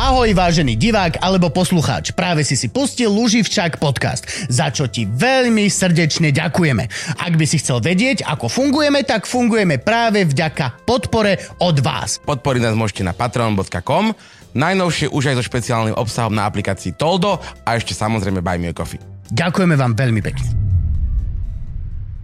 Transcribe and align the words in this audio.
Ahoj 0.00 0.32
vážený 0.32 0.80
divák 0.80 1.20
alebo 1.20 1.52
poslucháč, 1.52 2.16
práve 2.16 2.40
si 2.40 2.56
si 2.56 2.72
pustil 2.72 3.12
Luživčák 3.12 3.76
podcast, 3.76 4.24
za 4.48 4.72
čo 4.72 4.88
ti 4.88 5.04
veľmi 5.04 5.68
srdečne 5.68 6.32
ďakujeme. 6.32 6.88
Ak 7.20 7.36
by 7.36 7.44
si 7.44 7.60
chcel 7.60 7.84
vedieť, 7.84 8.24
ako 8.24 8.48
fungujeme, 8.48 9.04
tak 9.04 9.28
fungujeme 9.28 9.76
práve 9.76 10.24
vďaka 10.24 10.88
podpore 10.88 11.36
od 11.60 11.84
vás. 11.84 12.16
Podporiť 12.24 12.64
nás 12.64 12.80
môžete 12.80 13.04
na 13.04 13.12
patreon.com, 13.12 14.16
najnovšie 14.56 15.12
už 15.12 15.36
aj 15.36 15.36
so 15.36 15.44
špeciálnym 15.44 15.92
obsahom 15.92 16.32
na 16.32 16.48
aplikácii 16.48 16.96
Toldo 16.96 17.36
a 17.68 17.76
ešte 17.76 17.92
samozrejme 17.92 18.40
Buy 18.40 18.56
Me 18.56 18.72
a 18.72 18.74
Coffee. 18.74 19.04
Ďakujeme 19.28 19.76
vám 19.76 20.00
veľmi 20.00 20.24
pekne. 20.24 20.48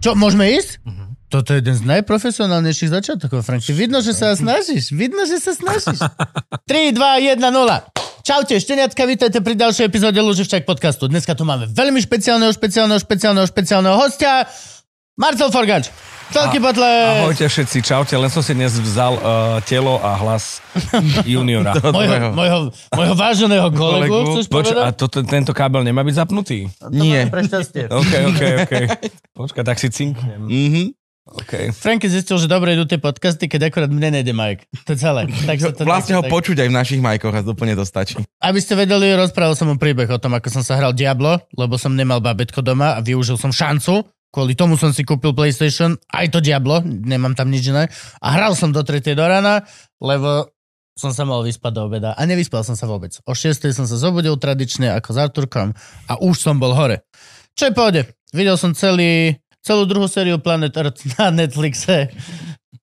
Čo, 0.01 0.17
môžeme 0.17 0.49
ísť? 0.49 0.81
Uh-huh. 0.81 1.06
Toto 1.27 1.51
je 1.51 1.59
jeden 1.59 1.75
z 1.75 1.83
najprofesionálnejších 1.83 2.87
začiatkov, 2.87 3.43
Franky. 3.43 3.75
Vidno, 3.75 3.99
že 3.99 4.15
sa 4.15 4.31
snažíš. 4.31 4.95
Vidno, 4.95 5.27
že 5.27 5.43
sa 5.43 5.51
snažíš. 5.51 5.99
3, 5.99 6.95
2, 6.95 7.35
1, 7.35 7.43
0. 7.43 7.51
Čaute, 8.23 8.55
šteniatka, 8.55 9.03
vítajte 9.03 9.43
pri 9.43 9.59
ďalšej 9.59 9.91
epizóde 9.91 10.19
Luživčak 10.23 10.63
podcastu. 10.63 11.11
Dneska 11.11 11.35
tu 11.35 11.43
máme 11.43 11.67
veľmi 11.67 11.99
špeciálneho, 11.99 12.51
špeciálneho, 12.55 12.99
špeciálneho, 12.99 13.43
špeciálneho 13.43 13.95
hostia. 13.99 14.47
Marcel 15.19 15.51
Forgač. 15.51 15.91
Celky 16.27 16.59
potle. 16.59 16.83
Ahojte 17.23 17.47
všetci, 17.47 17.87
čaute, 17.87 18.15
len 18.19 18.27
som 18.27 18.43
si 18.43 18.51
dnes 18.51 18.75
vzal 18.75 19.15
uh, 19.15 19.23
telo 19.63 19.95
a 19.99 20.15
hlas 20.19 20.59
juniora. 21.27 21.75
Mojho, 21.79 22.35
mojho, 22.35 22.59
mojho 22.91 23.15
váženého 23.15 23.67
kolegu, 23.71 24.11
Kolegu. 24.11 24.31
chceš 24.35 24.45
Poč, 24.51 24.75
povedať? 24.75 24.83
a 24.83 24.87
to, 24.91 25.05
tento 25.23 25.51
kábel 25.55 25.87
nemá 25.87 26.03
byť 26.03 26.15
zapnutý? 26.19 26.67
To 26.83 26.91
máme 26.91 27.31
Pre 27.31 27.41
šťastie. 27.47 27.83
OK, 27.99 28.13
OK, 28.31 28.41
OK. 28.63 28.73
Počkaj, 29.39 29.63
tak 29.63 29.79
si 29.79 29.87
cinknem. 29.87 30.47
Mhm. 30.51 31.06
OK. 31.27 31.75
Franky 31.75 32.07
zistil, 32.07 32.39
že 32.39 32.47
dobre 32.47 32.73
idú 32.73 32.87
tie 32.87 32.97
podcasty, 32.97 33.51
keď 33.51 33.67
akorát 33.67 33.91
mne 33.91 34.19
nejde 34.19 34.31
Mike. 34.31 34.63
To 34.87 34.95
celé. 34.95 35.27
Tak 35.49 35.57
sa 35.59 35.69
to, 35.75 35.83
Vlastne 35.83 36.15
ho 36.15 36.23
tak, 36.23 36.31
počuť 36.31 36.63
aj 36.63 36.69
v 36.71 36.75
našich 36.75 37.01
majkoch 37.03 37.35
a 37.35 37.41
úplne 37.43 37.75
to 37.75 37.83
stačí. 37.83 38.15
Aby 38.39 38.59
ste 38.63 38.79
vedeli, 38.79 39.11
rozprával 39.13 39.55
som 39.55 39.67
mu 39.67 39.75
príbeh 39.75 40.07
o 40.07 40.19
tom, 40.19 40.35
ako 40.35 40.47
som 40.47 40.63
sa 40.63 40.79
hral 40.79 40.95
Diablo, 40.95 41.39
lebo 41.59 41.75
som 41.75 41.91
nemal 41.91 42.23
babetko 42.23 42.63
doma 42.63 42.95
a 42.95 43.03
využil 43.03 43.35
som 43.35 43.51
šancu. 43.51 44.07
Kvôli 44.31 44.59
tomu 44.59 44.75
som 44.75 44.91
si 44.91 45.07
kúpil 45.07 45.31
PlayStation, 45.31 45.95
aj 46.11 46.35
to 46.35 46.39
Diablo, 46.43 46.83
nemám 46.83 47.31
tam 47.33 47.47
nič 47.47 47.71
iné. 47.71 47.87
A 48.19 48.27
hral 48.35 48.59
som 48.59 48.75
do 48.75 48.83
3. 48.83 48.99
do 49.15 49.23
rána, 49.23 49.63
lebo 50.03 50.51
som 50.97 51.13
sa 51.13 51.23
mal 51.23 51.45
vyspať 51.45 51.71
do 51.77 51.81
obeda. 51.87 52.17
A 52.17 52.25
nevyspal 52.25 52.65
som 52.65 52.73
sa 52.73 52.89
vôbec. 52.89 53.13
O 53.29 53.37
6. 53.37 53.69
som 53.71 53.85
sa 53.85 53.95
zobudil 53.95 54.35
tradične 54.35 54.97
ako 54.97 55.09
s 55.13 55.17
Arturkom 55.21 55.67
a 56.09 56.13
už 56.19 56.41
som 56.41 56.57
bol 56.57 56.73
hore. 56.73 57.05
Čo 57.53 57.69
je 57.69 57.73
pohode? 57.73 58.01
Videl 58.33 58.57
som 58.59 58.73
celý, 58.75 59.37
celú 59.65 59.83
druhú 59.89 60.07
sériu 60.09 60.39
Planet 60.39 60.73
Earth 60.75 61.01
na 61.17 61.33
Netflixe. 61.33 62.11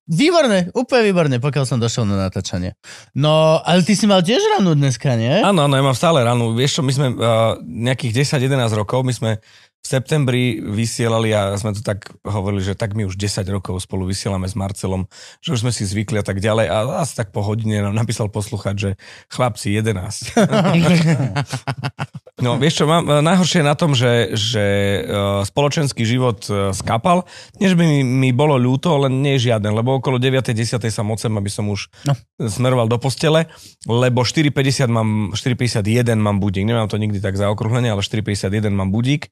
Výborné, 0.04 0.68
úplne 0.76 1.02
výborné, 1.08 1.36
pokiaľ 1.40 1.64
som 1.64 1.80
došiel 1.80 2.04
na 2.04 2.28
natáčanie. 2.28 2.76
No, 3.16 3.56
ale 3.64 3.80
ty 3.80 3.96
si 3.96 4.04
mal 4.04 4.20
tiež 4.20 4.44
ranu 4.52 4.76
dneska, 4.76 5.16
nie? 5.16 5.40
Áno, 5.40 5.64
áno, 5.64 5.72
ja 5.72 5.80
mám 5.80 5.96
stále 5.96 6.20
ranu. 6.20 6.52
Vieš 6.52 6.80
čo, 6.80 6.82
my 6.84 6.92
sme 6.92 7.06
uh, 7.16 7.56
nejakých 7.64 8.36
10-11 8.36 8.68
rokov, 8.76 9.00
my 9.00 9.16
sme 9.16 9.30
v 9.84 9.86
septembri 9.88 10.60
vysielali 10.60 11.32
a 11.32 11.56
sme 11.56 11.72
tu 11.72 11.80
tak 11.80 12.08
hovorili, 12.20 12.60
že 12.60 12.76
tak 12.76 12.92
my 12.92 13.08
už 13.08 13.16
10 13.16 13.48
rokov 13.48 13.80
spolu 13.84 14.08
vysielame 14.08 14.44
s 14.44 14.56
Marcelom, 14.56 15.08
že 15.40 15.56
už 15.56 15.64
sme 15.64 15.72
si 15.72 15.88
zvykli 15.88 16.20
a 16.20 16.24
tak 16.24 16.40
ďalej 16.40 16.68
a 16.68 17.04
asi 17.04 17.16
tak 17.16 17.32
po 17.32 17.40
hodine 17.44 17.84
nám 17.84 17.96
napísal 17.96 18.28
posluchať, 18.32 18.74
že 18.76 18.90
chlapci 19.32 19.72
11. 19.76 20.36
no 22.36 22.56
vieš 22.56 22.82
čo, 22.82 22.84
mám, 22.84 23.04
najhoršie 23.06 23.60
je 23.60 23.66
na 23.66 23.74
tom, 23.74 23.92
že, 23.92 24.32
že 24.32 24.64
uh, 25.00 25.06
spoločenský 25.42 26.02
život 26.02 26.42
uh, 26.46 26.70
skapal. 26.70 27.22
Nie, 27.56 27.68
že 27.68 27.76
by 27.76 27.84
mi, 27.84 28.00
mi 28.02 28.30
bolo 28.30 28.54
ľúto, 28.54 28.90
len 28.98 29.20
nie 29.20 29.36
je 29.36 29.48
žiaden, 29.48 29.70
lebo 29.70 29.98
okolo 29.98 30.18
9. 30.18 30.42
10. 30.42 30.74
sa 30.80 31.02
mocem, 31.02 31.30
aby 31.30 31.46
som 31.46 31.66
už 31.66 31.86
No. 32.02 32.14
smeroval 32.40 32.86
do 32.86 32.96
postele, 32.96 33.46
lebo 33.84 34.22
4.50 34.22 34.50
mám, 34.88 35.08
4.51 35.30 35.84
mám 36.16 36.38
budík. 36.38 36.62
Nemám 36.62 36.86
to 36.86 36.96
nikdy 36.96 37.18
tak 37.18 37.34
zaokrúhlenie, 37.34 37.88
ale 37.88 38.00
4.51 38.00 38.50
mám 38.68 38.90
budík, 38.90 39.30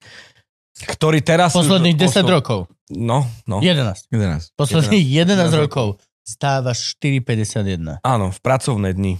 ktorý 0.78 1.20
teraz... 1.20 1.52
Posledných 1.52 1.96
10 1.96 2.22
posl- 2.22 2.30
rokov. 2.30 2.60
No, 2.88 3.26
no. 3.44 3.58
11. 3.58 4.08
11. 4.08 4.54
Posledných 4.54 5.04
11, 5.26 5.52
11 5.52 5.62
rokov. 5.64 5.98
Stávaš 6.22 6.94
4,51. 7.02 7.98
Áno, 8.00 8.30
v 8.30 8.38
pracovné 8.38 8.94
dni. 8.94 9.18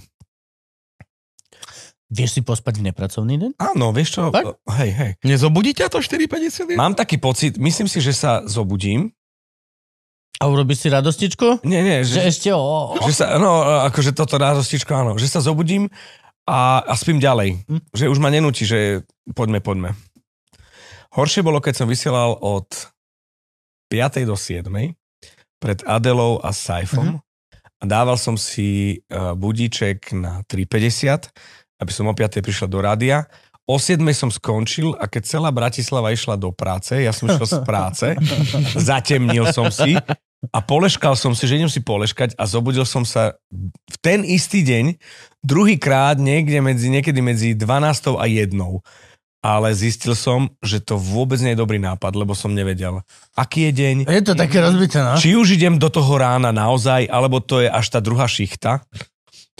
Vieš 2.13 2.37
si 2.37 2.41
pospať 2.45 2.77
v 2.77 2.93
nepracovný 2.93 3.41
deň? 3.41 3.51
Áno, 3.57 3.89
vieš 3.89 4.21
čo? 4.21 4.29
Fakt? 4.29 4.61
Hej, 4.77 4.91
hej. 4.93 5.11
Nezobudí 5.25 5.73
ťa 5.73 5.89
to 5.89 5.97
4,50? 5.97 6.77
Mám 6.77 6.93
taký 6.93 7.17
pocit, 7.17 7.57
myslím 7.57 7.89
si, 7.89 8.05
že 8.05 8.13
sa 8.13 8.45
zobudím. 8.45 9.09
A 10.37 10.45
urobíš 10.45 10.85
si 10.85 10.87
radostičku? 10.93 11.65
Nie, 11.65 11.81
nie, 11.81 12.05
Že 12.05 12.13
že, 12.13 12.21
ešte 12.29 12.49
o... 12.53 12.93
že 13.01 13.17
sa, 13.17 13.41
no, 13.41 13.65
akože 13.89 14.13
toto 14.13 14.37
rádostičko, 14.37 14.93
áno, 14.93 15.11
že 15.17 15.25
sa 15.25 15.41
zobudím 15.41 15.89
a, 16.45 16.85
a 16.85 16.93
spím 16.93 17.17
ďalej. 17.17 17.65
Hm. 17.65 17.81
Že 17.97 18.05
už 18.13 18.17
ma 18.21 18.29
nenúti, 18.29 18.69
že 18.69 19.09
poďme, 19.33 19.63
poďme. 19.63 19.97
Horšie 21.17 21.41
bolo, 21.41 21.61
keď 21.61 21.81
som 21.81 21.87
vysielal 21.89 22.37
od 22.37 22.69
5. 23.89 24.29
do 24.29 24.37
7. 24.37 24.69
pred 25.57 25.79
Adelou 25.85 26.41
a 26.41 26.53
Saifom 26.53 27.21
a 27.77 27.83
dával 27.83 28.15
som 28.15 28.39
si 28.39 29.01
uh, 29.11 29.35
budíček 29.35 30.15
na 30.15 30.41
3.50, 30.47 31.29
aby 31.83 31.91
som 31.91 32.07
o 32.07 32.15
5. 32.15 32.39
prišiel 32.39 32.71
do 32.71 32.79
rádia. 32.79 33.27
O 33.63 33.79
7. 33.79 33.99
som 34.11 34.27
skončil 34.27 34.91
a 34.99 35.07
keď 35.07 35.23
celá 35.23 35.47
Bratislava 35.51 36.11
išla 36.11 36.35
do 36.35 36.51
práce, 36.51 36.99
ja 36.99 37.15
som 37.15 37.31
šiel 37.31 37.47
z 37.47 37.63
práce, 37.63 38.07
zatemnil 38.91 39.47
som 39.55 39.71
si 39.71 39.95
a 40.51 40.59
poleškal 40.59 41.15
som 41.15 41.31
si, 41.31 41.47
že 41.47 41.55
idem 41.55 41.71
si 41.71 41.79
poleškať 41.79 42.35
a 42.35 42.43
zobudil 42.43 42.83
som 42.83 43.07
sa 43.07 43.39
v 43.87 43.95
ten 44.03 44.27
istý 44.27 44.67
deň 44.67 44.99
druhýkrát 45.39 46.19
niekde 46.19 46.59
medzi, 46.59 46.91
niekedy 46.91 47.19
medzi 47.23 47.55
12 47.55 48.19
a 48.19 48.25
1. 48.27 48.51
Ale 49.43 49.75
zistil 49.75 50.15
som, 50.15 50.47
že 50.63 50.79
to 50.79 50.95
vôbec 50.95 51.35
nie 51.43 51.51
je 51.51 51.59
dobrý 51.59 51.75
nápad, 51.75 52.15
lebo 52.15 52.31
som 52.31 52.55
nevedel, 52.55 53.03
aký 53.35 53.67
je 53.67 53.71
deň, 53.75 53.95
Je 54.07 54.23
to 54.23 54.39
také 54.39 54.63
rozbité, 54.63 55.03
no? 55.03 55.19
či 55.19 55.35
už 55.35 55.59
idem 55.59 55.75
do 55.75 55.91
toho 55.91 56.15
rána 56.15 56.55
naozaj, 56.55 57.11
alebo 57.11 57.43
to 57.43 57.59
je 57.59 57.67
až 57.67 57.91
tá 57.91 57.99
druhá 57.99 58.23
šichta. 58.23 58.87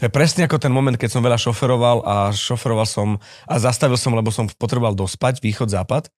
To 0.01 0.09
je 0.09 0.11
presne 0.11 0.49
ako 0.49 0.57
ten 0.57 0.73
moment, 0.73 0.97
keď 0.97 1.09
som 1.13 1.21
veľa 1.21 1.37
šoferoval 1.37 2.01
a 2.01 2.15
šoferoval 2.33 2.87
som 2.89 3.21
a 3.45 3.55
zastavil 3.61 3.97
som, 3.97 4.17
lebo 4.17 4.33
som 4.33 4.49
potreboval 4.49 4.97
dospať, 4.97 5.37
východ-západ. 5.37 6.09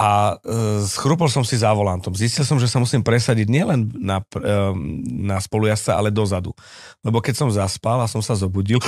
A 0.00 0.40
e, 0.40 0.80
schrupol 0.88 1.28
som 1.28 1.44
si 1.44 1.60
za 1.60 1.76
volantom. 1.76 2.16
Zistil 2.16 2.46
som, 2.48 2.56
že 2.56 2.70
sa 2.70 2.80
musím 2.80 3.04
presadiť 3.04 3.44
nielen 3.52 3.92
na, 4.00 4.24
e, 4.32 4.56
na 5.28 5.36
spolujazca, 5.36 5.92
ale 5.92 6.08
dozadu. 6.08 6.56
Lebo 7.04 7.20
keď 7.20 7.34
som 7.36 7.48
zaspal 7.52 8.00
a 8.00 8.08
som 8.08 8.24
sa 8.24 8.32
zobudil, 8.32 8.80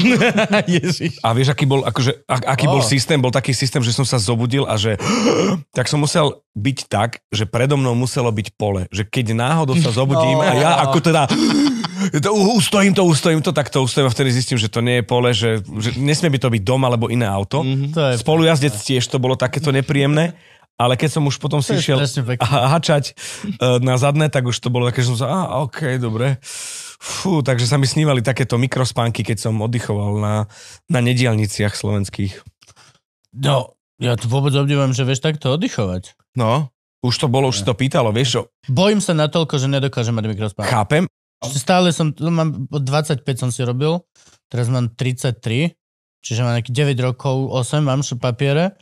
Ježiš. 0.74 1.22
a 1.22 1.30
vieš, 1.38 1.54
aký 1.54 1.70
bol, 1.70 1.86
akože, 1.86 2.26
ak, 2.26 2.50
aký 2.50 2.66
Ó. 2.66 2.78
bol 2.78 2.82
systém? 2.82 3.22
Bol 3.22 3.30
taký 3.30 3.54
systém, 3.54 3.78
že 3.78 3.94
som 3.94 4.02
sa 4.02 4.18
zobudil 4.18 4.66
a 4.66 4.74
že 4.74 4.98
tak 5.76 5.86
som 5.86 6.02
musel 6.02 6.42
byť 6.58 6.78
tak, 6.90 7.22
že 7.30 7.46
predo 7.46 7.78
mnou 7.78 7.94
muselo 7.94 8.34
byť 8.34 8.46
pole. 8.58 8.90
Že 8.90 9.06
keď 9.06 9.26
náhodou 9.38 9.78
sa 9.78 9.94
zobudím 9.94 10.42
a 10.42 10.50
ja 10.58 10.70
ako 10.82 10.98
teda 10.98 11.30
to, 12.08 12.30
ustojím 12.32 12.92
to, 12.96 13.02
ustojím 13.04 13.40
to, 13.44 13.52
tak 13.52 13.68
to 13.68 13.84
ustojím 13.84 14.08
a 14.08 14.14
vtedy 14.14 14.30
zistím, 14.32 14.56
že 14.56 14.72
to 14.72 14.80
nie 14.80 15.00
je 15.00 15.04
pole, 15.04 15.30
že, 15.36 15.60
že 15.60 15.96
nesmie 16.00 16.32
by 16.32 16.38
to 16.40 16.48
byť 16.48 16.62
dom 16.64 16.82
alebo 16.86 17.12
iné 17.12 17.28
auto. 17.28 17.60
Mm-hmm. 17.60 17.90
To 17.92 18.00
je... 18.00 18.12
Spolujazdec 18.20 18.74
tiež 18.74 19.04
to 19.06 19.20
bolo 19.20 19.36
takéto 19.36 19.68
nepríjemné. 19.74 20.32
Ale 20.80 20.96
keď 20.96 21.20
som 21.20 21.28
už 21.28 21.36
potom 21.36 21.60
To 21.60 21.66
si 21.68 21.76
išiel 21.76 22.00
hačať 22.40 23.12
uh, 23.12 23.76
na 23.84 24.00
zadné, 24.00 24.32
tak 24.32 24.48
už 24.48 24.56
to 24.56 24.72
bolo 24.72 24.88
také, 24.88 25.04
že 25.04 25.12
som 25.12 25.18
sa, 25.20 25.28
a 25.28 25.60
OK, 25.60 26.00
dobre. 26.00 26.40
Fú, 26.96 27.44
takže 27.44 27.68
sa 27.68 27.76
mi 27.76 27.84
snívali 27.84 28.24
takéto 28.24 28.56
mikrospánky, 28.56 29.20
keď 29.20 29.44
som 29.44 29.60
oddychoval 29.60 30.16
na, 30.16 30.34
na 30.88 31.00
nedielniciach 31.04 31.76
slovenských. 31.76 32.40
No, 33.36 33.76
ja 34.00 34.16
tu 34.16 34.32
vôbec 34.32 34.56
obdivujem, 34.56 34.96
že 34.96 35.04
vieš 35.04 35.20
takto 35.20 35.52
oddychovať. 35.60 36.16
No. 36.32 36.72
Už 37.04 37.16
to 37.16 37.28
bolo, 37.28 37.52
už 37.52 37.60
si 37.60 37.64
to 37.64 37.72
pýtalo, 37.72 38.12
vieš 38.12 38.28
čo, 38.36 38.40
Bojím 38.68 39.00
sa 39.00 39.16
natoľko, 39.16 39.56
že 39.56 39.72
nedokážem 39.72 40.12
mať 40.12 40.24
mikrospánok. 40.36 40.68
chápem, 40.68 41.04
Stále 41.40 41.88
som, 41.96 42.12
mám, 42.20 42.68
od 42.68 42.82
25 42.84 43.24
som 43.36 43.48
si 43.48 43.64
robil, 43.64 44.04
teraz 44.52 44.68
mám 44.68 44.92
33, 44.92 45.72
čiže 46.20 46.40
mám 46.44 46.60
nejakých 46.60 46.96
9 47.00 47.06
rokov, 47.08 47.48
8 47.48 47.80
mám 47.80 48.04
š- 48.04 48.20
papiere. 48.20 48.76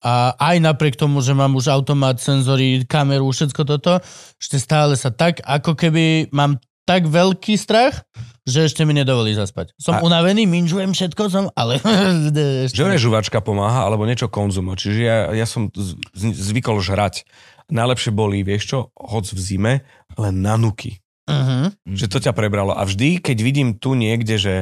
A 0.00 0.32
aj 0.32 0.64
napriek 0.64 0.96
tomu, 0.96 1.20
že 1.20 1.36
mám 1.36 1.52
už 1.54 1.68
automat, 1.68 2.16
senzory, 2.18 2.88
kameru, 2.88 3.28
všetko 3.28 3.62
toto, 3.68 4.00
ešte 4.40 4.56
stále 4.56 4.96
sa 4.96 5.12
tak, 5.12 5.44
ako 5.44 5.76
keby 5.76 6.32
mám 6.32 6.56
tak 6.88 7.06
veľký 7.06 7.54
strach, 7.54 8.02
že 8.48 8.66
ešte 8.66 8.82
mi 8.82 8.96
nedovolí 8.96 9.36
zaspať. 9.36 9.76
Som 9.78 10.00
A- 10.00 10.02
unavený, 10.02 10.48
minžujem 10.48 10.90
všetko, 10.96 11.22
som, 11.30 11.44
ale... 11.54 11.78
ešte 12.66 12.74
že 12.74 12.96
žuvačka 12.98 13.38
pomáha, 13.44 13.86
alebo 13.86 14.08
niečo 14.08 14.26
konzumo. 14.26 14.74
Čiže 14.74 15.00
ja, 15.04 15.18
ja 15.30 15.46
som 15.46 15.70
zvykol 16.16 16.80
žrať. 16.82 17.28
Najlepšie 17.70 18.10
boli, 18.10 18.42
vieš 18.42 18.74
čo, 18.74 18.78
hoc 18.98 19.30
v 19.30 19.38
zime, 19.38 19.72
len 20.18 20.34
na 20.42 20.58
nuky. 20.58 20.98
Uh-huh. 21.28 21.70
Že 21.84 22.06
to 22.08 22.18
ťa 22.20 22.32
prebralo. 22.32 22.72
A 22.72 22.82
vždy, 22.84 23.20
keď 23.20 23.36
vidím 23.40 23.68
tu 23.76 23.92
niekde, 23.94 24.36
že 24.40 24.54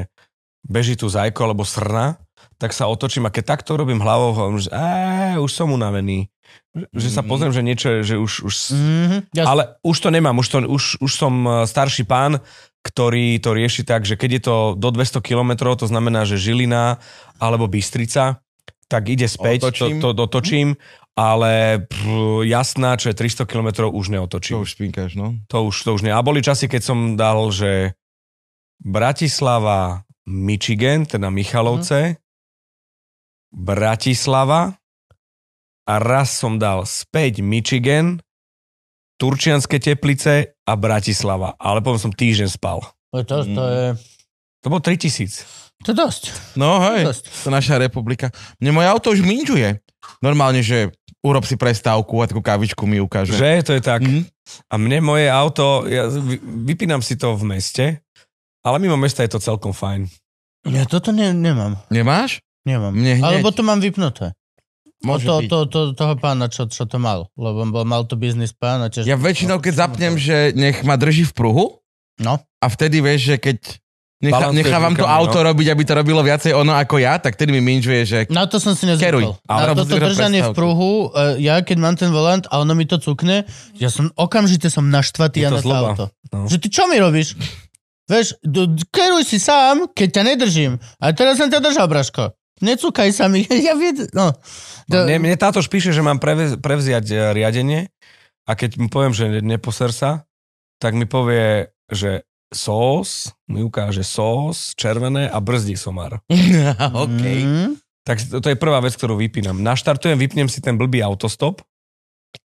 beží 0.67 0.99
tu 0.99 1.07
zajko 1.07 1.49
alebo 1.49 1.63
srna, 1.63 2.19
tak 2.59 2.75
sa 2.75 2.91
otočím 2.91 3.27
a 3.27 3.35
keď 3.35 3.59
takto 3.59 3.79
robím 3.79 4.03
hlavou, 4.03 4.35
hovorím, 4.35 4.63
že 4.63 4.71
á, 4.75 5.39
už 5.39 5.51
som 5.55 5.71
unavený. 5.71 6.27
Že- 6.75 6.89
Že 6.95 7.09
sa 7.11 7.23
pozriem, 7.23 7.53
že 7.55 7.63
niečo, 7.63 7.89
že 8.03 8.15
už... 8.19 8.33
už 8.47 8.55
Mm-hmm. 8.75 9.21
Ale 9.43 9.79
už 9.83 9.97
to 10.01 10.09
nemám, 10.11 10.37
už, 10.39 10.49
to, 10.49 10.59
už, 10.67 10.85
už 11.03 11.13
som 11.13 11.35
eh, 11.47 11.51
starší 11.67 12.05
pán, 12.07 12.43
ktorý 12.83 13.39
to 13.43 13.53
rieši 13.53 13.83
tak, 13.83 14.07
že 14.07 14.15
keď 14.15 14.31
je 14.39 14.43
to 14.43 14.57
do 14.79 14.89
200 14.95 15.19
km, 15.21 15.75
to 15.75 15.87
znamená, 15.87 16.25
že 16.25 16.39
Žilina 16.41 17.03
alebo 17.43 17.67
Bystrica, 17.67 18.41
tak 18.89 19.03
ide 19.13 19.29
späť, 19.29 19.69
Otočím. 19.69 20.01
to, 20.01 20.11
to 20.15 20.17
dotočím, 20.17 20.69
ale 21.19 21.83
pff, 21.83 22.07
jasná, 22.47 22.95
čo 22.95 23.11
je 23.11 23.19
300 23.19 23.43
km, 23.43 23.91
už 23.91 24.07
neotočím. 24.15 24.63
už 24.63 24.79
spinkáš, 24.79 25.19
no? 25.19 25.35
To 25.51 25.67
už, 25.67 25.83
to 25.83 25.91
už 25.99 26.07
nie. 26.07 26.15
A 26.15 26.23
boli 26.23 26.39
časy, 26.39 26.71
keď 26.71 26.83
som 26.87 27.19
dal, 27.19 27.43
že 27.51 27.99
Bratislava, 28.79 30.07
Michigan, 30.31 31.03
teda 31.03 31.35
Michalovce, 31.35 32.23
Bratislava 33.51 34.77
a 35.89 35.95
raz 35.99 36.37
som 36.37 36.61
dal 36.61 36.85
späť 36.85 37.41
Michigan, 37.41 38.21
Turčianske 39.19 39.83
teplice 39.83 40.55
a 40.63 40.73
Bratislava. 40.79 41.59
Ale 41.59 41.83
potom 41.83 41.99
som 41.99 42.13
týždeň 42.15 42.47
spal. 42.47 42.87
To, 43.11 43.19
to, 43.27 43.37
to, 43.43 43.65
je, 43.67 43.85
To 44.63 44.67
bolo 44.71 44.79
3000. 44.79 45.83
to 45.83 45.91
je 45.91 45.97
dosť. 45.97 46.23
No 46.55 46.79
hej, 46.93 47.03
Dosť. 47.09 47.25
to 47.27 47.47
je 47.51 47.55
naša 47.57 47.75
republika. 47.83 48.31
Mne 48.63 48.79
moje 48.79 48.87
auto 48.87 49.11
už 49.11 49.27
minžuje. 49.27 49.81
Normálne, 50.23 50.63
že 50.63 50.95
urob 51.23 51.45
si 51.45 51.59
prestávku 51.59 52.15
a 52.23 52.29
takú 52.31 52.41
kavičku 52.41 52.87
mi 52.87 53.03
ukáže. 53.03 53.35
Že? 53.35 53.53
To 53.67 53.73
je 53.75 53.83
tak. 53.83 54.03
Mhm. 54.03 54.27
A 54.71 54.75
mne 54.81 54.99
moje 55.05 55.27
auto, 55.29 55.85
ja 55.85 56.09
vy- 56.09 56.41
vypínam 56.41 57.05
si 57.05 57.21
to 57.21 57.37
v 57.37 57.45
meste, 57.45 57.85
ale 58.65 58.77
mimo 58.81 58.97
mesta 58.97 59.21
je 59.27 59.37
to 59.37 59.41
celkom 59.43 59.77
fajn. 59.77 60.09
Ja 60.67 60.89
toto 60.89 61.13
ne, 61.13 61.31
nemám. 61.33 61.79
Nemáš? 61.93 62.41
Nemám. 62.65 62.93
Mne 62.93 63.21
hneď. 63.21 63.25
Alebo 63.25 63.53
to 63.53 63.63
mám 63.63 63.81
vypnuté. 63.81 64.33
Môže 64.99 65.31
to, 65.31 65.35
byť. 65.39 65.49
to, 65.49 65.59
to, 65.71 65.81
toho 65.95 66.15
pána, 66.19 66.51
čo, 66.51 66.67
čo 66.67 66.83
to 66.83 66.99
mal. 66.99 67.31
Lebo 67.39 67.63
mal 67.87 68.03
to 68.03 68.19
biznis 68.19 68.51
pán 68.51 68.83
a 68.83 68.91
tiež... 68.91 69.07
Ja 69.07 69.15
väčšinou, 69.15 69.63
keď 69.63 69.87
zapnem, 69.87 70.19
že 70.19 70.51
nech 70.59 70.83
ma 70.83 70.99
drží 70.99 71.23
v 71.31 71.35
pruhu 71.39 71.67
No. 72.19 72.43
a 72.43 72.67
vtedy 72.67 72.99
vieš, 72.99 73.31
že 73.31 73.37
keď 73.39 73.59
Balancuješ 74.19 74.67
nechávam 74.67 74.99
to 74.99 75.07
rukami, 75.07 75.15
auto 75.15 75.39
no. 75.39 75.47
robiť, 75.55 75.67
aby 75.71 75.83
to 75.87 75.93
robilo 75.95 76.21
viacej 76.27 76.51
ono 76.51 76.75
ako 76.75 76.99
ja, 76.99 77.23
tak 77.23 77.39
tedy 77.39 77.55
mi 77.55 77.63
minžuje, 77.63 78.03
že 78.03 78.19
Na 78.35 78.51
to 78.51 78.59
som 78.59 78.75
si 78.75 78.91
nezvykol. 78.91 79.39
Na 79.47 79.79
toto 79.79 79.95
držanie 79.95 80.43
v 80.43 80.51
pruhu, 80.51 81.15
e, 81.15 81.47
ja 81.47 81.63
keď 81.63 81.77
mám 81.79 81.95
ten 81.95 82.11
volant 82.11 82.43
a 82.51 82.59
ono 82.59 82.75
mi 82.75 82.83
to 82.83 82.99
cukne, 82.99 83.47
ja 83.79 83.87
som 83.87 84.11
okamžite 84.19 84.67
som 84.75 84.91
naštvatý 84.91 85.47
ja 85.47 85.55
na 85.55 85.63
to 85.63 85.71
auto. 85.71 86.05
No. 86.35 86.51
Že 86.51 86.57
ty 86.59 86.67
čo 86.67 86.91
mi 86.91 86.99
robíš? 86.99 87.39
Vieš, 88.11 88.43
keruj 88.91 89.23
si 89.23 89.39
sám, 89.39 89.87
keď 89.95 90.09
ťa 90.19 90.23
nedržím. 90.35 90.73
A 90.99 91.15
teraz 91.15 91.39
som 91.39 91.47
ťa 91.47 91.63
držal, 91.63 91.87
Braško. 91.87 92.35
Necúkaj 92.59 93.15
sa 93.15 93.31
mi. 93.31 93.47
ja 93.71 93.79
vied, 93.79 94.11
no. 94.19 94.35
No, 94.91 94.99
mne, 95.07 95.23
mne 95.23 95.37
táto 95.39 95.63
píše, 95.63 95.95
že 95.95 96.03
mám 96.03 96.19
preve, 96.19 96.59
prevziať 96.59 97.07
e, 97.07 97.17
riadenie 97.39 97.87
a 98.49 98.57
keď 98.57 98.83
mu 98.83 98.89
poviem, 98.91 99.15
že 99.15 99.45
neposer 99.45 99.95
sa, 99.95 100.27
tak 100.81 100.97
mi 100.97 101.07
povie, 101.07 101.71
že 101.93 102.28
sós, 102.49 103.33
mi 103.47 103.61
ukáže 103.61 104.01
sós, 104.01 104.73
červené 104.75 105.29
a 105.29 105.39
brzdí 105.39 105.77
somar. 105.77 106.21
OK. 107.05 107.23
Mm, 107.23 107.77
Tak 108.07 108.25
to, 108.25 108.41
to 108.41 108.49
je 108.49 108.57
prvá 108.57 108.81
vec, 108.81 108.97
ktorú 108.97 109.21
vypínam. 109.21 109.61
Naštartujem, 109.61 110.17
vypnem 110.17 110.49
si 110.49 110.65
ten 110.65 110.81
blbý 110.81 111.05
autostop, 111.05 111.61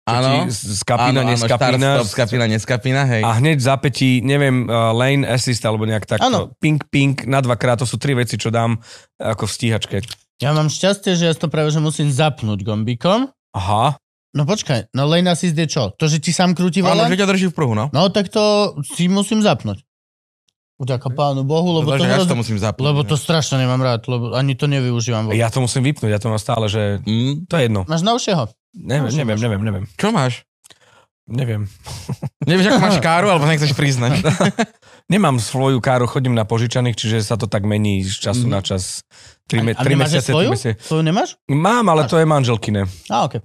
Áno. 0.09 0.49
z 0.49 0.81
kapína, 0.89 1.21
Áno, 1.21 1.21
áno, 1.21 1.31
neskapína, 1.37 1.77
start, 1.77 2.01
stop, 2.01 2.09
skapína, 2.09 2.45
neskapína, 2.49 3.03
hej. 3.05 3.23
a 3.27 3.37
hneď 3.37 3.61
v 3.61 3.65
zápätí, 3.67 4.11
neviem, 4.25 4.65
uh, 4.65 4.97
lane 4.97 5.29
assist 5.29 5.61
alebo 5.69 5.85
nejak 5.85 6.09
takto. 6.09 6.25
Áno. 6.25 6.41
Ping, 6.57 6.81
ping, 6.89 7.13
na 7.29 7.45
dvakrát, 7.45 7.77
to 7.77 7.85
sú 7.85 8.01
tri 8.01 8.17
veci, 8.17 8.41
čo 8.41 8.49
dám 8.49 8.81
ako 9.21 9.45
v 9.45 9.53
stíhačke. 9.53 9.97
ja 10.41 10.51
mám 10.57 10.73
šťastie, 10.73 11.13
že 11.13 11.29
ja 11.29 11.35
to 11.35 11.53
práve 11.53 11.69
že 11.69 11.83
musím 11.83 12.09
zapnúť 12.09 12.65
gombíkom. 12.65 13.29
Aha, 13.53 13.99
No 14.37 14.45
počkaj, 14.45 14.93
no 14.93 15.09
lane 15.09 15.33
assist 15.33 15.57
je 15.57 15.65
čo? 15.65 15.89
To, 15.97 16.05
že 16.05 16.21
ti 16.21 16.37
sám 16.37 16.53
krúti 16.53 16.85
Áno, 16.85 16.93
volant? 16.93 17.09
že 17.09 17.17
ťa 17.17 17.27
drží 17.27 17.47
v 17.49 17.57
pruhu, 17.57 17.73
no. 17.73 17.89
No 17.91 18.13
tak 18.13 18.29
to 18.29 18.77
si 18.85 19.09
musím 19.09 19.41
zapnúť. 19.41 19.81
Vďaka 20.79 21.11
pánu 21.11 21.43
Bohu, 21.43 21.75
lebo 21.75 21.91
Lebo 21.91 21.99
to, 21.99 22.07
ja 22.07 22.15
si 22.15 22.23
hroz... 22.23 22.29
to 22.29 22.39
musím 22.39 22.55
zapnúť. 22.57 22.85
lebo 22.85 23.03
to 23.03 23.15
strašne 23.15 23.59
nemám 23.59 23.79
rád, 23.79 24.07
lebo 24.07 24.31
ani 24.31 24.55
to 24.55 24.65
nevyužívam. 24.65 25.27
vôbec. 25.27 25.35
ja 25.35 25.49
to 25.49 25.59
musím 25.59 25.83
vypnúť, 25.85 26.07
ja 26.09 26.17
to 26.17 26.29
mám 26.29 26.39
stále, 26.39 26.67
že 26.67 27.03
Mm, 27.03 27.45
to 27.45 27.55
je 27.55 27.63
jedno. 27.65 27.83
Máš 27.85 28.01
novšieho? 28.01 28.47
Neviem, 28.73 29.11
neviem, 29.11 29.35
môže. 29.35 29.43
neviem, 29.43 29.61
neviem, 29.61 29.85
čo 29.93 30.09
máš? 30.09 30.47
neviem. 31.27 31.67
Nevieš, 32.41 32.67
ako 32.71 32.81
máš 32.81 32.97
káru, 33.01 33.29
alebo 33.29 33.45
nechceš 33.45 33.75
priznať? 33.75 34.23
Nemám 35.13 35.37
svoju 35.37 35.77
káru, 35.79 36.07
chodím 36.07 36.33
na 36.33 36.43
požičaných, 36.43 36.95
čiže 36.95 37.17
sa 37.23 37.35
to 37.35 37.45
tak 37.45 37.65
mení 37.65 38.01
z 38.01 38.15
času 38.15 38.45
Mhm. 38.45 38.51
na 38.51 38.61
čas. 38.63 39.03
Tri, 39.45 39.61
me, 39.61 39.73
a 39.73 39.81
tri 39.81 39.93
nemáš 39.93 40.09
aj 40.09 40.15
mesiace, 40.15 40.31
svoju? 40.31 40.47
tri 40.47 40.55
mesiace. 40.55 40.81
Svoju 40.81 41.03
nemáš? 41.03 41.29
Mám, 41.47 41.85
ale 41.87 42.05
to 42.05 42.17
je 42.17 42.25
manželkine. 42.25 42.87
Á, 43.09 43.27
okej. 43.27 43.41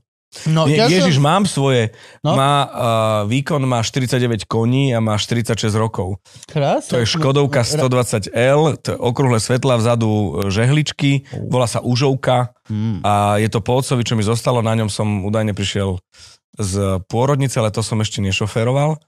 No, 0.45 0.65
Je, 0.65 0.75
ja 0.75 0.89
Ježiš, 0.89 1.17
som... 1.17 1.25
mám 1.25 1.43
svoje. 1.43 1.93
No. 2.19 2.33
Má, 2.33 2.55
uh, 2.63 2.71
výkon 3.25 3.61
má 3.61 3.79
49 3.79 4.43
koní 4.43 4.89
a 4.89 4.99
má 4.99 5.13
46 5.13 5.53
rokov. 5.73 6.17
Krásne. 6.45 6.89
To 6.89 6.95
je 6.97 7.05
Škodovka 7.05 7.61
120L, 7.61 8.61
to 8.77 8.87
je 8.87 8.97
okrúhle 8.97 9.37
svetla 9.37 9.77
vzadu 9.77 10.09
e, 10.09 10.25
žehličky, 10.49 11.11
volá 11.47 11.65
sa 11.65 11.79
Užovka 11.79 12.49
Hmm. 12.63 13.03
a 13.03 13.35
je 13.37 13.47
to 13.47 13.59
po 13.59 13.75
otcovi, 13.75 14.01
čo 14.01 14.15
mi 14.15 14.23
zostalo, 14.23 14.63
na 14.63 14.71
ňom 14.73 14.87
som 14.87 15.03
údajne 15.21 15.51
prišiel 15.51 15.99
z 16.55 16.73
pôrodnice, 17.05 17.59
ale 17.59 17.69
to 17.69 17.83
som 17.83 17.99
ešte 17.99 18.23
nešoféroval. 18.23 19.03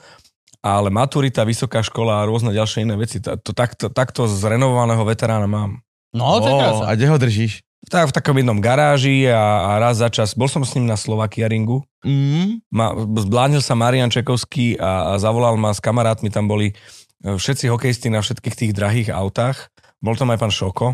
Ale 0.60 0.90
maturita, 0.90 1.48
vysoká 1.48 1.80
škola 1.80 2.20
a 2.20 2.28
rôzne 2.28 2.52
ďalšie 2.52 2.84
iné 2.84 2.98
veci. 2.98 3.24
Ta- 3.24 3.38
To, 3.38 3.56
takto, 3.56 3.88
takto 3.88 4.28
z 4.28 4.42
renovovaného 4.44 5.02
veterána 5.02 5.46
mám. 5.46 5.80
No, 6.12 6.36
to 6.38 6.48
je 6.48 6.54
Ó, 6.54 6.60
krása. 6.60 6.84
a 6.84 6.92
kde 6.92 7.08
ho 7.08 7.16
držíš? 7.16 7.54
V 7.86 8.16
takom 8.16 8.36
jednom 8.36 8.58
garáži 8.58 9.30
a, 9.30 9.70
a 9.70 9.72
raz 9.78 10.02
za 10.02 10.10
čas, 10.10 10.34
bol 10.34 10.50
som 10.50 10.66
s 10.66 10.74
ním 10.74 10.90
na 10.90 10.98
Slovakia 10.98 11.46
ringu, 11.46 11.86
Mm, 12.06 12.62
ma, 12.70 12.94
zblánil 13.18 13.66
sa 13.66 13.74
Marian 13.74 14.14
Čekovský 14.14 14.78
a, 14.78 15.18
a 15.18 15.18
zavolal 15.18 15.58
ma 15.58 15.74
s 15.74 15.82
kamarátmi, 15.82 16.30
tam 16.30 16.46
boli 16.46 16.70
e, 16.70 16.74
všetci 17.34 17.66
hokejisti 17.66 18.14
na 18.14 18.22
všetkých 18.22 18.54
tých 18.54 18.72
drahých 18.78 19.10
autách, 19.10 19.74
bol 20.06 20.14
tam 20.14 20.30
aj 20.30 20.38
pán 20.38 20.54
Šoko. 20.54 20.94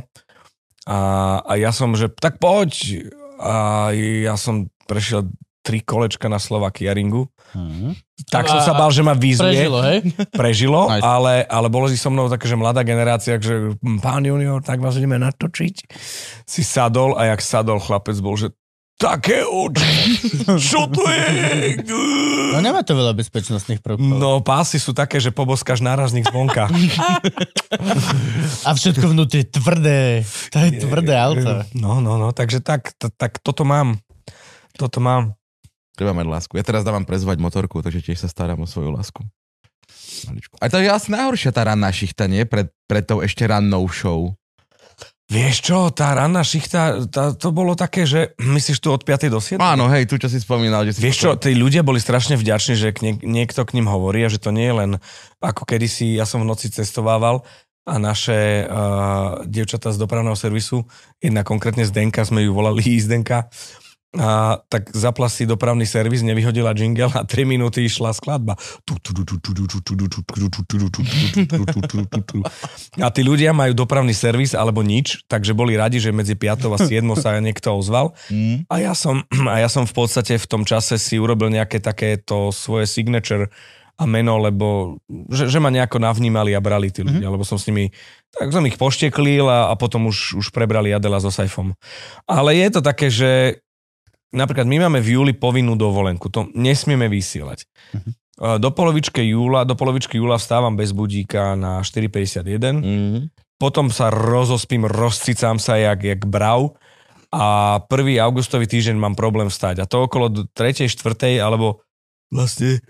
A, 0.87 0.99
a 1.43 1.53
ja 1.59 1.75
som, 1.75 1.91
že 1.99 2.07
tak 2.07 2.39
poď! 2.39 3.03
A 3.41 3.89
ja 4.23 4.39
som 4.39 4.71
prešiel 4.87 5.27
tri 5.61 5.79
kolečka 5.79 6.25
na 6.25 6.37
Slovakia 6.37 6.91
ringu, 6.91 7.29
Hmm. 7.51 7.91
tak 8.27 8.47
som 8.47 8.59
sa 8.59 8.71
bál, 8.71 8.89
že 8.89 9.01
ma 9.01 9.11
výzuje, 9.11 9.51
Prežilo, 9.51 9.79
hej? 9.83 9.97
prežilo 10.41 10.81
Nice. 10.87 11.03
ale, 11.03 11.33
ale 11.43 11.67
bolo 11.67 11.85
si 11.85 11.95
so 11.95 12.07
mnou 12.07 12.25
také, 12.25 12.45
že 12.45 12.55
mladá 12.55 12.79
generácia, 12.81 13.35
že 13.35 13.75
"Hm, 13.75 13.99
pán 13.99 14.23
junior, 14.23 14.57
tak 14.59 14.79
vás 14.79 14.95
ideme 14.95 15.15
natočiť. 15.17 15.75
Si 16.43 16.61
sadol 16.61 17.13
a 17.13 17.27
jak 17.27 17.39
sadol 17.39 17.77
chlapec 17.77 18.15
bol, 18.17 18.33
že 18.33 18.55
také 18.95 19.41
oči, 19.41 20.15
čo 20.69 20.85
to 20.87 21.01
je? 21.03 21.25
No 22.53 22.61
nemá 22.61 22.81
to 22.81 22.93
veľa 22.93 23.11
bezpečnostných 23.13 23.81
prvkov. 23.81 24.05
No, 24.13 24.39
pásy 24.39 24.77
sú 24.77 24.93
také, 24.93 25.17
že 25.17 25.29
poboskáš 25.29 25.81
nárazník 25.81 26.23
zvonka. 26.23 26.69
A 28.63 28.69
všetko 28.71 29.09
vnútri 29.09 29.43
tvrdé. 29.43 30.21
To 30.51 30.57
je 30.59 30.71
tvrdé 30.77 31.13
auto. 31.15 31.65
No, 31.73 31.97
no, 31.97 32.15
no, 32.15 32.29
takže 32.29 32.59
tak, 32.59 32.93
tak 32.95 33.39
toto 33.39 33.63
mám. 33.63 33.97
Toto 34.71 35.01
mám. 35.01 35.33
Treba 35.95 36.15
mať 36.15 36.27
lásku. 36.27 36.53
Ja 36.55 36.65
teraz 36.65 36.85
dávam 36.85 37.03
prezvať 37.03 37.37
motorku, 37.41 37.83
takže 37.83 38.01
tiež 38.01 38.23
sa 38.23 38.29
starám 38.31 38.63
o 38.63 38.67
svoju 38.67 38.91
lásku. 38.93 39.21
Maličku. 40.27 40.53
A 40.61 40.69
to 40.69 40.77
je 40.79 40.89
asi 40.91 41.09
najhoršia 41.09 41.51
tá 41.55 41.65
ranná 41.65 41.89
šichta, 41.89 42.27
nie? 42.29 42.45
Pred, 42.45 42.69
pred 42.85 43.03
tou 43.05 43.23
ešte 43.23 43.47
rannou 43.47 43.87
show. 43.89 44.35
Vieš 45.31 45.63
čo, 45.63 45.77
tá 45.95 46.11
ranná 46.11 46.43
šichta, 46.43 47.07
tá, 47.07 47.31
to 47.31 47.55
bolo 47.55 47.71
také, 47.71 48.03
že 48.03 48.35
myslíš 48.35 48.83
tu 48.83 48.91
od 48.91 49.07
5. 49.07 49.31
do 49.31 49.39
7? 49.39 49.63
Áno, 49.63 49.87
hej, 49.87 50.03
tu 50.03 50.19
čo 50.19 50.27
si 50.27 50.43
spomínal. 50.43 50.83
Že 50.83 50.91
si 50.91 50.99
Vieš 51.07 51.17
čo, 51.23 51.29
tí 51.39 51.55
ľudia 51.55 51.87
boli 51.87 52.03
strašne 52.03 52.35
vďační, 52.35 52.75
že 52.75 52.91
nie, 52.99 53.15
niekto 53.23 53.63
k 53.63 53.79
ním 53.79 53.87
hovorí 53.87 54.27
a 54.27 54.29
že 54.29 54.43
to 54.43 54.51
nie 54.51 54.67
je 54.67 54.75
len 54.75 54.91
ako 55.39 55.63
kedysi, 55.63 56.19
ja 56.19 56.27
som 56.27 56.43
v 56.43 56.51
noci 56.51 56.67
cestovával 56.67 57.47
a 57.87 57.95
naše 57.95 58.67
uh, 58.67 59.41
dievčatá 59.47 59.95
z 59.95 60.03
dopravného 60.03 60.35
servisu, 60.35 60.83
jedna 61.23 61.47
konkrétne 61.47 61.87
Zdenka, 61.87 62.27
sme 62.27 62.43
ju 62.43 62.51
volali 62.51 62.83
Zdenka, 63.07 63.47
a 64.11 64.59
tak 64.67 64.91
zapla 64.91 65.31
si 65.31 65.47
dopravný 65.47 65.87
servis, 65.87 66.19
nevyhodila 66.19 66.75
jingle 66.75 67.15
a 67.15 67.23
3 67.23 67.47
minúty 67.47 67.87
išla 67.87 68.11
skladba. 68.11 68.59
A 72.99 73.07
tí 73.07 73.21
ľudia 73.23 73.55
majú 73.55 73.71
dopravný 73.71 74.11
servis 74.11 74.51
alebo 74.51 74.83
nič, 74.83 75.23
takže 75.31 75.55
boli 75.55 75.79
radi, 75.79 76.03
že 76.03 76.11
medzi 76.11 76.35
5 76.35 76.75
a 76.75 76.79
7 76.83 77.07
sa 77.15 77.39
niekto 77.39 77.71
ozval. 77.71 78.11
Mm. 78.27 78.67
A 78.67 78.75
ja 78.83 78.91
som, 78.91 79.23
a 79.47 79.63
ja 79.63 79.71
som 79.71 79.87
v 79.87 79.95
podstate 79.95 80.35
v 80.35 80.47
tom 80.47 80.67
čase 80.67 80.99
si 80.99 81.15
urobil 81.15 81.47
nejaké 81.47 81.79
takéto 81.79 82.51
svoje 82.51 82.91
signature 82.91 83.47
a 83.95 84.03
meno, 84.09 84.41
lebo 84.41 84.97
že, 85.31 85.47
že 85.47 85.61
ma 85.63 85.71
nejako 85.71 86.03
navnímali 86.03 86.51
a 86.57 86.59
brali 86.59 86.89
tí 86.89 87.05
ľudia, 87.05 87.29
mm-hmm. 87.29 87.35
lebo 87.37 87.45
som 87.45 87.61
s 87.61 87.69
nimi, 87.69 87.93
tak 88.33 88.49
som 88.49 88.65
ich 88.65 88.75
pošteklil 88.75 89.45
a, 89.45 89.69
a 89.69 89.73
potom 89.77 90.09
už, 90.09 90.41
už 90.41 90.49
prebrali 90.49 90.89
Adela 90.89 91.21
so 91.21 91.29
Saifom. 91.29 91.77
Ale 92.25 92.57
je 92.57 92.67
to 92.73 92.81
také, 92.81 93.13
že 93.13 93.61
napríklad 94.31 94.67
my 94.67 94.87
máme 94.87 94.99
v 94.99 95.19
júli 95.19 95.33
povinnú 95.35 95.75
dovolenku, 95.75 96.31
to 96.31 96.47
nesmieme 96.55 97.07
vysielať. 97.07 97.67
Mhm. 97.93 98.11
Uh, 98.41 98.57
Do 98.57 98.73
polovičky 98.73 99.21
júla, 99.21 99.67
do 99.67 99.77
polovičky 99.77 100.17
júla 100.17 100.41
vstávam 100.41 100.73
bez 100.73 100.95
budíka 100.95 101.53
na 101.53 101.85
4.51, 101.85 102.81
Mm. 102.81 103.29
potom 103.61 103.93
sa 103.93 104.09
rozospím, 104.09 104.89
rozcicám 104.89 105.61
sa 105.61 105.77
jak, 105.77 106.01
jak 106.01 106.21
brav 106.25 106.73
a 107.29 107.77
1. 107.85 108.17
augustový 108.17 108.65
týždeň 108.65 108.97
mám 108.97 109.13
problém 109.13 109.45
vstať. 109.47 109.83
A 109.83 109.85
to 109.85 110.09
okolo 110.09 110.31
3. 110.57 110.89
4. 110.89 111.37
alebo 111.37 111.85
vlastne 112.33 112.81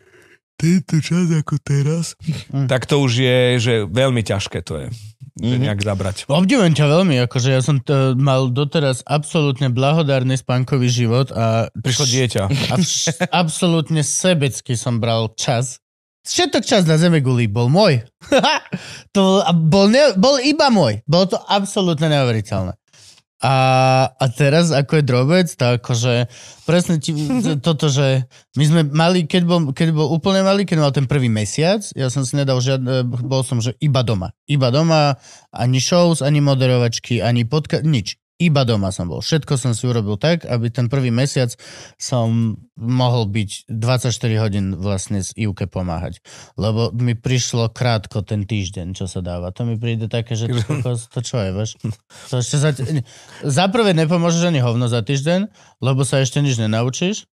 tento 0.55 1.01
čas 1.03 1.27
ako 1.27 1.57
teraz, 1.59 2.15
Mm. 2.53 2.69
tak 2.71 2.87
to 2.87 3.01
už 3.03 3.11
je, 3.19 3.39
že 3.59 3.73
veľmi 3.91 4.23
ťažké 4.23 4.63
to 4.63 4.77
je. 4.77 4.87
Mm-hmm. 5.41 5.57
Mhm. 5.57 5.63
Nejak 5.65 5.81
zabrať. 5.81 6.15
Obdivujem 6.29 6.73
ťa 6.73 6.85
veľmi, 6.85 7.15
akože 7.25 7.49
ja 7.49 7.61
som 7.61 7.81
to 7.81 8.13
mal 8.13 8.47
doteraz 8.47 9.01
absolútne 9.03 9.73
blahodárny 9.73 10.37
spánkový 10.37 10.85
život 10.85 11.33
a, 11.33 11.65
Prišlo 11.73 12.05
dieťa. 12.05 12.43
a 12.45 12.73
vš- 12.77 13.25
absolútne 13.33 14.05
sebecky 14.05 14.77
som 14.77 15.01
bral 15.01 15.33
čas. 15.33 15.81
Všetok 16.21 16.61
čas 16.61 16.85
na 16.85 17.01
zeme 17.01 17.17
guli 17.17 17.49
bol 17.49 17.65
môj. 17.65 18.05
to 19.17 19.41
bol, 19.65 19.89
ne, 19.89 20.13
bol 20.13 20.37
iba 20.37 20.69
môj. 20.69 21.01
Bolo 21.09 21.25
to 21.33 21.37
absolútne 21.41 22.13
neuveriteľné. 22.13 22.77
A, 23.41 23.55
a 24.21 24.25
teraz, 24.29 24.69
ako 24.69 25.01
je 25.01 25.03
drobec, 25.03 25.47
tak 25.57 25.81
akože 25.81 26.29
presne 26.69 27.01
ti, 27.01 27.09
toto, 27.57 27.89
že 27.89 28.29
my 28.53 28.63
sme 28.69 28.81
mali, 28.85 29.25
keď 29.25 29.43
bol, 29.49 29.59
keď 29.73 29.97
bol 29.97 30.13
úplne 30.13 30.45
malý, 30.45 30.61
keď 30.61 30.77
mal 30.77 30.93
ten 30.93 31.09
prvý 31.09 31.25
mesiac, 31.25 31.81
ja 31.97 32.13
som 32.13 32.21
si 32.21 32.37
nedal 32.37 32.61
žiadne, 32.61 33.01
bol 33.09 33.41
som, 33.41 33.57
že 33.57 33.73
iba 33.81 34.05
doma. 34.05 34.37
Iba 34.45 34.69
doma, 34.69 35.17
ani 35.49 35.81
shows, 35.81 36.21
ani 36.21 36.37
moderovačky, 36.37 37.17
ani 37.25 37.41
podcast, 37.49 37.81
nič. 37.81 38.20
Iba 38.41 38.65
doma 38.65 38.89
som 38.89 39.05
bol. 39.05 39.21
Všetko 39.21 39.53
som 39.53 39.77
si 39.77 39.85
urobil 39.85 40.17
tak, 40.17 40.49
aby 40.49 40.73
ten 40.73 40.89
prvý 40.89 41.13
mesiac 41.13 41.53
som 42.01 42.57
mohol 42.73 43.29
byť 43.29 43.69
24 43.69 44.41
hodín 44.41 44.73
vlastne 44.73 45.21
s 45.21 45.29
Ivke 45.37 45.69
pomáhať. 45.69 46.17
Lebo 46.57 46.89
mi 46.89 47.13
prišlo 47.13 47.69
krátko 47.69 48.25
ten 48.25 48.49
týždeň, 48.49 48.97
čo 48.97 49.05
sa 49.05 49.21
dáva. 49.21 49.53
To 49.53 49.61
mi 49.61 49.77
príde 49.77 50.09
také, 50.09 50.33
že 50.33 50.49
to, 51.13 51.21
čo 51.29 51.37
je, 51.37 51.49
vieš? 51.53 51.77
To 52.33 52.41
ešte 52.41 52.57
za, 52.57 52.73
za 53.45 53.65
prvé 53.69 53.93
nepomôžeš 53.93 54.49
ani 54.49 54.65
hovno 54.65 54.89
za 54.89 55.05
týždeň, 55.05 55.45
lebo 55.85 56.01
sa 56.01 56.25
ešte 56.25 56.41
nič 56.41 56.57
nenaučíš. 56.57 57.29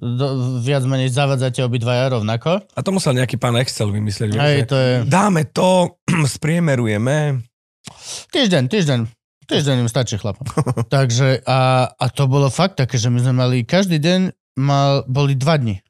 Do, 0.00 0.60
viac 0.64 0.84
menej 0.88 1.12
zavadzate 1.12 1.60
obidvaja 1.60 2.12
rovnako. 2.16 2.64
A 2.64 2.80
to 2.80 2.92
musel 2.92 3.12
nejaký 3.12 3.36
pán 3.36 3.56
Excel 3.56 3.92
vymyslieť. 3.92 4.32
že 4.32 4.64
to 4.68 4.76
je... 4.76 4.92
Dáme 5.08 5.48
to, 5.48 6.00
spriemerujeme. 6.36 7.44
Týždeň, 8.32 8.64
týždeň. 8.68 9.19
Týždeň 9.50 9.76
im 9.82 9.90
stačí 9.90 10.14
chlapom. 10.14 10.46
Takže 10.94 11.42
a, 11.42 11.90
a 11.90 12.06
to 12.08 12.30
bolo 12.30 12.46
fakt 12.48 12.78
také, 12.78 12.96
že 12.96 13.10
my 13.10 13.18
sme 13.18 13.34
mali 13.34 13.66
každý 13.66 13.98
deň 13.98 14.20
mal, 14.62 15.02
boli 15.10 15.34
dva 15.34 15.58
dni. 15.58 15.82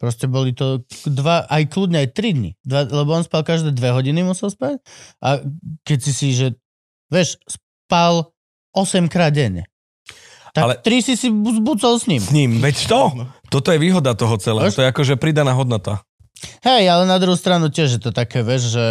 Proste 0.00 0.24
boli 0.26 0.56
to 0.56 0.82
dva, 1.06 1.44
aj 1.46 1.68
kľudne 1.68 2.00
aj 2.00 2.08
tri 2.16 2.32
dni. 2.32 2.56
Dva, 2.64 2.88
lebo 2.88 3.12
on 3.12 3.24
spal 3.24 3.44
každé 3.44 3.76
dve 3.76 3.92
hodiny 3.92 4.24
musel 4.24 4.48
spať. 4.48 4.80
A 5.20 5.44
keď 5.84 5.98
si 6.00 6.12
si, 6.16 6.28
že 6.32 6.56
vieš, 7.12 7.36
spal 7.44 8.32
8 8.74 9.06
krát 9.12 9.30
denne. 9.30 9.68
Tak 10.54 10.62
Ale- 10.64 10.78
tri 10.80 11.02
si 11.02 11.14
si 11.18 11.28
zbucol 11.30 11.98
s 11.98 12.04
ním. 12.08 12.22
S 12.22 12.30
ním, 12.32 12.58
veď 12.62 12.76
to, 12.88 13.00
toto 13.50 13.68
je 13.74 13.78
výhoda 13.78 14.14
toho 14.16 14.38
celého. 14.38 14.66
Vieš? 14.66 14.78
To 14.78 14.84
je 14.86 14.90
akože 14.90 15.14
pridaná 15.18 15.52
hodnota. 15.52 16.02
Hej, 16.62 16.90
ale 16.90 17.04
na 17.08 17.16
druhú 17.18 17.38
stranu 17.38 17.70
tiež 17.70 17.98
je 17.98 18.00
to 18.02 18.10
také, 18.10 18.44
vieš, 18.44 18.74
že, 18.74 18.86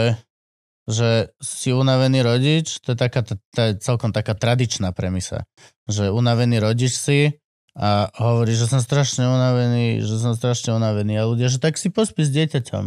že 0.83 1.31
si 1.39 1.71
unavený 1.71 2.19
rodič, 2.23 2.83
to 2.83 2.91
je, 2.93 2.97
taká, 2.99 3.23
to, 3.23 3.39
je 3.55 3.79
celkom 3.79 4.11
taká 4.11 4.35
tradičná 4.35 4.91
premisa, 4.91 5.47
že 5.87 6.11
unavený 6.11 6.59
rodič 6.59 6.91
si 6.91 7.39
a 7.73 8.11
hovorí, 8.19 8.53
že 8.53 8.69
som 8.69 8.83
strašne 8.83 9.25
unavený, 9.25 10.03
že 10.05 10.15
som 10.21 10.37
strašne 10.37 10.77
unavený 10.77 11.17
a 11.17 11.25
ľudia, 11.25 11.49
že 11.49 11.57
tak 11.57 11.79
si 11.79 11.89
pospí 11.89 12.21
s 12.21 12.29
dieťaťom. 12.29 12.85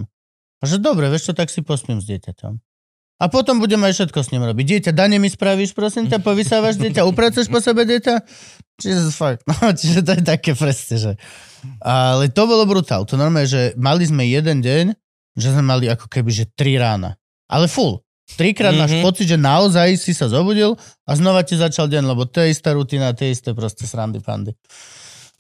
A 0.61 0.63
že 0.65 0.79
dobre, 0.79 1.11
vieš 1.11 1.33
čo, 1.33 1.35
tak 1.35 1.51
si 1.51 1.65
pospím 1.65 1.99
s 1.99 2.07
dieťaťom. 2.07 2.55
A 3.17 3.33
potom 3.33 3.57
budem 3.65 3.81
aj 3.81 3.97
všetko 3.97 4.19
s 4.21 4.31
ním 4.37 4.45
robiť. 4.45 4.65
Dieťa, 4.69 4.93
dane 4.93 5.17
mi 5.17 5.33
spravíš, 5.33 5.73
prosím 5.73 6.05
ťa, 6.13 6.21
povysávaš 6.21 6.77
dieťa, 6.77 7.03
upracuješ 7.11 7.49
po 7.49 7.65
sebe 7.65 7.89
dieťa? 7.89 8.15
Jesus 8.77 9.17
fuck. 9.17 9.41
No, 9.49 9.73
čiže 9.81 10.05
to 10.05 10.13
je 10.21 10.23
také 10.23 10.53
presne, 10.53 10.97
že... 11.01 11.13
Ale 11.81 12.29
to 12.29 12.45
bolo 12.45 12.69
brutál. 12.69 13.09
To 13.09 13.17
normálne, 13.17 13.49
že 13.49 13.73
mali 13.81 14.05
sme 14.05 14.29
jeden 14.29 14.61
deň, 14.61 14.85
že 15.35 15.49
sme 15.49 15.65
mali 15.65 15.89
ako 15.89 16.07
keby, 16.13 16.31
že 16.31 16.45
tri 16.53 16.77
rána. 16.77 17.17
Ale 17.47 17.71
full. 17.71 18.03
Trikrát 18.27 18.75
mm-hmm. 18.75 18.83
máš 18.83 18.93
Mhm. 18.99 19.05
pocit, 19.07 19.27
že 19.31 19.39
naozaj 19.39 19.89
si 20.03 20.11
sa 20.11 20.27
zobudil 20.27 20.75
a 21.07 21.11
znova 21.15 21.47
ti 21.47 21.55
začal 21.55 21.87
deň, 21.87 22.03
lebo 22.11 22.27
to 22.27 22.43
je 22.43 22.51
istá 22.51 22.75
rutina, 22.75 23.15
tie 23.15 23.31
isté 23.31 23.55
proste 23.55 23.87
srandy 23.87 24.19
pandy. 24.19 24.51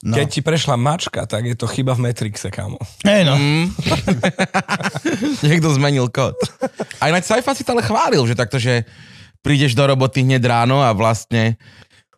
No. 0.04 0.12
Keď 0.12 0.28
ti 0.28 0.40
prešla 0.44 0.76
mačka, 0.76 1.24
tak 1.24 1.48
je 1.48 1.56
to 1.56 1.64
chyba 1.66 1.96
v 1.96 2.04
Matrixe, 2.04 2.52
kámo. 2.52 2.76
Hej, 3.00 3.24
no. 3.26 3.34
Mm. 3.34 3.72
Niekto 5.48 5.72
zmenil 5.72 6.12
kód. 6.12 6.36
A 7.00 7.08
ináč 7.08 7.32
Saifa 7.32 7.56
si 7.56 7.64
to 7.64 7.72
ale 7.72 7.80
chválil, 7.80 8.20
že 8.28 8.36
takto, 8.36 8.60
že 8.60 8.84
prídeš 9.40 9.72
do 9.72 9.88
roboty 9.88 10.20
hneď 10.20 10.44
ráno 10.44 10.84
a 10.84 10.92
vlastne, 10.92 11.56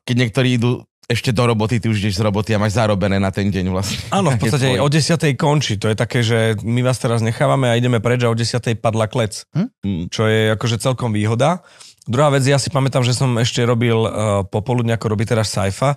keď 0.03 0.15
niektorí 0.27 0.59
idú 0.59 0.83
ešte 1.09 1.33
do 1.33 1.49
roboty, 1.49 1.81
ty 1.81 1.89
už 1.89 2.05
ideš 2.05 2.21
z 2.21 2.23
roboty 2.23 2.53
a 2.53 2.61
máš 2.61 2.77
zarobené 2.77 3.17
na 3.17 3.33
ten 3.33 3.49
deň 3.49 3.67
vlastne. 3.73 3.97
Áno, 4.13 4.29
v 4.29 4.45
podstate 4.45 4.77
o 4.77 4.85
10. 4.85 5.17
končí. 5.41 5.81
To 5.81 5.89
je 5.89 5.97
také, 5.97 6.21
že 6.21 6.61
my 6.61 6.85
vás 6.85 7.01
teraz 7.01 7.25
nechávame 7.25 7.65
a 7.65 7.81
ideme 7.81 7.97
preč 7.97 8.21
a 8.23 8.29
o 8.29 8.37
10. 8.37 8.61
padla 8.77 9.09
klec. 9.09 9.49
Mm. 9.57 10.13
Čo 10.13 10.29
je 10.29 10.53
akože 10.53 10.77
celkom 10.77 11.17
výhoda. 11.17 11.65
Druhá 12.05 12.29
vec, 12.29 12.45
ja 12.45 12.61
si 12.61 12.69
pamätám, 12.69 13.09
že 13.09 13.17
som 13.17 13.33
ešte 13.41 13.65
robil 13.65 13.97
uh, 13.97 14.11
popoludne, 14.45 14.93
ako 14.93 15.17
robí 15.17 15.25
teraz 15.25 15.49
Saifa. 15.49 15.97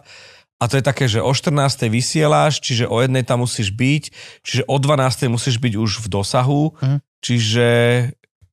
A 0.62 0.70
to 0.72 0.80
je 0.80 0.84
také, 0.86 1.12
že 1.12 1.20
o 1.20 1.32
14. 1.34 1.60
vysielaš, 1.91 2.63
čiže 2.63 2.88
o 2.88 3.03
jednej 3.03 3.27
tam 3.27 3.44
musíš 3.44 3.74
byť, 3.75 4.03
čiže 4.48 4.63
o 4.63 4.75
12. 4.80 5.27
musíš 5.27 5.60
byť 5.60 5.74
už 5.75 5.91
v 6.03 6.08
dosahu, 6.08 6.72
Mhm. 6.80 6.98
čiže, 7.20 7.70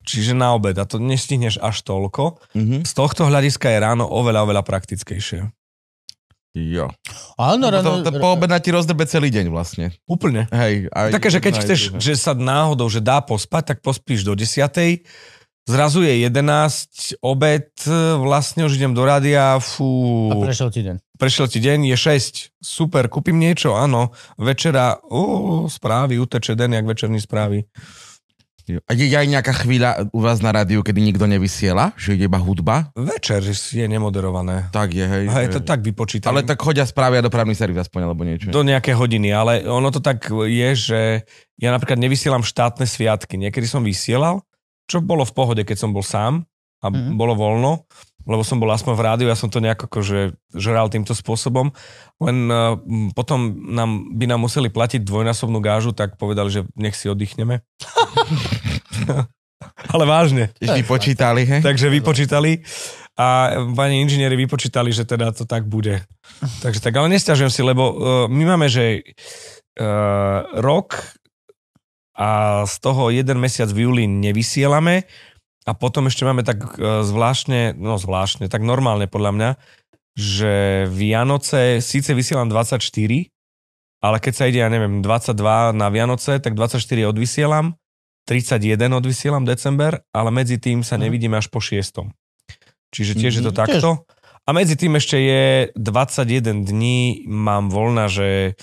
čiže 0.02 0.32
na 0.34 0.58
obed. 0.58 0.74
A 0.74 0.88
to 0.88 0.98
nestihneš 0.98 1.62
až 1.62 1.86
toľko. 1.86 2.42
Mhm. 2.58 2.82
Z 2.82 2.92
tohto 2.98 3.30
hľadiska 3.30 3.70
je 3.70 3.78
ráno 3.78 4.10
oveľa, 4.10 4.42
oveľa 4.42 4.62
praktickejšie. 4.66 5.52
Jo. 6.74 6.90
Áno, 7.36 7.68
No, 7.68 7.72
ráno, 7.72 8.02
to, 8.02 8.10
to 8.10 8.18
po 8.18 8.34
obeda 8.34 8.58
ti 8.58 8.68
rozdebe 8.68 9.06
celý 9.06 9.30
deň 9.30 9.46
vlastne. 9.48 9.94
Úplne. 10.04 10.50
Hej. 10.50 10.90
Aj, 10.90 11.14
Také, 11.14 11.28
že 11.30 11.38
keď 11.38 11.54
aj 11.54 11.62
chceš, 11.62 11.80
druhé. 11.88 12.00
že 12.02 12.14
sa 12.14 12.32
náhodou, 12.34 12.90
že 12.90 12.98
dá 12.98 13.22
pospať, 13.22 13.74
tak 13.74 13.78
pospíš 13.80 14.26
do 14.26 14.34
10. 14.34 15.06
Zrazu 15.68 16.00
je 16.00 16.24
11, 16.24 17.20
obed, 17.20 17.68
vlastne 18.18 18.64
už 18.64 18.80
idem 18.80 18.96
do 18.96 19.04
rádia, 19.04 19.60
fú, 19.60 20.32
a 20.32 20.40
prešiel 20.40 20.72
ti 20.72 20.80
deň. 20.80 20.96
prešiel 21.20 21.44
ti 21.44 21.60
deň, 21.60 21.92
je 21.92 21.96
6, 22.08 22.56
super, 22.56 23.04
kúpim 23.12 23.36
niečo, 23.36 23.76
áno, 23.76 24.16
večera, 24.40 24.96
ó, 25.04 25.68
správy, 25.68 26.16
uteče 26.16 26.56
den, 26.56 26.72
jak 26.72 26.88
večerní 26.88 27.20
správy. 27.20 27.68
Jo. 28.68 28.80
A 28.84 28.92
je 28.92 29.08
aj 29.08 29.24
nejaká 29.24 29.56
chvíľa 29.56 30.12
u 30.12 30.20
vás 30.20 30.44
na 30.44 30.52
rádiu, 30.52 30.84
kedy 30.84 31.00
nikto 31.00 31.24
nevysiela? 31.24 31.96
Že 31.96 32.20
ide 32.20 32.26
iba 32.28 32.36
hudba? 32.36 32.92
Večer 32.92 33.40
je 33.48 33.86
nemoderované. 33.88 34.68
Tak 34.68 34.92
je, 34.92 35.04
hej. 35.08 35.24
Hej, 35.24 35.46
to 35.56 35.60
tak 35.64 35.80
vypočítam. 35.80 36.36
Ale 36.36 36.44
tak 36.44 36.60
chodia 36.60 36.84
správy 36.84 37.18
a 37.18 37.24
dopravný 37.24 37.56
servis 37.56 37.80
aspoň, 37.80 38.00
alebo 38.04 38.28
niečo. 38.28 38.52
do 38.52 38.60
nejaké 38.60 38.92
hodiny, 38.92 39.32
ale 39.32 39.64
ono 39.64 39.88
to 39.88 40.04
tak 40.04 40.28
je, 40.28 40.68
že 40.76 41.00
ja 41.56 41.72
napríklad 41.72 41.96
nevysielam 41.96 42.44
štátne 42.44 42.84
sviatky. 42.84 43.40
Niekedy 43.40 43.64
som 43.64 43.80
vysielal, 43.80 44.44
čo 44.84 45.00
bolo 45.00 45.24
v 45.24 45.32
pohode, 45.32 45.62
keď 45.64 45.76
som 45.88 45.90
bol 45.96 46.04
sám 46.04 46.44
a 46.78 46.88
Mhm. 46.88 46.94
mm-hmm. 46.94 47.16
bolo 47.18 47.34
voľno, 47.34 47.72
lebo 48.28 48.44
som 48.44 48.60
bol 48.60 48.68
aspoň 48.68 48.92
v 48.92 49.02
rádiu, 49.02 49.26
ja 49.32 49.34
som 49.40 49.48
to 49.48 49.56
nejako 49.56 49.88
akože 49.88 50.36
žral 50.52 50.92
týmto 50.92 51.16
spôsobom. 51.16 51.72
Len 52.20 52.36
uh, 52.52 52.76
m, 52.76 53.08
potom 53.16 53.56
nám, 53.72 54.12
by 54.14 54.28
nám 54.28 54.44
museli 54.44 54.68
platiť 54.68 55.00
dvojnásobnú 55.00 55.64
gážu, 55.64 55.96
tak 55.96 56.20
povedali, 56.20 56.52
že 56.52 56.60
nech 56.76 56.92
si 56.92 57.08
oddychneme. 57.08 57.64
ale 59.94 60.04
vážne. 60.04 60.50
Tiež 60.58 60.84
vypočítali, 60.84 61.42
hej? 61.44 61.60
Takže 61.60 61.92
vypočítali 61.92 62.62
a 63.18 63.50
pani 63.74 63.98
inžinieri 63.98 64.38
vypočítali, 64.38 64.94
že 64.94 65.02
teda 65.02 65.34
to 65.34 65.42
tak 65.42 65.66
bude. 65.66 66.06
Takže 66.62 66.78
tak, 66.78 66.94
ale 66.94 67.10
nestiažujem 67.10 67.50
si, 67.50 67.62
lebo 67.66 67.84
uh, 67.90 67.94
my 68.30 68.54
máme, 68.54 68.70
že 68.70 69.02
uh, 69.02 70.46
rok 70.62 71.02
a 72.14 72.62
z 72.66 72.74
toho 72.78 73.10
jeden 73.10 73.42
mesiac 73.42 73.66
v 73.74 73.90
júli 73.90 74.04
nevysielame 74.06 75.02
a 75.66 75.72
potom 75.74 76.06
ešte 76.06 76.22
máme 76.22 76.46
tak 76.46 76.62
uh, 76.78 77.02
zvláštne, 77.02 77.74
no 77.74 77.98
zvláštne, 77.98 78.46
tak 78.46 78.62
normálne 78.62 79.10
podľa 79.10 79.32
mňa, 79.34 79.50
že 80.14 80.86
Vianoce, 80.86 81.82
síce 81.82 82.14
vysielam 82.14 82.46
24, 82.46 82.78
ale 83.98 84.16
keď 84.22 84.32
sa 84.34 84.46
ide, 84.46 84.62
ja 84.62 84.70
neviem, 84.70 85.02
22 85.02 85.74
na 85.74 85.90
Vianoce, 85.90 86.38
tak 86.38 86.54
24 86.54 86.78
odvysielam, 87.10 87.74
31 88.28 88.92
odvysielam 88.92 89.48
december, 89.48 90.04
ale 90.12 90.28
medzi 90.28 90.60
tým 90.60 90.84
sa 90.84 91.00
Mhm. 91.00 91.02
nevidíme 91.08 91.34
až 91.40 91.48
po 91.48 91.64
6. 91.64 92.12
Čiže 92.92 93.16
tiež 93.16 93.32
je 93.40 93.44
to 93.44 93.52
Mhm. 93.52 93.58
takto. 93.58 93.90
A 94.48 94.56
medzi 94.56 94.80
tým 94.80 94.96
ešte 94.96 95.16
je 95.20 95.44
21 95.76 96.64
dní, 96.64 97.24
mám 97.28 97.68
voľna, 97.68 98.08
že 98.08 98.56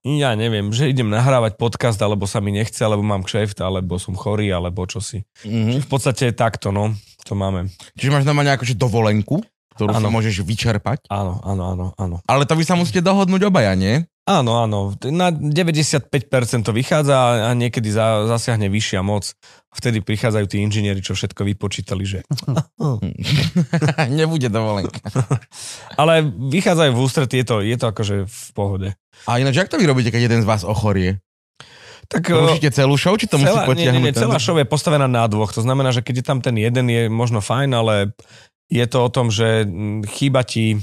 ja 0.00 0.32
neviem, 0.32 0.72
že 0.72 0.88
idem 0.88 1.12
nahrávať 1.12 1.60
podcast, 1.60 2.00
alebo 2.00 2.24
sa 2.24 2.40
mi 2.40 2.56
nechce, 2.56 2.80
alebo 2.80 3.04
mám 3.04 3.20
kšeft, 3.20 3.60
alebo 3.60 4.00
som 4.00 4.16
chorý, 4.16 4.48
alebo 4.48 4.88
čo 4.88 5.04
si. 5.04 5.28
Mhm. 5.44 5.84
V 5.84 5.88
podstate 5.92 6.32
takto, 6.32 6.72
no, 6.72 6.96
to 7.28 7.36
máme. 7.36 7.68
Čiže 8.00 8.12
máš 8.16 8.24
normálne 8.24 8.52
akože 8.56 8.80
dovolenku, 8.80 9.44
ktorú 9.76 9.92
si 9.92 10.00
Áno. 10.00 10.08
môžeš 10.08 10.40
vyčerpať. 10.40 11.04
Áno, 11.12 11.36
áno, 11.44 11.62
áno, 11.76 11.86
áno. 12.00 12.16
Ale 12.24 12.48
to 12.48 12.56
vy 12.56 12.64
sa 12.64 12.74
musíte 12.80 13.04
dohodnúť 13.04 13.44
obaja, 13.44 13.76
nie? 13.76 14.08
Áno, 14.26 14.58
áno. 14.58 14.90
Na 15.06 15.30
95% 15.30 16.10
to 16.66 16.74
vychádza 16.74 17.46
a 17.46 17.54
niekedy 17.54 17.92
za, 17.94 18.26
zasiahne 18.26 18.66
vyššia 18.66 18.98
moc. 19.04 19.36
Vtedy 19.70 20.02
prichádzajú 20.02 20.46
tí 20.50 20.64
inžinieri, 20.66 20.98
čo 20.98 21.14
všetko 21.14 21.46
vypočítali, 21.46 22.02
že... 22.02 22.18
Nebude 24.18 24.50
dovolenka. 24.50 24.98
Ale 26.00 26.26
vychádzajú 26.26 26.90
v 26.90 27.00
ústretí, 27.04 27.38
je 27.38 27.46
to, 27.46 27.56
je 27.62 27.76
to 27.78 27.86
akože 27.86 28.16
v 28.26 28.48
pohode. 28.56 28.88
A 29.30 29.38
ináč, 29.38 29.62
jak 29.62 29.70
to 29.70 29.78
vy 29.78 29.86
robíte, 29.86 30.10
keď 30.10 30.26
jeden 30.26 30.42
z 30.42 30.48
vás 30.48 30.66
ochorie? 30.66 31.22
Tak, 32.06 32.26
Rušíte 32.30 32.70
celú 32.70 32.94
show, 32.94 33.14
či 33.18 33.26
to 33.26 33.38
musí 33.38 33.50
celá, 33.50 33.66
nie, 33.66 33.70
potiahnuť? 33.70 33.98
nie, 33.98 34.10
nie, 34.10 34.14
celá 34.14 34.38
show 34.38 34.54
je 34.54 34.66
postavená 34.66 35.10
na 35.10 35.26
dvoch. 35.26 35.50
To 35.54 35.62
znamená, 35.62 35.90
že 35.90 36.06
keď 36.06 36.14
je 36.22 36.26
tam 36.26 36.38
ten 36.38 36.54
jeden, 36.54 36.86
je 36.86 37.10
možno 37.10 37.42
fajn, 37.42 37.70
ale 37.74 37.94
je 38.66 38.86
to 38.86 38.98
o 39.02 39.10
tom, 39.10 39.30
že 39.30 39.64
mm, 39.64 40.06
chýba 40.10 40.42
ti 40.42 40.82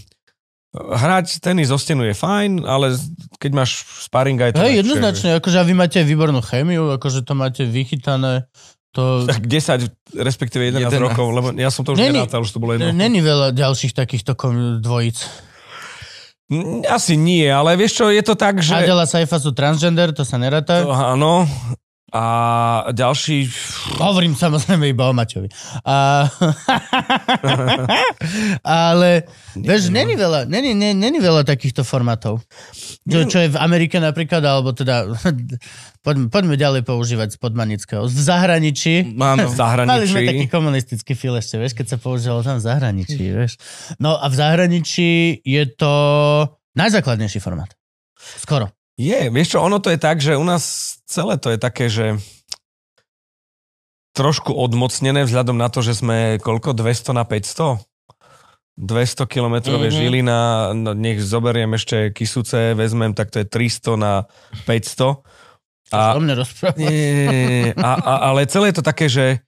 hrať 0.73 1.37
tenis 1.37 1.69
o 1.69 1.77
stenu 1.77 2.01
je 2.09 2.17
fajn, 2.17 2.65
ale 2.65 2.97
keď 3.37 3.51
máš 3.53 3.85
sparring 4.09 4.41
aj 4.41 4.57
to 4.57 4.65
Hej, 4.65 4.81
jednoznačne, 4.81 5.37
akože 5.37 5.57
a 5.61 5.63
vy 5.63 5.73
máte 5.77 6.01
výbornú 6.01 6.41
chémiu, 6.41 6.89
akože 6.97 7.21
to 7.21 7.33
máte 7.37 7.61
vychytané. 7.61 8.49
To... 8.93 9.25
Tak 9.25 9.45
10, 9.45 10.17
respektíve 10.17 10.69
11 10.69 10.89
11. 10.89 11.01
rokov, 11.01 11.27
lebo 11.33 11.47
ja 11.53 11.69
som 11.69 11.85
to 11.85 11.93
už 11.93 12.01
Není- 12.01 12.25
nerátal, 12.25 12.41
už 12.41 12.53
to 12.53 12.61
bolo 12.61 12.77
jedno. 12.77 12.89
Není 12.89 13.21
veľa 13.21 13.53
ďalších 13.53 13.93
takýchto 13.93 14.33
dvojíc. 14.81 15.29
Mm, 16.49 16.85
Asi 16.89 17.17
nie, 17.17 17.49
ale 17.49 17.73
vieš 17.77 18.01
čo, 18.01 18.09
je 18.09 18.21
to 18.21 18.37
tak, 18.37 18.61
že... 18.61 18.73
Adela 18.73 19.05
Saifa 19.09 19.37
sú 19.41 19.53
transgender, 19.53 20.13
to 20.13 20.25
sa 20.25 20.37
neráta. 20.37 20.85
To, 20.85 20.93
áno. 20.93 21.45
A 22.13 22.23
ďalší... 22.93 23.49
Hovorím 23.97 24.37
samozrejme 24.37 24.85
iba 24.85 25.09
o 25.09 25.17
Maťovi. 25.17 25.49
A... 25.81 26.29
Ale, 28.61 29.25
vieš, 29.57 29.89
není 29.89 30.13
veľa, 30.13 30.45
není, 30.45 30.77
není, 30.77 30.93
není 30.93 31.17
veľa 31.17 31.41
takýchto 31.41 31.81
formátov. 31.81 32.45
Čo, 33.09 33.25
čo 33.25 33.37
je 33.41 33.49
v 33.49 33.57
Amerike 33.57 33.97
napríklad, 33.97 34.45
alebo 34.45 34.77
teda, 34.77 35.09
poďme, 36.05 36.29
poďme 36.29 36.53
ďalej 36.53 36.85
používať 36.85 37.33
z 37.33 37.37
podmanického. 37.41 38.05
V 38.05 38.13
zahraničí, 38.13 39.17
Áno. 39.17 39.49
v 39.49 39.57
mali 39.89 40.05
sme 40.05 40.29
taký 40.29 40.45
zahraničí. 40.45 40.53
komunistický 40.53 41.17
fil 41.17 41.33
ešte, 41.33 41.57
vieš, 41.57 41.73
keď 41.73 41.85
sa 41.93 41.97
používalo 41.97 42.45
tam 42.45 42.61
v 42.61 42.65
zahraničí, 42.69 43.25
vieš. 43.25 43.57
No 43.97 44.21
a 44.21 44.29
v 44.29 44.35
zahraničí 44.37 45.41
je 45.41 45.63
to 45.73 45.93
najzákladnejší 46.77 47.41
formát. 47.41 47.73
Skoro. 48.37 48.69
Je, 48.93 49.33
vieš 49.33 49.57
čo, 49.57 49.65
ono 49.65 49.81
to 49.81 49.89
je 49.89 49.97
tak, 49.97 50.21
že 50.21 50.37
u 50.37 50.45
nás 50.45 50.95
celé 51.09 51.41
to 51.41 51.49
je 51.49 51.57
také, 51.57 51.89
že 51.89 52.21
trošku 54.13 54.53
odmocnené 54.53 55.25
vzhľadom 55.25 55.57
na 55.57 55.67
to, 55.73 55.81
že 55.81 55.97
sme 55.97 56.37
koľko, 56.37 56.77
200 56.77 57.17
na 57.17 57.25
500? 57.25 57.81
200 58.77 59.29
kilometrové 59.29 59.89
Mhm. 59.89 59.93
mm-hmm. 59.93 60.01
žily 60.01 60.19
na, 60.25 60.39
no, 60.73 60.93
nech 60.97 61.21
zoberiem 61.21 61.73
ešte 61.77 62.09
Kisuce, 62.13 62.73
vezmem, 62.73 63.13
tak 63.13 63.29
to 63.29 63.41
je 63.41 63.45
300 63.45 63.97
na 63.97 64.13
500. 64.65 65.21
A... 65.93 66.17
Mne 66.17 66.33
nie, 66.89 66.89
nie, 66.89 67.13
nie, 67.13 67.69
a, 67.77 67.91
a, 68.01 68.13
ale 68.33 68.49
celé 68.49 68.73
je 68.73 68.81
to 68.81 68.85
také, 68.85 69.05
že 69.05 69.45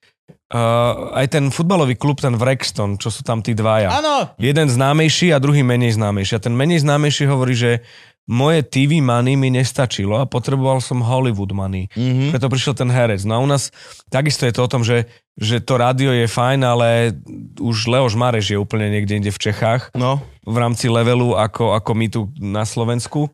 uh, 0.53 1.09
aj 1.17 1.25
ten 1.33 1.49
futbalový 1.49 1.97
klub, 1.97 2.21
ten 2.21 2.37
Wrexton, 2.37 3.01
čo 3.01 3.09
sú 3.09 3.25
tam 3.25 3.41
tí 3.41 3.57
dvaja. 3.57 3.89
Áno, 3.97 4.29
Jeden 4.37 4.69
známejší 4.69 5.33
a 5.33 5.41
druhý 5.41 5.65
menej 5.65 5.97
známejší. 5.97 6.37
A 6.37 6.43
ten 6.45 6.53
menej 6.53 6.85
známejší 6.85 7.25
hovorí, 7.25 7.57
že 7.57 7.81
moje 8.25 8.65
TV 8.65 9.05
money 9.05 9.37
mi 9.37 9.53
nestačilo 9.53 10.17
a 10.17 10.25
potreboval 10.25 10.81
som 10.81 11.05
Hollywood 11.05 11.53
money. 11.53 11.85
Mhm. 11.93 12.33
Preto 12.33 12.49
prišiel 12.49 12.73
ten 12.73 12.89
herec. 12.89 13.21
No 13.21 13.37
a 13.37 13.39
u 13.39 13.47
nás 13.47 13.69
takisto 14.09 14.49
je 14.49 14.53
to 14.53 14.65
o 14.65 14.71
tom, 14.71 14.81
že, 14.81 15.05
že 15.37 15.61
to 15.61 15.77
rádio 15.77 16.09
je 16.09 16.25
fajn, 16.25 16.59
ale 16.65 17.13
už 17.61 17.85
Leoš 17.85 18.17
Mareš 18.17 18.53
je 18.53 18.57
úplne 18.57 18.89
niekde 18.89 19.21
inde 19.21 19.31
v 19.31 19.41
Čechách 19.41 19.93
No, 19.93 20.21
v 20.41 20.57
rámci 20.57 20.89
levelu 20.89 21.37
ako, 21.37 21.77
ako 21.77 21.91
my 21.93 22.07
tu 22.09 22.21
na 22.41 22.65
Slovensku. 22.65 23.29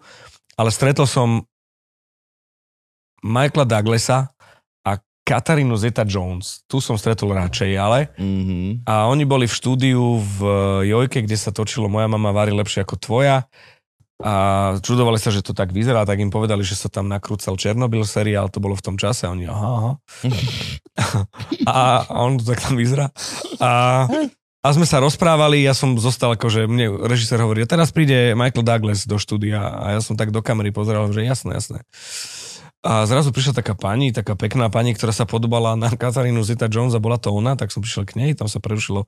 Ale 0.60 0.70
stretol 0.70 1.08
som 1.08 1.48
Michaela 3.24 3.64
Douglasa 3.64 4.34
a 4.84 4.92
Katarínu 5.24 5.78
Zeta-Jones. 5.80 6.68
Tu 6.68 6.84
som 6.84 7.00
stretol 7.00 7.32
radšej, 7.32 7.72
ale 7.80 8.12
mhm. 8.20 8.84
a 8.84 9.08
oni 9.08 9.24
boli 9.24 9.48
v 9.48 9.56
štúdiu 9.56 10.20
v 10.20 10.40
Jojke, 10.84 11.24
kde 11.24 11.38
sa 11.40 11.56
točilo 11.56 11.88
Moja 11.88 12.12
mama 12.12 12.36
varí 12.36 12.52
lepšie 12.52 12.84
ako 12.84 13.00
tvoja. 13.00 13.48
A 14.22 14.34
čudovali 14.86 15.18
sa, 15.18 15.34
že 15.34 15.42
to 15.42 15.58
tak 15.58 15.74
vyzerá, 15.74 16.06
tak 16.06 16.22
im 16.22 16.30
povedali, 16.30 16.62
že 16.62 16.78
sa 16.78 16.88
tam 16.88 17.10
nakrúcal 17.10 17.58
Černobyl 17.58 18.06
seriál, 18.06 18.54
to 18.54 18.62
bolo 18.62 18.78
v 18.78 18.86
tom 18.86 18.96
čase. 18.96 19.26
A 19.26 19.34
oni, 19.34 19.50
aha, 19.50 19.70
aha. 19.70 19.92
a, 21.70 21.78
a 22.06 22.18
on 22.22 22.38
to 22.38 22.46
tak 22.46 22.62
tam 22.62 22.78
vyzerá. 22.78 23.10
A, 23.58 24.06
a 24.62 24.68
sme 24.78 24.86
sa 24.86 25.02
rozprávali, 25.02 25.66
ja 25.66 25.74
som 25.74 25.98
zostal 25.98 26.38
ako, 26.38 26.48
že 26.54 26.62
mne 26.70 27.02
režisér 27.10 27.42
hovorí, 27.42 27.66
teraz 27.66 27.90
príde 27.90 28.38
Michael 28.38 28.62
Douglas 28.62 29.10
do 29.10 29.18
štúdia 29.18 29.58
a 29.58 29.98
ja 29.98 30.00
som 30.06 30.14
tak 30.14 30.30
do 30.30 30.46
kamery 30.46 30.70
pozeral, 30.70 31.10
že 31.10 31.26
jasné, 31.26 31.58
jasné. 31.58 31.82
A 32.82 33.06
zrazu 33.06 33.30
prišla 33.30 33.62
taká 33.62 33.78
pani, 33.78 34.10
taká 34.10 34.34
pekná 34.34 34.66
pani, 34.74 34.98
ktorá 34.98 35.14
sa 35.14 35.30
podobala 35.30 35.78
na 35.78 35.94
Katarínu 35.94 36.42
Zita 36.42 36.66
Jones 36.66 36.98
a 36.98 37.02
bola 37.02 37.22
to 37.22 37.30
ona, 37.30 37.54
tak 37.54 37.70
som 37.70 37.86
prišiel 37.86 38.10
k 38.10 38.18
nej, 38.18 38.32
tam 38.34 38.50
sa 38.50 38.58
prerušilo 38.58 39.06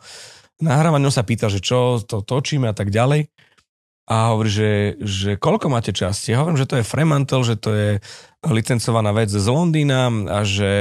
nahrávanie, 0.61 1.09
on 1.09 1.13
sa 1.13 1.25
pýta, 1.25 1.49
že 1.49 1.57
čo 1.57 1.97
to 2.05 2.21
točíme 2.21 2.69
a 2.69 2.75
tak 2.77 2.93
ďalej. 2.93 3.33
A 4.03 4.35
hovorí, 4.35 4.51
že, 4.51 4.71
že 4.99 5.39
koľko 5.39 5.71
máte 5.71 5.95
časti? 5.95 6.35
Ja 6.35 6.43
hovorím, 6.43 6.59
že 6.59 6.67
to 6.67 6.75
je 6.75 6.87
Fremantle, 6.87 7.47
že 7.47 7.55
to 7.55 7.71
je 7.71 7.89
licencovaná 8.43 9.15
vec 9.15 9.31
z 9.31 9.47
Londýna 9.47 10.11
a 10.27 10.43
že, 10.43 10.75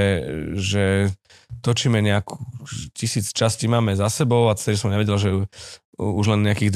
že 0.58 1.14
točíme 1.62 2.02
nejakú 2.02 2.34
tisíc 2.90 3.30
častí 3.30 3.70
máme 3.70 3.94
za 3.94 4.10
sebou 4.10 4.50
a 4.50 4.58
vtedy 4.58 4.74
som 4.74 4.90
nevedel, 4.90 5.14
že 5.22 5.30
už 6.02 6.26
len 6.34 6.42
nejakých 6.42 6.74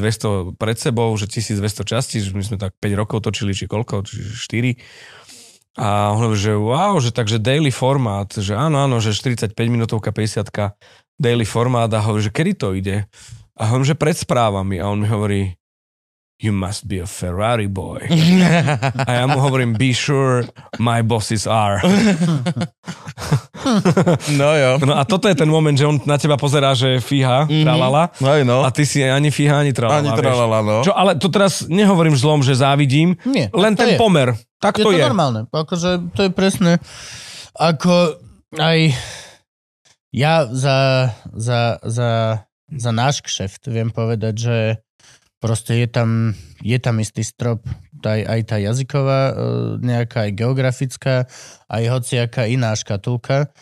200 0.54 0.60
pred 0.60 0.78
sebou, 0.78 1.10
že 1.18 1.26
1200 1.26 1.82
častí, 1.82 2.22
že 2.22 2.30
my 2.30 2.44
sme 2.46 2.56
tak 2.62 2.78
5 2.78 3.00
rokov 3.00 3.26
točili, 3.26 3.50
či 3.50 3.66
koľko, 3.66 4.06
či 4.06 4.22
4. 4.22 5.82
A 5.82 6.14
on 6.14 6.30
hovorí, 6.30 6.38
že 6.38 6.54
wow, 6.54 6.94
že 7.02 7.10
takže 7.10 7.42
daily 7.42 7.74
formát, 7.74 8.30
že 8.30 8.54
áno, 8.54 8.80
áno, 8.80 9.02
že 9.02 9.12
45 9.12 9.52
minútovka, 9.66 10.14
50 10.14 10.46
daily 11.18 11.44
formát 11.44 11.90
a 11.90 12.00
hovorí, 12.00 12.28
že 12.28 12.32
kedy 12.32 12.52
to 12.54 12.68
ide? 12.76 13.04
A 13.56 13.72
hovorím, 13.72 13.88
že 13.88 13.96
pred 13.98 14.16
správami 14.16 14.78
a 14.80 14.88
on 14.88 15.00
mi 15.00 15.08
hovorí, 15.08 15.56
you 16.36 16.52
must 16.52 16.84
be 16.84 16.98
a 16.98 17.06
Ferrari 17.06 17.66
boy. 17.66 18.04
A 19.08 19.12
ja 19.14 19.24
mu 19.24 19.38
hovorím, 19.38 19.72
be 19.72 19.90
sure 19.90 20.44
my 20.76 21.00
bosses 21.00 21.46
are. 21.46 21.80
no 24.32 24.48
jo. 24.52 24.70
No 24.80 24.94
a 24.94 25.02
toto 25.02 25.26
je 25.26 25.34
ten 25.34 25.48
moment, 25.48 25.72
že 25.72 25.84
on 25.84 25.96
na 26.04 26.16
teba 26.16 26.36
pozerá, 26.36 26.72
že 26.72 26.98
fíha, 26.98 27.46
Mhm. 27.46 27.64
tralala, 27.64 28.02
No 28.20 28.30
no. 28.42 28.58
a 28.62 28.70
ty 28.70 28.84
si 28.84 29.00
ani 29.00 29.30
fíha, 29.30 29.58
ani 29.58 29.72
tralala. 29.72 29.98
Ani 29.98 30.12
tralala, 30.12 30.58
no. 30.60 30.76
Čo, 30.84 30.92
ale 30.92 31.16
to 31.16 31.28
teraz 31.28 31.64
nehovorím 31.64 32.14
zlom, 32.14 32.40
že 32.40 32.54
závidím, 32.54 33.16
nie. 33.24 33.48
len 33.50 33.72
to 33.72 33.82
ten 33.82 33.94
je. 33.94 33.98
pomer. 33.98 34.36
Tak 34.56 34.76
je 34.76 34.84
to 34.84 34.92
to 34.92 34.96
je. 34.96 35.02
normálne. 35.02 35.40
Akože 35.48 36.12
to 36.12 36.20
je 36.22 36.30
presne 36.30 36.78
ako 37.52 38.20
aj 38.52 38.92
ja 40.12 40.44
za, 40.46 40.78
za, 41.28 41.80
za, 41.82 42.10
za 42.68 42.90
náš 42.90 43.20
kšeft 43.20 43.64
viem 43.66 43.88
povedať, 43.88 44.34
že 44.34 44.56
proste 45.46 45.78
je 45.78 45.86
tam, 45.86 46.34
je 46.58 46.74
tam 46.82 46.98
istý 46.98 47.22
strop, 47.22 47.62
aj, 48.02 48.20
aj 48.26 48.40
tá 48.50 48.56
jazyková, 48.58 49.22
e, 49.30 49.34
nejaká 49.78 50.26
aj 50.26 50.32
geografická, 50.34 51.30
aj 51.70 51.84
hociaká 51.86 52.50
iná 52.50 52.74
škatulka. 52.74 53.54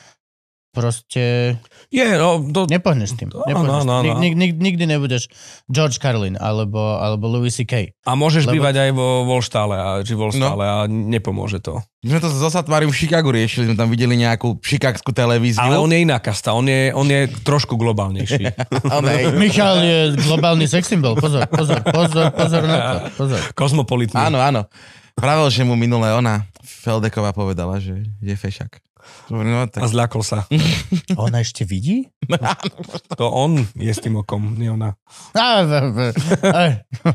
Proste 0.75 1.55
Je, 1.89 2.03
no, 2.19 2.43
to, 2.45 2.67
nepohneš 2.67 3.15
s 3.15 3.23
tým. 3.23 3.31
Áno, 3.31 3.47
Nepohneš. 3.47 3.75
áno, 3.81 3.93
áno. 3.95 4.19
Nik, 4.19 4.35
nik, 4.35 4.35
nik, 4.35 4.55
nikdy 4.59 4.85
nebudeš 4.85 5.31
George 5.65 5.97
Carlin 5.97 6.35
alebo, 6.35 6.99
alebo 6.99 7.31
Louis 7.31 7.55
C.K. 7.55 7.95
a 8.03 8.13
môžeš 8.13 8.45
Lebo- 8.45 8.59
bývať 8.59 8.75
aj 8.83 8.91
vo 8.91 9.23
Volštále, 9.25 9.75
a, 9.75 9.89
či 10.03 10.13
Volštále 10.13 10.59
No. 10.59 10.75
a 10.75 10.91
nepomôže 10.91 11.63
to. 11.63 11.79
My 12.03 12.11
sme 12.11 12.21
to 12.21 12.29
so 12.29 12.51
Satvárim 12.51 12.91
v 12.91 12.99
Chicagu 12.99 13.31
riešili, 13.31 13.71
sme 13.71 13.79
tam 13.79 13.89
videli 13.89 14.19
nejakú 14.19 14.59
šikagskú 14.59 15.15
televíziu. 15.15 15.63
Ale 15.63 15.79
on 15.79 15.89
je 15.89 16.03
iná 16.03 16.19
kasta, 16.19 16.51
on 16.51 16.67
je, 16.67 16.91
on 16.91 17.07
je 17.07 17.25
trošku 17.41 17.79
globálnejší. 17.79 18.51
Michal 19.41 19.79
je 19.79 19.99
globálny 20.19 20.67
sex 20.67 20.85
symbol. 20.85 21.15
Pozor, 21.15 21.47
pozor, 21.47 21.81
pozor, 21.81 22.35
pozor 22.35 22.63
na 22.67 22.77
to. 22.77 22.97
Pozor. 23.17 23.41
Kozmopolitný. 23.55 24.19
Áno, 24.19 24.37
áno. 24.37 24.67
Pravil, 25.15 25.47
že 25.49 25.63
mu 25.63 25.79
minulé 25.79 26.11
ona, 26.11 26.43
Feldeková 26.61 27.31
povedala, 27.31 27.79
že 27.79 28.03
je 28.19 28.35
fešak. 28.35 28.83
No, 29.29 29.41
A 29.41 29.67
tak. 29.67 29.85
zľakol 29.85 30.21
sa. 30.21 30.45
Ona 31.25 31.41
ešte 31.41 31.65
vidí? 31.65 32.09
To 33.21 33.31
on 33.31 33.63
je 33.77 33.89
s 33.89 34.01
tým 34.01 34.19
okom, 34.19 34.59
nie 34.59 34.67
ona. 34.67 34.97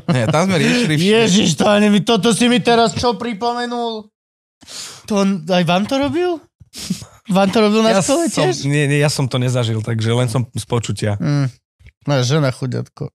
Nie, 0.08 0.24
tam 0.26 0.48
sme 0.48 0.56
riešili 0.56 0.94
všetko. 0.96 1.12
Ježiš, 1.12 1.50
to 1.58 1.66
ani 1.68 1.92
mi, 1.92 2.00
toto 2.00 2.32
si 2.32 2.48
mi 2.48 2.58
teraz 2.58 2.94
čo 2.94 3.14
pripomenul? 3.14 4.08
To 5.06 5.12
on, 5.12 5.44
aj 5.44 5.64
vám 5.64 5.84
to 5.84 5.98
robil? 5.98 6.40
Vám 7.28 7.48
to 7.50 7.58
robil 7.60 7.82
na 7.82 7.92
Ja 7.92 8.00
stole 8.00 8.30
som, 8.30 8.48
tiež? 8.48 8.64
nie, 8.64 8.86
nie, 8.86 8.98
ja 8.98 9.10
som 9.10 9.26
to 9.26 9.36
nezažil, 9.36 9.82
takže 9.82 10.08
len 10.10 10.26
som 10.26 10.46
z 10.46 10.64
počutia. 10.64 11.18
Mm. 11.20 11.50
Moja 12.06 12.22
žena 12.24 12.48
chuďatko. 12.48 13.12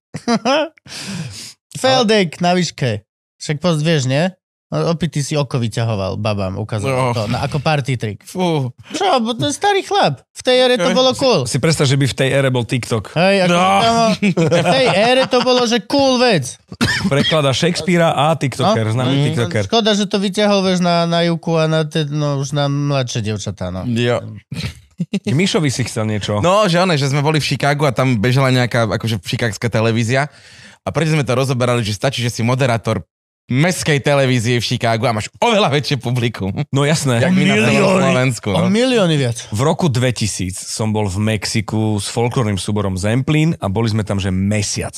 Feldek 1.75 2.37
na 2.39 2.53
výške. 2.53 3.03
Však 3.37 3.57
post, 3.59 3.81
vieš, 3.81 4.05
nie? 4.05 4.31
Opity 4.85 5.19
si 5.19 5.33
oko 5.33 5.55
vyťahoval 5.55 6.15
babám, 6.15 6.55
ukázal 6.55 6.87
No. 6.87 7.11
to 7.11 7.25
na, 7.25 7.41
ako 7.41 7.57
party 7.57 7.95
trick. 7.95 8.21
Fú. 8.21 8.69
Čo, 8.91 9.19
bo 9.19 9.31
to 9.31 9.47
je 9.47 9.53
starý 9.53 9.81
chlap. 9.81 10.25
V 10.31 10.41
tej 10.41 10.57
ére 10.61 10.75
to 10.75 10.91
bolo 10.91 11.15
cool. 11.15 11.45
Si 11.45 11.57
predstav, 11.57 11.85
že 11.85 11.95
by 11.95 12.05
v 12.05 12.15
tej 12.15 12.29
ére 12.29 12.49
bol 12.49 12.61
TikTok. 12.61 13.13
Hej, 13.13 13.45
ako 13.45 13.51
No. 13.51 13.63
no. 13.79 14.05
v 14.35 14.67
tej 14.67 14.85
ére 14.91 15.23
to 15.25 15.39
bolo, 15.39 15.63
že 15.63 15.85
cool 15.85 16.17
vec. 16.17 16.59
Preklada 17.05 17.49
Shakespearea 17.49 18.11
a 18.11 18.33
TikToker, 18.33 18.91
známy 18.91 19.11
Mm, 19.11 19.23
TikToker. 19.29 19.63
Škoda, 19.65 19.91
že 19.91 20.05
to 20.05 20.17
vyťahol, 20.17 20.59
vieš, 20.61 20.79
na, 20.79 21.05
na 21.05 21.23
Juku 21.23 21.53
a 21.53 21.65
na, 21.65 21.83
te, 21.83 22.03
no, 22.03 22.37
už 22.37 22.51
na 22.51 22.65
mladšie 22.65 23.23
devčatá, 23.23 23.69
no. 23.69 23.87
Jo. 23.87 24.19
K 24.95 25.27
Mišovi 25.29 25.67
si 25.67 25.83
chcel 25.83 26.05
niečo. 26.05 26.39
No, 26.39 26.65
že 26.65 26.79
one, 26.79 26.95
že 26.95 27.07
sme 27.07 27.19
boli 27.19 27.37
v 27.37 27.45
Chicagu 27.45 27.83
a 27.83 27.91
tam 27.91 28.15
bežala 28.15 28.47
nejaká 28.47 28.87
akože 28.89 29.19
chicagska 29.19 29.67
televízia 29.67 30.31
a 30.81 30.89
preto 30.89 31.11
sme 31.11 31.23
to 31.23 31.33
rozoberali, 31.33 31.81
že 31.81 31.91
stačí, 31.91 32.19
že 32.19 32.31
si 32.31 32.41
moderátor 32.41 33.03
meskej 33.45 34.01
televízie 34.01 34.57
v 34.57 34.65
Chicagu 34.65 35.05
a 35.05 35.13
máš 35.13 35.29
oveľa 35.37 35.69
väčšie 35.69 35.97
publikum. 35.97 36.49
No 36.73 36.81
jasné. 36.81 37.21
Jak 37.21 37.29
my 37.29 37.43
na. 37.45 37.55
Slovensku. 37.69 38.49
O 38.49 38.65
No. 38.65 38.69
milióny 38.69 39.15
viac. 39.15 39.45
V 39.49 39.61
roku 39.61 39.85
2000 39.85 40.57
som 40.57 40.89
bol 40.89 41.05
v 41.05 41.21
Mexiku 41.21 42.01
s 42.01 42.09
folklórnym 42.09 42.57
súborom 42.57 42.97
Zemplín 42.97 43.53
a 43.57 43.69
boli 43.69 43.87
sme 43.87 44.01
tam, 44.01 44.17
že 44.17 44.33
mesiac. 44.33 44.97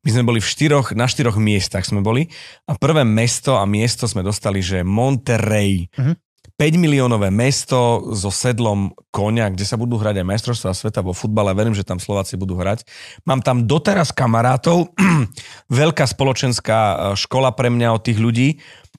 My 0.00 0.10
sme 0.10 0.24
boli 0.24 0.40
v 0.40 0.48
štyroch, 0.48 0.96
na 0.96 1.04
štyroch 1.04 1.36
miestach 1.36 1.84
sme 1.84 2.00
boli 2.00 2.32
a 2.64 2.72
prvé 2.74 3.04
mesto 3.04 3.60
a 3.60 3.64
miesto 3.64 4.08
sme 4.08 4.24
dostali, 4.24 4.58
že 4.58 4.80
Monterrey. 4.82 5.92
Mhm. 5.92 6.31
5 6.56 6.76
miliónové 6.76 7.32
mesto 7.32 8.12
so 8.12 8.28
sedlom 8.28 8.92
konia, 9.08 9.48
kde 9.48 9.64
sa 9.64 9.80
budú 9.80 9.96
hrať 9.96 10.20
aj 10.22 10.26
majstrovstvá 10.28 10.72
sveta 10.76 11.00
vo 11.00 11.16
futbale. 11.16 11.56
Verím, 11.56 11.76
že 11.76 11.86
tam 11.86 12.00
Slováci 12.00 12.36
budú 12.36 12.56
hrať. 12.58 12.84
Mám 13.24 13.40
tam 13.40 13.64
doteraz 13.64 14.12
kamarátov, 14.12 14.92
veľká 15.72 16.04
spoločenská 16.04 16.78
e, 16.78 16.96
škola 17.16 17.52
pre 17.56 17.72
mňa 17.72 17.88
od 17.96 18.02
tých 18.04 18.18
ľudí 18.20 18.48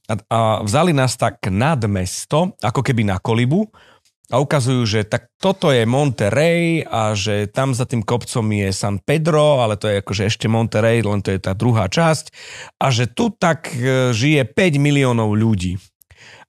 a, 0.09 0.13
a 0.29 0.39
vzali 0.65 0.91
nás 0.91 1.15
tak 1.15 1.39
nad 1.47 1.79
mesto, 1.85 2.57
ako 2.59 2.81
keby 2.81 3.07
na 3.07 3.17
kolibu 3.21 3.69
a 4.33 4.41
ukazujú, 4.41 4.81
že 4.87 4.99
tak 5.05 5.29
toto 5.37 5.69
je 5.69 5.85
Monterey 5.85 6.81
a 6.81 7.13
že 7.13 7.45
tam 7.51 7.77
za 7.77 7.85
tým 7.85 8.01
kopcom 8.01 8.41
je 8.49 8.73
San 8.73 8.97
Pedro, 8.97 9.61
ale 9.61 9.77
to 9.77 9.85
je 9.85 10.01
akože 10.01 10.23
ešte 10.25 10.49
Monterey, 10.49 11.05
len 11.05 11.21
to 11.21 11.29
je 11.29 11.37
tá 11.37 11.53
druhá 11.53 11.85
časť 11.85 12.33
a 12.81 12.89
že 12.89 13.05
tu 13.11 13.29
tak 13.29 13.69
e, 13.75 14.09
žije 14.15 14.47
5 14.47 14.81
miliónov 14.81 15.35
ľudí. 15.37 15.77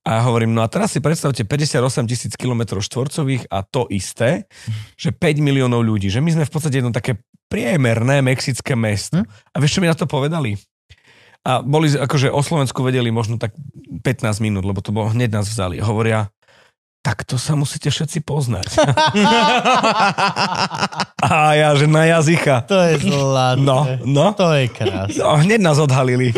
A 0.05 0.21
ja 0.21 0.21
hovorím, 0.29 0.53
no 0.53 0.61
a 0.61 0.69
teraz 0.69 0.93
si 0.93 1.01
predstavte 1.01 1.41
58 1.41 2.05
tisíc 2.05 2.33
km 2.37 2.77
štvorcových 2.77 3.49
a 3.49 3.65
to 3.65 3.89
isté, 3.89 4.45
že 4.93 5.09
5 5.09 5.41
miliónov 5.41 5.81
ľudí, 5.81 6.13
že 6.13 6.21
my 6.21 6.29
sme 6.29 6.45
v 6.45 6.53
podstate 6.53 6.77
jedno 6.77 6.93
také 6.93 7.17
priemerné 7.49 8.21
mexické 8.21 8.77
mesto. 8.77 9.21
Hm? 9.21 9.25
A 9.25 9.55
vieš, 9.57 9.77
čo 9.77 9.81
mi 9.81 9.89
na 9.89 9.97
to 9.97 10.05
povedali? 10.05 10.61
A 11.45 11.61
boli, 11.61 11.93
akože 11.93 12.33
o 12.33 12.41
Slovensku 12.41 12.81
vedeli 12.81 13.13
možno 13.13 13.37
tak 13.37 13.53
15 14.01 14.41
minút, 14.41 14.65
lebo 14.65 14.81
to 14.81 14.89
bolo 14.89 15.13
hneď 15.13 15.41
nás 15.41 15.45
vzali. 15.45 15.77
Hovoria, 15.77 16.29
tak 17.05 17.21
to 17.21 17.37
sa 17.37 17.53
musíte 17.53 17.93
všetci 17.93 18.25
poznať. 18.25 18.65
a 21.29 21.53
ja, 21.53 21.77
že 21.77 21.85
na 21.85 22.09
jazycha. 22.09 22.65
To 22.65 22.81
je 22.81 22.97
zlaté. 23.05 23.61
No, 23.61 23.85
no. 24.01 24.33
To 24.33 24.49
je 24.57 24.65
krásne. 24.73 25.21
No, 25.21 25.37
hneď 25.37 25.61
nás 25.61 25.77
odhalili. 25.77 26.33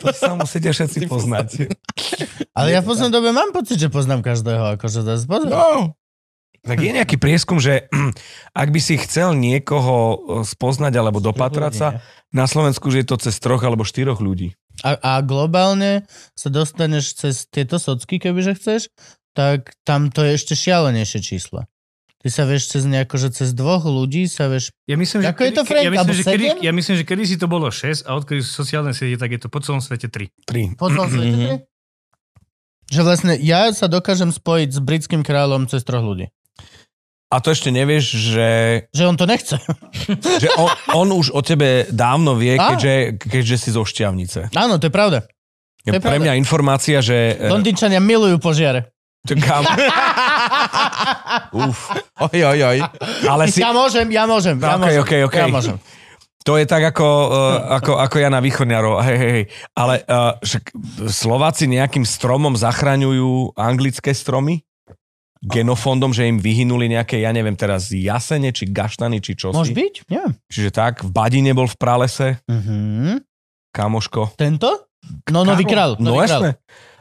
To 0.00 0.08
sa 0.16 0.32
musíte 0.32 0.72
všetci 0.72 1.04
poznať. 1.12 1.68
Ale 2.56 2.72
ja 2.72 2.80
v 2.80 2.88
poslednej 2.88 3.12
dobe 3.12 3.36
mám 3.36 3.52
pocit, 3.52 3.76
že 3.76 3.92
poznám 3.92 4.24
každého. 4.24 4.80
Akože 4.80 5.04
dosť 5.04 5.24
pozor. 5.28 5.52
No. 5.52 5.92
Tak 6.64 6.80
je 6.80 6.90
nejaký 6.96 7.20
prieskum, 7.20 7.60
že 7.60 7.92
ak 8.64 8.68
by 8.72 8.80
si 8.80 8.96
chcel 8.96 9.36
niekoho 9.36 9.94
e, 9.94 10.16
spoznať 10.48 10.92
alebo 10.96 11.20
dopatrať 11.20 11.72
sa, 11.76 11.88
na 12.32 12.44
Slovensku, 12.44 12.88
že 12.92 13.04
je 13.04 13.08
to 13.08 13.16
cez 13.20 13.36
troch 13.40 13.60
alebo 13.60 13.88
štyroch 13.88 14.20
ľudí. 14.20 14.56
A, 14.84 14.94
a 14.94 15.12
globálne 15.26 16.06
sa 16.38 16.52
dostaneš 16.52 17.18
cez 17.18 17.34
tieto 17.50 17.82
socky, 17.82 18.22
kebyže 18.22 18.54
chceš, 18.54 18.80
tak 19.38 19.78
tam 19.82 20.10
to 20.10 20.20
je 20.20 20.34
ešte 20.34 20.54
šialenejšie 20.56 21.22
číslo. 21.22 21.62
Ty 22.18 22.28
sa 22.28 22.42
vieš 22.42 22.66
cez 22.68 22.82
nejako, 22.82 23.14
že 23.16 23.28
cez 23.32 23.48
dvoch 23.52 23.86
ľudí 23.86 24.26
sa 24.26 24.50
vieš... 24.50 24.74
Ja 24.84 24.98
myslím, 24.98 25.22
že 25.22 25.30
Ako 25.30 25.40
je 25.40 25.52
to, 25.52 25.62
kedy- 25.62 25.70
Frank? 25.70 25.84
ja 25.86 25.92
myslím, 25.94 26.16
že 26.16 26.24
kedy, 26.26 26.46
ja 26.58 26.72
myslím, 26.74 26.94
že 26.96 27.04
kedy 27.06 27.22
si 27.24 27.36
to 27.36 27.46
bolo 27.46 27.70
6 27.70 28.02
a 28.02 28.10
odkedy 28.12 28.42
sú 28.42 28.50
sociálne 28.56 28.90
siete, 28.90 29.14
tak 29.16 29.30
je 29.30 29.38
to 29.38 29.46
po 29.46 29.62
celom 29.62 29.78
svete 29.78 30.10
3. 30.10 30.26
Tri. 30.42 30.74
Po 30.74 30.90
celom 30.90 31.06
svete 31.06 31.30
Mhm. 31.30 31.38
tri? 31.38 31.56
Že 32.88 33.00
vlastne 33.04 33.32
ja 33.36 33.70
sa 33.70 33.86
dokážem 33.86 34.28
spojiť 34.28 34.68
s 34.68 34.80
britským 34.80 35.22
kráľom 35.22 35.68
cez 35.68 35.84
troch 35.84 36.02
ľudí. 36.02 36.26
A 37.28 37.38
to 37.38 37.52
ešte 37.52 37.68
nevieš, 37.68 38.04
že, 38.32 38.48
Že 38.90 39.04
on 39.04 39.14
to 39.14 39.24
nechce. 39.24 39.54
že 40.42 40.48
on, 40.56 40.72
on 40.96 41.08
už 41.12 41.30
o 41.30 41.38
tebe 41.38 41.86
dávno 41.86 42.34
vie, 42.34 42.56
Á. 42.56 42.72
keďže, 42.72 42.92
keďže 43.20 43.56
si 43.58 43.70
zo 43.70 43.84
Šťavnice. 43.84 44.48
Áno, 44.50 44.74
to 44.76 44.88
je 44.88 44.92
pravda. 44.92 45.28
Je 45.84 45.92
To 45.92 45.96
je 45.96 46.00
pre 46.00 46.16
pravda. 46.16 46.24
mňa 46.24 46.32
informácia, 46.34 46.98
že... 46.98 47.36
Londýnčania 47.38 48.00
milujú 48.00 48.40
požiare. 48.40 48.90
Kam, 49.36 49.68
Uf. 51.52 51.92
Oj, 52.24 52.40
oj, 52.44 52.60
oj. 52.64 52.78
ale 53.28 53.42
si, 53.52 53.60
Ja 53.60 53.70
môžem, 53.70 54.08
ja 54.08 54.24
môžem. 54.24 54.56
Ja 54.56 54.74
Ok, 54.74 54.80
môžem, 54.80 55.00
ok, 55.00 55.12
ok. 55.28 55.36
Ja 55.36 55.48
môžem. 55.48 55.76
To 56.46 56.56
je 56.56 56.64
tak 56.64 56.80
ako, 56.80 57.04
uh, 57.04 57.76
ako, 57.76 58.00
ako 58.00 58.16
ja 58.16 58.32
na 58.32 58.40
východňarov. 58.40 59.04
Hej, 59.04 59.16
hej, 59.18 59.30
hej. 59.36 59.44
Ale 59.76 60.00
uh, 60.00 60.32
však 60.40 60.72
Slováci 61.12 61.68
nejakým 61.68 62.08
stromom 62.08 62.56
zachraňujú 62.56 63.52
anglické 63.52 64.16
stromy? 64.16 64.64
Genofondom, 65.38 66.10
že 66.10 66.26
im 66.26 66.40
vyhynuli 66.40 66.90
nejaké, 66.90 67.22
ja 67.22 67.30
neviem 67.30 67.54
teraz, 67.54 67.94
jasene, 67.94 68.50
či 68.50 68.66
gaštany, 68.66 69.22
či 69.22 69.38
čo 69.38 69.54
Môže 69.54 69.70
byť? 69.70 69.94
Nie. 70.10 70.24
Čiže 70.50 70.70
tak, 70.74 71.06
v 71.06 71.14
Badine 71.14 71.52
bol 71.54 71.68
v 71.68 71.76
pralese, 71.78 72.40
Mhm. 72.50 73.22
kamoško. 73.70 74.34
Tento? 74.34 74.88
No, 75.30 75.46
nový 75.46 75.62
král. 75.62 75.94
No 76.02 76.16
Nový 76.16 76.26
král. 76.26 76.58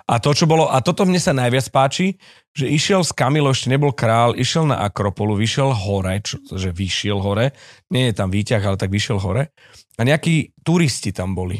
A 0.07 0.23
to, 0.23 0.31
čo 0.31 0.47
bolo, 0.47 0.71
a 0.71 0.79
toto 0.79 1.03
mne 1.03 1.19
sa 1.19 1.35
najviac 1.35 1.67
páči, 1.67 2.15
že 2.55 2.71
išiel 2.71 3.03
s 3.03 3.11
Kamilou, 3.11 3.51
ešte 3.51 3.67
nebol 3.67 3.91
král, 3.91 4.39
išiel 4.39 4.63
na 4.63 4.79
Akropolu, 4.79 5.35
vyšiel 5.35 5.75
hore, 5.75 6.23
čo, 6.23 6.39
že 6.47 6.71
vyšiel 6.71 7.19
hore, 7.19 7.51
nie 7.91 8.07
je 8.07 8.13
tam 8.15 8.31
výťah, 8.31 8.63
ale 8.63 8.79
tak 8.79 8.87
vyšiel 8.87 9.19
hore. 9.19 9.51
A 9.99 10.01
nejakí 10.07 10.55
turisti 10.63 11.11
tam 11.11 11.35
boli. 11.35 11.59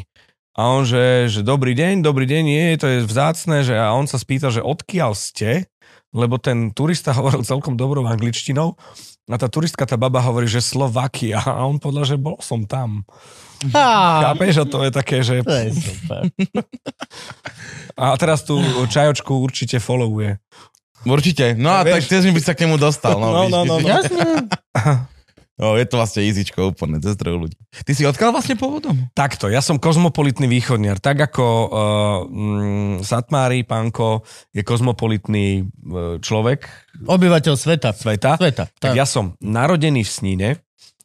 A 0.56 0.74
on, 0.74 0.88
že, 0.88 1.28
že 1.28 1.44
dobrý 1.44 1.76
deň, 1.76 2.00
dobrý 2.00 2.24
deň, 2.24 2.42
nie, 2.42 2.80
to 2.80 2.88
je 2.88 2.98
vzácne, 3.04 3.62
že 3.62 3.76
a 3.76 3.92
on 3.92 4.08
sa 4.08 4.16
spýtal, 4.16 4.48
že 4.48 4.64
odkiaľ 4.64 5.12
ste, 5.12 5.68
lebo 6.16 6.40
ten 6.40 6.72
turista 6.72 7.12
hovoril 7.20 7.44
celkom 7.44 7.76
dobrou 7.76 8.08
angličtinou 8.08 8.80
a 9.28 9.36
tá 9.36 9.48
turistka, 9.48 9.84
tá 9.84 10.00
baba 10.00 10.24
hovorí, 10.24 10.48
že 10.48 10.64
Slovakia 10.64 11.44
a 11.44 11.68
on 11.68 11.76
povedal, 11.76 12.04
že 12.08 12.16
bol 12.16 12.40
som 12.40 12.64
tam. 12.64 13.04
Chápeš? 13.68 14.62
A 14.62 14.64
to 14.64 14.78
je 14.86 14.90
také, 14.94 15.16
že... 15.20 15.42
to 15.44 15.52
je 15.52 15.68
super. 15.74 16.22
A 17.98 18.14
teraz 18.14 18.46
tú 18.46 18.56
čajočku 18.86 19.42
určite 19.42 19.82
followuje. 19.82 20.38
Určite. 21.02 21.58
No 21.58 21.74
a 21.74 21.82
tak 21.82 22.06
Vieš. 22.06 22.10
tiež 22.10 22.30
by 22.30 22.40
sa 22.42 22.54
k 22.54 22.62
nemu 22.66 22.78
dostal. 22.78 23.18
No, 23.18 23.30
No, 23.34 23.42
víš, 23.46 23.52
no, 23.54 23.60
no, 23.66 23.74
no. 23.82 23.88
Jasne. 23.90 24.26
No, 25.58 25.74
je 25.74 25.84
to 25.84 25.98
vlastne 25.98 26.22
easyčko 26.22 26.70
úplne, 26.70 27.02
cez 27.02 27.18
troch 27.18 27.34
ľudí. 27.34 27.58
Ty 27.82 27.90
si 27.90 28.06
odkiaľ 28.06 28.30
vlastne 28.30 28.54
pôvodom? 28.54 29.10
Takto, 29.10 29.50
ja 29.50 29.58
som 29.58 29.76
kozmopolitný 29.76 30.46
východniar. 30.46 30.96
Tak 30.96 31.18
ako 31.28 31.44
uh, 31.44 31.68
mm, 32.24 32.94
Satmári, 33.02 33.66
Pánko 33.66 34.22
je 34.50 34.62
kozmopolitný 34.62 35.46
uh, 35.60 36.16
človek 36.18 36.70
Obyvateľ 37.00 37.54
sveta. 37.54 37.90
sveta, 37.90 38.38
Sveta. 38.38 38.70
tak 38.72 38.90
Tak. 38.90 38.94
ja 38.94 39.02
som 39.02 39.34
narodený 39.38 40.02
v 40.02 40.10
Snine, 40.10 40.48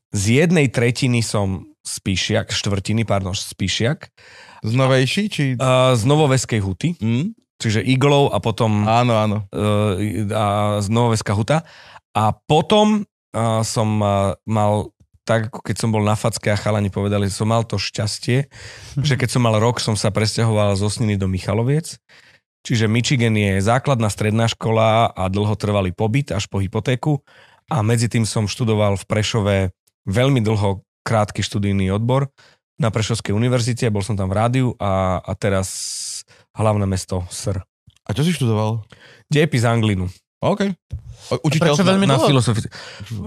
z 0.09 0.45
jednej 0.45 0.69
tretiny 0.69 1.25
som 1.25 1.65
spíšiak, 1.81 2.47
štvrtiny, 2.47 3.03
pardon, 3.03 3.33
spíšiak, 3.33 4.13
Z 4.61 4.71
Novejší, 4.71 5.23
či... 5.27 5.43
uh, 5.57 5.97
z 5.97 6.03
Novoveskej 6.05 6.61
huty, 6.61 6.95
Hm? 6.95 7.33
čiže 7.57 7.81
Iglov 7.81 8.29
a 8.29 8.37
potom 8.37 8.85
Áno, 8.85 9.17
áno. 9.17 9.37
uh, 9.49 9.97
a 10.29 10.45
z 10.77 10.87
Novoveska 10.87 11.33
huta. 11.33 11.65
A 12.13 12.29
potom 12.31 13.01
uh, 13.33 13.65
som 13.65 13.99
uh, 13.99 14.37
mal 14.47 14.93
tak 15.23 15.47
ako 15.47 15.63
keď 15.63 15.75
som 15.79 15.89
bol 15.95 16.03
na 16.03 16.19
facke 16.19 16.51
a 16.51 16.59
chalani 16.59 16.91
povedali, 16.91 17.31
som 17.31 17.47
mal 17.47 17.63
to 17.63 17.79
šťastie, 17.79 18.51
že 18.99 19.15
keď 19.15 19.29
som 19.31 19.47
mal 19.47 19.55
rok, 19.55 19.79
som 19.79 19.95
sa 19.95 20.11
presťahoval 20.11 20.75
zo 20.75 20.91
Sniny 20.91 21.15
do 21.15 21.31
Michaloviec. 21.31 21.95
Čiže 22.63 22.91
Michigan 22.91 23.35
je 23.35 23.59
základná 23.63 24.07
stredná 24.07 24.51
škola 24.51 25.11
a 25.11 25.23
dlhotrvalý 25.27 25.95
pobyt 25.95 26.31
až 26.31 26.47
po 26.47 26.59
hypotéku. 26.63 27.23
A 27.71 27.83
medzi 27.83 28.11
tým 28.11 28.27
som 28.27 28.51
študoval 28.51 28.99
v 28.99 29.07
Prešove 29.07 29.55
veľmi 30.07 30.43
dlho 30.43 30.83
krátky 31.07 31.39
študijný 31.43 31.91
odbor 31.91 32.31
na 32.79 32.89
Prešovskej 32.89 33.35
univerzite, 33.35 33.91
bol 33.93 34.01
som 34.01 34.17
tam 34.17 34.31
v 34.31 34.37
rádiu 34.39 34.67
a, 34.81 35.21
a 35.21 35.31
teraz 35.37 35.69
hlavné 36.57 36.89
mesto 36.89 37.23
SR. 37.29 37.61
A 38.03 38.09
čo 38.11 38.25
si 38.25 38.35
študoval? 38.35 38.83
Dejepis 39.31 39.63
Anglinu. 39.63 40.11
OK. 40.45 40.61
Učiteľ. 41.39 41.71
prečo 41.71 41.83
veľmi 41.83 42.03
na 42.03 42.15
dlho? 42.15 42.27
filozofii. 42.27 42.67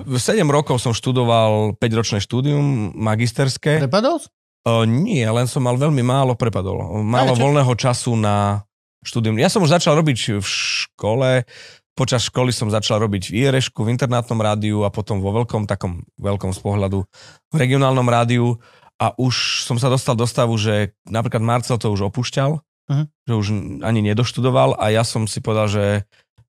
7 0.06 0.20
rokov 0.46 0.76
som 0.78 0.92
študoval 0.92 1.74
5-ročné 1.74 2.18
štúdium 2.18 2.92
magisterské. 2.92 3.80
Prepadol? 3.80 4.20
O, 4.62 4.82
nie, 4.82 5.22
len 5.22 5.46
som 5.46 5.60
mal 5.60 5.74
veľmi 5.74 6.02
málo 6.02 6.34
prepadol. 6.34 6.76
Málo 6.98 7.32
Ale 7.32 7.32
čo- 7.32 7.42
voľného 7.42 7.72
času 7.72 8.12
na 8.14 8.66
štúdium. 9.00 9.36
Ja 9.36 9.46
som 9.46 9.60
už 9.60 9.72
začal 9.72 9.94
robiť 9.94 10.36
v 10.36 10.44
škole, 10.44 11.46
počas 11.94 12.24
školy 12.24 12.50
som 12.50 12.66
začal 12.66 12.98
robiť 12.98 13.30
v 13.30 13.46
IRŠku, 13.46 13.80
v 13.80 13.92
internátnom 13.92 14.36
rádiu 14.36 14.82
a 14.82 14.90
potom 14.90 15.18
vo 15.18 15.32
veľkom, 15.32 15.64
takom 15.64 16.02
veľkom 16.16 16.50
z 16.50 16.60
pohľadu 16.60 17.06
v 17.48 17.56
regionálnom 17.56 18.04
rádiu 18.04 18.58
a 18.96 19.14
už 19.14 19.62
som 19.62 19.76
sa 19.76 19.86
dostal 19.86 20.12
do 20.12 20.24
stavu, 20.24 20.52
že 20.54 20.92
napríklad 21.04 21.40
Marcel 21.40 21.76
to 21.76 21.88
už 21.88 22.02
opúšťal, 22.04 22.60
Mhm. 22.86 23.04
že 23.24 23.32
už 23.32 23.46
ani 23.82 24.00
nedoštudoval 24.04 24.74
a 24.74 24.90
ja 24.90 25.02
som 25.02 25.24
si 25.24 25.38
povedal, 25.38 25.66
že 25.66 25.84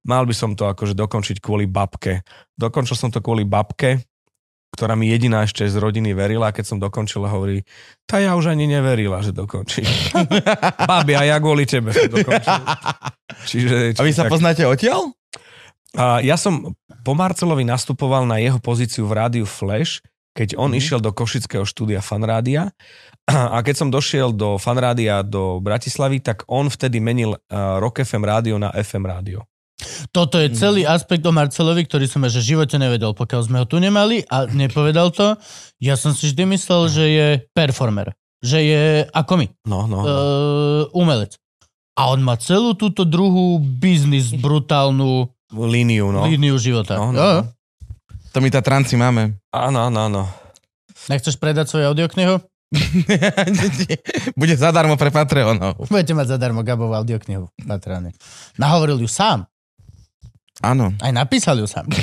mal 0.08 0.24
by 0.24 0.32
som 0.32 0.56
to 0.56 0.66
akože 0.66 0.96
dokončiť 0.96 1.38
kvôli 1.38 1.68
babke. 1.68 2.24
Dokončil 2.56 2.96
som 2.96 3.12
to 3.12 3.20
kvôli 3.20 3.44
babke, 3.44 4.02
ktorá 4.72 4.94
mi 4.94 5.08
jediná 5.08 5.42
ešte 5.42 5.64
z 5.64 5.76
rodiny 5.76 6.12
verila 6.12 6.50
a 6.50 6.56
keď 6.56 6.66
som 6.66 6.78
dokončil 6.78 7.24
hovorí, 7.24 7.64
tá 8.04 8.18
ja 8.18 8.34
už 8.34 8.52
ani 8.52 8.66
neverila, 8.66 9.20
že 9.20 9.32
dokončí. 9.32 9.82
Babi, 10.90 11.14
a 11.14 11.24
ja 11.26 11.38
kvôli 11.38 11.64
tebe 11.64 11.92
som 11.92 12.06
dokončil. 12.06 12.62
Čiže, 13.46 13.76
A 13.96 14.02
vy 14.02 14.12
sa 14.12 14.26
tak- 14.26 14.32
poznáte 14.32 14.64
odtiaľ? 14.64 15.12
a 15.96 16.20
ja 16.20 16.36
som 16.36 16.76
po 17.02 17.14
Marcelovi 17.14 17.64
nastupoval 17.64 18.24
na 18.24 18.38
jeho 18.38 18.60
pozíciu 18.60 19.08
v 19.08 19.18
rádiu 19.18 19.46
Flash, 19.48 20.04
keď 20.36 20.54
on 20.56 20.70
Mhm. 20.70 20.78
išiel 20.78 21.00
do 21.00 21.10
Košického 21.10 21.66
štúdia 21.66 22.04
Fanrádia 22.04 22.70
a 23.56 23.58
keď 23.60 23.76
som 23.76 23.90
došiel 23.90 24.30
do 24.30 24.62
Fanrádia 24.62 25.26
do 25.26 25.58
Bratislavy, 25.58 26.22
tak 26.22 26.46
on 26.46 26.70
vtedy 26.70 27.02
menil 27.02 27.34
uh, 27.34 27.40
Rock 27.82 28.06
FM 28.06 28.22
rádio 28.22 28.62
na 28.62 28.70
FM 28.70 29.10
rádio. 29.10 29.42
Toto 30.10 30.42
je 30.42 30.50
celý 30.58 30.90
aspekt 30.90 31.22
o 31.26 31.32
Marcelovi, 31.34 31.86
ktorý 31.86 32.10
som 32.10 32.26
že 32.26 32.42
v 32.42 32.58
živote 32.58 32.82
nevedel, 32.82 33.14
pokiaľ 33.14 33.42
sme 33.46 33.58
ho 33.62 33.66
tu 33.70 33.78
nemali 33.78 34.26
a 34.26 34.50
nepovedal 34.50 35.14
to. 35.14 35.38
Ja 35.78 35.94
som 35.94 36.18
si 36.18 36.34
vždy 36.34 36.50
myslel, 36.58 36.82
že 36.90 37.04
je 37.06 37.28
performer. 37.54 38.18
Že 38.42 38.60
je 38.66 38.84
ako 39.14 39.34
my, 39.38 39.48
No, 39.70 39.86
no. 39.86 39.98
no. 40.02 40.06
uh, 40.06 40.82
umelec. 40.98 41.38
A 41.98 42.14
on 42.14 42.22
má 42.22 42.38
celú 42.38 42.78
túto 42.78 43.06
druhú 43.06 43.58
biznis, 43.58 44.30
brutálnu 44.34 45.30
Líniu, 45.48 46.12
no. 46.12 46.28
líniu 46.28 46.60
života. 46.60 47.00
No, 47.00 47.16
no, 47.16 47.24
no. 47.40 47.44
To 48.36 48.38
my 48.44 48.52
Tatranci 48.52 49.00
máme. 49.00 49.40
Áno, 49.50 49.88
áno, 49.88 50.00
áno. 50.12 50.22
Nechceš 51.08 51.40
predať 51.40 51.72
svoju 51.72 51.96
audioknihu? 51.96 52.44
Bude 54.40 54.60
zadarmo 54.60 55.00
pre 55.00 55.08
Patreonov. 55.08 55.88
Budete 55.88 56.12
mať 56.12 56.36
zadarmo 56.36 56.68
Gabovú 56.68 56.92
audioknihu. 57.00 57.48
Patrane. 57.64 58.12
Nahovoril 58.60 59.00
ju 59.00 59.08
sám. 59.08 59.48
Áno. 60.62 60.94
Aj 61.02 61.14
napísal 61.14 61.62
ju 61.62 61.68
sám. 61.70 61.86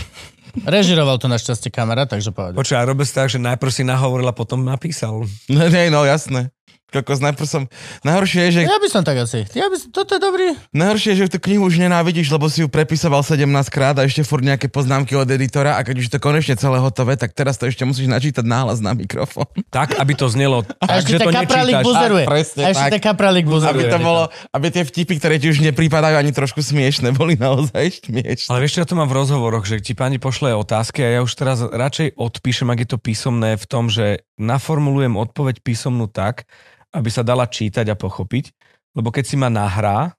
Režiroval 0.63 1.19
to 1.19 1.27
našťastie 1.27 1.75
kamera, 1.75 2.07
takže 2.07 2.31
povedal. 2.31 2.55
Počkaj, 2.55 2.79
a 2.79 2.87
robil 2.87 3.03
si 3.03 3.15
tak, 3.15 3.27
že 3.27 3.43
najprv 3.43 3.71
si 3.75 3.83
nahovoril 3.83 4.31
a 4.31 4.35
potom 4.35 4.63
napísal. 4.63 5.27
No, 5.51 5.63
nie, 5.67 5.91
no 5.91 6.07
jasné. 6.07 6.55
Kokos, 6.95 7.19
najprv 7.19 7.45
som... 7.45 7.63
Najhoršie 8.01 8.41
je, 8.41 8.51
že, 8.53 8.61
Ja 8.65 8.79
by 8.79 8.89
som 8.89 9.03
tak 9.03 9.19
asi. 9.19 9.43
Ja 9.51 9.67
by 9.67 9.77
som, 9.77 9.91
toto 9.91 10.15
je 10.15 10.21
dobrý. 10.21 10.47
najhoršie 10.71 11.11
je, 11.11 11.19
že 11.21 11.35
tú 11.35 11.39
knihu 11.41 11.65
už 11.65 11.77
nenávidíš, 11.77 12.31
lebo 12.31 12.47
si 12.47 12.63
ju 12.63 12.69
prepisoval 12.69 13.21
17 13.21 13.45
krát 13.69 13.95
a 13.95 14.05
ešte 14.05 14.23
furt 14.23 14.41
nejaké 14.41 14.67
poznámky 14.67 15.13
od 15.13 15.27
editora 15.27 15.75
a 15.75 15.83
keď 15.83 15.97
už 15.99 16.09
to 16.09 16.19
konečne 16.19 16.55
celé 16.55 16.79
hotové, 16.79 17.15
tak 17.15 17.33
teraz 17.33 17.57
to 17.57 17.67
ešte 17.67 17.83
musíš 17.83 18.07
načítať 18.07 18.43
náhlas 18.43 18.79
na 18.79 18.93
mikrofón. 18.93 19.51
Tak, 19.69 19.97
aby 19.97 20.13
to 20.15 20.27
znelo 20.27 20.63
A 20.79 20.85
tak, 20.87 21.03
že 21.03 21.19
to 21.19 21.29
nečítaš. 21.29 21.83
buzeruje. 21.83 22.25
A 22.25 22.31
presne 22.31 22.61
A 22.61 22.69
ešte 22.71 22.97
tak. 22.97 23.03
kapralík 23.05 23.43
Aby 23.43 23.53
buzeruje. 23.53 23.91
to 23.91 23.99
bolo, 23.99 24.23
aby 24.49 24.67
tie 24.71 24.85
vtipy, 24.85 25.15
ktoré 25.17 25.35
ti 25.37 25.49
už 25.49 25.59
neprípadajú 25.65 26.15
ani 26.15 26.31
trošku 26.31 26.61
smiešne, 26.61 27.11
boli 27.11 27.35
naozaj 27.35 28.07
smiešne. 28.07 28.49
Ale 28.49 28.61
vieš, 28.61 28.79
ja 28.79 28.87
to 28.87 28.95
mám 28.95 29.09
v 29.09 29.17
rozhovoroch, 29.17 29.65
že 29.65 29.79
ti 29.79 29.93
pani 29.93 30.17
pošle 30.17 30.55
otázky 30.55 31.03
a 31.03 31.09
ja 31.11 31.21
už 31.21 31.33
teraz 31.35 31.59
radšej 31.59 32.15
odpíšem, 32.15 32.69
ak 32.69 32.79
je 32.81 32.89
to 32.89 32.99
písomné, 32.99 33.57
v 33.57 33.67
tom, 33.67 33.89
že 33.89 34.23
naformulujem 34.37 35.15
odpoveď 35.15 35.59
písomnú 35.61 36.07
tak, 36.07 36.47
aby 36.95 37.09
sa 37.09 37.21
dala 37.21 37.45
čítať 37.45 37.85
a 37.85 37.95
pochopiť. 37.95 38.55
Lebo 38.95 39.11
keď 39.11 39.25
si 39.25 39.35
ma 39.35 39.49
nahrá 39.49 40.15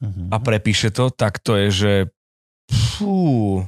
Mhm. 0.00 0.32
a 0.32 0.40
prepíše 0.40 0.88
to, 0.88 1.12
tak 1.12 1.38
to 1.38 1.54
je, 1.54 1.68
že 1.70 1.92
fú, 2.70 3.60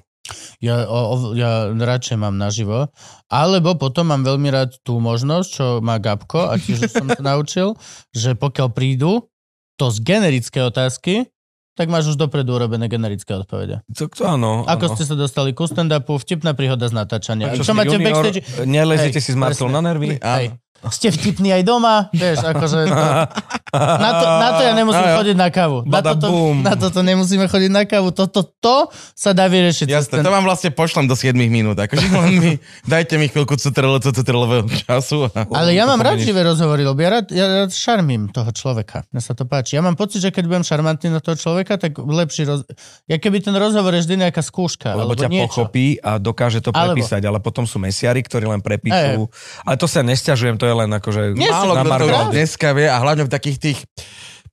Ja, 0.62 0.86
o, 0.86 1.00
o, 1.10 1.36
ja 1.36 1.68
radšej 1.68 2.16
mám 2.16 2.38
naživo. 2.38 2.88
Alebo 3.26 3.74
potom 3.74 4.06
mám 4.06 4.22
veľmi 4.22 4.48
rád 4.48 4.78
tú 4.80 4.96
možnosť, 4.96 5.48
čo 5.50 5.64
má 5.78 5.98
Gabko, 5.98 6.46
a 6.46 6.56
tiež 6.56 6.88
som 6.88 7.04
to 7.04 7.20
naučil, 7.26 7.74
že 8.10 8.32
pokiaľ 8.32 8.68
prídu 8.70 9.28
to 9.74 9.90
z 9.90 9.98
generické 10.00 10.62
otázky, 10.62 11.26
tak 11.74 11.88
máš 11.88 12.08
už 12.08 12.16
dopredu 12.16 12.54
urobené 12.54 12.86
generické 12.86 13.34
odpovede. 13.34 13.84
to, 13.90 14.06
to 14.06 14.24
áno. 14.24 14.62
Ako 14.62 14.88
áno. 14.88 14.94
ste 14.94 15.04
sa 15.04 15.12
dostali 15.12 15.52
ku 15.52 15.64
stand-upu, 15.64 16.16
vtipná 16.16 16.54
príhoda 16.54 16.86
z 16.86 16.94
natáčania. 16.94 17.50
A 17.50 17.58
Čo, 17.58 17.66
si 17.66 17.72
máte 17.74 17.92
junior, 17.92 18.22
backstage? 18.22 18.40
Nelezete 18.62 19.18
Hej, 19.18 19.24
si 19.24 19.32
s 19.32 19.36
presne. 19.36 19.68
na 19.68 19.80
nervy? 19.82 20.16
Hej. 20.16 20.46
Ste 20.90 21.14
vtipní 21.14 21.54
aj 21.54 21.62
doma, 21.62 22.10
vieš, 22.10 22.42
akože... 22.42 22.78
To, 22.90 23.04
na, 23.72 24.10
to, 24.12 24.24
na 24.28 24.48
to 24.52 24.60
ja 24.62 24.72
nemusím 24.76 25.00
No 25.00 25.08
jo. 25.08 25.16
chodiť 25.18 25.36
na 25.36 25.48
kávu. 25.48 25.78
Na 25.88 26.00
toto, 26.04 26.28
na 26.52 26.74
toto 26.76 27.00
nemusíme 27.00 27.48
chodiť 27.48 27.70
na 27.72 27.82
kávu. 27.88 28.12
Toto 28.12 28.44
to 28.44 28.76
sa 29.16 29.32
dá 29.32 29.48
vyriešiť. 29.48 29.88
cez 29.88 29.96
Jasné, 30.12 30.20
to 30.20 30.28
vám 30.28 30.44
vlastne 30.44 30.68
pošlem 30.68 31.08
do 31.08 31.16
7 31.16 31.32
minút. 31.32 31.80
Akože 31.80 32.04
len 32.20 32.32
mi, 32.36 32.52
dajte 32.84 33.16
mi 33.16 33.32
chvíľku 33.32 33.56
cutrlo, 33.56 33.96
cutrlového 33.96 34.68
času. 34.68 35.32
A... 35.32 35.48
Ale 35.48 35.72
ja 35.72 35.88
mám 35.88 35.96
rád 35.98 36.20
živé 36.20 36.44
rozhovory, 36.44 36.84
lebo 36.84 37.00
ja 37.00 37.16
rád, 37.16 37.32
ja 37.32 37.64
rád 37.64 37.72
šarmím 37.72 38.28
toho 38.28 38.52
človeka. 38.52 39.08
Mne 39.08 39.24
sa 39.24 39.32
to 39.32 39.48
páči. 39.48 39.74
Ja 39.74 39.82
mám 39.82 39.96
pocit, 39.96 40.20
že 40.20 40.28
keď 40.28 40.52
budem 40.52 40.64
šarmantný 40.68 41.08
na 41.08 41.24
toho 41.24 41.40
človeka, 41.40 41.80
tak 41.80 41.96
lepší 41.96 42.44
roz... 42.44 42.68
Ja 43.08 43.16
keby 43.16 43.40
ten 43.40 43.56
rozhovor 43.56 43.96
je 43.96 44.04
vždy 44.04 44.28
nejaká 44.28 44.44
skúška. 44.44 44.92
Lebo 44.92 45.16
alebo 45.16 45.16
ťa 45.16 45.28
niečo. 45.32 45.48
pochopí 45.48 45.96
a 45.96 46.20
dokáže 46.20 46.60
to 46.60 46.76
Alebo- 46.76 46.92
prepísať, 46.92 47.24
ale 47.24 47.40
potom 47.40 47.64
sú 47.64 47.80
mesiari, 47.80 48.20
ktorí 48.20 48.44
len 48.44 48.60
prepíšu. 48.60 49.32
Ale 49.64 49.80
to 49.80 49.88
sa 49.88 50.04
nesťažujem, 50.04 50.60
to 50.60 50.68
je 50.68 50.74
len 50.76 50.90
akože... 50.92 51.40
Nie, 51.40 51.48
Málo 51.48 51.72
kto 51.80 52.04
to 52.04 52.36
dneska 52.36 52.68
vie 52.76 52.84
a 52.84 53.00
hlavne 53.00 53.24
v 53.24 53.32
takých 53.32 53.61
tých 53.62 53.78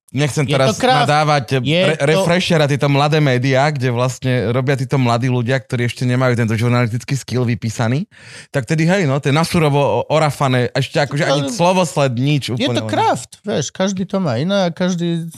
Nechcem 0.10 0.42
Je 0.42 0.58
teraz 0.58 0.74
to 0.74 0.90
nadávať 0.90 1.62
Je 1.62 1.86
re- 1.86 1.94
to- 1.94 2.10
refresher 2.10 2.58
a 2.58 2.66
tieto 2.66 2.90
mladé 2.90 3.22
médiá, 3.22 3.70
kde 3.70 3.94
vlastne 3.94 4.50
robia 4.50 4.74
títo 4.74 4.98
mladí 4.98 5.30
ľudia, 5.30 5.62
ktorí 5.62 5.86
ešte 5.86 6.02
nemajú 6.02 6.34
tento 6.34 6.58
žurnalistický 6.58 7.14
skill 7.14 7.46
vypísaný, 7.46 8.10
tak 8.50 8.66
tedy 8.66 8.90
hej, 8.90 9.06
no, 9.06 9.22
to 9.22 9.30
je 9.30 9.36
nasurovo 9.38 10.10
orafané, 10.10 10.74
ešte 10.74 10.98
akože 10.98 11.24
ani 11.30 11.54
slovosled, 11.54 12.18
nič 12.18 12.50
Je 12.50 12.58
úplne. 12.58 12.82
to 12.82 12.90
craft, 12.90 13.38
vieš, 13.46 13.70
každý 13.70 14.10
to 14.10 14.18
má 14.18 14.42
iné 14.42 14.74
a 14.74 14.74
každý 14.74 15.30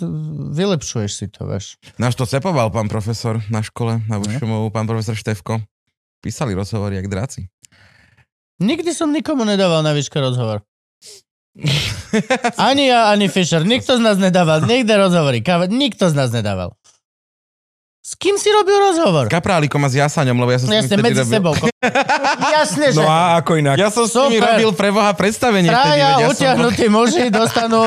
vylepšuješ 0.55 1.12
si 1.19 1.27
to, 1.27 1.51
vieš. 1.51 1.75
Náš 1.99 2.15
to 2.15 2.23
cepoval 2.23 2.71
pán 2.71 2.88
profesor 2.88 3.43
na 3.51 3.60
škole, 3.60 3.99
na 4.07 4.23
Vušomovu, 4.23 4.71
pán 4.71 4.88
profesor 4.88 5.19
Števko. 5.19 5.60
Písali 6.23 6.55
rozhovory 6.55 6.95
jak 6.95 7.12
dráci. 7.12 7.51
Nikdy 8.63 8.95
som 8.95 9.12
nikomu 9.12 9.43
nedával 9.43 9.84
na 9.84 9.91
výške 9.91 10.15
rozhovor. 10.15 10.63
Ani 12.58 12.88
ja, 12.88 13.08
ani 13.08 13.28
Fischer. 13.28 13.64
Nikto 13.64 13.96
z 13.96 14.02
nás 14.02 14.16
nedával. 14.16 14.64
Niekde 14.64 14.96
rozhovory. 14.96 15.40
Káva, 15.40 15.68
nikto 15.68 16.08
z 16.08 16.16
nás 16.16 16.32
nedával. 16.32 16.76
S 18.02 18.18
kým 18.18 18.34
si 18.34 18.50
robil 18.50 18.74
rozhovor? 18.82 19.30
Kaprálikom 19.30 19.78
a 19.78 19.88
s 19.88 19.94
Jasaňom, 19.94 20.34
lebo 20.34 20.50
ja 20.50 20.58
som 20.58 20.68
s 20.68 20.74
nimi 20.74 20.82
Jasne, 20.82 20.90
vtedy 20.90 21.04
medzi 21.06 21.22
robil- 21.22 21.32
sebou. 21.32 21.54
Jasne, 22.58 22.86
že 22.90 22.98
No 22.98 23.06
a 23.06 23.38
ako 23.38 23.52
inak? 23.56 23.78
Ja 23.78 23.94
som 23.94 24.04
s 24.04 24.16
nimi 24.18 24.42
Super. 24.42 24.58
robil 24.58 24.70
pre 24.74 24.90
Boha 24.90 25.14
predstavenie. 25.14 25.70
vtedy, 25.70 25.78
traja 25.78 25.96
ja 25.96 26.10
som 26.10 26.18
bol- 26.18 26.32
utiahnutí 26.34 26.86
muži 26.90 27.26
dostanú 27.30 27.80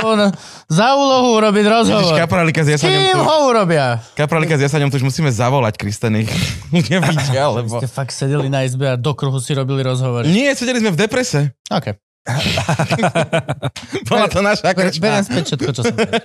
za 0.64 0.88
úlohu 0.94 1.34
urobiť 1.34 1.64
Ježiš, 1.66 1.74
rozhovor. 1.74 2.14
Kaprálika 2.14 2.62
s 2.62 2.68
S 2.70 2.72
Jasaňom 2.78 3.00
kým 3.02 3.10
tu, 3.10 3.26
ho 3.26 3.36
urobia? 3.44 3.84
Kaprálika 4.14 4.54
s 4.54 4.62
Jasaňom 4.62 4.88
tu 4.88 4.96
už 4.96 5.04
musíme 5.04 5.28
zavolať, 5.28 5.74
Kristených. 5.76 6.30
Nevidia, 6.94 7.50
lebo... 7.50 7.82
Ste 7.82 7.90
fakt 7.90 8.14
sedeli 8.14 8.46
na 8.46 8.62
izbe 8.62 8.86
a 8.86 8.94
do 8.94 9.12
kruhu 9.12 9.42
si 9.42 9.50
robili 9.50 9.82
rozhovory. 9.82 10.30
Nie, 10.30 10.54
sedeli 10.54 10.78
sme 10.78 10.94
v 10.94 10.98
deprese. 11.00 11.58
OK. 11.68 11.90
Bola 14.08 14.26
to 14.26 14.40
naša 14.40 14.72
krčma. 14.72 15.02
beriem 15.02 15.24
späť 15.24 15.44
všetko, 15.52 15.70
čo 15.70 15.82
som 15.82 15.94
povedal. 15.94 16.24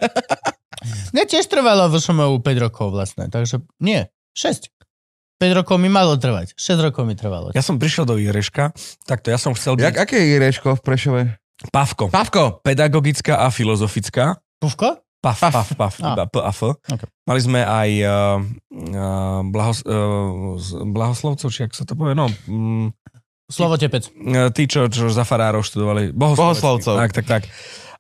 Mne 1.11 1.23
tiež 1.27 1.45
trvalo 1.45 1.91
v 1.91 1.95
ŠMU 1.97 2.39
5 2.39 2.63
rokov 2.63 2.87
vlastne, 2.89 3.27
takže 3.27 3.59
nie, 3.77 4.07
6. 4.31 4.71
5 5.39 5.57
rokov 5.57 5.75
mi 5.75 5.87
malo 5.87 6.15
trvať, 6.15 6.55
6 6.55 6.79
rokov 6.81 7.03
mi 7.03 7.15
trvalo. 7.15 7.51
Ja 7.51 7.59
som 7.59 7.75
prišiel 7.75 8.03
do 8.03 8.15
Ireška, 8.15 8.71
takto 9.03 9.27
ja 9.27 9.35
som 9.35 9.51
chcel 9.53 9.75
Jak, 9.75 9.91
byť 9.91 9.99
aké 9.99 10.15
je 10.15 10.27
Ireško 10.35 10.75
v 10.75 10.81
Prešove? 10.81 11.21
Pavko. 11.71 12.07
Pavko. 12.07 12.63
Pedagogická 12.63 13.43
a 13.43 13.51
filozofická. 13.51 14.39
Pufko? 14.57 15.03
Paf, 15.19 15.35
Paf. 15.35 15.51
paf, 15.51 15.69
paf, 15.75 15.95
A. 15.99 16.15
iba 16.15 16.23
P 16.31 16.39
a 16.39 16.47
F. 16.47 16.71
Ok. 16.71 17.03
Mali 17.27 17.41
sme 17.43 17.59
aj 17.59 17.89
uh, 17.99 18.39
uh, 18.39 19.43
blahos, 19.43 19.83
uh, 19.83 20.55
z- 20.55 20.79
blahoslovcov, 20.87 21.51
či 21.51 21.67
ak 21.67 21.75
sa 21.75 21.83
to 21.83 21.91
povie, 21.91 22.15
no, 22.15 22.31
mm, 22.47 22.87
Slovo 23.49 23.75
tepec. 23.81 24.13
uh, 24.13 24.53
tí, 24.53 24.69
čo, 24.69 24.85
čo 24.87 25.09
za 25.09 25.25
farárov 25.25 25.65
študovali. 25.65 26.13
Bohoslovcov. 26.13 26.95
Tak, 26.95 27.11
tak, 27.11 27.25
tak. 27.25 27.43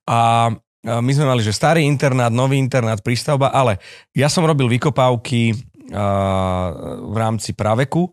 A 0.05 0.53
a 0.87 1.03
my 1.03 1.11
sme 1.11 1.27
mali, 1.27 1.43
že 1.43 1.51
starý 1.51 1.83
internát, 1.83 2.31
nový 2.31 2.55
internát, 2.55 3.03
prístavba, 3.03 3.51
ale 3.51 3.83
ja 4.15 4.31
som 4.31 4.47
robil 4.47 4.71
vykopávky 4.71 5.51
a, 5.91 6.71
v 7.03 7.15
rámci 7.19 7.51
praveku 7.51 8.07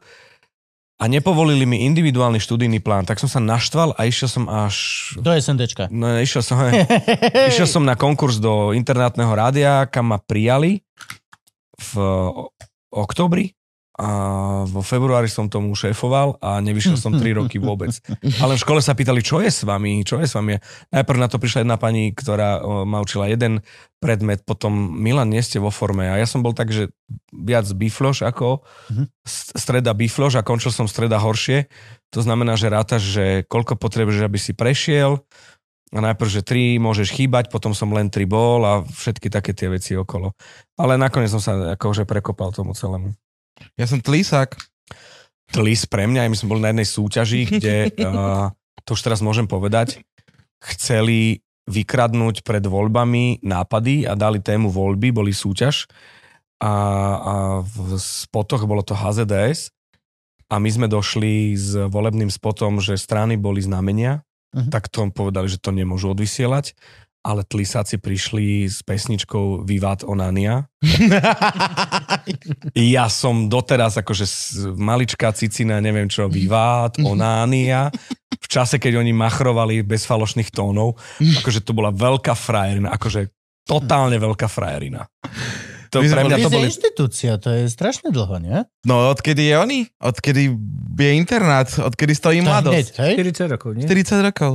a 0.99 1.07
nepovolili 1.07 1.63
mi 1.63 1.87
individuálny 1.87 2.43
študijný 2.43 2.83
plán, 2.83 3.07
tak 3.07 3.23
som 3.23 3.31
sa 3.31 3.39
naštval 3.39 3.95
a 3.95 4.09
išiel 4.09 4.27
som 4.27 4.45
až... 4.51 4.75
Do 5.21 5.31
SNDčka. 5.31 5.93
No, 5.95 6.19
išiel 6.19 6.43
som, 6.43 6.59
išiel 7.53 7.69
som 7.71 7.87
na 7.87 7.95
konkurs 7.95 8.43
do 8.43 8.75
internátneho 8.75 9.31
rádia, 9.31 9.87
kam 9.87 10.11
ma 10.11 10.19
prijali 10.19 10.83
v 11.77 11.93
oktobri 12.91 13.55
a 13.97 14.09
vo 14.69 14.85
februári 14.85 15.25
som 15.25 15.49
tomu 15.49 15.73
šéfoval 15.73 16.37
a 16.45 16.61
nevyšiel 16.61 17.01
som 17.01 17.17
3 17.17 17.33
roky 17.33 17.57
vôbec. 17.57 17.97
Ale 18.45 18.61
v 18.61 18.63
škole 18.63 18.81
sa 18.85 18.93
pýtali, 18.93 19.25
čo 19.25 19.41
je 19.41 19.49
s 19.49 19.65
vami, 19.65 20.05
čo 20.05 20.21
je 20.21 20.29
s 20.29 20.37
vami. 20.37 20.61
Najprv 20.93 21.17
na 21.17 21.29
to 21.33 21.41
prišla 21.41 21.65
jedna 21.65 21.81
pani, 21.81 22.13
ktorá 22.13 22.61
ma 22.85 23.01
učila 23.01 23.33
jeden 23.33 23.65
predmet, 23.97 24.45
potom 24.45 24.73
Milan, 25.01 25.33
nie 25.33 25.41
ste 25.41 25.57
vo 25.57 25.73
forme. 25.73 26.13
A 26.13 26.21
ja 26.21 26.29
som 26.29 26.45
bol 26.45 26.53
tak, 26.53 26.69
že 26.69 26.93
viac 27.33 27.65
bifloš 27.73 28.29
ako 28.29 28.61
streda 29.57 29.97
bifloš 29.97 30.37
a 30.37 30.45
končil 30.45 30.77
som 30.77 30.85
streda 30.85 31.17
horšie. 31.17 31.73
To 32.13 32.21
znamená, 32.21 32.61
že 32.61 32.69
rátaš, 32.69 33.03
že 33.09 33.25
koľko 33.49 33.81
potrebuješ, 33.81 34.29
aby 34.29 34.37
si 34.37 34.53
prešiel, 34.53 35.25
a 35.95 36.03
najprv, 36.03 36.29
že 36.29 36.43
tri 36.43 36.77
môžeš 36.83 37.15
chýbať, 37.15 37.49
potom 37.49 37.71
som 37.71 37.89
len 37.95 38.11
tri 38.11 38.27
bol 38.27 38.61
a 38.67 38.83
všetky 38.83 39.31
také 39.31 39.55
tie 39.55 39.71
veci 39.71 39.95
okolo. 39.95 40.35
Ale 40.77 40.99
nakoniec 40.99 41.31
som 41.31 41.39
sa 41.39 41.79
akože 41.79 42.05
prekopal 42.05 42.51
tomu 42.51 42.75
celému. 42.75 43.15
Ja 43.77 43.87
som 43.89 44.01
tlísak. 44.01 44.57
Tlis 45.47 45.87
pre 45.87 46.11
mňa, 46.11 46.27
my 46.27 46.37
sme 46.37 46.51
boli 46.51 46.63
na 46.63 46.75
jednej 46.75 46.89
súťaži, 46.89 47.43
kde, 47.47 47.77
uh, 48.03 48.51
to 48.83 48.99
už 48.99 49.07
teraz 49.07 49.23
môžem 49.23 49.47
povedať, 49.47 50.03
chceli 50.59 51.45
vykradnúť 51.67 52.43
pred 52.47 52.63
voľbami 52.63 53.43
nápady 53.43 54.07
a 54.07 54.15
dali 54.15 54.39
tému 54.39 54.71
voľby, 54.71 55.11
boli 55.11 55.35
súťaž 55.35 55.91
a, 56.63 56.73
a 57.19 57.35
v 57.63 57.99
spotoch 57.99 58.67
bolo 58.67 58.87
to 58.87 58.95
HZDS 58.95 59.75
a 60.47 60.63
my 60.63 60.71
sme 60.71 60.87
došli 60.87 61.59
s 61.59 61.75
volebným 61.91 62.31
spotom, 62.31 62.79
že 62.79 62.95
strany 62.95 63.35
boli 63.35 63.63
znamenia, 63.63 64.23
Mhm. 64.57 64.71
tak 64.73 64.89
to 64.89 65.05
povedali, 65.13 65.53
že 65.53 65.61
to 65.61 65.69
nemôžu 65.69 66.17
odvysielať, 66.17 66.73
ale 67.27 67.43
tlisáci 67.43 67.99
prišli 67.99 68.71
s 68.71 68.87
pesničkou 68.87 69.67
Vivat 69.67 70.07
Onania. 70.07 70.71
Ja 72.77 73.07
som 73.11 73.49
doteraz 73.51 73.99
akože 73.99 74.27
maličká 74.77 75.33
cicina, 75.35 75.79
neviem 75.83 76.07
čo, 76.07 76.29
Vivat 76.31 76.99
Onania. 77.03 77.91
V 78.37 78.47
čase, 78.47 78.77
keď 78.79 79.01
oni 79.03 79.11
machrovali 79.11 79.83
bez 79.83 80.05
falošných 80.07 80.53
tónov, 80.53 80.99
akože 81.19 81.65
to 81.65 81.73
bola 81.75 81.91
veľká 81.91 82.37
frajerina, 82.37 82.93
akože 82.95 83.33
totálne 83.67 84.19
veľká 84.21 84.47
frajerina. 84.47 85.09
To 85.95 86.03
My 86.03 86.07
pre 86.13 86.23
mňa 86.27 86.39
to 86.43 86.51
boli... 86.51 86.67
inštitúcia, 86.69 87.39
to 87.39 87.49
je 87.55 87.71
strašne 87.71 88.11
dlho, 88.11 88.37
nie? 88.43 88.59
No 88.85 89.15
odkedy 89.15 89.49
je 89.49 89.55
oni? 89.55 89.81
Odkedy 90.03 90.51
je 90.99 91.11
internát? 91.15 91.71
Odkedy 91.79 92.13
stojí 92.13 92.43
To 92.43 92.51
hneď, 92.51 92.51
mladosť? 92.51 92.95
hej? 93.01 93.15
40 93.49 93.55
rokov, 93.55 93.71
nie? 93.79 93.87
40 93.87 94.27
rokov. 94.27 94.53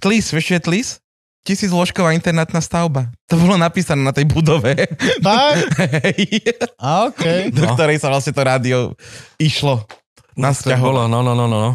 Tlis, 0.00 0.26
vieš, 0.32 0.46
je 0.56 0.60
Tlis? 0.60 0.88
Tisíc 1.50 1.74
ložková 1.74 2.14
internátna 2.14 2.62
stavba. 2.62 3.10
To 3.26 3.34
bolo 3.34 3.58
napísané 3.58 4.06
na 4.06 4.14
tej 4.14 4.22
budove. 4.30 4.70
Tak? 5.18 5.54
Hej. 5.98 6.46
A 6.78 7.10
okej. 7.10 7.50
do 7.50 7.66
ktorej 7.74 7.98
sa 7.98 8.06
vlastne 8.06 8.30
to 8.30 8.42
rádio 8.46 8.78
išlo. 9.34 9.82
Na 10.38 10.54
bolo, 10.78 11.10
no, 11.10 11.26
no, 11.26 11.34
no, 11.34 11.50
no, 11.50 11.58
no. 11.58 11.72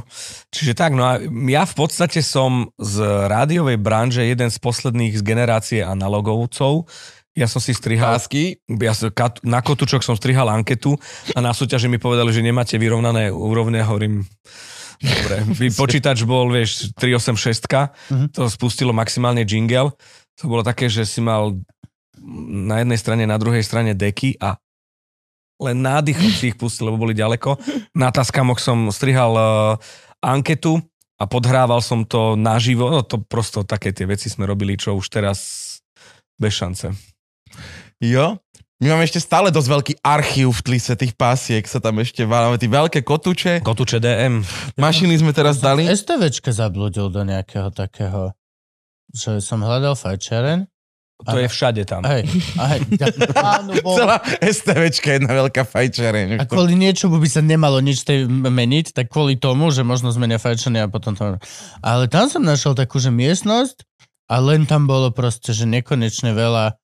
Čiže 0.47 0.79
tak, 0.79 0.95
no 0.95 1.03
a 1.03 1.19
ja 1.51 1.67
v 1.67 1.75
podstate 1.75 2.23
som 2.23 2.71
z 2.79 3.03
rádiovej 3.27 3.75
branže 3.75 4.23
jeden 4.23 4.47
z 4.47 4.55
posledných 4.63 5.19
z 5.19 5.21
generácie 5.27 5.83
analogovcov. 5.83 6.87
Ja 7.35 7.51
som 7.51 7.59
si 7.59 7.75
strihal, 7.75 8.15
Pásky. 8.15 8.63
ja 8.79 8.95
som, 8.95 9.11
na 9.43 9.59
Kotučok 9.59 10.07
som 10.07 10.15
strihal 10.15 10.47
anketu 10.47 10.95
a 11.35 11.43
na 11.43 11.51
súťaži 11.51 11.91
mi 11.91 11.99
povedali, 11.99 12.31
že 12.31 12.39
nemáte 12.39 12.79
vyrovnané 12.79 13.27
úrovne, 13.27 13.83
hovorím, 13.83 14.23
dobre, 15.01 15.35
vy 15.55 15.67
počítač 15.71 16.23
bol, 16.23 16.49
vieš, 16.49 16.91
386, 16.95 17.91
Mhm. 18.11 18.25
to 18.31 18.47
spustilo 18.47 18.91
maximálne 18.91 19.43
jingle, 19.43 19.91
to 20.35 20.43
bolo 20.45 20.61
také, 20.61 20.87
že 20.87 21.03
si 21.03 21.19
mal 21.19 21.55
na 22.65 22.81
jednej 22.81 22.99
strane, 22.99 23.23
na 23.27 23.37
druhej 23.37 23.61
strane 23.61 23.91
deky 23.93 24.39
a 24.39 24.55
len 25.55 25.79
nádychom 25.79 26.31
si 26.31 26.51
ich 26.51 26.59
pustil, 26.59 26.91
lebo 26.91 26.99
boli 27.07 27.15
ďaleko. 27.15 27.55
Na 27.95 28.11
Taskamok 28.11 28.59
som 28.59 28.91
strihal 28.91 29.31
uh, 29.35 29.47
anketu 30.19 30.83
a 31.15 31.23
podhrával 31.31 31.79
som 31.79 32.03
to 32.03 32.35
naživo, 32.35 32.91
no 32.91 33.07
to 33.07 33.23
prosto 33.23 33.63
také 33.63 33.95
tie 33.95 34.03
veci 34.03 34.27
sme 34.27 34.43
robili, 34.43 34.75
čo 34.75 34.99
už 34.99 35.07
teraz 35.07 35.39
bez 36.35 36.51
šance. 36.59 36.91
Jo. 38.03 38.35
My 38.83 38.91
máme 38.91 39.07
ešte 39.07 39.23
stále 39.23 39.55
dosť 39.55 39.69
veľký 39.71 39.93
archív 40.03 40.51
v 40.51 40.61
Tlise 40.67 40.99
tých 40.99 41.15
pásiek, 41.15 41.63
sa 41.63 41.79
tam 41.79 41.95
ešte 42.03 42.27
váľame, 42.27 42.59
tie 42.59 42.67
veľké 42.67 43.07
kotúče. 43.07 43.63
Kotuče 43.63 44.03
DM. 44.03 44.43
Mašiny 44.75 45.15
sme 45.15 45.31
teraz 45.31 45.63
dali. 45.63 45.87
STVčke 45.87 46.51
zabludil 46.51 47.07
do 47.07 47.23
nejakého 47.23 47.71
takého, 47.71 48.35
že 49.15 49.39
som 49.39 49.63
hľadal 49.63 49.95
fajčeren. 49.95 50.67
To 51.23 51.39
je 51.39 51.47
všade 51.47 51.87
tam. 51.87 52.03
Hej, 52.03 52.27
a 52.59 52.75
hej, 52.75 52.83
ja, 52.99 53.07
áno, 53.63 53.79
bol. 53.79 53.95
Celá 53.95 54.19
STVčka, 54.43 55.15
jedna 55.15 55.31
veľká 55.31 55.63
fajčareň. 55.63 56.35
A 56.35 56.43
kvôli 56.43 56.75
niečomu 56.75 57.23
by 57.23 57.31
sa 57.31 57.39
nemalo 57.39 57.79
nič 57.79 58.03
tej 58.03 58.27
meniť, 58.27 58.91
tak 58.91 59.07
kvôli 59.07 59.39
tomu, 59.39 59.71
že 59.71 59.87
možno 59.87 60.11
zmenia 60.11 60.35
fajčenie 60.35 60.83
a 60.83 60.91
potom 60.91 61.15
to... 61.15 61.39
Ale 61.79 62.11
tam 62.11 62.27
som 62.27 62.43
našiel 62.43 62.75
takú, 62.75 62.99
že 62.99 63.07
miestnosť 63.07 63.87
a 64.27 64.35
len 64.43 64.67
tam 64.67 64.83
bolo 64.83 65.15
proste, 65.15 65.55
že 65.55 65.63
nekonečne 65.63 66.35
veľa 66.35 66.75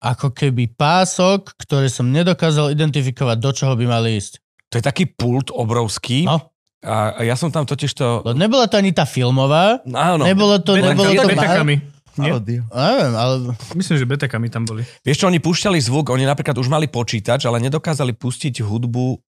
ako 0.00 0.34
keby 0.34 0.74
pások, 0.74 1.54
ktoré 1.56 1.88
som 1.88 2.10
nedokázal 2.10 2.72
identifikovať, 2.74 3.36
do 3.40 3.50
čoho 3.54 3.74
by 3.78 3.86
mali 3.88 4.20
ísť. 4.20 4.42
To 4.72 4.80
je 4.80 4.84
taký 4.84 5.04
pult 5.06 5.54
obrovský. 5.54 6.26
No. 6.26 6.50
A 6.84 7.24
ja 7.24 7.32
som 7.32 7.48
tam 7.48 7.64
totiž 7.64 7.96
to... 7.96 8.20
Lebo 8.20 8.36
nebola 8.36 8.68
to 8.68 8.76
ani 8.76 8.92
tá 8.92 9.08
filmová, 9.08 9.80
Áno. 9.88 10.20
nebolo 10.20 10.60
to, 10.60 10.76
Beta- 10.76 10.92
nebolo 10.92 11.10
to... 11.16 11.28
betakami. 11.32 11.74
Nie? 12.14 12.30
Audio. 12.30 12.62
Neviem, 12.70 13.12
ale 13.18 13.34
Myslím, 13.74 13.96
že 13.98 14.06
betakami 14.06 14.46
tam 14.46 14.62
boli. 14.62 14.86
Vieš 15.02 15.24
čo, 15.24 15.26
oni 15.26 15.42
púšťali 15.42 15.80
zvuk, 15.82 16.14
oni 16.14 16.22
napríklad 16.22 16.54
už 16.54 16.70
mali 16.70 16.86
počítač, 16.86 17.48
ale 17.48 17.58
nedokázali 17.58 18.14
pustiť 18.14 18.62
hudbu 18.62 19.18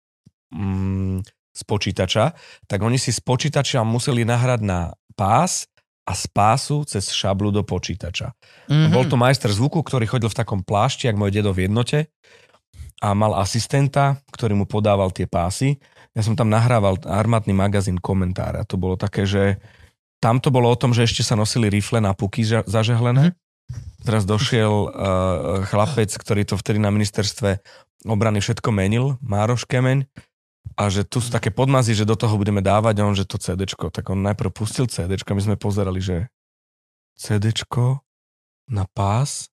mm, 0.54 1.26
z 1.50 1.62
počítača, 1.66 2.36
tak 2.68 2.78
oni 2.84 3.00
si 3.00 3.10
z 3.10 3.18
počítača 3.24 3.82
museli 3.82 4.22
nahrať 4.22 4.60
na 4.62 4.94
pás 5.18 5.66
a 6.06 6.12
z 6.14 6.24
pásu 6.30 6.86
cez 6.86 7.10
šablu 7.10 7.50
do 7.50 7.66
počítača. 7.66 8.30
mm-hmm. 8.70 8.94
Bol 8.94 9.10
to 9.10 9.18
majster 9.18 9.50
zvuku, 9.50 9.82
ktorý 9.82 10.06
chodil 10.06 10.30
v 10.30 10.38
takom 10.38 10.62
plášti, 10.62 11.10
jak 11.10 11.18
môj 11.18 11.34
dedo 11.34 11.50
v 11.50 11.66
jednote 11.66 12.06
a 13.02 13.12
mal 13.12 13.36
asistenta, 13.36 14.22
ktorý 14.32 14.56
mu 14.56 14.64
podával 14.64 15.12
tie 15.12 15.28
pásy. 15.28 15.76
Ja 16.16 16.24
som 16.24 16.32
tam 16.32 16.48
nahrával 16.48 16.96
armátny 17.04 17.52
magazín 17.52 18.00
komentára. 18.00 18.64
To 18.72 18.80
bolo 18.80 18.96
také, 18.96 19.28
že 19.28 19.60
tam 20.16 20.40
to 20.40 20.48
bolo 20.48 20.72
o 20.72 20.80
tom, 20.80 20.96
že 20.96 21.04
ešte 21.04 21.20
sa 21.20 21.36
nosili 21.36 21.68
rifle 21.68 22.00
na 22.00 22.16
puky 22.16 22.40
ža- 22.40 22.64
zažehlené. 22.64 23.36
Teraz 24.00 24.24
došiel 24.24 24.70
uh, 24.70 24.90
chlapec, 25.68 26.08
ktorý 26.08 26.46
to 26.48 26.56
vtedy 26.56 26.80
na 26.80 26.88
ministerstve 26.88 27.60
obrany 28.06 28.38
všetko 28.40 28.70
menil, 28.70 29.18
Mároš 29.20 29.66
Kemeň, 29.66 30.06
a 30.74 30.90
že 30.90 31.06
tu 31.06 31.22
sú 31.22 31.30
také 31.30 31.54
podmazy, 31.54 31.94
že 31.94 32.08
do 32.08 32.18
toho 32.18 32.34
budeme 32.34 32.58
dávať 32.58 32.94
a 32.98 33.06
on, 33.06 33.14
že 33.14 33.28
to 33.28 33.38
CDčko. 33.38 33.94
Tak 33.94 34.10
on 34.10 34.26
najprv 34.26 34.50
pustil 34.50 34.90
CDčko, 34.90 35.38
my 35.38 35.42
sme 35.42 35.56
pozerali, 35.56 36.02
že 36.02 36.32
CDčko 37.16 38.02
na 38.68 38.84
pás 38.90 39.48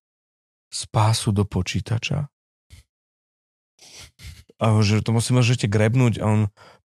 z 0.74 0.82
pásu 0.90 1.30
do 1.30 1.46
počítača. 1.46 2.26
A 4.58 4.66
že 4.82 5.02
to 5.06 5.14
musíme 5.14 5.38
môžete 5.42 5.70
grebnúť 5.70 6.18
a 6.18 6.24
on 6.26 6.40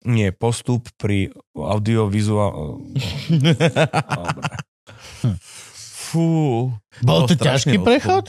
nie, 0.03 0.35
postup 0.35 0.91
pri 0.99 1.31
audiovizuál... 1.55 2.83
Dobre. 3.31 3.71
Fú. 6.13 6.69
Bol 7.01 7.21
to 7.31 7.39
ťažký 7.39 7.79
old 7.81 7.87
prechod? 7.87 8.27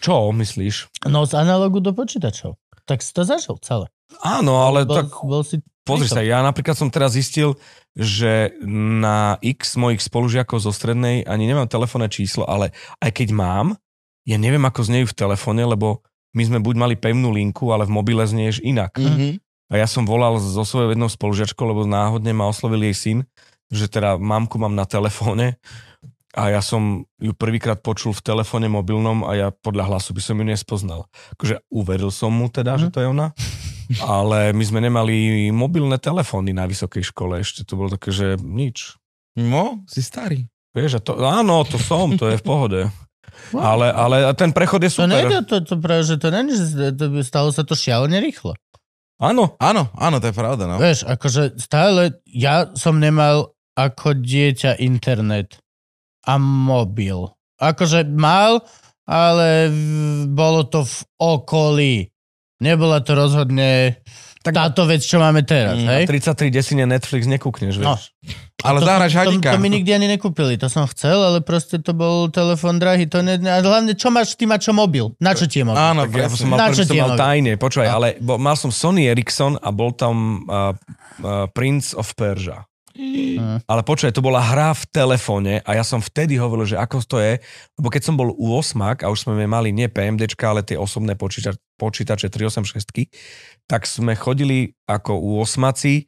Čo 0.00 0.32
myslíš? 0.34 1.06
No 1.06 1.28
z 1.28 1.38
analogu 1.38 1.78
do 1.78 1.94
počítačov. 1.94 2.58
Tak 2.88 3.00
si 3.00 3.12
to 3.14 3.22
zažil 3.22 3.56
celé. 3.62 3.93
Áno, 4.22 4.62
ale 4.62 4.86
bol, 4.86 4.96
tak 5.00 5.08
bol 5.24 5.42
si 5.42 5.58
Pozri 5.84 6.08
sa, 6.08 6.24
ja 6.24 6.40
napríklad 6.40 6.80
som 6.80 6.88
teraz 6.88 7.12
zistil, 7.12 7.60
že 7.92 8.56
na 8.64 9.36
x 9.44 9.76
mojich 9.76 10.00
spolužiakov 10.00 10.56
zo 10.56 10.72
strednej 10.72 11.28
ani 11.28 11.44
nemám 11.44 11.68
telefónne 11.68 12.08
číslo, 12.08 12.48
ale 12.48 12.72
aj 13.04 13.12
keď 13.12 13.36
mám, 13.36 13.76
ja 14.24 14.40
neviem, 14.40 14.64
ako 14.64 14.80
znejú 14.80 15.12
v 15.12 15.18
telefóne, 15.28 15.60
lebo 15.68 16.00
my 16.32 16.42
sme 16.48 16.58
buď 16.64 16.74
mali 16.80 16.94
pevnú 16.96 17.28
linku, 17.28 17.68
ale 17.68 17.84
v 17.84 17.94
mobile 18.00 18.24
znieš 18.24 18.64
inak. 18.64 18.96
Mhm. 18.96 19.44
A 19.68 19.80
ja 19.80 19.84
som 19.88 20.08
volal 20.08 20.40
so 20.40 20.64
svojou 20.64 20.92
jednou 20.92 21.08
spolužiačkou, 21.08 21.64
lebo 21.68 21.84
náhodne 21.84 22.32
ma 22.32 22.48
oslovil 22.48 22.84
jej 22.88 22.96
syn, 22.96 23.18
že 23.68 23.88
teda 23.88 24.16
mamku 24.16 24.56
mám 24.56 24.72
na 24.72 24.88
telefóne 24.88 25.60
a 26.32 26.48
ja 26.48 26.60
som 26.64 27.04
ju 27.20 27.32
prvýkrát 27.36 27.80
počul 27.80 28.16
v 28.16 28.24
telefóne 28.24 28.72
mobilnom 28.72 29.24
a 29.24 29.36
ja 29.36 29.48
podľa 29.52 29.92
hlasu 29.92 30.16
by 30.16 30.22
som 30.24 30.36
ju 30.40 30.44
nespoznal. 30.44 31.00
Akože 31.36 31.60
uveril 31.68 32.12
som 32.12 32.32
mu 32.32 32.48
teda, 32.48 32.76
že 32.76 32.88
to 32.88 33.04
je 33.04 33.08
ona, 33.08 33.32
ale 34.00 34.50
my 34.50 34.64
sme 34.64 34.80
nemali 34.80 35.14
mobilné 35.50 35.96
telefóny 35.96 36.50
na 36.50 36.64
vysokej 36.64 37.04
škole 37.04 37.40
ešte, 37.40 37.62
to 37.62 37.74
bolo 37.74 37.92
také, 37.92 38.10
že 38.10 38.26
nič. 38.36 38.96
No, 39.34 39.82
si 39.84 40.00
starý. 40.00 40.46
Vieš, 40.70 40.98
a 40.98 41.00
to, 41.00 41.12
áno, 41.18 41.62
to 41.62 41.78
som, 41.78 42.14
to 42.14 42.28
je 42.28 42.38
v 42.38 42.44
pohode. 42.44 42.80
Ale, 43.50 43.86
ale 43.90 44.30
ten 44.34 44.50
prechod 44.50 44.78
je 44.80 44.90
To 44.94 45.04
super. 45.04 45.10
nejde, 45.10 45.42
to, 45.46 45.62
to 45.62 45.74
práve, 45.76 46.02
že 46.02 46.16
to 46.16 46.28
není, 46.30 46.54
že 46.54 46.94
to 46.94 47.10
by 47.10 47.20
stalo 47.22 47.50
sa 47.50 47.62
to 47.62 47.74
šialene 47.74 48.18
rýchlo. 48.18 48.54
Áno, 49.18 49.54
Áno, 49.58 49.90
áno, 49.94 50.16
to 50.18 50.30
je 50.30 50.34
pravda, 50.34 50.66
no. 50.66 50.76
Vieš, 50.78 51.06
akože 51.06 51.58
stále, 51.58 52.18
ja 52.26 52.74
som 52.74 52.98
nemal 52.98 53.54
ako 53.74 54.18
dieťa 54.18 54.78
internet 54.78 55.58
a 56.26 56.38
mobil. 56.38 57.30
Akože 57.58 58.06
mal, 58.06 58.62
ale 59.06 59.70
v- 59.70 60.26
bolo 60.30 60.66
to 60.66 60.82
v 60.82 60.96
okolí. 61.18 61.94
Nebola 62.56 63.00
to 63.00 63.12
rozhodne 63.12 63.98
Tak- 64.40 64.54
táto 64.54 64.84
vec, 64.84 65.00
čo 65.00 65.16
máme 65.16 65.40
teraz, 65.40 65.74
Mm, 65.74 65.88
hej? 65.88 66.04
33 66.06 66.52
desine 66.52 66.84
Netflix 66.84 67.24
nekúkneš, 67.24 67.74
No. 67.76 67.96
vieš. 67.96 68.12
Ale 68.60 68.78
to, 68.78 68.86
zahraš 68.86 69.12
to, 69.12 69.18
hadíka. 69.18 69.50
to 69.50 69.58
mi 69.58 69.68
nikdy 69.70 69.90
ani 69.90 70.04
nekúpili, 70.06 70.54
to 70.54 70.68
som 70.68 70.84
chcel, 70.86 71.16
ale 71.16 71.40
proste 71.40 71.76
to 71.78 71.92
bol 71.92 72.28
telefon 72.28 72.76
drahý, 72.76 73.04
to 73.04 73.20
ne, 73.20 73.36
a 73.38 73.58
hlavne, 73.58 73.92
čo 73.92 74.08
máš, 74.08 74.32
ty 74.34 74.44
máš 74.44 74.64
čo 74.64 74.72
mobil? 74.72 75.16
Na 75.18 75.32
čo 75.32 75.44
ti 75.44 75.58
je 75.58 75.64
mobil? 75.64 75.76
Áno, 75.76 76.04
Tak 76.04 76.12
ja 76.14 76.28
som 76.28 76.46
mal, 76.46 76.56
Na 76.58 76.68
čo 76.70 76.82
som 76.82 76.92
mal 76.94 77.08
mobil? 77.10 77.20
tajne, 77.20 77.52
počúvaj, 77.56 77.86
No. 77.86 77.94
ale 77.94 78.08
bo, 78.18 78.36
mal 78.36 78.54
som 78.54 78.68
Sony 78.68 79.04
Ericsson 79.06 79.56
a 79.58 79.68
bol 79.70 79.90
tam 79.90 80.44
uh, 80.44 80.72
uh, 81.18 81.48
Prince 81.50 81.92
of 81.92 82.12
Persia. 82.14 82.68
Mm. 82.94 83.58
Ale 83.66 83.82
počúvaj, 83.82 84.14
to 84.14 84.22
bola 84.22 84.38
hra 84.38 84.70
v 84.70 84.84
telefóne 84.94 85.58
a 85.66 85.70
ja 85.74 85.82
som 85.82 85.98
vtedy 85.98 86.38
hovoril, 86.38 86.62
že 86.62 86.78
ako 86.78 87.02
to 87.02 87.18
je, 87.18 87.42
lebo 87.74 87.90
keď 87.90 88.02
som 88.06 88.14
bol 88.14 88.30
u 88.30 88.54
osmak 88.54 89.02
a 89.02 89.10
už 89.10 89.26
sme 89.26 89.50
mali 89.50 89.74
nie 89.74 89.90
PMDčka, 89.90 90.54
ale 90.54 90.62
tie 90.62 90.78
osobné 90.78 91.18
počítače, 91.18 91.58
počítače 91.74 92.30
386, 92.30 93.10
tak 93.66 93.90
sme 93.90 94.14
chodili 94.14 94.78
ako 94.86 95.18
u 95.18 95.42
osmaci 95.42 96.06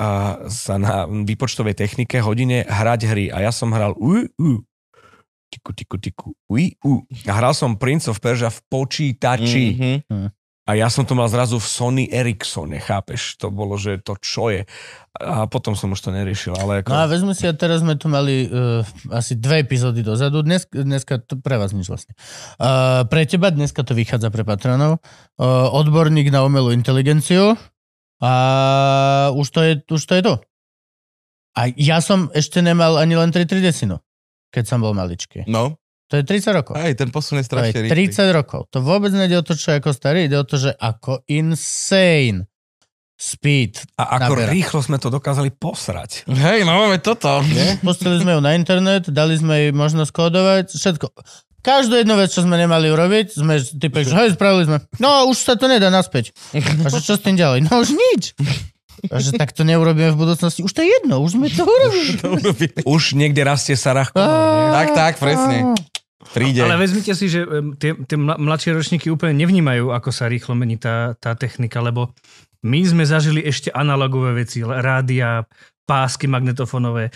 a 0.00 0.40
sa 0.48 0.74
na 0.80 1.06
výpočtovej 1.06 1.76
technike 1.76 2.18
hodine 2.18 2.64
hrať 2.66 3.00
hry 3.04 3.24
a 3.28 3.44
ja 3.44 3.52
som 3.52 3.70
hral 3.70 3.92
u, 3.94 4.24
u, 4.26 4.50
tiku, 5.52 5.70
tiku, 5.76 5.96
tiku, 6.00 6.28
ui, 6.50 6.74
u. 6.82 7.04
A 7.28 7.32
hral 7.36 7.54
som 7.54 7.78
Prince 7.78 8.10
of 8.10 8.18
Persia 8.18 8.50
v 8.50 8.60
počítači. 8.66 9.64
Mhm. 10.10 10.43
A 10.64 10.72
ja 10.80 10.88
som 10.88 11.04
to 11.04 11.12
mal 11.12 11.28
zrazu 11.28 11.60
v 11.60 11.66
Sony 11.68 12.04
Ericssone, 12.08 12.80
chápeš? 12.80 13.36
To 13.36 13.52
bolo, 13.52 13.76
že 13.76 14.00
to 14.00 14.16
čo 14.16 14.48
je. 14.48 14.64
A 15.20 15.44
potom 15.44 15.76
som 15.76 15.92
už 15.92 16.00
to 16.00 16.08
neriešil, 16.08 16.56
ale 16.56 16.80
ako... 16.80 16.88
No 16.88 17.04
a 17.04 17.06
vezme 17.06 17.36
si, 17.36 17.44
a 17.44 17.52
teraz 17.52 17.84
sme 17.84 18.00
tu 18.00 18.08
mali 18.08 18.48
uh, 18.48 18.80
asi 19.12 19.36
dve 19.36 19.60
epizódy 19.60 20.00
dozadu, 20.00 20.40
Dnes, 20.40 20.64
dneska 20.72 21.20
to 21.20 21.36
pre 21.36 21.60
vás 21.60 21.76
nič 21.76 21.92
vlastne. 21.92 22.16
Uh, 22.56 23.04
pre 23.04 23.28
teba 23.28 23.52
dneska 23.52 23.84
to 23.84 23.92
vychádza 23.92 24.32
pre 24.32 24.40
patronov. 24.40 25.04
Uh, 25.36 25.68
odborník 25.68 26.32
na 26.32 26.40
umelú 26.48 26.72
inteligenciu 26.72 27.60
a 28.24 28.32
už 29.36 29.46
to 29.52 29.60
je, 29.60 29.72
už 29.84 30.00
to 30.00 30.12
je 30.16 30.22
to. 30.24 30.34
A 31.60 31.68
ja 31.76 32.00
som 32.00 32.32
ešte 32.32 32.64
nemal 32.64 32.96
ani 32.96 33.20
len 33.20 33.28
3 33.28 33.44
desinu, 33.60 34.00
keď 34.48 34.64
som 34.64 34.80
bol 34.80 34.96
maličký. 34.96 35.44
No, 35.44 35.76
To 36.14 36.16
je 36.22 36.24
30 36.30 36.54
rokov. 36.54 36.74
aj 36.78 36.94
ten 36.94 37.10
posun 37.10 37.42
je 37.42 37.44
To 37.44 37.48
strašne 37.50 37.90
rýchly. 37.90 38.14
30 38.14 38.38
rokov. 38.38 38.70
To 38.70 38.78
vôbec 38.78 39.10
nejde 39.10 39.34
o 39.34 39.42
to, 39.42 39.58
čo 39.58 39.74
je 39.74 39.82
ako 39.82 39.90
starý, 39.90 40.30
ide 40.30 40.38
o 40.38 40.46
to, 40.46 40.54
že 40.54 40.70
ako 40.78 41.26
insane 41.26 42.46
speed. 43.14 43.82
A 43.98 44.18
ako 44.22 44.38
naberá. 44.38 44.50
rýchlo 44.50 44.78
sme 44.82 44.98
to 45.02 45.10
dokázali 45.10 45.50
posrať. 45.50 46.26
Hej, 46.30 46.62
no 46.62 46.78
máme 46.86 47.02
toto. 47.02 47.42
Pustili 47.82 48.22
sme 48.22 48.38
ju 48.38 48.40
na 48.42 48.54
internet, 48.54 49.10
dali 49.10 49.34
sme 49.34 49.54
jej 49.58 49.70
možnosť 49.74 50.10
kódovať, 50.14 50.66
všetko. 50.74 51.06
Každú 51.64 51.96
jednu 51.96 52.20
vec, 52.20 52.28
čo 52.28 52.44
sme 52.44 52.60
nemali 52.60 52.92
urobiť, 52.92 53.40
sme 53.40 53.56
type, 53.56 54.04
že 54.04 54.12
hej, 54.12 54.36
spravili 54.36 54.68
sme. 54.68 54.78
No, 55.00 55.32
už 55.32 55.40
sa 55.40 55.54
to 55.56 55.64
nedá 55.64 55.88
naspäť. 55.88 56.36
A 56.52 56.92
že 56.92 57.00
čo 57.00 57.16
s 57.16 57.24
tým 57.24 57.40
ďalej? 57.40 57.64
No 57.64 57.80
už 57.80 57.96
nič. 57.96 58.36
A 59.08 59.20
že 59.20 59.32
tak 59.32 59.52
to 59.56 59.64
neurobíme 59.64 60.12
v 60.12 60.18
budúcnosti. 60.18 60.60
Už 60.60 60.72
to 60.72 60.80
je 60.84 60.92
jedno, 60.92 61.24
už 61.24 61.36
sme 61.40 61.48
to 61.52 61.64
urobili. 62.28 62.84
Už 62.84 63.16
niekde 63.16 63.40
rastie 63.44 63.76
Sarah 63.80 64.08
Connor, 64.12 64.28
nie? 64.28 64.72
Tak, 64.76 64.88
tak, 64.92 65.12
presne. 65.16 65.56
Príde. 66.34 66.66
Ale 66.66 66.74
vezmite 66.74 67.14
si, 67.14 67.30
že 67.30 67.46
tie, 67.78 67.94
tie 67.94 68.18
mla- 68.18 68.42
mladšie 68.42 68.74
ročníky 68.74 69.06
úplne 69.06 69.38
nevnímajú, 69.38 69.94
ako 69.94 70.10
sa 70.10 70.26
rýchlo 70.26 70.58
mení 70.58 70.82
tá, 70.82 71.14
tá 71.14 71.38
technika, 71.38 71.78
lebo 71.78 72.10
my 72.66 72.80
sme 72.82 73.06
zažili 73.06 73.44
ešte 73.46 73.70
analogové 73.70 74.42
veci, 74.42 74.66
rádia, 74.66 75.46
pásky 75.84 76.26
magnetofónové, 76.26 77.08
e, 77.08 77.12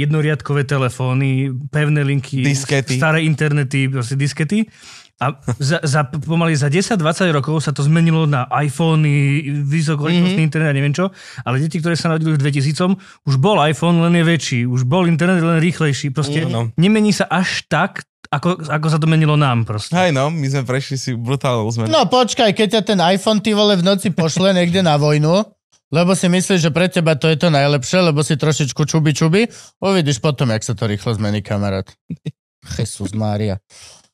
jednoriadkové 0.00 0.64
telefóny, 0.64 1.52
pevné 1.68 2.02
linky, 2.02 2.40
Diskety. 2.40 2.96
staré 2.96 3.22
internety, 3.22 3.86
proste 3.86 4.16
diskety. 4.16 4.64
A 5.18 5.34
za, 5.58 5.82
za, 5.82 6.06
pomaly 6.06 6.54
za 6.54 6.70
10-20 6.70 7.34
rokov 7.34 7.58
sa 7.66 7.74
to 7.74 7.82
zmenilo 7.82 8.22
na 8.24 8.46
iPhony, 8.54 9.50
vysokorýchlostný 9.66 10.38
mm-hmm. 10.38 10.46
internet 10.46 10.70
a 10.70 10.76
neviem 10.78 10.94
čo, 10.94 11.10
ale 11.42 11.58
deti, 11.58 11.82
ktoré 11.82 11.98
sa 11.98 12.14
narodili 12.14 12.38
v 12.38 12.42
2000 12.46 13.26
už 13.26 13.34
bol 13.42 13.58
iPhone, 13.58 13.98
len 13.98 14.14
je 14.14 14.24
väčší, 14.24 14.60
už 14.70 14.86
bol 14.86 15.10
internet, 15.10 15.42
len 15.42 15.58
rýchlejší. 15.58 16.14
Proste 16.14 16.46
No. 16.46 16.70
nemení 16.78 17.10
sa 17.10 17.26
až 17.26 17.66
tak, 17.66 18.06
ako, 18.28 18.60
ako 18.62 18.86
sa 18.86 18.96
to 18.96 19.06
menilo 19.06 19.34
nám 19.34 19.64
proste. 19.64 19.92
Hej, 19.92 20.12
no, 20.12 20.28
my 20.28 20.46
sme 20.46 20.62
prešli 20.62 20.96
si 20.96 21.10
brutálnu 21.12 21.64
zmenu. 21.70 21.88
No 21.88 22.04
počkaj, 22.04 22.52
keď 22.52 22.68
ťa 22.78 22.82
ten 22.84 23.00
iPhone 23.00 23.40
ty 23.40 23.52
vole 23.52 23.74
v 23.74 23.84
noci 23.84 24.08
pošle 24.08 24.52
niekde 24.52 24.80
na 24.80 24.94
vojnu, 24.94 25.44
lebo 25.88 26.12
si 26.12 26.28
myslíš, 26.28 26.60
že 26.60 26.70
pre 26.70 26.86
teba 26.86 27.16
to 27.16 27.26
je 27.26 27.36
to 27.36 27.48
najlepšie, 27.48 28.04
lebo 28.04 28.20
si 28.20 28.36
trošičku 28.36 28.84
čuby 28.84 29.16
čuby, 29.16 29.40
uvidíš 29.80 30.20
potom, 30.20 30.52
jak 30.52 30.60
sa 30.60 30.76
to 30.76 30.84
rýchlo 30.84 31.16
zmení, 31.16 31.40
kamarát. 31.40 31.88
Jesus 32.76 33.16
Mária. 33.16 33.56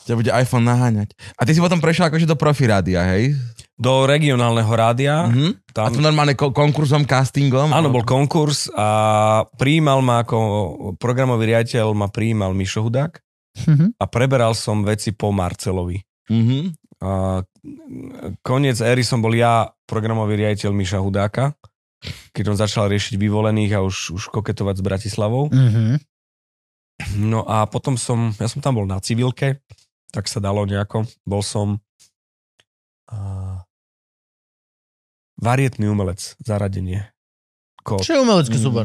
Ťa 0.05 0.15
bude 0.15 0.31
iPhone 0.31 0.69
naháňať. 0.69 1.17
A 1.35 1.49
ty 1.49 1.57
si 1.57 1.65
potom 1.65 1.81
prešiel 1.81 2.07
akože 2.07 2.29
do 2.29 2.37
profi 2.37 2.69
rádia, 2.69 3.03
hej? 3.11 3.33
Do 3.75 4.05
regionálneho 4.05 4.69
rádia. 4.69 5.27
Mhm. 5.27 5.65
A 5.75 5.91
Tam, 5.91 5.91
to 5.91 5.99
normálne 5.99 6.39
ko- 6.39 6.55
konkurzom, 6.55 7.03
castingom? 7.03 7.73
áno, 7.73 7.91
bol 7.91 8.07
konkurs 8.07 8.71
a 8.71 8.87
prijímal 9.59 9.99
ma 9.99 10.23
ako 10.23 10.39
programový 10.95 11.51
riaditeľ, 11.51 11.91
ma 11.91 12.07
prijímal 12.07 12.55
Mišo 12.55 12.85
Hudák 12.85 13.24
Mhm. 13.55 13.95
a 14.03 14.05
preberal 14.11 14.53
som 14.59 14.83
veci 14.83 15.15
po 15.15 15.31
Marcelovi. 15.31 16.03
Mhm. 16.27 16.59
A 17.05 17.43
koniec 18.43 18.81
éry 18.81 19.07
som 19.07 19.23
bol 19.23 19.35
ja 19.37 19.71
programový 19.87 20.41
riaditeľ 20.41 20.73
Miša 20.75 20.99
Hudáka, 20.99 21.55
keď 22.35 22.45
on 22.51 22.59
začal 22.59 22.91
riešiť 22.91 23.15
vyvolených 23.17 23.79
a 23.79 23.85
už, 23.85 24.17
už 24.19 24.23
koketovať 24.35 24.81
s 24.81 24.83
Bratislavou. 24.85 25.49
Mhm. 25.55 26.03
No 27.19 27.43
a 27.47 27.67
potom 27.67 27.99
som, 27.99 28.31
ja 28.39 28.47
som 28.47 28.63
tam 28.63 28.79
bol 28.79 28.87
na 28.87 29.03
civilke, 29.03 29.63
tak 30.15 30.31
sa 30.31 30.39
dalo 30.39 30.63
nejako. 30.63 31.11
Bol 31.27 31.43
som 31.43 31.83
uh, 33.11 33.59
varietný 35.39 35.91
umelec, 35.91 36.39
zaradenie. 36.39 37.14
Čo 37.85 38.17
je 38.17 38.21
umelecký 38.21 38.57
Mhm. 38.57 38.65
súbor? 38.65 38.85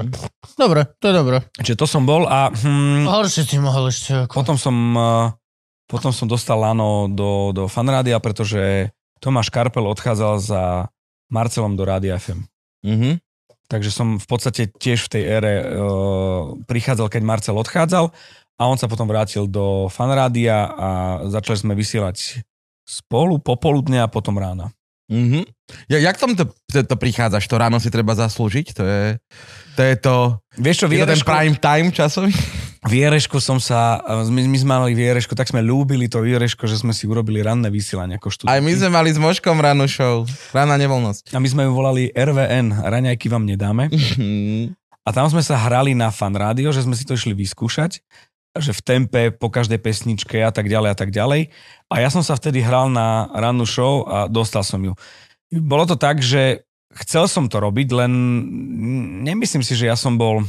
Dobre, 0.60 0.82
to 1.00 1.06
je 1.08 1.14
dobre. 1.16 1.38
Čiže 1.56 1.80
to 1.80 1.88
som 1.88 2.04
bol 2.04 2.28
a 2.28 2.52
hm, 2.52 3.08
Horšie 3.08 3.48
si 3.48 3.56
mohol 3.58 3.88
ešte. 3.88 4.28
Ako... 4.28 4.36
potom 4.36 4.60
som 4.60 4.76
uh, 4.94 5.32
potom 5.88 6.12
som 6.12 6.28
dostal 6.28 6.60
lano 6.60 7.08
do, 7.08 7.56
do 7.56 7.66
fanrádia, 7.66 8.20
pretože 8.20 8.92
Tomáš 9.18 9.50
Karpel 9.50 9.88
odchádzal 9.88 10.34
za 10.38 10.62
Marcelom 11.32 11.74
do 11.74 11.88
Rádia 11.88 12.20
FM. 12.20 12.44
Mhm. 12.84 13.12
Takže 13.70 13.94
som 13.94 14.18
v 14.18 14.26
podstate 14.26 14.66
tiež 14.68 15.08
v 15.08 15.12
tej 15.14 15.24
ére 15.30 15.54
uh, 15.62 16.58
prichádzal, 16.66 17.08
keď 17.08 17.22
Marcel 17.22 17.54
odchádzal 17.56 18.10
a 18.60 18.62
on 18.66 18.76
sa 18.76 18.90
potom 18.90 19.06
vrátil 19.06 19.46
do 19.46 19.88
fanrádia 19.88 20.68
a 20.68 20.90
začali 21.30 21.56
sme 21.56 21.74
vysielať 21.78 22.42
spolu, 22.84 23.38
popoludne 23.38 24.02
a 24.02 24.10
potom 24.10 24.36
rána. 24.36 24.74
Mhm. 25.10 25.42
Ja, 25.90 26.02
jak 26.02 26.18
tam 26.18 26.34
to, 26.34 26.50
to, 26.70 26.82
to 26.86 26.96
prichádzaš? 26.98 27.46
To 27.50 27.58
ráno 27.58 27.78
si 27.78 27.90
treba 27.94 28.14
zaslúžiť? 28.18 28.74
To 28.78 28.84
je 28.86 29.04
to, 29.78 29.82
je 29.86 29.96
to, 30.02 30.16
Vieš 30.58 30.76
čo, 30.82 30.86
je 30.90 31.02
to 31.02 31.10
ten 31.14 31.22
prime 31.26 31.58
time 31.58 31.90
časový? 31.94 32.34
Vierešku 32.80 33.44
som 33.44 33.60
sa, 33.60 34.00
my, 34.08 34.42
my 34.48 34.58
sme 34.58 34.72
mali 34.72 34.94
Vierešku, 34.96 35.36
tak 35.36 35.52
sme 35.52 35.60
ľúbili 35.60 36.08
to 36.08 36.24
Viereško, 36.24 36.64
že 36.64 36.80
sme 36.80 36.96
si 36.96 37.06
urobili 37.06 37.44
ranné 37.44 37.68
vysielanie 37.68 38.16
ako 38.16 38.32
študenti. 38.32 38.56
Aj 38.56 38.64
my 38.64 38.72
sme 38.72 38.90
mali 38.90 39.10
s 39.12 39.20
Moškom 39.20 39.60
ráno 39.60 39.84
show. 39.86 40.24
Rána 40.56 40.80
nevoľnosť. 40.80 41.36
A 41.36 41.38
my 41.44 41.48
sme 41.52 41.68
ju 41.68 41.72
volali 41.76 42.08
RVN, 42.16 42.88
raňajky 42.88 43.28
vám 43.28 43.44
nedáme. 43.44 43.92
Mhm. 43.92 44.80
A 45.08 45.10
tam 45.10 45.26
sme 45.26 45.42
sa 45.42 45.58
hrali 45.58 45.98
na 45.98 46.14
fan 46.14 46.38
rádio, 46.38 46.70
že 46.70 46.86
sme 46.86 46.94
si 46.94 47.02
to 47.02 47.18
išli 47.18 47.34
vyskúšať, 47.34 47.98
že 48.60 48.76
v 48.76 48.86
tempe, 48.86 49.22
po 49.34 49.48
každej 49.52 49.80
pesničke 49.80 50.40
a 50.44 50.52
tak 50.54 50.68
ďalej 50.68 50.90
a 50.92 50.98
tak 50.98 51.10
ďalej. 51.10 51.52
A 51.90 51.96
ja 52.04 52.10
som 52.12 52.22
sa 52.22 52.38
vtedy 52.38 52.62
hral 52.62 52.92
na 52.92 53.28
rannú 53.34 53.66
show 53.66 54.06
a 54.06 54.28
dostal 54.30 54.64
som 54.64 54.80
ju. 54.84 54.94
Bolo 55.50 55.90
to 55.90 55.98
tak, 55.98 56.22
že 56.22 56.68
chcel 56.94 57.26
som 57.26 57.50
to 57.50 57.58
robiť, 57.58 57.88
len 57.96 58.12
nemyslím 59.26 59.66
si, 59.66 59.74
že 59.74 59.90
ja 59.90 59.98
som 59.98 60.18
bol 60.18 60.46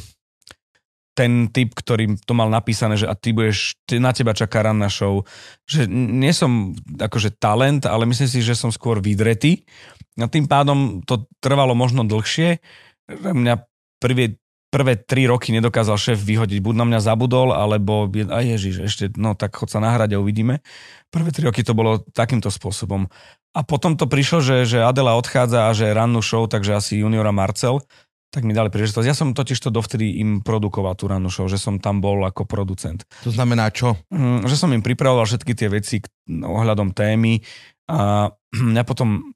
ten 1.21 1.53
typ, 1.53 1.77
ktorý 1.77 2.17
to 2.23 2.33
mal 2.33 2.49
napísané, 2.49 2.97
že 2.97 3.05
a 3.05 3.13
ty 3.13 3.37
budeš, 3.37 3.77
ty, 3.85 4.01
na 4.01 4.15
teba 4.15 4.33
čaká 4.33 4.65
ranná 4.65 4.89
show. 4.89 5.27
Že 5.69 5.85
nie 5.91 6.33
som 6.33 6.73
akože 6.97 7.37
talent, 7.37 7.85
ale 7.85 8.09
myslím 8.09 8.31
si, 8.31 8.41
že 8.41 8.57
som 8.57 8.73
skôr 8.73 9.03
vydretý. 9.05 9.69
A 10.17 10.31
tým 10.31 10.49
pádom 10.49 11.05
to 11.05 11.29
trvalo 11.43 11.77
možno 11.77 12.07
dlhšie. 12.09 12.63
Mňa 13.11 13.55
prvé, 14.01 14.41
prvé 14.71 14.95
tri 14.97 15.27
roky 15.27 15.51
nedokázal 15.51 15.99
šéf 15.99 16.19
vyhodiť. 16.23 16.63
Buď 16.63 16.75
na 16.79 16.87
mňa 16.87 17.01
zabudol, 17.03 17.51
alebo 17.51 18.07
a 18.07 18.39
ježiš, 18.41 18.87
ešte, 18.87 19.05
no 19.19 19.35
tak 19.35 19.59
chod 19.59 19.69
sa 19.69 19.83
nahrať 19.83 20.15
a 20.15 20.23
uvidíme. 20.23 20.63
Prvé 21.11 21.35
tri 21.35 21.51
roky 21.51 21.67
to 21.67 21.75
bolo 21.75 22.07
takýmto 22.15 22.49
spôsobom. 22.49 23.11
A 23.51 23.61
potom 23.67 23.99
to 23.99 24.07
prišlo, 24.07 24.39
že, 24.39 24.57
že 24.63 24.79
Adela 24.79 25.19
odchádza 25.19 25.69
a 25.69 25.75
že 25.75 25.91
rannú 25.91 26.23
show, 26.23 26.47
takže 26.47 26.79
asi 26.79 27.03
juniora 27.03 27.35
Marcel, 27.35 27.83
tak 28.31 28.47
mi 28.47 28.55
dali 28.55 28.71
príležitosť. 28.71 29.07
Ja 29.11 29.19
som 29.19 29.35
totiž 29.35 29.59
to 29.59 29.75
dovtedy 29.75 30.23
im 30.23 30.39
produkoval 30.47 30.95
tú 30.95 31.11
rannú 31.11 31.35
show, 31.35 31.51
že 31.51 31.59
som 31.59 31.83
tam 31.83 31.99
bol 31.99 32.23
ako 32.23 32.47
producent. 32.47 33.03
To 33.27 33.35
znamená 33.35 33.75
čo? 33.75 33.99
Mm, 34.15 34.47
že 34.47 34.55
som 34.55 34.71
im 34.71 34.87
pripravoval 34.87 35.27
všetky 35.27 35.53
tie 35.59 35.67
veci 35.67 35.99
ohľadom 36.31 36.95
témy 36.95 37.43
a 37.91 38.31
mňa 38.71 38.83
potom 38.87 39.35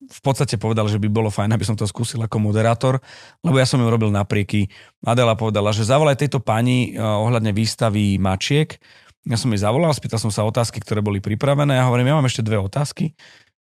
v 0.00 0.20
podstate 0.24 0.56
povedal, 0.56 0.88
že 0.88 0.96
by 0.96 1.12
bolo 1.12 1.28
fajn, 1.28 1.52
aby 1.52 1.64
som 1.68 1.76
to 1.76 1.84
skúsil 1.84 2.24
ako 2.24 2.40
moderátor, 2.40 3.04
lebo 3.44 3.60
ja 3.60 3.68
som 3.68 3.76
im 3.84 3.92
robil 3.92 4.08
naprieky. 4.08 4.72
Adela 5.04 5.36
povedala, 5.36 5.76
že 5.76 5.84
zavolaj 5.84 6.16
tejto 6.16 6.40
pani 6.40 6.96
eh, 6.96 7.00
ohľadne 7.00 7.52
výstavy 7.52 8.16
mačiek. 8.16 8.80
Ja 9.28 9.36
som 9.36 9.52
jej 9.52 9.60
zavolal, 9.60 9.92
spýtal 9.92 10.16
som 10.16 10.32
sa 10.32 10.48
otázky, 10.48 10.80
ktoré 10.80 11.04
boli 11.04 11.20
pripravené 11.20 11.76
a 11.76 11.84
hovorím, 11.84 12.08
ja 12.08 12.16
mám 12.16 12.24
ešte 12.24 12.40
dve 12.40 12.56
otázky, 12.56 13.12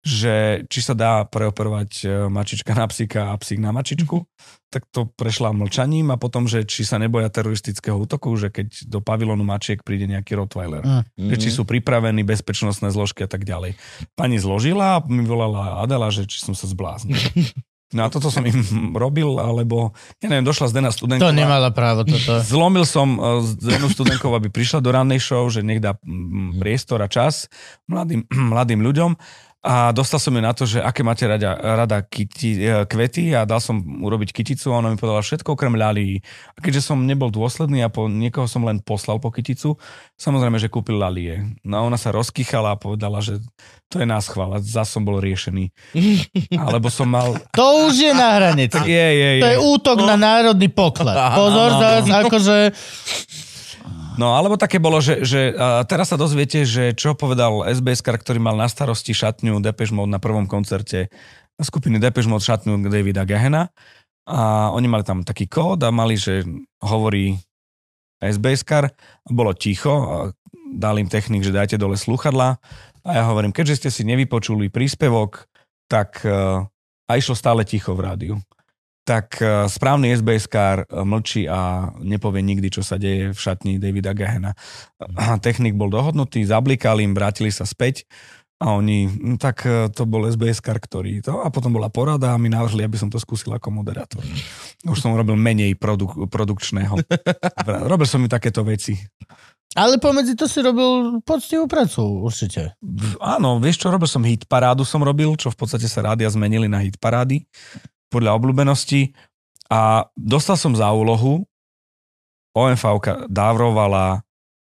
že 0.08 0.36
či 0.72 0.80
sa 0.80 0.96
dá 0.96 1.28
preoperovať 1.28 1.92
eh, 2.02 2.10
mačička 2.32 2.72
na 2.72 2.88
psíka 2.88 3.30
a 3.30 3.36
psík 3.36 3.60
na 3.60 3.76
mačičku. 3.76 4.24
Tak 4.68 4.88
to 4.92 5.08
prešla 5.08 5.52
mlčaním 5.52 6.12
a 6.12 6.20
potom, 6.20 6.48
že 6.48 6.64
či 6.64 6.84
sa 6.84 6.96
neboja 6.96 7.28
teroristického 7.28 7.96
útoku, 8.00 8.36
že 8.36 8.48
keď 8.48 8.88
do 8.88 9.00
pavilonu 9.00 9.44
mačiek 9.44 9.80
príde 9.80 10.08
nejaký 10.08 10.36
Rottweiler 10.36 10.84
Mm. 11.18 11.32
že 11.32 11.36
či 11.40 11.50
sú 11.52 11.64
pripravení 11.64 12.24
bezpečnostné 12.24 12.88
zložky 12.90 13.24
a 13.24 13.30
tak 13.30 13.44
ďalej. 13.44 13.76
Pani 14.16 14.40
zložila 14.40 15.00
a 15.00 15.04
mi 15.04 15.24
volala 15.24 15.84
Adela, 15.84 16.08
že 16.08 16.24
či 16.24 16.40
som 16.40 16.56
sa 16.56 16.64
zbláznil. 16.66 17.16
No 17.88 18.04
a 18.04 18.12
toto 18.12 18.28
som 18.28 18.44
im 18.44 18.60
robil, 18.92 19.40
alebo, 19.40 19.96
ja 20.20 20.28
neviem, 20.28 20.44
došla 20.44 20.68
Zdena 20.68 20.92
To 20.92 21.00
studenková. 21.00 21.32
nemala 21.32 21.72
právo 21.72 22.04
toto. 22.04 22.44
Zlomil 22.44 22.84
som 22.84 23.16
eh, 23.16 23.40
Zdenu 23.64 23.88
studenkovú, 23.88 24.36
aby 24.36 24.52
prišla 24.52 24.84
do 24.84 24.92
rannej 24.92 25.24
show, 25.24 25.48
že 25.48 25.64
nech 25.64 25.80
dá 25.80 25.96
mm, 26.04 26.60
priestor 26.60 27.00
a 27.00 27.08
čas 27.08 27.48
mladým, 27.88 28.28
mladým 28.52 28.84
ľuďom. 28.84 29.16
A 29.68 29.92
dostal 29.92 30.16
som 30.24 30.32
ju 30.32 30.40
na 30.40 30.56
to, 30.56 30.64
že 30.64 30.80
aké 30.80 31.04
máte 31.04 31.28
rada, 31.28 31.60
rada 31.60 32.00
kyti, 32.00 32.56
e, 32.56 32.88
kvety 32.88 33.36
a 33.36 33.44
dal 33.44 33.60
som 33.60 33.84
urobiť 33.84 34.32
kyticu 34.32 34.72
a 34.72 34.80
ona 34.80 34.88
mi 34.88 34.96
povedala 34.96 35.20
všetko 35.20 35.60
okrem 35.60 35.76
ľalí. 35.76 36.24
A 36.56 36.64
keďže 36.64 36.88
som 36.88 37.04
nebol 37.04 37.28
dôsledný 37.28 37.84
a 37.84 37.92
po 37.92 38.08
niekoho 38.08 38.48
som 38.48 38.64
len 38.64 38.80
poslal 38.80 39.20
po 39.20 39.28
kyticu, 39.28 39.76
samozrejme, 40.16 40.56
že 40.56 40.72
kúpil 40.72 40.96
lalie. 40.96 41.60
No 41.68 41.84
a 41.84 41.86
ona 41.86 42.00
sa 42.00 42.16
rozkýchala 42.16 42.80
a 42.80 42.80
povedala, 42.80 43.20
že 43.20 43.44
to 43.92 44.00
je 44.00 44.08
nás 44.08 44.32
chvála, 44.32 44.64
zase 44.64 44.96
som 44.96 45.04
bol 45.04 45.20
riešený. 45.20 45.68
Alebo 46.64 46.88
som 46.88 47.12
mal... 47.12 47.36
To 47.52 47.92
už 47.92 48.08
je 48.08 48.14
na 48.16 48.40
hranici. 48.40 48.80
Je, 48.88 49.08
je, 49.20 49.30
je. 49.40 49.44
To 49.44 49.52
je 49.52 49.60
útok 49.60 50.00
na 50.08 50.16
národný 50.16 50.72
poklad. 50.72 51.36
Pozor, 51.36 51.70
zás, 51.76 52.08
akože... 52.08 52.56
No, 54.18 54.34
alebo 54.34 54.58
také 54.58 54.82
bolo, 54.82 54.98
že, 54.98 55.22
že 55.22 55.54
teraz 55.86 56.10
sa 56.10 56.18
dozviete, 56.18 56.66
že 56.66 56.98
čo 56.98 57.14
povedal 57.14 57.62
SBS, 57.70 58.02
ktorý 58.02 58.42
mal 58.42 58.58
na 58.58 58.66
starosti 58.66 59.14
šatňu 59.14 59.62
Depeche 59.62 59.94
Mode 59.94 60.10
na 60.10 60.18
prvom 60.18 60.50
koncerte 60.50 61.14
skupiny 61.62 62.02
Depeche 62.02 62.26
Mode 62.26 62.42
šatňu 62.42 62.82
Davida 62.90 63.30
Gahena. 63.30 63.70
A 64.28 64.74
oni 64.74 64.90
mali 64.90 65.06
tam 65.06 65.22
taký 65.22 65.46
kód 65.46 65.86
a 65.86 65.94
mali, 65.94 66.18
že 66.18 66.44
hovorí 66.82 67.38
SBS 68.18 68.66
bolo 69.30 69.54
ticho 69.54 70.34
dal 70.74 71.00
im 71.00 71.08
technik, 71.08 71.46
že 71.46 71.56
dajte 71.56 71.80
dole 71.80 71.96
sluchadla. 71.96 72.60
A 73.08 73.10
ja 73.14 73.24
hovorím, 73.30 73.56
keďže 73.56 73.86
ste 73.86 73.90
si 73.94 74.04
nevypočuli 74.04 74.68
príspevok, 74.68 75.48
tak 75.88 76.26
a 77.08 77.12
išlo 77.16 77.38
stále 77.40 77.64
ticho 77.64 77.96
v 77.96 78.04
rádiu 78.04 78.36
tak 79.08 79.40
e, 79.40 79.72
správny 79.72 80.12
SBS-kár 80.20 80.84
e, 80.84 80.86
mlčí 81.08 81.48
a 81.48 81.88
nepovie 82.04 82.44
nikdy, 82.44 82.68
čo 82.68 82.84
sa 82.84 83.00
deje 83.00 83.32
v 83.32 83.40
šatni 83.40 83.80
Davida 83.80 84.12
Gahena. 84.12 84.52
Technik 85.40 85.80
bol 85.80 85.88
dohodnutý, 85.88 86.44
zablikali 86.44 87.08
im, 87.08 87.16
vrátili 87.16 87.48
sa 87.48 87.64
späť 87.64 88.04
a 88.60 88.76
oni, 88.76 89.08
no 89.08 89.40
tak 89.40 89.64
e, 89.64 89.88
to 89.96 90.04
bol 90.04 90.28
SBS-kár, 90.28 90.84
ktorý 90.84 91.24
to, 91.24 91.40
a 91.40 91.48
potom 91.48 91.72
bola 91.72 91.88
porada 91.88 92.36
a 92.36 92.42
mi 92.42 92.52
navrhli, 92.52 92.84
aby 92.84 93.00
som 93.00 93.08
to 93.08 93.16
skúsil 93.16 93.56
ako 93.56 93.72
moderátor. 93.72 94.20
Už 94.84 95.00
som 95.00 95.16
robil 95.16 95.40
menej 95.40 95.80
produk- 95.80 96.28
produkčného. 96.28 97.00
robil 97.92 98.08
som 98.10 98.20
mi 98.20 98.28
takéto 98.28 98.68
veci. 98.68 99.00
Ale 99.78 100.02
pomedzi 100.02 100.34
to 100.34 100.50
si 100.50 100.60
robil 100.60 101.22
poctivú 101.22 101.70
prácu, 101.70 102.02
určite. 102.26 102.74
Áno, 103.22 103.62
vieš 103.62 103.86
čo, 103.86 103.94
robil 103.94 104.10
som 104.10 104.26
hit 104.26 104.50
parádu 104.50 104.82
som 104.82 105.00
robil, 105.06 105.38
čo 105.38 105.54
v 105.54 105.58
podstate 105.60 105.86
sa 105.86 106.02
rádia 106.02 106.28
zmenili 106.28 106.66
na 106.66 106.82
hit 106.82 106.98
parády 106.98 107.46
podľa 108.08 108.32
obľúbenosti 108.40 109.12
a 109.68 110.08
dostal 110.16 110.56
som 110.56 110.74
za 110.76 110.88
úlohu, 110.92 111.44
OMV 112.56 112.84
dávrovala 113.28 114.24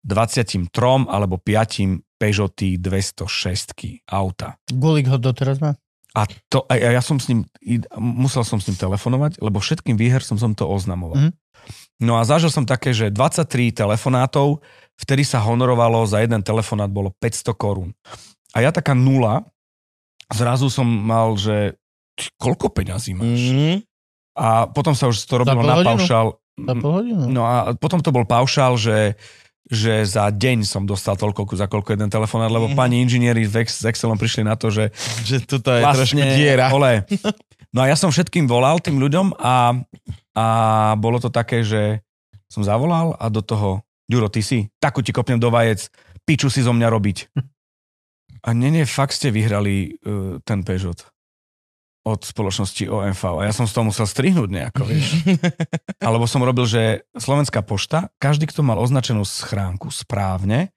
23 0.04 0.70
alebo 1.08 1.38
5 1.38 2.02
Peugeoty 2.22 2.78
206 2.78 4.06
auta. 4.06 4.54
Gulik 4.70 5.10
ho 5.10 5.18
doteraz 5.18 5.58
má? 5.58 5.74
A, 6.12 6.28
to, 6.52 6.68
a 6.68 6.76
ja 6.76 7.00
som 7.00 7.16
s 7.16 7.32
ním, 7.32 7.48
musel 7.96 8.44
som 8.44 8.60
s 8.60 8.68
ním 8.68 8.76
telefonovať, 8.76 9.40
lebo 9.40 9.58
všetkým 9.58 9.96
výher 9.96 10.20
som 10.20 10.36
som 10.36 10.52
to 10.52 10.68
oznamoval. 10.68 11.16
Mm. 11.16 11.32
No 12.04 12.20
a 12.20 12.26
zažil 12.28 12.52
som 12.52 12.68
také, 12.68 12.92
že 12.92 13.08
23 13.08 13.72
telefonátov, 13.72 14.60
vtedy 15.00 15.24
sa 15.24 15.40
honorovalo 15.40 16.04
za 16.04 16.20
jeden 16.20 16.44
telefonát 16.44 16.92
bolo 16.92 17.16
500 17.16 17.56
korún. 17.56 17.90
A 18.52 18.60
ja 18.60 18.68
taká 18.68 18.92
nula, 18.92 19.46
zrazu 20.28 20.68
som 20.68 20.84
mal, 20.84 21.32
že 21.40 21.80
koľko 22.36 22.72
peňazí 22.72 23.16
máš? 23.16 23.40
Mm-hmm. 23.50 23.74
A 24.36 24.68
potom 24.68 24.96
sa 24.96 25.12
už 25.12 25.20
to 25.28 25.44
robilo 25.44 25.60
na 25.60 25.84
paušál. 25.84 26.40
Za 26.56 26.74
pol 26.76 26.92
hodinu. 27.00 27.28
No 27.28 27.44
a 27.44 27.72
potom 27.76 28.00
to 28.00 28.12
bol 28.12 28.24
paušál, 28.24 28.76
že 28.76 29.16
že 29.72 30.04
za 30.04 30.28
deň 30.28 30.68
som 30.68 30.84
dostal 30.84 31.16
toľko, 31.16 31.56
za 31.56 31.64
koľko 31.64 31.96
jeden 31.96 32.10
telefonát, 32.12 32.52
lebo 32.52 32.68
mm-hmm. 32.68 32.82
pani 32.82 33.00
inžinieri 33.00 33.46
s 33.48 33.80
Excelom 33.86 34.20
prišli 34.20 34.44
na 34.44 34.58
to, 34.58 34.68
že... 34.68 34.92
Že 35.24 35.36
toto 35.48 35.70
je 35.72 35.80
vlastne, 35.80 36.20
trošku 36.20 36.36
diera. 36.36 36.66
Ole. 36.74 36.92
No 37.72 37.80
a 37.80 37.88
ja 37.88 37.96
som 37.96 38.12
všetkým 38.12 38.44
volal 38.44 38.84
tým 38.84 39.00
ľuďom 39.00 39.32
a, 39.40 39.72
a 40.36 40.46
bolo 41.00 41.16
to 41.16 41.32
také, 41.32 41.64
že 41.64 42.04
som 42.44 42.60
zavolal 42.60 43.16
a 43.16 43.32
do 43.32 43.40
toho, 43.40 43.80
Ďuro, 44.12 44.28
ty 44.28 44.44
si, 44.44 44.68
takú 44.76 45.00
ti 45.00 45.08
kopnem 45.08 45.40
do 45.40 45.48
vajec, 45.48 45.88
piču 46.28 46.52
si 46.52 46.60
zo 46.60 46.76
mňa 46.76 46.88
robiť. 46.92 47.18
A 48.42 48.58
nie, 48.58 48.74
nie, 48.74 48.82
fakt 48.82 49.14
ste 49.14 49.30
vyhrali 49.30 50.02
uh, 50.02 50.42
ten 50.42 50.66
Peugeot 50.66 51.11
od 52.02 52.20
spoločnosti 52.26 52.90
OMV. 52.90 53.22
A 53.38 53.46
ja 53.46 53.54
som 53.54 53.70
z 53.70 53.78
toho 53.78 53.86
musel 53.86 54.10
strihnúť 54.10 54.50
nejako, 54.50 54.82
vieš. 54.90 55.22
Alebo 56.06 56.26
som 56.26 56.42
robil, 56.42 56.66
že 56.66 57.06
Slovenská 57.14 57.62
pošta, 57.62 58.10
každý, 58.18 58.50
kto 58.50 58.66
mal 58.66 58.82
označenú 58.82 59.22
schránku 59.22 59.86
správne, 59.94 60.74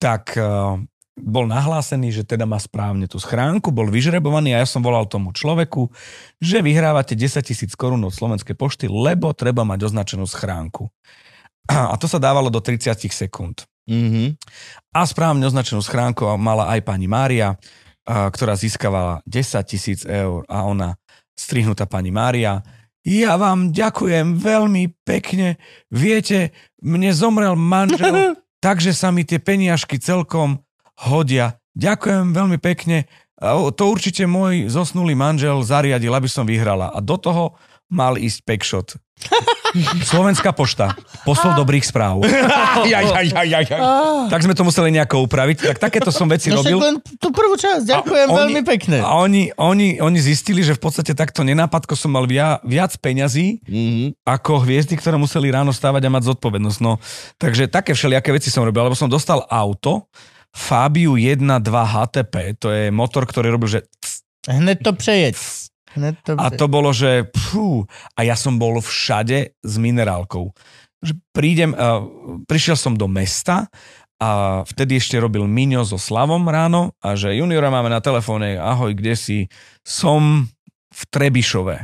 tak 0.00 0.32
uh, 0.40 0.80
bol 1.14 1.44
nahlásený, 1.46 2.10
že 2.10 2.22
teda 2.26 2.48
má 2.48 2.56
správne 2.56 3.06
tú 3.06 3.20
schránku, 3.20 3.70
bol 3.70 3.86
vyžrebovaný 3.86 4.56
a 4.56 4.64
ja 4.64 4.68
som 4.68 4.82
volal 4.82 5.06
tomu 5.06 5.30
človeku, 5.30 5.92
že 6.42 6.64
vyhrávate 6.64 7.14
10 7.14 7.44
tisíc 7.44 7.72
korún 7.78 8.02
od 8.02 8.16
Slovenskej 8.16 8.58
pošty, 8.58 8.90
lebo 8.90 9.30
treba 9.36 9.62
mať 9.62 9.92
označenú 9.92 10.24
schránku. 10.24 10.90
A 11.92 11.94
to 12.00 12.08
sa 12.10 12.16
dávalo 12.16 12.48
do 12.48 12.58
30 12.58 12.98
sekúnd. 13.12 13.68
Mm-hmm. 13.84 14.40
A 14.96 15.00
správne 15.04 15.44
označenú 15.44 15.84
schránku 15.84 16.24
mala 16.40 16.72
aj 16.72 16.80
pani 16.88 17.04
Mária, 17.04 17.60
ktorá 18.04 18.54
získavala 18.54 19.24
10 19.24 19.64
tisíc 19.64 20.00
eur 20.04 20.44
a 20.46 20.64
ona, 20.68 21.00
strihnutá 21.34 21.88
pani 21.88 22.12
Mária, 22.12 22.62
ja 23.04 23.36
vám 23.36 23.68
ďakujem 23.68 24.40
veľmi 24.40 25.04
pekne. 25.04 25.60
Viete, 25.92 26.56
mne 26.80 27.12
zomrel 27.12 27.52
manžel, 27.52 28.32
takže 28.64 28.96
sa 28.96 29.12
mi 29.12 29.28
tie 29.28 29.36
peniažky 29.36 30.00
celkom 30.00 30.64
hodia. 31.04 31.60
Ďakujem 31.76 32.32
veľmi 32.32 32.58
pekne. 32.62 33.04
To 33.44 33.82
určite 33.90 34.24
môj 34.24 34.72
zosnulý 34.72 35.12
manžel 35.12 35.60
zariadil, 35.60 36.16
aby 36.16 36.30
som 36.30 36.48
vyhrala. 36.48 36.88
A 36.96 37.04
do 37.04 37.20
toho 37.20 37.60
mal 37.92 38.16
ísť 38.16 38.38
pekšot. 38.44 38.88
Slovenská 40.06 40.54
pošta. 40.54 40.94
Posol 41.26 41.56
dobrých 41.58 41.82
správ. 41.82 42.22
jaj, 42.92 43.04
jaj, 43.10 43.26
jaj, 43.30 43.64
jaj. 43.66 43.80
Tak 44.30 44.40
sme 44.46 44.54
to 44.54 44.62
museli 44.62 44.94
nejako 44.94 45.26
upraviť. 45.26 45.74
Tak 45.74 45.78
takéto 45.90 46.14
som 46.14 46.30
veci 46.30 46.52
no, 46.52 46.62
robil. 46.62 46.78
len 46.78 46.96
tú 47.18 47.34
prvú 47.34 47.58
časť, 47.58 47.82
ďakujem 47.82 48.28
a 48.30 48.34
veľmi 48.34 48.60
oni, 48.62 48.68
pekne. 48.68 48.98
A 49.02 49.18
oni, 49.18 49.50
oni, 49.58 49.98
oni 49.98 50.18
zistili, 50.22 50.62
že 50.62 50.78
v 50.78 50.82
podstate 50.82 51.16
takto 51.16 51.42
nenápadko 51.42 51.98
som 51.98 52.14
mal 52.14 52.28
via, 52.30 52.62
viac 52.62 52.94
peňazí 53.02 53.64
mm-hmm. 53.66 54.08
ako 54.22 54.62
hviezdy, 54.62 54.94
ktoré 54.94 55.18
museli 55.18 55.50
ráno 55.50 55.74
stávať 55.74 56.06
a 56.06 56.14
mať 56.14 56.34
zodpovednosť. 56.34 56.78
No, 56.78 57.02
takže 57.40 57.66
také 57.66 57.98
všelijaké 57.98 58.30
veci 58.30 58.54
som 58.54 58.62
robil. 58.62 58.86
Alebo 58.86 58.98
som 58.98 59.10
dostal 59.10 59.42
auto, 59.50 60.06
Fabiu 60.54 61.18
1.2 61.18 61.42
HTP, 61.66 62.54
to 62.62 62.70
je 62.70 62.94
motor, 62.94 63.26
ktorý 63.26 63.58
robil, 63.58 63.80
že... 63.80 63.80
Hneď 64.46 64.86
to 64.86 64.92
prejeď. 65.94 66.42
A 66.42 66.50
to 66.50 66.66
bolo, 66.66 66.90
že 66.90 67.30
pfú, 67.30 67.86
a 68.18 68.20
ja 68.26 68.34
som 68.34 68.58
bol 68.58 68.82
všade 68.82 69.54
s 69.62 69.74
minerálkou. 69.78 70.50
Že 71.04 71.12
prídem, 71.30 71.70
uh, 71.72 72.04
prišiel 72.44 72.74
som 72.74 72.98
do 72.98 73.06
mesta 73.06 73.70
a 74.18 74.62
vtedy 74.66 74.98
ešte 74.98 75.18
robil 75.18 75.44
Miňo 75.44 75.84
so 75.84 75.98
Slavom 76.00 76.46
ráno 76.46 76.94
a 77.02 77.18
že 77.18 77.34
juniora 77.36 77.68
máme 77.68 77.90
na 77.90 78.00
telefóne, 78.00 78.56
ahoj, 78.56 78.94
kde 78.94 79.14
si? 79.18 79.38
Som 79.84 80.48
v 80.94 81.02
Trebišove. 81.10 81.76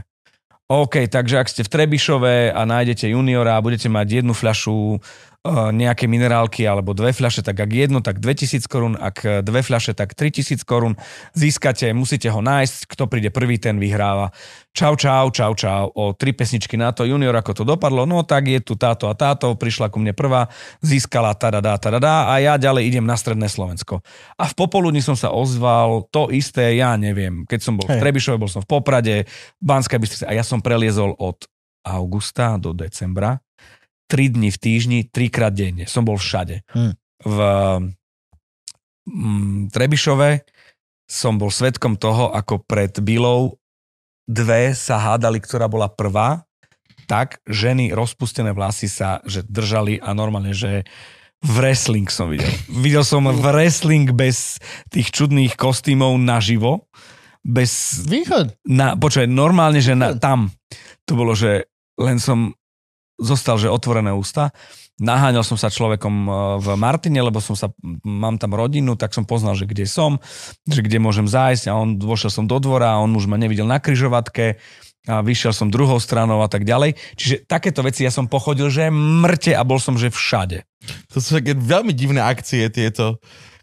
OK, 0.70 1.11
takže 1.11 1.42
ak 1.42 1.50
ste 1.50 1.66
v 1.66 1.72
Trebišove 1.74 2.54
a 2.54 2.62
nájdete 2.62 3.11
juniora 3.11 3.58
a 3.58 3.64
budete 3.64 3.90
mať 3.90 4.22
jednu 4.22 4.30
fľašu 4.38 5.02
nejaké 5.49 6.05
minerálky 6.05 6.68
alebo 6.68 6.93
dve 6.93 7.16
fľaše, 7.16 7.41
tak 7.41 7.57
ak 7.57 7.72
jednu, 7.72 8.05
tak 8.05 8.20
2000 8.20 8.61
korún, 8.68 8.93
ak 8.93 9.41
dve 9.41 9.64
fľaše, 9.64 9.97
tak 9.97 10.12
3000 10.12 10.61
korún. 10.68 11.01
Získate, 11.32 11.97
musíte 11.97 12.28
ho 12.28 12.45
nájsť, 12.45 12.84
kto 12.84 13.09
príde 13.09 13.32
prvý, 13.32 13.57
ten 13.57 13.80
vyhráva. 13.80 14.36
Čau, 14.76 15.01
čau, 15.01 15.32
čau, 15.32 15.57
čau, 15.57 15.88
o 15.97 16.12
tri 16.12 16.36
pesničky 16.36 16.76
na 16.76 16.93
to, 16.93 17.09
junior, 17.09 17.32
ako 17.32 17.57
to 17.57 17.64
dopadlo, 17.64 18.05
no 18.05 18.20
tak 18.20 18.53
je 18.53 18.61
tu 18.61 18.76
táto 18.76 19.09
a 19.09 19.16
táto, 19.16 19.57
prišla 19.57 19.88
ku 19.88 19.97
mne 19.97 20.12
prvá, 20.12 20.53
získala 20.84 21.32
tadadá, 21.32 21.80
tadadá 21.80 22.28
a 22.28 22.36
ja 22.36 22.61
ďalej 22.61 22.93
idem 22.93 23.09
na 23.09 23.16
stredné 23.16 23.49
Slovensko. 23.49 24.05
A 24.36 24.45
v 24.45 24.55
popoludní 24.55 25.01
som 25.01 25.16
sa 25.16 25.32
ozval, 25.32 26.05
to 26.12 26.28
isté, 26.28 26.76
ja 26.76 27.01
neviem, 27.01 27.49
keď 27.49 27.61
som 27.64 27.80
bol 27.80 27.88
v 27.88 27.97
Trebišove, 27.97 28.36
bol 28.36 28.53
som 28.53 28.61
v 28.61 28.68
Poprade, 28.68 29.24
Banskej 29.64 29.97
Bystrici 29.97 30.28
a 30.28 30.36
ja 30.36 30.45
som 30.45 30.61
preliezol 30.61 31.16
od 31.16 31.49
augusta 31.80 32.61
do 32.61 32.76
decembra 32.76 33.41
3 34.11 34.34
dni 34.34 34.50
v 34.50 34.58
týždni, 34.58 34.98
trikrát 35.06 35.54
denne. 35.54 35.86
Som 35.86 36.02
bol 36.02 36.18
všade. 36.18 36.66
Hmm. 36.74 36.98
V 37.22 37.38
mm, 39.06 39.70
Trebišove 39.70 40.42
som 41.06 41.38
bol 41.38 41.54
svetkom 41.54 41.94
toho, 41.94 42.34
ako 42.34 42.66
pred 42.66 42.90
Bilou 42.98 43.54
dve 44.30 44.74
sa 44.74 44.98
hádali, 44.98 45.42
ktorá 45.42 45.66
bola 45.66 45.90
prvá, 45.90 46.46
tak 47.11 47.42
ženy 47.50 47.90
rozpustené 47.90 48.54
vlasy 48.54 48.86
sa 48.86 49.18
že 49.26 49.42
držali 49.42 49.98
a 49.98 50.14
normálne, 50.14 50.54
že 50.54 50.86
v 51.40 51.50
wrestling 51.58 52.06
som 52.06 52.30
videl. 52.30 52.46
Videl 52.70 53.02
som 53.02 53.26
v 53.26 53.42
wrestling 53.50 54.12
bez 54.14 54.62
tých 54.92 55.11
čudných 55.11 55.56
kostýmov 55.58 56.14
naživo. 56.20 56.86
Bez... 57.40 58.04
Východ. 58.04 58.54
Na, 58.68 58.94
počuaj, 58.94 59.24
normálne, 59.24 59.80
že 59.80 59.96
na, 59.96 60.14
tam 60.14 60.52
to 61.08 61.16
bolo, 61.16 61.32
že 61.32 61.66
len 61.96 62.20
som 62.20 62.52
zostal, 63.20 63.60
že 63.60 63.70
otvorené 63.70 64.10
ústa. 64.10 64.50
Naháňal 65.00 65.44
som 65.44 65.56
sa 65.56 65.72
človekom 65.72 66.14
e, 66.28 66.30
v 66.60 66.68
Martine, 66.76 67.24
lebo 67.24 67.40
som 67.40 67.56
sa, 67.56 67.72
mám 68.04 68.36
tam 68.36 68.52
rodinu, 68.52 69.00
tak 69.00 69.16
som 69.16 69.24
poznal, 69.24 69.56
že 69.56 69.64
kde 69.64 69.88
som, 69.88 70.20
že 70.68 70.84
kde 70.84 71.00
môžem 71.00 71.24
zájsť 71.24 71.72
a 71.72 71.76
on, 71.76 71.96
vošiel 71.96 72.28
som 72.28 72.44
do 72.44 72.60
dvora 72.60 72.96
a 72.96 73.00
on 73.00 73.12
už 73.16 73.24
ma 73.24 73.40
nevidel 73.40 73.64
na 73.64 73.80
kryžovatke 73.80 74.60
a 75.08 75.24
vyšiel 75.24 75.56
som 75.56 75.72
druhou 75.72 75.96
stranou 75.96 76.44
a 76.44 76.48
tak 76.52 76.68
ďalej. 76.68 77.00
Čiže 77.16 77.48
takéto 77.48 77.80
veci 77.80 78.04
ja 78.04 78.12
som 78.12 78.28
pochodil, 78.28 78.68
že 78.68 78.92
mŕte 78.92 79.56
a 79.56 79.64
bol 79.64 79.80
som, 79.80 79.96
že 79.96 80.12
všade. 80.12 80.68
To 81.16 81.24
sú 81.24 81.40
také 81.40 81.56
veľmi 81.56 81.96
divné 81.96 82.20
akcie 82.20 82.68
tieto. 82.68 83.16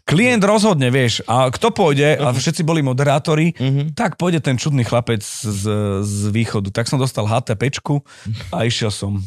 Klient 0.08 0.40
rozhodne, 0.40 0.88
vieš, 0.88 1.20
a 1.28 1.52
kto 1.52 1.68
pôjde, 1.68 2.16
a 2.16 2.32
všetci 2.32 2.64
boli 2.64 2.80
moderátori, 2.80 3.52
Mhm. 3.52 3.92
tak 3.92 4.16
pôjde 4.16 4.40
ten 4.40 4.56
čudný 4.56 4.80
chlapec 4.80 5.20
z, 5.20 5.62
z 6.00 6.16
východu. 6.32 6.72
Tak 6.72 6.88
som 6.88 6.96
dostal 6.96 7.28
HTPčku 7.28 8.00
a 8.48 8.64
išiel 8.64 8.88
som. 8.88 9.20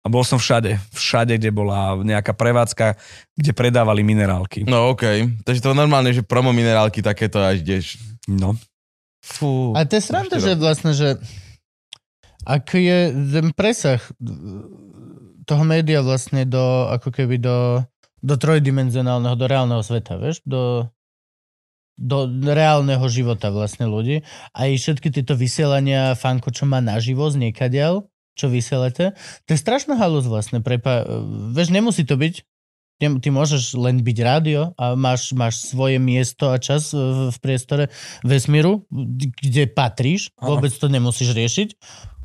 A 0.00 0.06
bol 0.06 0.22
som 0.22 0.38
všade. 0.38 0.78
Všade, 0.94 1.34
kde 1.34 1.50
bola 1.50 1.98
nejaká 1.98 2.30
prevádzka, 2.30 2.94
kde 3.34 3.50
predávali 3.50 4.06
minerálky. 4.06 4.62
No 4.70 4.94
okej. 4.94 5.34
Takže 5.42 5.60
to 5.60 5.74
normálne, 5.74 6.14
že 6.14 6.22
promo 6.22 6.54
minerálky 6.54 7.02
takéto 7.02 7.42
až 7.42 7.66
ideš. 7.66 7.98
No. 8.30 8.54
Fú. 9.20 9.74
A 9.74 9.82
to 9.82 9.98
je 9.98 10.02
sranda, 10.06 10.38
že 10.38 10.54
vlastne, 10.54 10.94
že 10.94 11.18
ak 12.46 12.70
je 12.72 13.10
ten 13.12 13.50
presah 13.52 13.98
toho 15.44 15.64
média 15.66 16.00
vlastne 16.00 16.46
do, 16.46 16.86
ako 16.88 17.10
keby 17.10 17.36
do, 17.36 17.82
do 18.20 18.34
trojdimenzionálneho, 18.36 19.34
do 19.36 19.46
reálneho 19.48 19.82
sveta, 19.84 20.20
vieš, 20.20 20.44
do, 20.44 20.88
do 21.96 22.28
reálneho 22.44 23.04
života 23.08 23.52
vlastne 23.52 23.88
ľudí. 23.88 24.24
Aj 24.52 24.68
všetky 24.68 25.12
tieto 25.12 25.36
vysielania 25.36 26.16
fanko, 26.16 26.52
čo 26.52 26.68
má 26.68 26.80
naživo 26.84 27.28
z 27.32 27.48
niekadiaľ, 27.48 28.08
čo 28.36 28.46
vysielate, 28.48 29.12
to 29.44 29.48
je 29.52 29.58
strašná 29.60 30.00
halus 30.00 30.24
vlastne. 30.24 30.64
Prepa- 30.64 31.04
vieš, 31.52 31.68
nemusí 31.72 32.08
to 32.08 32.16
byť. 32.16 32.44
Ty, 33.00 33.32
môžeš 33.32 33.80
len 33.80 34.04
byť 34.04 34.18
rádio 34.20 34.76
a 34.76 34.92
máš, 34.92 35.32
máš 35.32 35.64
svoje 35.72 35.96
miesto 35.96 36.52
a 36.52 36.60
čas 36.60 36.92
v, 36.92 37.32
priestore 37.40 37.88
vesmíru, 38.20 38.84
kde 39.40 39.72
patríš. 39.72 40.28
Vôbec 40.36 40.68
to 40.68 40.92
nemusíš 40.92 41.32
riešiť. 41.32 41.68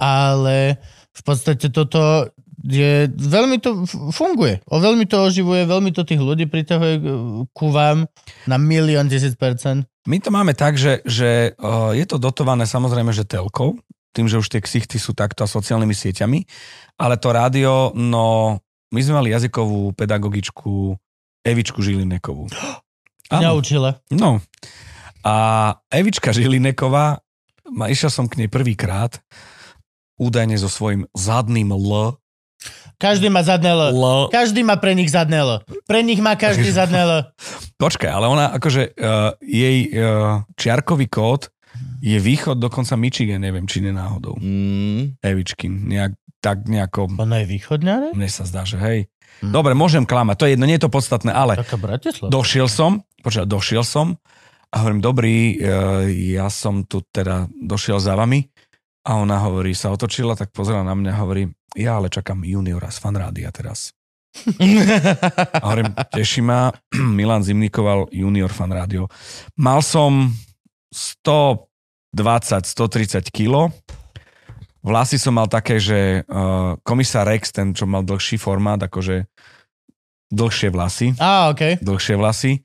Ale 0.03 0.75
v 1.15 1.21
podstate 1.23 1.71
toto 1.71 2.27
je, 2.65 3.05
veľmi 3.13 3.61
to 3.61 3.85
funguje. 4.09 4.57
O 4.65 4.81
veľmi 4.81 5.05
to 5.05 5.21
oživuje, 5.21 5.69
veľmi 5.69 5.93
to 5.93 6.01
tých 6.01 6.17
ľudí 6.17 6.49
pritahuje 6.49 6.95
eh, 6.97 7.03
ku 7.53 7.69
vám 7.69 8.09
na 8.49 8.57
milión 8.57 9.05
tisíc 9.05 9.37
percent. 9.37 9.85
My 10.05 10.21
to 10.21 10.29
máme 10.29 10.53
tak, 10.53 10.77
že, 10.77 11.01
že 11.01 11.57
uh, 11.57 11.89
je 11.97 12.05
to 12.05 12.21
dotované 12.21 12.69
samozrejme, 12.69 13.09
že 13.09 13.25
telkou, 13.25 13.73
tým, 14.13 14.29
že 14.29 14.37
už 14.37 14.53
tie 14.53 14.61
ksichty 14.61 15.01
sú 15.01 15.17
takto 15.17 15.41
a 15.41 15.49
sociálnymi 15.49 15.97
sieťami, 15.97 16.45
ale 17.01 17.17
to 17.17 17.33
rádio, 17.33 17.89
no 17.97 18.57
my 18.93 18.99
sme 19.01 19.17
mali 19.17 19.33
jazykovú 19.33 19.97
pedagogičku 19.97 20.93
Evičku 21.41 21.81
Žilinekovú. 21.81 22.53
Naučila. 23.33 23.97
No. 24.13 24.45
A 25.25 25.33
Evička 25.89 26.29
Žilineková, 26.29 27.17
ma, 27.73 27.89
išiel 27.89 28.13
som 28.13 28.29
k 28.29 28.45
nej 28.45 28.49
prvýkrát, 28.49 29.17
údajne 30.21 30.53
so 30.61 30.69
svojím 30.69 31.09
zadným 31.17 31.73
L. 31.73 32.21
Každý 32.95 33.27
má 33.27 33.43
zadné 33.43 33.75
L. 33.75 33.91
L. 33.91 34.31
Každý 34.31 34.63
má 34.63 34.79
pre 34.79 34.95
nich 34.95 35.11
zadné 35.11 35.43
L. 35.43 35.61
Pre 35.85 35.99
nich 36.01 36.19
má 36.23 36.35
každý 36.39 36.71
zadné 36.71 37.03
L. 37.03 37.11
Počkaj, 37.83 38.11
ale 38.11 38.25
ona 38.31 38.45
akože 38.55 38.95
uh, 38.95 39.35
jej 39.43 39.91
uh, 39.91 40.47
čiarkový 40.55 41.11
kód 41.11 41.51
je 41.99 42.17
východ, 42.21 42.61
dokonca 42.61 42.95
Michigan, 42.95 43.41
neviem, 43.41 43.65
či 43.65 43.83
nenáhodou. 43.83 44.37
Mm. 44.39 45.19
Evičkin, 45.19 45.89
nejak, 45.89 46.15
tak 46.39 46.69
nejako, 46.69 47.09
Ona 47.17 47.41
je 47.43 47.45
východňare? 47.49 48.07
mne 48.13 48.29
sa 48.29 48.45
zdá, 48.45 48.61
že 48.63 48.77
hej. 48.77 48.99
Hm. 49.43 49.51
Dobre, 49.51 49.75
môžem 49.75 50.07
klamať, 50.07 50.35
to 50.37 50.45
je 50.47 50.51
jedno, 50.55 50.69
nie 50.69 50.77
je 50.79 50.85
to 50.87 50.93
podstatné, 50.93 51.33
ale 51.33 51.59
Taká 51.59 51.75
Bratislava. 51.75 52.31
došiel 52.31 52.71
som, 52.71 53.03
počkaj, 53.19 53.49
došiel 53.49 53.83
som 53.83 54.15
a 54.71 54.75
hovorím, 54.79 55.01
dobrý, 55.03 55.35
e, 55.35 55.73
ja 56.37 56.47
som 56.47 56.87
tu 56.87 57.03
teda 57.11 57.51
došiel 57.51 57.99
za 57.99 58.15
vami 58.15 58.47
a 59.03 59.19
ona 59.19 59.43
hovorí, 59.43 59.75
sa 59.75 59.91
otočila, 59.91 60.39
tak 60.39 60.55
pozrela 60.55 60.87
na 60.87 60.95
mňa 60.95 61.11
a 61.11 61.19
hovorí, 61.19 61.51
ja 61.75 61.95
ale 61.99 62.09
čakám 62.09 62.43
juniora 62.43 62.91
z 62.91 62.97
fanrádia 63.03 63.51
teraz. 63.51 63.91
A 65.63 65.63
hovorím, 65.63 65.95
teší 66.11 66.41
ma, 66.43 66.67
Milan 67.17 67.43
Zimnikoval, 67.43 68.07
junior 68.11 68.51
fan 68.51 68.71
rádio. 68.71 69.07
Mal 69.55 69.79
som 69.79 70.27
120-130 70.91 73.31
kilo, 73.31 73.71
vlasy 74.83 75.15
som 75.19 75.33
mal 75.35 75.47
také, 75.47 75.79
že 75.79 76.23
uh, 76.27 76.75
komisár 76.83 77.27
Rex, 77.31 77.51
ten, 77.55 77.71
čo 77.71 77.87
mal 77.87 78.03
dlhší 78.03 78.37
formát, 78.37 78.83
akože 78.83 79.23
dlhšie 80.31 80.69
vlasy, 80.73 81.13
Á, 81.15 81.55
okej. 81.55 81.79
dlhšie 81.79 82.15
vlasy 82.19 82.59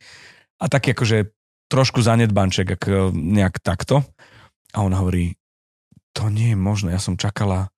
a 0.59 0.67
taký 0.67 0.91
akože 0.93 1.31
trošku 1.71 2.03
zanedbanček, 2.03 2.75
ak, 2.75 3.15
nejak 3.15 3.63
takto. 3.63 4.03
A 4.75 4.83
on 4.83 4.95
hovorí, 4.95 5.35
to 6.15 6.31
nie 6.31 6.55
je 6.55 6.59
možné, 6.59 6.93
ja 6.95 7.03
som 7.03 7.15
čakala 7.15 7.71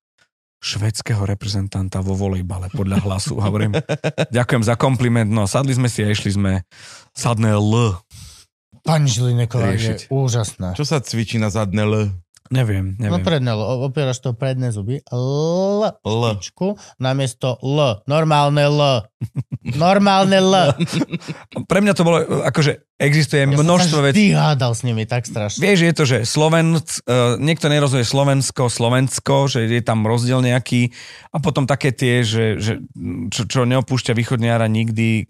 švedského 0.63 1.27
reprezentanta 1.27 1.99
vo 1.99 2.15
volejbale 2.15 2.71
podľa 2.71 3.03
hlasu. 3.03 3.35
Hovorím, 3.43 3.75
ďakujem 4.31 4.63
za 4.63 4.79
kompliment, 4.79 5.27
no 5.27 5.51
sadli 5.51 5.75
sme 5.75 5.91
si 5.91 6.07
a 6.07 6.09
išli 6.15 6.39
sme 6.39 6.63
sadné 7.11 7.59
L. 7.59 7.99
Pani 8.87 9.11
Žilineková 9.11 9.75
je 9.75 10.07
úžasná. 10.07 10.79
Čo 10.79 10.87
sa 10.87 11.03
cvičí 11.03 11.43
na 11.43 11.51
zadné 11.51 11.83
L? 11.83 12.22
Neviem, 12.53 12.93
No 12.95 13.09
neviem. 13.09 13.25
predné 13.25 13.51
L. 13.51 13.61
Opieraš 13.83 14.21
to 14.21 14.31
predné 14.33 14.69
zuby. 14.69 15.01
L. 15.09 15.89
L. 15.97 16.23
Čku, 16.37 16.77
namiesto 16.99 17.57
L. 17.59 18.05
Normálne 18.05 18.63
L. 18.63 19.09
Normálne 19.73 20.37
L. 20.37 20.55
Pre 21.71 21.79
mňa 21.79 21.93
to 21.93 22.03
bolo, 22.03 22.19
akože 22.45 22.85
existuje 22.97 23.41
Ja 23.41 23.49
množstvo 23.49 23.99
vecí. 24.03 24.31
vždy 24.31 24.37
hádal 24.37 24.73
s 24.73 24.83
nimi, 24.83 25.03
tak 25.05 25.25
strašne. 25.25 25.59
Vieš, 25.59 25.79
je 25.81 25.95
to, 25.95 26.05
že 26.05 26.19
Slovenc, 26.23 26.87
uh, 27.03 27.35
niekto 27.37 27.67
nerozumie 27.67 28.05
Slovensko, 28.05 28.69
Slovensko, 28.69 29.49
že 29.49 29.65
je 29.65 29.81
tam 29.81 30.05
rozdiel 30.05 30.39
nejaký 30.39 30.93
a 31.29 31.39
potom 31.39 31.65
také 31.65 31.91
tie, 31.91 32.21
že, 32.21 32.59
že 32.59 32.79
čo, 33.29 33.43
čo 33.45 33.61
neopúšťa 33.65 34.13
východniara 34.13 34.67
nikdy, 34.67 35.27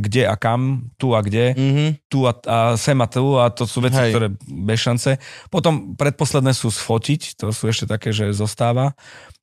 kde 0.00 0.24
a 0.24 0.32
kam, 0.40 0.88
tu 0.96 1.12
a 1.12 1.20
kde, 1.20 1.52
Mhm. 1.52 1.86
tu 2.08 2.24
a, 2.24 2.32
a 2.48 2.58
sem 2.74 2.96
a 2.96 3.06
tu 3.06 3.36
a 3.36 3.52
to 3.52 3.68
sú 3.68 3.84
veci, 3.84 4.00
Hej. 4.00 4.10
ktoré 4.10 4.26
bez 4.48 4.80
šance. 4.80 5.20
Potom 5.52 5.92
predposledné 5.92 6.56
sú 6.56 6.72
sfotiť, 6.72 7.36
to 7.36 7.52
sú 7.52 7.68
ešte 7.68 7.84
také, 7.84 8.16
že 8.16 8.32
zostáva. 8.32 8.96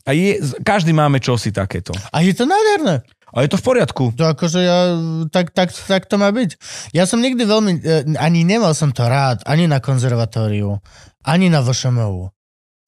A 0.09 0.17
je, 0.17 0.41
každý 0.65 0.89
máme 0.89 1.21
čosi 1.21 1.53
takéto. 1.53 1.93
A 2.09 2.25
je 2.25 2.33
to 2.33 2.49
nádherné. 2.49 3.05
A 3.29 3.45
je 3.45 3.53
to 3.53 3.61
v 3.61 3.65
poriadku. 3.69 4.03
To 4.17 4.25
akože 4.33 4.57
ja, 4.57 4.97
tak, 5.29 5.53
tak, 5.53 5.69
tak 5.69 6.09
to 6.09 6.17
má 6.17 6.33
byť. 6.33 6.57
Ja 6.97 7.05
som 7.05 7.21
nikdy 7.21 7.45
veľmi, 7.45 7.71
eh, 7.77 8.01
ani 8.17 8.41
nemal 8.41 8.73
som 8.73 8.89
to 8.89 9.05
rád, 9.05 9.45
ani 9.45 9.69
na 9.69 9.77
konzervatóriu, 9.77 10.81
ani 11.21 11.53
na 11.53 11.61
VŠMU. 11.61 12.33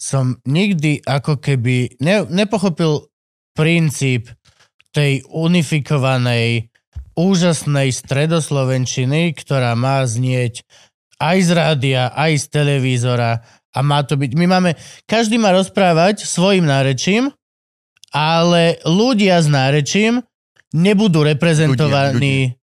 Som 0.01 0.41
nikdy 0.49 1.05
ako 1.05 1.37
keby 1.37 2.01
ne, 2.01 2.25
nepochopil 2.25 3.05
princíp 3.53 4.33
tej 4.89 5.21
unifikovanej, 5.29 6.70
úžasnej 7.21 7.93
stredoslovenčiny, 7.93 9.37
ktorá 9.37 9.77
má 9.77 10.01
znieť 10.01 10.65
aj 11.21 11.37
z 11.45 11.49
rádia, 11.53 12.01
aj 12.17 12.33
z 12.41 12.45
televízora 12.49 13.45
a 13.71 13.79
má 13.85 14.01
to 14.01 14.17
byť. 14.17 14.31
My 14.33 14.45
máme, 14.49 14.73
každý 15.05 15.37
má 15.37 15.53
rozprávať 15.53 16.25
svojim 16.25 16.65
nárečím, 16.65 17.29
ale 18.11 18.81
ľudia 18.83 19.39
s 19.39 19.47
nárečím 19.47 20.25
nebudú 20.73 21.23
reprezentovaní... 21.23 22.57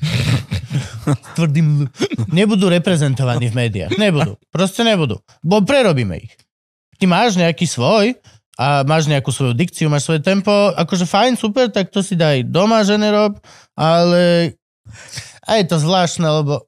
Tvrdým... 1.36 1.90
L- 1.90 2.28
Nebudú 2.30 2.70
reprezentovaní 2.70 3.50
v 3.50 3.54
médiách. 3.66 3.90
Nebudú. 3.98 4.38
Proste 4.54 4.86
nebudú. 4.86 5.18
Bo 5.42 5.58
prerobíme 5.66 6.22
ich. 6.22 6.32
Ty 7.00 7.10
máš 7.10 7.34
nejaký 7.34 7.66
svoj 7.66 8.14
a 8.58 8.82
máš 8.84 9.06
nejakú 9.06 9.30
svoju 9.30 9.54
dikciu, 9.54 9.92
máš 9.92 10.10
svoje 10.10 10.22
tempo, 10.24 10.50
akože 10.74 11.06
fajn, 11.06 11.38
super, 11.38 11.70
tak 11.70 11.92
to 11.94 12.02
si 12.02 12.18
daj 12.18 12.46
doma, 12.48 12.82
že 12.82 12.98
nerob, 12.98 13.38
ale 13.78 14.54
a 15.46 15.50
je 15.58 15.64
to 15.66 15.76
zvláštne, 15.78 16.26
lebo 16.26 16.66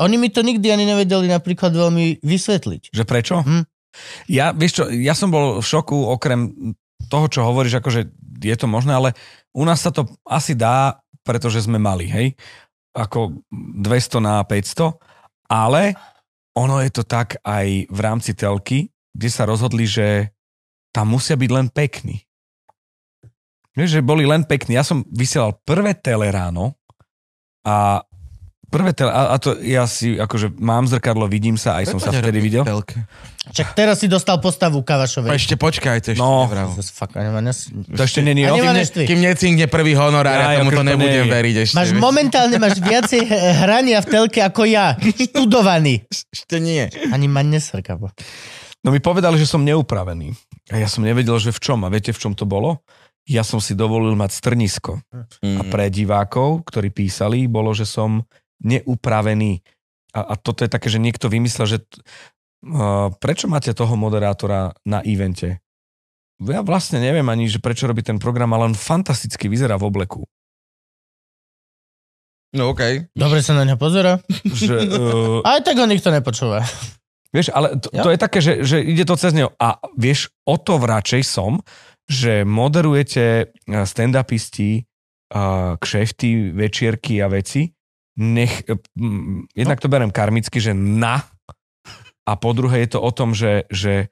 oni 0.00 0.16
mi 0.16 0.28
to 0.32 0.40
nikdy 0.40 0.72
ani 0.72 0.88
nevedeli 0.88 1.28
napríklad 1.28 1.76
veľmi 1.76 2.24
vysvetliť. 2.24 2.94
Že 2.94 3.04
prečo? 3.04 3.44
Hm. 3.44 3.64
Ja, 4.30 4.54
vieš 4.54 4.80
čo, 4.80 4.84
ja 4.88 5.12
som 5.18 5.34
bol 5.34 5.60
v 5.60 5.66
šoku, 5.66 6.14
okrem 6.14 6.72
toho, 7.10 7.26
čo 7.26 7.44
hovoríš, 7.44 7.82
akože 7.82 8.06
je 8.40 8.56
to 8.56 8.66
možné, 8.70 8.96
ale 8.96 9.10
u 9.52 9.66
nás 9.66 9.82
sa 9.82 9.90
to 9.90 10.06
asi 10.24 10.54
dá, 10.54 11.02
pretože 11.26 11.66
sme 11.66 11.76
mali, 11.76 12.06
hej, 12.08 12.32
ako 12.96 13.44
200 13.82 14.22
na 14.22 14.40
500, 14.46 14.96
ale 15.50 15.98
ono 16.54 16.78
je 16.80 16.90
to 16.90 17.02
tak 17.04 17.38
aj 17.42 17.90
v 17.90 17.98
rámci 18.00 18.32
telky, 18.34 18.90
kde 19.10 19.28
sa 19.28 19.44
rozhodli, 19.46 19.84
že 19.86 20.30
tam 20.90 21.14
musia 21.14 21.38
byť 21.38 21.50
len 21.50 21.66
pekní. 21.70 22.22
Vieš, 23.78 23.98
že 23.98 24.02
boli 24.02 24.26
len 24.26 24.42
pekní. 24.42 24.74
Ja 24.74 24.84
som 24.84 25.06
vysielal 25.06 25.54
prvé 25.62 25.94
tele 25.94 26.26
ráno 26.34 26.74
a 27.62 28.02
prvé 28.70 28.94
tele, 28.94 29.10
a, 29.10 29.34
a 29.34 29.36
to 29.38 29.58
ja 29.62 29.86
si, 29.86 30.14
akože 30.14 30.54
mám 30.62 30.86
zrkadlo, 30.86 31.26
vidím 31.26 31.58
sa, 31.58 31.78
aj 31.82 31.90
som 31.90 31.98
sa 31.98 32.14
vtedy 32.14 32.38
videl. 32.38 32.62
Telke. 32.62 33.02
Čak 33.50 33.74
teraz 33.74 33.98
si 33.98 34.06
dostal 34.06 34.38
postavu 34.38 34.78
A 34.78 34.86
Kavašovej. 34.86 35.34
ešte 35.34 35.58
počkaj, 35.58 35.98
to 36.06 36.14
ešte 36.14 36.22
No. 36.22 36.46
Jesus, 36.46 36.94
fuck, 36.94 37.10
ani 37.18 37.34
ma 37.34 37.42
nes... 37.42 37.66
To 37.66 37.98
ešte 37.98 38.22
není, 38.22 38.46
Kým, 38.46 38.62
ne, 38.62 38.84
kým 38.86 39.20
necinkne 39.26 39.66
prvý 39.66 39.98
honorár, 39.98 40.38
Ja, 40.38 40.38
ja, 40.38 40.50
ja, 40.54 40.58
tomu 40.62 40.70
to 40.70 40.82
akože 40.82 40.90
nebudem 40.94 41.24
nie 41.26 41.34
veriť 41.34 41.54
ešte. 41.66 41.74
Máš 41.74 41.90
momentálne 41.98 42.56
máš 42.62 42.78
viacej 42.90 43.20
eh, 43.26 43.30
hrania 43.66 43.98
v 44.02 44.06
telke 44.06 44.38
ako 44.38 44.62
ja. 44.70 44.94
Študovaný. 45.02 46.06
Ešte 46.30 46.62
nie. 46.62 46.86
Ani 47.10 47.26
ma 47.26 47.42
nesrka. 47.42 47.98
No 48.80 48.88
mi 48.88 48.98
povedali, 48.98 49.36
že 49.36 49.44
som 49.44 49.60
neupravený. 49.60 50.32
A 50.68 50.78
ja 50.78 50.88
som 50.88 51.02
nevedel, 51.02 51.36
že 51.36 51.50
v 51.50 51.60
čom. 51.60 51.84
A 51.84 51.88
viete, 51.88 52.10
v 52.10 52.18
čom 52.18 52.32
to 52.32 52.44
bolo? 52.44 52.80
Ja 53.24 53.42
som 53.42 53.60
si 53.60 53.72
dovolil 53.72 54.14
mať 54.14 54.30
strnisko. 54.32 55.04
A 55.12 55.28
Mm. 55.40 55.68
pre 55.68 55.86
divákov, 55.86 56.64
ktorí 56.64 56.88
písali, 56.88 57.44
bolo, 57.44 57.70
že 57.70 57.84
som 57.84 58.24
neupravený. 58.58 59.60
A, 60.10 60.32
a 60.32 60.34
toto 60.34 60.62
je 60.62 60.70
také, 60.70 60.88
že 60.88 60.96
niekto 60.96 61.28
vymyslel, 61.28 61.66
že 61.68 61.78
t- 61.78 62.00
uh, 62.66 63.12
prečo 63.14 63.46
máte 63.46 63.70
toho 63.70 63.92
moderátora 63.94 64.72
na 64.82 65.00
evente? 65.00 65.60
Ja 66.40 66.64
vlastne 66.64 66.98
neviem 66.98 67.28
ani, 67.28 67.46
že 67.46 67.60
prečo 67.60 67.84
robí 67.84 68.00
ten 68.00 68.16
program, 68.16 68.50
ale 68.50 68.64
on 68.64 68.74
fantasticky 68.74 69.44
vyzerá 69.44 69.76
v 69.76 69.86
obleku. 69.86 70.24
No 72.50 72.74
okej. 72.74 73.06
Dobre 73.14 73.44
sa 73.44 73.54
na 73.54 73.62
ňa 73.62 73.76
pozera. 73.76 74.18
Že, 74.42 74.74
uh, 74.90 75.38
Aj 75.52 75.60
tak 75.60 75.78
ho 75.78 75.86
nikto 75.86 76.10
nepočúva. 76.10 76.64
Vieš, 77.30 77.54
ale 77.54 77.78
to, 77.78 77.88
Jo. 77.94 78.02
to 78.06 78.10
je 78.10 78.18
také, 78.18 78.38
že, 78.42 78.52
že 78.66 78.82
ide 78.82 79.06
to 79.06 79.14
cez 79.14 79.30
neho. 79.30 79.54
A 79.62 79.78
vieš, 79.94 80.34
o 80.42 80.58
to 80.58 80.82
radšej 80.82 81.22
som, 81.22 81.62
že 82.10 82.42
moderujete 82.42 83.24
eh, 83.46 83.86
stand-upisti, 83.86 84.82
uh, 85.30 85.78
kšefty, 85.78 86.50
večierky 86.50 87.22
a 87.22 87.30
veci. 87.30 87.70
Nech, 88.18 88.66
mm, 88.98 89.54
jednak 89.54 89.78
to 89.78 89.86
berem 89.86 90.10
karmicky, 90.10 90.58
že 90.58 90.74
na. 90.74 91.22
A 92.26 92.34
po 92.34 92.50
druhé 92.52 92.84
je 92.84 92.98
to 92.98 93.00
o 93.00 93.10
tom, 93.14 93.32
že, 93.32 93.70
že 93.70 94.10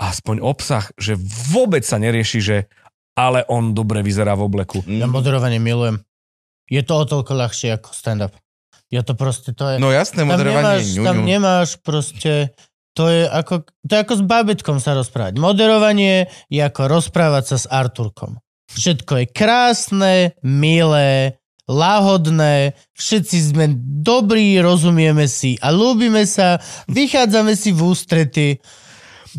aspoň 0.00 0.40
obsah, 0.42 0.88
že 0.98 1.14
vôbec 1.52 1.84
sa 1.86 2.00
nerieši, 2.00 2.40
že 2.40 2.56
ale 3.14 3.46
on 3.46 3.76
dobre 3.76 4.02
vyzerá 4.02 4.34
v 4.34 4.50
obleku. 4.50 4.82
Ja 4.90 5.06
moderovanie 5.06 5.62
milujem. 5.62 6.02
Je 6.66 6.82
to 6.82 6.98
o 6.98 7.04
toľko 7.06 7.32
ľahšie 7.36 7.76
ako 7.78 7.94
stand-up. 7.94 8.34
Ja 8.94 9.02
to 9.02 9.18
proste, 9.18 9.50
to 9.50 9.74
je... 9.74 9.82
No 9.82 9.90
jasné, 9.90 10.22
tam 10.22 10.30
moderovanie 10.30 10.78
nemáš, 10.78 10.94
je 10.94 11.02
tam 11.02 11.18
nemáš 11.26 11.70
proste... 11.82 12.32
To 12.94 13.10
je 13.10 13.26
ako, 13.26 13.66
to 13.66 13.90
je 13.90 14.00
ako 14.06 14.14
s 14.14 14.22
bábetkom 14.22 14.76
sa 14.78 14.94
rozprávať. 14.94 15.42
Moderovanie 15.42 16.30
je 16.46 16.62
ako 16.62 16.86
rozprávať 16.86 17.44
sa 17.50 17.56
s 17.58 17.66
Arturkom. 17.66 18.38
Všetko 18.70 19.18
je 19.18 19.26
krásne, 19.34 20.14
milé, 20.46 21.42
lahodné, 21.66 22.78
všetci 22.94 23.36
sme 23.50 23.66
dobrí, 23.82 24.62
rozumieme 24.62 25.26
si 25.26 25.58
a 25.58 25.74
ľúbime 25.74 26.22
sa, 26.22 26.62
vychádzame 26.86 27.58
si 27.58 27.74
v 27.74 27.80
ústrety. 27.82 28.48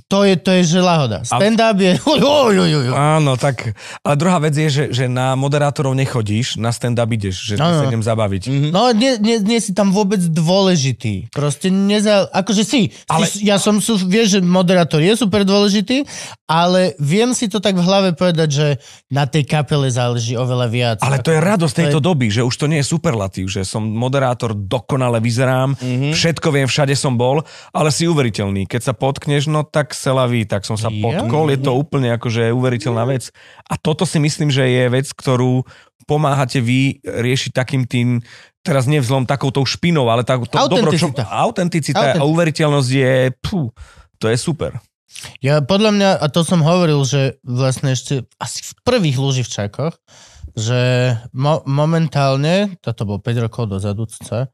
To 0.05 0.21
je, 0.21 0.35
to 0.35 0.51
je 0.51 0.61
že 0.67 0.79
lahoda. 0.79 1.21
Stand-up 1.21 1.77
je... 1.77 1.95
Áno, 3.15 3.35
tak. 3.35 3.73
Ale 3.99 4.15
druhá 4.15 4.37
vec 4.39 4.53
je, 4.53 4.67
že, 4.67 4.83
že 4.89 5.05
na 5.05 5.33
moderátorov 5.33 5.93
nechodíš, 5.93 6.55
na 6.55 6.69
stand-up 6.69 7.07
ideš, 7.09 7.35
že 7.45 7.53
No, 7.55 7.65
no, 7.65 7.71
no. 7.71 7.77
sa 7.77 7.85
idem 7.85 8.01
zabaviť. 8.01 8.43
Mhm. 8.45 8.67
No, 8.69 8.89
nie, 8.91 9.15
nie, 9.17 9.37
nie 9.39 9.59
si 9.59 9.71
tam 9.71 9.89
vôbec 9.89 10.19
dôležitý. 10.19 11.29
Proste 11.29 11.67
neza... 11.67 12.25
Akože 12.27 12.63
si, 12.63 12.81
ale... 13.05 13.27
Si 13.27 13.43
ja 13.43 13.57
som, 13.57 13.77
sú, 13.77 13.99
vieš, 13.99 14.37
že 14.37 14.39
moderátor 14.41 14.99
je 14.99 15.13
super 15.13 15.43
dôležitý, 15.43 16.07
ale 16.45 16.95
viem 16.97 17.29
si 17.31 17.45
to 17.45 17.59
tak 17.59 17.75
v 17.75 17.83
hlave 17.83 18.09
povedať, 18.11 18.49
že 18.49 18.67
na 19.07 19.25
tej 19.25 19.45
kapele 19.45 19.85
záleží 19.87 20.33
oveľa 20.33 20.67
viac. 20.67 20.97
Ale 21.01 21.19
to 21.19 21.29
je 21.29 21.39
radosť 21.39 21.73
To 21.73 21.77
je- 21.77 21.81
tejto 21.85 21.99
doby, 21.99 22.27
že 22.27 22.41
už 22.41 22.55
to 22.55 22.65
nie 22.65 22.81
je 22.81 22.87
superlatív, 22.87 23.45
že 23.47 23.61
som 23.61 23.83
moderátor, 23.83 24.53
dokonale 24.55 25.19
vyzerám, 25.19 25.77
Mhm. 25.77 26.13
všetko 26.13 26.47
viem, 26.49 26.65
všade 26.65 26.95
som 26.95 27.13
bol, 27.13 27.45
ale 27.69 27.89
si 27.89 28.05
uveriteľný. 28.05 28.65
Keď 28.65 28.81
sa 28.81 28.93
potkneš, 28.95 29.45
no 29.45 29.61
tak 29.61 29.84
selaví, 29.93 30.47
tak 30.47 30.63
som 30.63 30.79
sa 30.79 30.89
potkol, 30.89 31.53
je 31.53 31.59
to 31.61 31.75
úplne 31.75 32.15
akože 32.15 32.49
uveriteľná 32.49 33.05
vec. 33.05 33.29
A 33.69 33.77
toto 33.77 34.07
si 34.07 34.17
myslím, 34.17 34.49
že 34.49 34.65
je 34.65 34.85
vec, 34.89 35.07
ktorú 35.11 35.67
pomáhate 36.09 36.63
vy 36.63 37.03
riešiť 37.03 37.51
takým 37.53 37.83
tým, 37.85 38.23
teraz 38.65 38.89
nie 38.89 39.01
vzlom 39.01 39.29
takouto 39.29 39.61
špinou, 39.67 40.09
ale 40.09 40.25
tak, 40.25 40.45
to 40.49 40.57
dobro, 40.69 40.93
čo, 40.93 41.13
Autenticita. 41.13 42.17
a 42.17 42.23
uveriteľnosť 42.25 42.89
je, 42.89 43.15
pú, 43.37 43.69
to 44.17 44.25
je 44.31 44.37
super. 44.39 44.79
Ja 45.39 45.63
podľa 45.63 45.91
mňa, 45.95 46.09
a 46.19 46.25
to 46.27 46.43
som 46.43 46.59
hovoril, 46.59 47.01
že 47.07 47.39
vlastne 47.41 47.95
ešte 47.95 48.27
asi 48.41 48.61
v 48.65 48.71
prvých 48.83 49.17
Luživčákoch, 49.17 49.95
že 50.55 50.81
mo- 51.35 51.63
momentálne, 51.67 52.79
toto 52.79 53.07
bol 53.07 53.19
5 53.19 53.45
rokov 53.47 53.71
dozadu, 53.71 54.07
cca, 54.07 54.51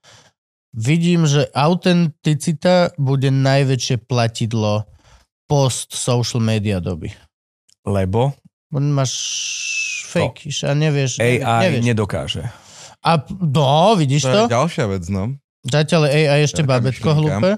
vidím, 0.74 1.28
že 1.28 1.50
autenticita 1.52 2.96
bude 2.96 3.30
najväčšie 3.30 4.08
platidlo 4.08 4.88
post 5.52 5.92
social 5.92 6.40
media 6.40 6.80
doby. 6.80 7.12
Lebo 7.84 8.32
On 8.72 8.88
máš 8.88 9.12
fake 10.08 10.48
a 10.64 10.72
nevieš. 10.72 11.20
AI 11.20 11.68
nevieš. 11.68 11.84
nedokáže. 11.84 12.44
A 13.04 13.20
no, 13.36 13.92
vidíš 14.00 14.24
To 14.24 14.32
to? 14.32 14.40
je 14.48 14.56
ďalšia 14.56 14.86
vec, 14.88 15.04
no. 15.12 15.36
Zatiaľ 15.62 16.08
AI 16.08 16.48
ešte 16.48 16.64
Taká 16.64 16.72
babetko 16.72 17.04
myšlienka. 17.04 17.20
hlúpe, 17.20 17.52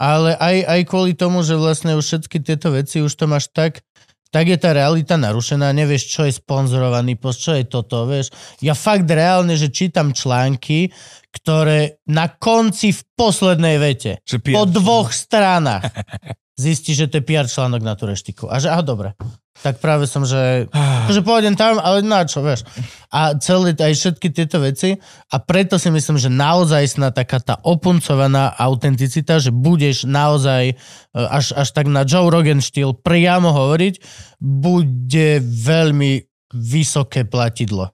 ale 0.00 0.30
aj, 0.40 0.56
aj 0.64 0.80
kvôli 0.88 1.12
tomu, 1.12 1.44
že 1.44 1.54
vlastne 1.54 1.94
už 1.94 2.02
všetky 2.02 2.40
tieto 2.40 2.72
veci 2.72 2.98
už 2.98 3.12
to 3.12 3.28
máš 3.28 3.52
tak, 3.52 3.84
tak 4.32 4.50
je 4.50 4.58
tá 4.58 4.74
realita 4.74 5.14
narušená, 5.14 5.70
nevieš, 5.70 6.10
čo 6.10 6.26
je 6.26 6.34
sponzorovaný 6.34 7.14
post, 7.14 7.46
čo 7.46 7.54
je 7.54 7.62
toto, 7.62 8.02
vieš. 8.02 8.34
Ja 8.58 8.74
fakt 8.74 9.06
reálne, 9.06 9.54
že 9.54 9.70
čítam 9.70 10.10
články, 10.10 10.90
ktoré 11.30 12.02
na 12.10 12.26
konci 12.26 12.90
v 12.90 13.00
poslednej 13.14 13.78
vete, 13.78 14.18
po 14.26 14.66
dvoch 14.66 15.14
stranách, 15.14 15.86
zistí, 16.54 16.94
že 16.94 17.10
to 17.10 17.18
je 17.18 17.26
PR 17.26 17.46
článok 17.50 17.82
na 17.82 17.94
turistiku. 17.98 18.46
A 18.46 18.62
že, 18.62 18.70
aha, 18.70 18.82
dobre. 18.82 19.14
Tak 19.62 19.78
práve 19.78 20.10
som, 20.10 20.26
že 20.26 20.66
že 21.14 21.20
pôjdem 21.22 21.54
tam, 21.54 21.78
ale 21.78 22.02
na 22.02 22.26
čo, 22.26 22.42
vieš. 22.42 22.66
A 23.14 23.38
celé, 23.38 23.74
aj 23.74 23.94
všetky 23.94 24.28
tieto 24.34 24.58
veci. 24.58 24.98
A 25.30 25.36
preto 25.38 25.78
si 25.78 25.88
myslím, 25.94 26.18
že 26.18 26.32
naozaj 26.32 26.98
sná 26.98 27.14
taká 27.14 27.38
tá 27.38 27.62
opuncovaná 27.62 28.50
autenticita, 28.58 29.38
že 29.38 29.54
budeš 29.54 30.10
naozaj 30.10 30.62
e, 30.70 30.74
až, 31.14 31.54
až 31.54 31.68
tak 31.70 31.86
na 31.86 32.02
Joe 32.02 32.30
Rogan 32.30 32.58
štýl 32.58 32.98
priamo 32.98 33.54
hovoriť, 33.54 33.94
bude 34.42 35.38
veľmi 35.42 36.12
vysoké 36.54 37.26
platidlo. 37.26 37.93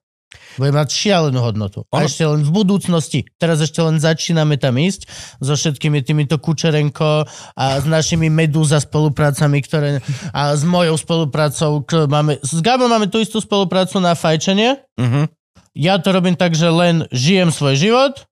Bude 0.56 0.70
mať 0.70 0.88
šialenú 0.88 1.42
hodnotu. 1.42 1.82
A 1.90 2.00
Ono- 2.00 2.06
ešte 2.06 2.22
len 2.22 2.46
v 2.46 2.50
budúcnosti. 2.54 3.26
Teraz 3.36 3.58
ešte 3.58 3.82
len 3.82 3.98
začíname 3.98 4.54
tam 4.56 4.78
ísť 4.78 5.10
so 5.42 5.58
všetkými 5.58 6.00
týmito 6.00 6.38
Kučerenko 6.38 7.26
a 7.58 7.64
s 7.76 7.84
našimi 7.84 8.30
Medúza 8.30 8.78
spoluprácami, 8.78 9.58
ktoré 9.62 9.98
a 10.30 10.54
s 10.54 10.62
mojou 10.62 10.94
spoluprácou, 10.94 11.82
k- 11.82 12.06
máme, 12.06 12.38
s 12.40 12.62
Gabom 12.62 12.86
máme 12.86 13.10
tú 13.10 13.18
istú 13.18 13.42
spoluprácu 13.42 13.98
na 13.98 14.14
fajčenie. 14.14 14.78
Mhm. 14.94 15.26
Ja 15.70 15.98
to 15.98 16.10
robím 16.10 16.34
tak, 16.34 16.54
že 16.54 16.66
len 16.66 17.06
žijem 17.10 17.50
svoj 17.50 17.78
život 17.78 18.26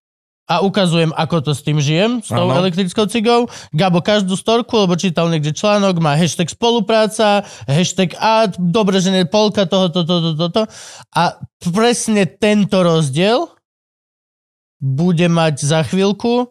a 0.48 0.64
ukazujem, 0.64 1.12
ako 1.12 1.44
to 1.44 1.52
s 1.52 1.60
tým 1.60 1.76
žijem, 1.76 2.24
s 2.24 2.32
tou 2.32 2.48
Áno. 2.48 2.64
elektrickou 2.64 3.04
cigou. 3.04 3.52
Gabo 3.76 4.00
každú 4.00 4.32
storku, 4.32 4.88
lebo 4.88 4.96
čítal 4.96 5.28
niekde 5.28 5.52
článok, 5.52 6.00
má 6.00 6.16
hashtag 6.16 6.48
spolupráca, 6.48 7.44
hashtag 7.68 8.16
ad, 8.16 8.56
dobre, 8.56 9.04
že 9.04 9.12
nie 9.12 9.28
polka 9.28 9.68
toho, 9.68 9.92
toto, 9.92 10.24
toto, 10.24 10.48
toto. 10.48 10.62
A 11.12 11.36
presne 11.60 12.24
tento 12.24 12.80
rozdiel 12.80 13.52
bude 14.80 15.28
mať 15.28 15.60
za 15.60 15.84
chvíľku 15.84 16.48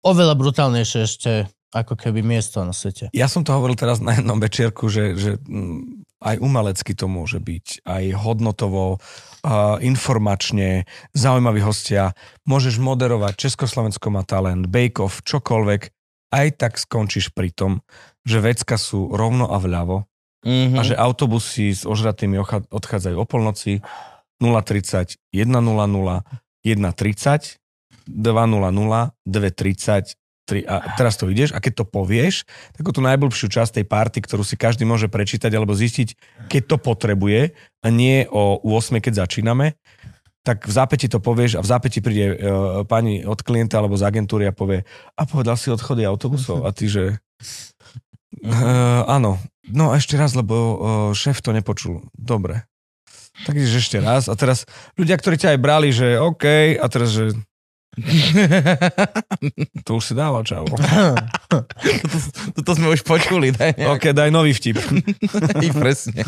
oveľa 0.00 0.34
brutálnejšie 0.38 1.00
ešte 1.04 1.32
ako 1.76 1.92
keby 1.98 2.24
miesto 2.24 2.64
na 2.64 2.72
svete. 2.72 3.12
Ja 3.12 3.28
som 3.28 3.44
to 3.44 3.52
hovoril 3.52 3.76
teraz 3.76 4.00
na 4.00 4.16
jednom 4.16 4.40
večierku, 4.40 4.88
že, 4.88 5.12
že 5.18 5.30
mm, 5.44 6.05
aj 6.22 6.40
umelecky 6.40 6.96
to 6.96 7.06
môže 7.06 7.38
byť, 7.38 7.84
aj 7.84 8.04
hodnotovo, 8.16 8.96
uh, 8.96 9.76
informačne, 9.84 10.88
zaujímaví 11.12 11.60
hostia. 11.60 12.16
Môžeš 12.48 12.80
moderovať, 12.80 13.36
Československo 13.48 14.08
má 14.08 14.24
talent, 14.24 14.66
Bake 14.66 15.00
Off, 15.00 15.20
čokoľvek, 15.24 15.82
aj 16.32 16.46
tak 16.58 16.72
skončíš 16.80 17.32
pri 17.36 17.52
tom, 17.52 17.84
že 18.26 18.42
vecka 18.42 18.80
sú 18.80 19.12
rovno 19.14 19.52
a 19.52 19.60
vľavo 19.60 20.08
Mhm. 20.46 20.78
a 20.78 20.80
že 20.86 20.94
autobusy 20.94 21.74
s 21.74 21.82
ožratými 21.82 22.38
odchádzajú 22.70 23.16
o 23.18 23.26
polnoci 23.26 23.82
030, 24.38 25.18
100, 25.34 25.50
130, 26.62 27.58
200, 28.06 29.10
230, 29.26 30.14
3, 30.46 30.62
a 30.62 30.94
teraz 30.94 31.18
to 31.18 31.26
ideš 31.26 31.50
a 31.50 31.58
keď 31.58 31.82
to 31.82 31.84
povieš, 31.84 32.46
takú 32.78 32.94
tú 32.94 33.02
najblbšiu 33.02 33.50
časť 33.50 33.82
tej 33.82 33.86
party, 33.90 34.22
ktorú 34.22 34.46
si 34.46 34.54
každý 34.54 34.86
môže 34.86 35.10
prečítať 35.10 35.50
alebo 35.50 35.74
zistiť, 35.74 36.14
keď 36.46 36.62
to 36.70 36.76
potrebuje 36.78 37.52
a 37.82 37.86
nie 37.90 38.24
o 38.30 38.62
8, 38.62 39.02
keď 39.02 39.26
začíname, 39.26 39.74
tak 40.46 40.62
v 40.62 40.72
zápäti 40.72 41.10
to 41.10 41.18
povieš 41.18 41.58
a 41.58 41.64
v 41.66 41.70
zápäti 41.74 41.98
príde 41.98 42.38
uh, 42.38 42.86
pani 42.86 43.26
od 43.26 43.42
klienta 43.42 43.82
alebo 43.82 43.98
z 43.98 44.06
agentúry 44.06 44.46
a 44.46 44.54
povie 44.54 44.86
a 45.18 45.22
povedal 45.26 45.58
si 45.58 45.74
odchody 45.74 46.06
autobusov 46.06 46.62
a 46.62 46.70
ty, 46.70 46.86
že 46.86 47.18
uh, 48.46 49.02
áno, 49.10 49.42
no 49.66 49.90
ešte 49.90 50.14
raz, 50.14 50.38
lebo 50.38 50.54
uh, 50.54 50.74
šéf 51.10 51.42
to 51.42 51.50
nepočul. 51.50 52.06
Dobre. 52.14 52.62
Tak 53.42 53.58
ideš 53.58 53.90
ešte 53.90 53.98
raz 53.98 54.30
a 54.30 54.38
teraz 54.38 54.64
ľudia, 54.94 55.18
ktorí 55.18 55.34
ťa 55.36 55.58
aj 55.58 55.60
brali, 55.60 55.90
že 55.90 56.16
OK, 56.22 56.78
a 56.78 56.86
teraz, 56.86 57.10
že 57.10 57.34
To 59.88 59.96
už 59.96 60.04
si 60.04 60.14
dával, 60.14 60.44
čau. 60.44 60.68
Toto, 60.68 61.64
toto 62.60 62.70
sme 62.76 62.92
už 62.92 63.00
počuli, 63.00 63.56
daj 63.56 63.80
nejak. 63.80 63.88
OK, 63.96 64.04
daj 64.12 64.28
nový 64.28 64.52
vtip. 64.52 64.76
I 65.64 65.68
presne. 65.72 66.20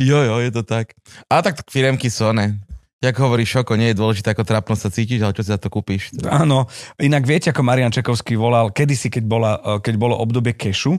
jo, 0.00 0.18
jo, 0.24 0.34
je 0.40 0.50
to 0.54 0.62
tak. 0.64 0.96
A 1.28 1.44
tak 1.44 1.60
firemky 1.68 2.08
sú, 2.08 2.32
ne? 2.32 2.56
Jak 2.98 3.14
hovorí 3.22 3.46
Šoko, 3.46 3.78
nie 3.78 3.94
je 3.94 4.00
dôležité, 4.00 4.34
ako 4.34 4.42
trápno 4.42 4.74
sa 4.74 4.90
cítiš, 4.90 5.22
ale 5.22 5.30
čo 5.30 5.46
si 5.46 5.54
za 5.54 5.60
to 5.60 5.70
kúpiš. 5.70 6.18
Áno, 6.26 6.66
inak 6.98 7.30
viete, 7.30 7.54
ako 7.54 7.62
Marian 7.62 7.94
Čekovský 7.94 8.34
volal, 8.34 8.74
kedysi, 8.74 9.06
keď, 9.06 9.24
bola, 9.28 9.52
eh, 9.54 9.78
keď 9.78 9.94
bolo 9.94 10.18
obdobie 10.18 10.58
kešu, 10.58 10.98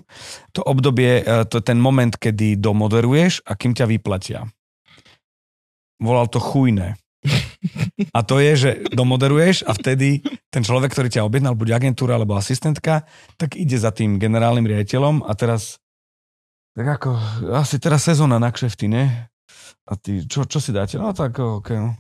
to 0.56 0.64
obdobie, 0.64 1.20
eh, 1.20 1.44
to 1.44 1.60
je 1.60 1.64
ten 1.68 1.76
moment, 1.76 2.16
kedy 2.16 2.56
domoderuješ 2.56 3.44
a 3.44 3.52
kým 3.60 3.76
ťa 3.76 3.92
vyplatia. 3.92 4.48
Volal 6.00 6.32
to 6.32 6.40
chujné. 6.40 6.96
A 8.16 8.20
to 8.24 8.40
je, 8.40 8.52
že 8.56 8.70
domoderuješ 8.96 9.68
a 9.68 9.76
vtedy 9.76 10.24
ten 10.50 10.64
človek, 10.64 10.96
ktorý 10.96 11.12
ťa 11.12 11.26
objednal, 11.28 11.56
buď 11.56 11.76
agentúra 11.76 12.16
alebo 12.16 12.40
asistentka, 12.40 13.04
tak 13.36 13.60
ide 13.60 13.76
za 13.76 13.92
tým 13.92 14.18
generálnym 14.18 14.66
riaditeľom 14.66 15.28
a 15.28 15.32
teraz 15.36 15.80
tak 16.80 16.96
ako, 16.96 17.10
asi 17.60 17.76
teraz 17.76 18.08
sezóna 18.08 18.40
na 18.40 18.56
kšefty, 18.56 18.88
ne? 18.88 19.28
A 19.90 20.00
ty, 20.00 20.24
čo, 20.24 20.48
čo 20.48 20.64
si 20.64 20.72
dáte? 20.72 20.96
No 20.96 21.12
tak, 21.12 21.36
OK, 21.42 21.76
no. 21.76 21.92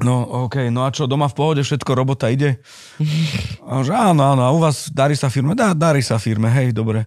No, 0.00 0.48
OK, 0.48 0.72
no 0.72 0.82
a 0.82 0.90
čo, 0.90 1.04
doma 1.04 1.28
v 1.28 1.36
pohode, 1.36 1.62
všetko, 1.62 1.92
robota 1.92 2.32
ide? 2.32 2.64
A 3.68 3.86
že 3.86 3.94
áno, 3.94 4.26
áno, 4.26 4.42
a 4.42 4.50
u 4.50 4.58
vás 4.58 4.90
darí 4.90 5.14
sa 5.14 5.30
firme? 5.30 5.54
Dá, 5.54 5.70
darí 5.78 6.02
sa 6.02 6.18
firme, 6.18 6.50
hej, 6.50 6.74
dobre. 6.74 7.06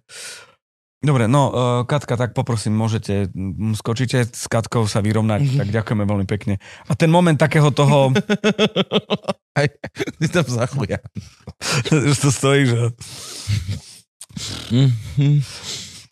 Dobre, 1.05 1.29
no, 1.29 1.53
uh, 1.53 1.55
Katka, 1.85 2.17
tak 2.17 2.33
poprosím, 2.33 2.73
môžete, 2.73 3.29
skočíte 3.77 4.25
s 4.25 4.49
Katkou 4.49 4.89
sa 4.89 5.05
vyrovnať, 5.05 5.61
tak 5.61 5.67
ďakujeme 5.69 6.01
veľmi 6.01 6.25
pekne. 6.25 6.57
A 6.89 6.97
ten 6.97 7.13
moment 7.13 7.37
takého 7.37 7.69
toho, 7.69 8.09
Aj, 9.55 9.71
ty 10.19 10.27
tam 10.27 10.43
zachuja. 10.43 10.99
že 11.87 12.15
to 12.19 12.29
stojí, 12.31 12.67
že... 12.67 12.91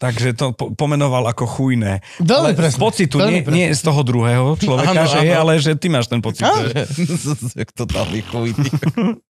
Takže 0.03 0.35
to 0.35 0.51
po- 0.51 0.75
pomenoval 0.75 1.23
ako 1.31 1.47
chujné. 1.47 2.03
Veľmi 2.19 2.51
Ale 2.51 2.59
presne. 2.59 2.75
z 2.75 2.83
pocitu, 2.83 3.15
Veľmi 3.23 3.39
nie, 3.47 3.55
nie 3.55 3.67
z 3.71 3.81
toho 3.87 4.03
druhého 4.03 4.59
človeka, 4.59 4.91
Áno, 4.91 5.07
že 5.07 5.19
je, 5.23 5.31
áno. 5.31 5.41
ale 5.47 5.51
že 5.63 5.71
ty 5.79 5.87
máš 5.87 6.11
ten 6.11 6.19
pocit. 6.19 6.43
Áno. 6.43 6.67
Že... 6.67 6.83
Jak 7.63 7.69
to 7.71 7.87
dali 7.87 8.19
chuj, 8.19 8.51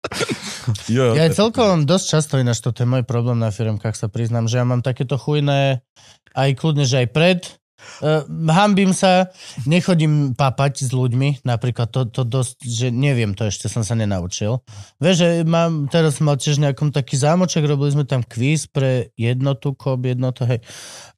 jo, 0.95 1.11
Ja 1.11 1.27
celkom 1.27 1.83
dosť 1.83 2.05
často 2.07 2.39
ináč 2.39 2.63
toto 2.63 2.79
je 2.79 2.87
môj 2.87 3.03
problém 3.03 3.35
na 3.35 3.51
firmkách, 3.51 3.99
sa 3.99 4.07
priznám, 4.07 4.47
že 4.47 4.63
ja 4.63 4.65
mám 4.65 4.79
takéto 4.79 5.19
chujné, 5.19 5.83
aj 6.31 6.49
kľudne, 6.55 6.87
že 6.87 7.03
aj 7.03 7.07
pred. 7.11 7.39
Uh, 8.01 8.25
hambím 8.49 8.93
sa, 8.93 9.29
nechodím 9.65 10.33
papať 10.33 10.85
s 10.85 10.91
ľuďmi, 10.91 11.45
napríklad 11.45 11.89
to, 11.89 12.05
to 12.09 12.21
dosť, 12.23 12.61
že 12.61 12.87
neviem 12.89 13.33
to 13.33 13.45
ešte, 13.45 13.69
som 13.69 13.81
sa 13.85 13.93
nenaučil. 13.93 14.61
Vieš, 15.01 15.15
že 15.17 15.27
mám, 15.45 15.85
teraz 15.89 16.21
mal 16.21 16.37
tiež 16.37 16.61
nejakom 16.61 16.89
taký 16.89 17.17
zámoček, 17.17 17.65
robili 17.65 17.93
sme 17.93 18.05
tam 18.05 18.21
kvíz 18.25 18.65
pre 18.69 19.09
jednotu, 19.17 19.73
kop, 19.73 20.01
jednotu, 20.01 20.45
hej. 20.45 20.59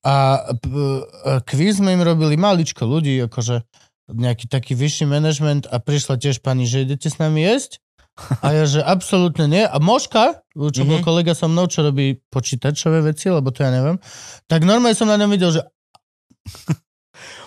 A 0.04 0.40
p- 0.60 0.70
e, 0.70 1.40
kvíz 1.48 1.80
sme 1.80 1.96
im 1.96 2.04
robili 2.04 2.36
maličko 2.36 2.84
ľudí, 2.84 3.20
akože 3.28 3.64
nejaký 4.12 4.52
taký 4.52 4.76
vyšší 4.76 5.08
manažment 5.08 5.64
a 5.72 5.80
prišla 5.80 6.20
tiež 6.20 6.44
pani, 6.44 6.68
že 6.68 6.84
idete 6.84 7.08
s 7.08 7.18
nami 7.24 7.44
jesť? 7.48 7.80
A 8.46 8.54
ja, 8.54 8.70
že 8.70 8.78
absolútne 8.78 9.50
nie. 9.50 9.66
A 9.66 9.82
Moška, 9.82 10.46
čo 10.54 10.86
bol 10.86 11.02
Mhm. 11.02 11.06
kolega 11.08 11.34
so 11.34 11.50
mnou, 11.50 11.66
čo 11.66 11.82
robí 11.82 12.22
počítačové 12.30 13.02
veci, 13.02 13.34
lebo 13.34 13.50
to 13.50 13.66
ja 13.66 13.74
neviem, 13.74 13.98
tak 14.46 14.70
normálne 14.70 14.94
som 14.94 15.10
na 15.10 15.18
ňom 15.18 15.34
videl, 15.34 15.50
že 15.50 15.66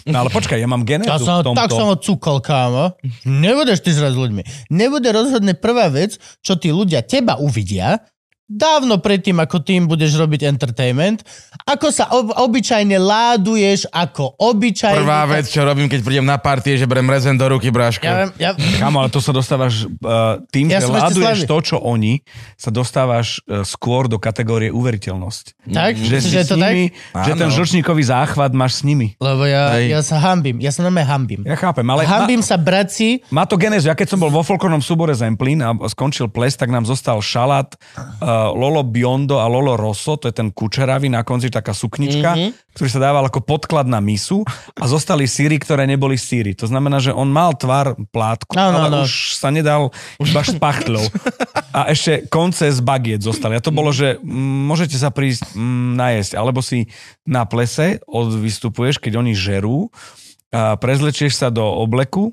No 0.06 0.22
ale 0.22 0.30
počkaj, 0.30 0.62
ja 0.62 0.70
mám 0.70 0.86
ja 0.86 0.96
genézu 0.96 1.26
som, 1.26 1.42
v 1.42 1.50
ho- 1.50 1.56
tak 1.58 1.66
tomto. 1.66 1.74
som 1.74 1.86
ho 1.90 1.96
cukol, 1.98 2.38
kámo. 2.38 2.94
Nebudeš 3.26 3.82
ty 3.82 3.90
zraz 3.90 4.14
s 4.14 4.18
ľuďmi. 4.18 4.70
Nebude 4.70 5.10
rozhodne 5.10 5.58
prvá 5.58 5.90
vec, 5.90 6.22
čo 6.38 6.54
tí 6.54 6.70
ľudia 6.70 7.02
teba 7.02 7.34
uvidia, 7.42 8.06
dávno 8.46 9.02
predtým, 9.02 9.42
ako 9.42 9.58
tým 9.58 9.90
budeš 9.90 10.14
robiť 10.14 10.46
entertainment, 10.46 11.26
ako 11.66 11.86
sa 11.90 12.06
ob- 12.14 12.30
obyčajne 12.30 12.94
láduješ, 12.94 13.90
ako 13.90 14.38
obyčajne... 14.38 15.02
Prvá 15.02 15.26
vec, 15.26 15.50
čo 15.50 15.66
robím, 15.66 15.90
keď 15.90 16.00
prídem 16.06 16.26
na 16.26 16.38
party, 16.38 16.78
je, 16.78 16.86
že 16.86 16.86
berem 16.86 17.10
rezen 17.10 17.34
do 17.34 17.46
ruky, 17.50 17.74
bráško. 17.74 18.06
Ja, 18.06 18.14
viem, 18.22 18.30
ja, 18.38 18.50
Kamo, 18.78 19.02
ale 19.02 19.10
to 19.10 19.18
sa 19.18 19.34
dostávaš 19.34 19.90
uh, 19.90 20.38
tým, 20.54 20.70
Ja 20.70 20.78
že 20.78 20.86
láduješ 20.86 21.50
to, 21.50 21.58
čo 21.58 21.76
oni, 21.82 22.22
sa 22.54 22.70
dostávaš 22.70 23.42
uh, 23.50 23.66
skôr 23.66 24.06
do 24.06 24.22
kategórie 24.22 24.70
uveriteľnosť. 24.70 25.66
tak? 25.74 25.98
Že, 25.98 26.16
že 26.22 26.42
to 26.46 26.54
tak? 26.54 26.70
nimi, 26.70 26.84
že 27.26 27.32
ten 27.34 27.50
žlčníkový 27.50 28.02
záchvat 28.06 28.54
máš 28.54 28.78
s 28.78 28.82
nimi. 28.86 29.18
Lebo 29.18 29.42
ja, 29.42 29.74
Hej. 29.74 29.90
ja 29.90 30.00
sa 30.06 30.22
hambím. 30.22 30.62
Ja 30.62 30.70
sa 30.70 30.86
normálne 30.86 31.10
hambím. 31.10 31.42
Ja 31.42 31.58
chápem, 31.58 31.86
ale 31.90 32.06
Hambím 32.06 32.40
sa, 32.40 32.54
braci, 32.54 33.26
má, 33.34 33.42
má 33.42 33.50
to 33.50 33.58
genézu. 33.58 33.90
Ja 33.90 33.98
keď 33.98 34.14
som 34.14 34.22
bol 34.22 34.30
vo 34.30 34.46
folklornom 34.46 34.78
súbore 34.78 35.10
Zemplín 35.18 35.58
a 35.58 35.74
skončil 35.90 36.30
ples, 36.30 36.54
tak 36.54 36.70
nám 36.70 36.86
zostal 36.86 37.18
šalát 37.18 37.74
uh, 37.74 38.35
Lolo 38.52 38.82
Biondo 38.84 39.40
a 39.40 39.46
Lolo 39.46 39.78
Rosso, 39.78 40.20
to 40.20 40.28
je 40.28 40.34
ten 40.34 40.52
kučeravý, 40.52 41.08
na 41.08 41.24
konci 41.24 41.48
taká 41.48 41.72
suknička, 41.72 42.34
mm-hmm. 42.34 42.76
ktorý 42.76 42.88
sa 42.90 43.00
dával 43.00 43.24
ako 43.28 43.40
podklad 43.44 43.88
na 43.88 44.02
misu 44.02 44.44
a 44.76 44.84
zostali 44.84 45.24
síry, 45.24 45.56
ktoré 45.56 45.88
neboli 45.88 46.20
síry. 46.20 46.52
To 46.58 46.68
znamená, 46.68 47.00
že 47.00 47.14
on 47.14 47.32
mal 47.32 47.56
tvar 47.56 47.96
plátku, 48.12 48.52
Áno, 48.58 48.84
ale 48.84 48.88
áno. 48.92 49.08
už 49.08 49.38
sa 49.38 49.48
nedal 49.48 49.94
iba 50.20 50.42
špachtľou. 50.44 51.06
A 51.76 51.92
ešte 51.92 52.24
konce 52.32 52.72
z 52.72 52.80
bagiet 52.80 53.20
zostali. 53.20 53.56
A 53.56 53.64
to 53.64 53.68
bolo, 53.68 53.92
že 53.92 54.16
mm, 54.16 54.68
môžete 54.68 54.96
sa 54.96 55.12
prísť 55.12 55.52
mm, 55.52 55.92
najesť, 55.96 56.32
alebo 56.40 56.64
si 56.64 56.88
na 57.28 57.44
plese 57.44 58.00
odvystupuješ, 58.08 58.96
keď 58.96 59.20
oni 59.20 59.36
žerú, 59.36 59.92
a 60.54 60.78
prezlečieš 60.78 61.36
sa 61.36 61.48
do 61.52 61.62
obleku 61.62 62.32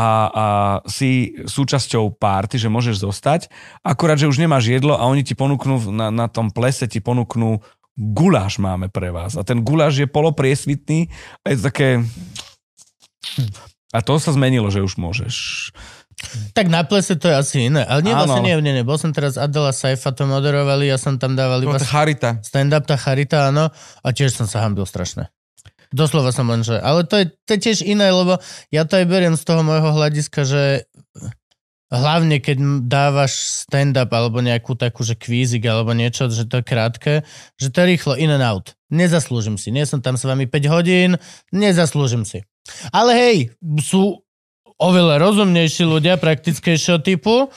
a, 0.00 0.08
a 0.32 0.44
si 0.88 1.36
súčasťou 1.44 2.16
párty, 2.16 2.56
že 2.56 2.72
môžeš 2.72 3.04
zostať, 3.04 3.52
akurát, 3.84 4.16
že 4.16 4.24
už 4.24 4.40
nemáš 4.40 4.72
jedlo 4.72 4.96
a 4.96 5.04
oni 5.04 5.20
ti 5.20 5.36
ponúknú, 5.36 5.92
na, 5.92 6.08
na 6.08 6.24
tom 6.24 6.48
plese 6.48 6.88
ti 6.88 7.04
ponúknú 7.04 7.60
guláš 7.92 8.56
máme 8.56 8.88
pre 8.88 9.12
vás. 9.12 9.36
A 9.36 9.44
ten 9.44 9.60
guláš 9.60 10.00
je 10.00 10.08
polopriesvitný 10.08 11.12
a 11.44 11.52
je 11.52 11.56
to 11.60 11.64
také... 11.68 11.88
A 13.92 14.00
to 14.00 14.16
sa 14.16 14.30
zmenilo, 14.30 14.70
že 14.70 14.80
už 14.80 14.96
môžeš. 14.96 15.34
tak 16.54 16.70
na 16.70 16.86
plese 16.86 17.18
to 17.18 17.26
je 17.26 17.34
asi 17.34 17.56
iné. 17.66 17.82
Ale 17.82 18.06
nie, 18.06 18.14
Áno. 18.14 18.22
vlastne 18.24 18.46
nie, 18.46 18.54
nie, 18.62 18.72
nie. 18.72 18.86
Bol 18.86 18.96
som 18.96 19.10
teraz 19.10 19.34
Adela 19.34 19.74
Saifa 19.74 20.14
to 20.14 20.24
moderovali, 20.24 20.86
ja 20.86 20.94
som 20.96 21.18
tam 21.18 21.34
dával 21.34 21.60
No, 21.60 21.74
iba 21.74 21.82
charita. 21.82 22.38
stand-up, 22.40 22.86
tá 22.86 22.94
charita, 22.94 23.50
áno. 23.50 23.68
A 24.00 24.08
tiež 24.14 24.32
som 24.32 24.46
sa 24.46 24.62
hambil 24.62 24.86
strašne. 24.86 25.28
Doslova 25.90 26.30
som 26.30 26.46
len, 26.46 26.62
že... 26.62 26.78
Ale 26.78 27.02
to 27.02 27.18
je, 27.18 27.24
to 27.46 27.50
je 27.58 27.60
tiež 27.66 27.78
iné, 27.82 28.14
lebo 28.14 28.38
ja 28.70 28.86
to 28.86 28.94
aj 28.94 29.06
beriem 29.10 29.34
z 29.34 29.42
toho 29.42 29.66
môjho 29.66 29.90
hľadiska, 29.90 30.46
že 30.46 30.86
hlavne 31.90 32.38
keď 32.38 32.86
dávaš 32.86 33.66
stand-up 33.66 34.08
alebo 34.14 34.38
nejakú 34.38 34.78
takú, 34.78 35.02
že 35.02 35.18
kvízik 35.18 35.66
alebo 35.66 35.90
niečo, 35.90 36.30
že 36.30 36.46
to 36.46 36.62
je 36.62 36.64
krátke, 36.64 37.12
že 37.58 37.68
to 37.74 37.76
je 37.82 37.86
rýchlo 37.90 38.14
in 38.14 38.30
and 38.30 38.46
out. 38.46 38.78
Nezaslúžim 38.94 39.58
si. 39.58 39.74
Nie 39.74 39.84
som 39.84 39.98
tam 39.98 40.14
s 40.14 40.22
vami 40.22 40.46
5 40.46 40.70
hodín, 40.70 41.18
nezaslúžim 41.50 42.22
si. 42.22 42.46
Ale 42.94 43.18
hej, 43.18 43.36
sú 43.82 44.22
oveľa 44.80 45.18
rozumnejší 45.18 45.84
ľudia 45.84 46.16
praktickejšieho 46.16 47.02
typu, 47.02 47.50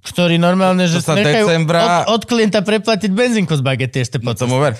ktorí 0.00 0.40
normálne, 0.40 0.88
že 0.88 1.04
sa 1.04 1.12
si 1.12 1.20
decembra- 1.20 2.08
od, 2.08 2.16
od 2.16 2.22
klienta 2.24 2.64
preplatiť 2.64 3.12
benzínku 3.12 3.52
z 3.52 3.60
bagety 3.60 4.00
ešte 4.00 4.16
po 4.16 4.32
No 4.32 4.38
tomu 4.38 4.56
ver. 4.56 4.72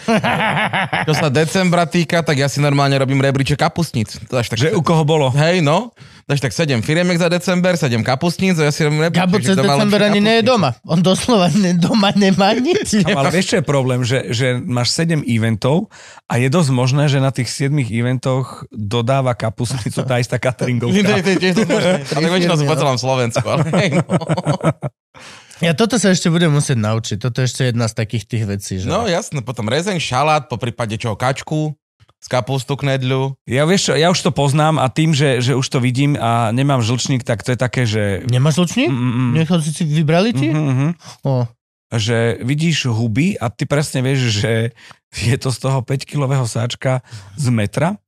Čo 1.08 1.12
sa 1.12 1.28
decembra 1.28 1.84
týka, 1.84 2.24
tak 2.24 2.40
ja 2.40 2.48
si 2.48 2.62
normálne 2.64 2.96
robím 2.96 3.20
rebríček 3.20 3.60
kapustnic. 3.60 4.16
To 4.32 4.40
až 4.40 4.48
tak, 4.48 4.56
Že 4.56 4.78
u 4.78 4.80
koho 4.80 5.04
bolo? 5.04 5.28
Hej, 5.34 5.60
no. 5.60 5.92
Takže 6.30 6.46
tak 6.46 6.54
7 6.54 6.86
firiemek 6.86 7.18
za 7.18 7.26
december, 7.26 7.74
7 7.74 8.06
kapustníc 8.06 8.54
a 8.62 8.70
ja 8.70 8.72
si 8.72 8.86
robím 8.86 9.02
rebríček. 9.02 9.26
Gabo 9.26 9.42
cez 9.42 9.58
december 9.58 10.00
ani 10.06 10.22
nie 10.22 10.38
je 10.38 10.44
doma. 10.46 10.78
On 10.86 11.02
doslova 11.02 11.50
ne, 11.50 11.74
doma 11.74 12.14
nemá 12.14 12.54
nič. 12.54 13.02
Ale 13.02 13.34
vieš, 13.34 13.50
čo 13.50 13.56
je 13.58 13.64
problém? 13.66 14.06
Že, 14.06 14.30
že 14.30 14.46
máš 14.62 14.94
7 14.94 15.26
eventov 15.26 15.90
a 16.30 16.38
je 16.38 16.46
dosť 16.46 16.70
možné, 16.70 17.10
že 17.10 17.18
na 17.18 17.34
tých 17.34 17.50
7 17.50 17.74
eventoch 17.90 18.62
dodáva 18.70 19.34
kapustnicu 19.34 20.06
tá 20.06 20.22
istá 20.22 20.38
cateringovka. 20.38 21.02
Ale 22.14 22.26
väčšinou 22.30 22.56
firmy, 22.62 22.70
po 22.70 22.76
celom 22.78 22.98
Slovensku. 23.02 23.46
Ale 23.50 23.66
hej, 23.82 23.88
no. 23.98 24.06
Ja 25.60 25.76
toto 25.76 26.00
sa 26.00 26.08
ešte 26.08 26.32
budem 26.32 26.48
musieť 26.48 26.80
naučiť. 26.80 27.16
Toto 27.20 27.44
je 27.44 27.46
ešte 27.46 27.68
jedna 27.68 27.84
z 27.84 27.94
takých 27.94 28.24
tých 28.24 28.44
vecí. 28.48 28.72
Že... 28.80 28.88
no 28.88 29.04
jasné, 29.04 29.44
potom 29.44 29.68
rezeň, 29.68 30.00
šalát, 30.00 30.48
po 30.48 30.56
prípade 30.56 30.96
čo, 30.96 31.12
kačku, 31.12 31.76
z 32.20 32.26
kapustu 32.28 32.76
knedľu. 32.76 33.36
Ja, 33.48 33.64
vieš 33.64 33.90
čo, 33.90 33.92
ja 33.96 34.12
už 34.12 34.20
to 34.20 34.32
poznám 34.32 34.76
a 34.76 34.92
tým, 34.92 35.16
že, 35.16 35.40
že 35.40 35.56
už 35.56 35.64
to 35.68 35.80
vidím 35.80 36.16
a 36.20 36.52
nemám 36.52 36.84
žlčník, 36.84 37.24
tak 37.24 37.40
to 37.40 37.56
je 37.56 37.58
také, 37.60 37.88
že... 37.88 38.24
Nemáš 38.28 38.60
lučník? 38.60 38.92
Mm, 38.92 38.96
mm, 38.96 39.12
mm. 39.12 39.32
Nechal 39.40 39.58
si 39.64 39.72
si 39.72 39.84
vybrali 39.88 40.36
ti? 40.36 40.52
Mhm, 40.52 40.64
mhm. 40.64 40.88
O, 41.24 41.48
že 41.94 42.38
vidíš 42.42 42.86
huby 42.90 43.34
a 43.34 43.50
ty 43.50 43.66
presne 43.66 44.04
vieš, 44.04 44.42
že 44.42 44.52
je 45.10 45.36
to 45.40 45.50
z 45.50 45.58
toho 45.58 45.82
5-kilového 45.82 46.46
sáčka 46.46 47.02
z 47.34 47.46
metra, 47.50 47.98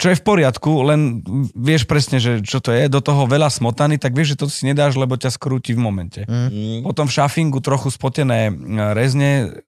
čo 0.00 0.10
je 0.10 0.18
v 0.18 0.24
poriadku, 0.24 0.82
len 0.82 1.20
vieš 1.54 1.84
presne, 1.84 2.18
že 2.18 2.42
čo 2.42 2.58
to 2.58 2.72
je, 2.72 2.88
do 2.88 2.98
toho 3.04 3.28
veľa 3.28 3.52
smotany, 3.52 4.00
tak 4.00 4.16
vieš, 4.16 4.34
že 4.34 4.40
to 4.40 4.46
si 4.48 4.66
nedáš, 4.66 4.96
lebo 4.98 5.14
ťa 5.14 5.30
skrúti 5.30 5.76
v 5.76 5.84
momente. 5.84 6.20
mm. 6.26 6.82
Potom 6.82 7.06
v 7.06 7.14
šafingu 7.14 7.60
trochu 7.62 7.92
spotené 7.92 8.48
e, 8.48 8.52
rezne, 8.96 9.62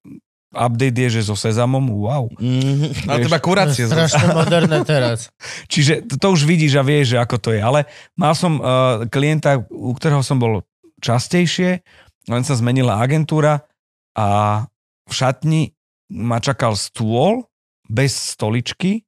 update 0.55 0.99
je, 0.99 1.09
že 1.21 1.29
so 1.29 1.37
sezamom, 1.37 1.83
wow. 1.83 2.31
Mm, 2.39 2.95
ale 3.11 3.27
teba 3.27 3.39
kurácie. 3.43 3.91
Strašne 3.91 4.33
moderné 4.33 4.83
teraz. 4.87 5.29
Čiže 5.73 6.07
to, 6.07 6.15
to 6.17 6.27
už 6.33 6.47
vidíš 6.47 6.79
a 6.79 6.87
vieš, 6.87 7.15
že 7.15 7.19
ako 7.21 7.37
to 7.39 7.51
je. 7.53 7.61
Ale 7.61 7.87
mal 8.15 8.33
som 8.33 8.59
uh, 8.59 9.05
klienta, 9.11 9.67
u 9.69 9.93
ktorého 9.93 10.23
som 10.23 10.39
bol 10.39 10.63
častejšie, 11.03 11.85
len 12.29 12.43
sa 12.45 12.57
zmenila 12.57 13.01
agentúra 13.01 13.65
a 14.17 14.27
v 15.05 15.13
šatni 15.13 15.63
ma 16.13 16.41
čakal 16.41 16.77
stôl 16.79 17.49
bez 17.89 18.15
stoličky 18.15 19.05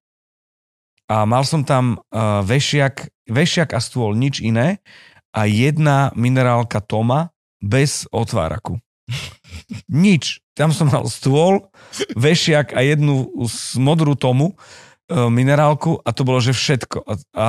a 1.07 1.23
mal 1.23 1.47
som 1.47 1.63
tam 1.63 2.03
uh, 2.11 2.43
vešiak, 2.43 3.09
vešiak 3.31 3.73
a 3.73 3.81
stôl, 3.81 4.19
nič 4.19 4.43
iné 4.43 4.83
a 5.31 5.47
jedna 5.47 6.11
minerálka 6.19 6.83
Toma 6.83 7.31
bez 7.63 8.11
otváraku. 8.11 8.83
Nič. 9.87 10.43
Tam 10.57 10.73
som 10.73 10.89
mal 10.89 11.05
stôl, 11.07 11.69
vešiak 12.17 12.73
a 12.73 12.81
jednu 12.81 13.29
z 13.45 13.77
modrú 13.79 14.17
tomu 14.19 14.57
uh, 14.57 15.31
minerálku 15.31 16.01
a 16.03 16.11
to 16.11 16.27
bolo, 16.27 16.43
že 16.43 16.57
všetko. 16.57 17.05
A, 17.07 17.13
a 17.37 17.47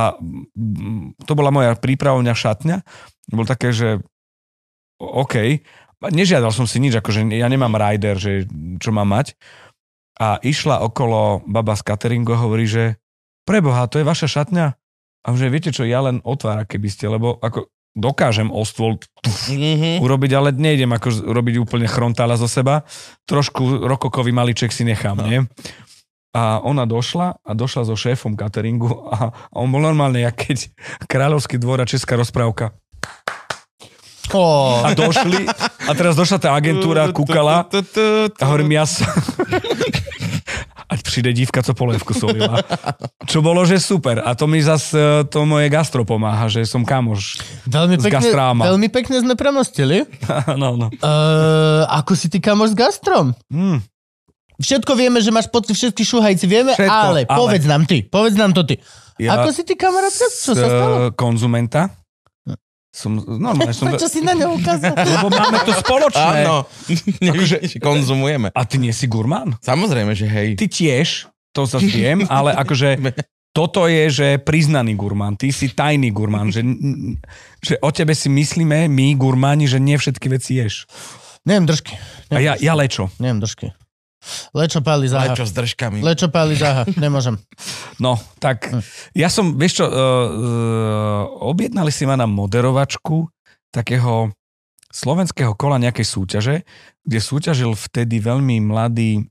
to 1.25 1.33
bola 1.33 1.49
moja 1.49 1.73
prípravovňa 1.73 2.33
šatňa. 2.35 2.77
Bolo 3.33 3.47
také, 3.47 3.73
že 3.73 4.05
OK. 4.97 5.61
Nežiadal 5.97 6.53
som 6.53 6.69
si 6.69 6.77
nič, 6.77 6.93
akože 6.97 7.25
ja 7.33 7.49
nemám 7.49 7.73
rider, 7.73 8.21
že 8.21 8.45
čo 8.77 8.93
mám 8.93 9.09
mať. 9.09 9.33
A 10.17 10.41
išla 10.41 10.81
okolo 10.81 11.45
baba 11.45 11.77
z 11.77 11.85
cateringu 11.85 12.33
a 12.33 12.41
hovorí, 12.41 12.65
že 12.65 12.97
preboha, 13.45 13.85
to 13.89 14.01
je 14.01 14.05
vaša 14.05 14.27
šatňa? 14.29 14.65
A 15.25 15.27
že 15.33 15.53
viete 15.53 15.69
čo, 15.73 15.85
ja 15.85 16.01
len 16.01 16.21
otvára, 16.25 16.65
keby 16.65 16.89
ste, 16.89 17.09
lebo 17.09 17.37
ako 17.41 17.69
dokážem 17.97 18.53
o 18.53 18.61
stôl 18.61 19.01
Mm-hmm. 19.27 19.99
urobiť, 19.99 20.31
ale 20.39 20.55
nejdem 20.55 20.91
ako 20.95 21.27
robiť 21.27 21.55
úplne 21.59 21.87
chrontála 21.87 22.39
zo 22.39 22.47
seba. 22.47 22.87
Trošku 23.27 23.83
rokokový 23.83 24.31
maliček 24.31 24.71
si 24.71 24.87
nechám, 24.87 25.19
nie? 25.23 25.43
A 26.31 26.63
ona 26.63 26.87
došla 26.87 27.43
a 27.43 27.51
došla 27.51 27.87
so 27.87 27.95
šéfom 27.95 28.39
cateringu 28.39 28.91
a, 29.11 29.31
a 29.31 29.55
on 29.55 29.67
bol 29.67 29.83
normálne, 29.83 30.23
jak 30.23 30.35
keď 30.35 30.57
Kráľovský 31.11 31.59
dvor 31.59 31.83
a 31.83 31.89
Česká 31.89 32.15
rozprávka. 32.15 32.71
Oh, 34.35 34.83
A 34.83 34.91
došli 34.91 35.47
a 35.87 35.91
teraz 35.95 36.19
došla 36.19 36.39
tá 36.39 36.49
agentúra, 36.51 37.07
kúkala 37.15 37.63
a 38.35 38.43
hovorím, 38.43 38.75
ja 38.75 38.83
som... 38.83 39.07
A 40.87 40.95
přijde 40.95 41.33
dívka, 41.33 41.63
co 41.63 41.73
polévku 41.73 42.15
solila. 42.15 42.63
Čo 43.27 43.43
bolo, 43.43 43.67
že 43.67 43.75
super. 43.75 44.23
A 44.23 44.39
to 44.39 44.47
mi 44.47 44.63
zas 44.63 44.95
e, 44.95 45.27
to 45.27 45.43
moje 45.43 45.67
gastro 45.67 46.07
pomáha, 46.07 46.47
že 46.47 46.63
som 46.63 46.87
kamoš. 46.87 47.43
veľmi, 47.67 47.99
z 47.99 48.07
pekne, 48.07 48.15
gastráma. 48.15 48.63
veľmi 48.71 48.87
pekne 48.87 49.19
sme 49.19 49.35
premostili. 49.35 50.07
no, 50.61 50.79
no. 50.79 50.87
Uh, 51.03 51.83
ako 51.91 52.15
si 52.15 52.31
ty 52.31 52.39
kamoš 52.39 52.71
s 52.71 52.75
gastrom? 52.79 53.35
Hmm. 53.51 53.83
Všetko 54.63 54.95
vieme, 54.95 55.19
že 55.19 55.27
máš 55.27 55.51
pod 55.51 55.67
všetky 55.67 56.07
šuhajci, 56.07 56.45
vieme, 56.47 56.71
Všetko, 56.71 56.87
ale, 56.87 57.27
ale- 57.27 57.35
povedz 57.35 57.67
nám 57.67 57.83
ty, 57.83 58.07
povedz 58.07 58.39
nám 58.39 58.55
to 58.55 58.63
ty. 58.63 58.79
Ja 59.19 59.43
Ako 59.43 59.51
si 59.51 59.67
ty 59.67 59.75
kamarát, 59.75 60.13
čo 60.13 60.55
sa 60.55 60.65
stalo? 60.71 61.11
Konzumenta. 61.19 62.06
Som, 62.97 63.21
normálne 63.21 63.77
som... 63.77 63.85
Prečo 63.93 64.09
si 64.09 64.25
na 64.25 64.33
ňo 64.33 64.57
ukázal? 64.57 64.97
Lebo 65.13 65.29
máme 65.29 65.61
to 65.61 65.73
spoločné. 65.77 66.49
Áno, 66.49 66.65
nevidíš, 67.25 67.77
konzumujeme. 67.77 68.49
A 68.57 68.61
ty 68.65 68.81
nie 68.81 68.89
si 68.89 69.05
gurmán? 69.05 69.53
Samozrejme, 69.61 70.17
že 70.17 70.25
hej. 70.25 70.57
Ty 70.57 70.65
tiež, 70.65 71.29
to 71.53 71.69
sa 71.69 71.77
viem, 71.77 72.25
ale 72.25 72.57
akože 72.57 72.97
toto 73.53 73.85
je, 73.89 74.09
že 74.09 74.27
priznaný 74.41 74.97
gurmán. 74.97 75.37
Ty 75.37 75.49
si 75.49 75.73
tajný 75.73 76.13
gurmán. 76.13 76.53
Že, 76.53 76.61
že 77.61 77.73
o 77.81 77.89
tebe 77.89 78.13
si 78.13 78.29
myslíme, 78.29 78.85
my 78.85 79.07
gurmáni, 79.17 79.65
že 79.65 79.81
nie 79.81 79.97
všetky 79.97 80.29
veci 80.29 80.61
ješ. 80.61 80.85
Neviem 81.41 81.65
držky. 81.65 81.97
A 82.29 82.37
ja, 82.37 82.53
ja 82.57 82.77
lečo. 82.77 83.09
Neviem 83.17 83.41
držky. 83.41 83.73
Lečo 84.51 84.81
páli 84.81 85.07
záha. 85.07 85.31
Ale 85.31 85.37
čo 85.37 85.45
s 85.47 85.53
držkami? 85.53 86.01
Lečo 86.03 86.27
páli 86.27 86.57
záha. 86.57 86.83
Nemôžem. 86.97 87.37
No, 87.97 88.13
tak 88.37 88.69
ja 89.17 89.25
som, 89.25 89.57
vieš 89.57 89.81
čo, 89.81 89.89
uh, 89.89 89.89
uh, 89.89 91.49
objednali 91.49 91.89
si 91.89 92.05
ma 92.05 92.13
na 92.13 92.29
moderovačku 92.29 93.25
takého 93.73 94.29
slovenského 94.93 95.57
kola 95.57 95.81
nejakej 95.81 96.05
súťaže, 96.05 96.55
kde 97.01 97.17
súťažil 97.17 97.73
vtedy 97.73 98.21
veľmi 98.21 98.61
mladý 98.61 99.25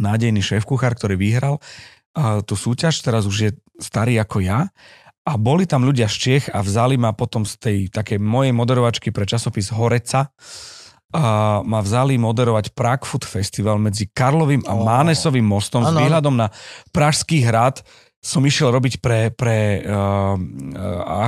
nádejný 0.00 0.40
šéf-kuchár, 0.40 0.96
ktorý 0.96 1.20
vyhral 1.20 1.60
uh, 1.60 2.40
tú 2.40 2.56
súťaž, 2.56 3.04
teraz 3.04 3.28
už 3.28 3.36
je 3.36 3.50
starý 3.76 4.16
ako 4.16 4.40
ja. 4.40 4.72
A 5.28 5.36
boli 5.36 5.68
tam 5.68 5.84
ľudia 5.84 6.08
z 6.08 6.16
Čech 6.16 6.44
a 6.48 6.64
vzali 6.64 6.96
ma 6.96 7.12
potom 7.12 7.44
z 7.44 7.54
tej 7.60 7.78
takej 7.92 8.16
mojej 8.18 8.56
moderovačky 8.56 9.12
pre 9.12 9.28
časopis 9.28 9.68
Horeca 9.68 10.32
a 11.12 11.60
ma 11.60 11.84
vzali 11.84 12.16
moderovať 12.16 12.72
Prague 12.72 13.04
Food 13.04 13.28
Festival 13.28 13.76
medzi 13.76 14.08
Karlovým 14.08 14.64
a 14.64 14.72
Ó. 14.72 14.80
Mánesovým 14.80 15.44
mostom 15.44 15.84
s 15.84 15.92
Áno, 15.92 16.00
áno. 16.00 16.00
výhľadom 16.00 16.34
na 16.40 16.48
Pražský 16.88 17.44
hrad 17.44 17.84
som 18.22 18.40
išiel 18.40 18.72
robiť 18.72 19.02
pre, 19.02 19.34
pre 19.34 19.82
uh, 19.82 20.38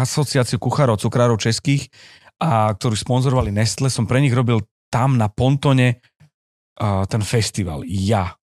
asociáciu 0.01 0.62
kuchárov, 0.62 0.97
cukrárov 0.97 1.37
českých, 1.37 1.91
a 2.39 2.70
ktorí 2.70 2.95
sponzorovali 2.95 3.51
Nestle. 3.51 3.91
Som 3.91 4.07
pre 4.07 4.22
nich 4.22 4.32
robil 4.32 4.62
tam 4.89 5.18
na 5.18 5.26
Pontone 5.26 5.99
uh, 5.99 7.03
ten 7.11 7.20
festival. 7.26 7.82
Ja. 7.85 8.39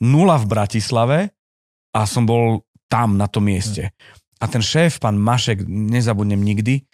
Nula 0.00 0.38
v 0.40 0.46
Bratislave 0.48 1.18
a 1.92 2.06
som 2.06 2.24
bol 2.24 2.62
tam 2.86 3.18
na 3.18 3.26
tom 3.26 3.50
mieste. 3.50 3.90
A 4.40 4.48
ten 4.48 4.64
šéf, 4.64 5.02
pán 5.02 5.20
Mašek, 5.20 5.66
nezabudnem 5.68 6.40
nikdy, 6.40 6.86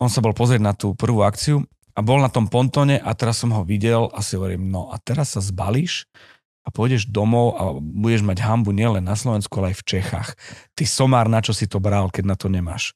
on 0.00 0.08
sa 0.08 0.24
bol 0.24 0.32
pozrieť 0.32 0.62
na 0.62 0.72
tú 0.72 0.94
prvú 0.96 1.26
akciu 1.26 1.66
a 1.92 2.00
bol 2.00 2.18
na 2.20 2.32
tom 2.32 2.48
pontone 2.48 2.96
a 2.96 3.10
teraz 3.12 3.40
som 3.40 3.52
ho 3.52 3.62
videl 3.62 4.08
a 4.12 4.24
si 4.24 4.36
hovorím, 4.36 4.72
no 4.72 4.88
a 4.88 4.96
teraz 4.96 5.36
sa 5.36 5.40
zbalíš 5.44 6.08
a 6.62 6.70
pôjdeš 6.70 7.10
domov 7.10 7.58
a 7.58 7.62
budeš 7.78 8.22
mať 8.22 8.38
hambu 8.46 8.70
nielen 8.70 9.02
na 9.02 9.18
Slovensku, 9.18 9.50
ale 9.58 9.74
aj 9.74 9.82
v 9.82 9.86
Čechách. 9.98 10.28
Ty 10.78 10.84
somár, 10.86 11.26
na 11.26 11.42
čo 11.42 11.50
si 11.50 11.66
to 11.66 11.82
bral, 11.82 12.08
keď 12.08 12.24
na 12.24 12.36
to 12.38 12.46
nemáš. 12.46 12.94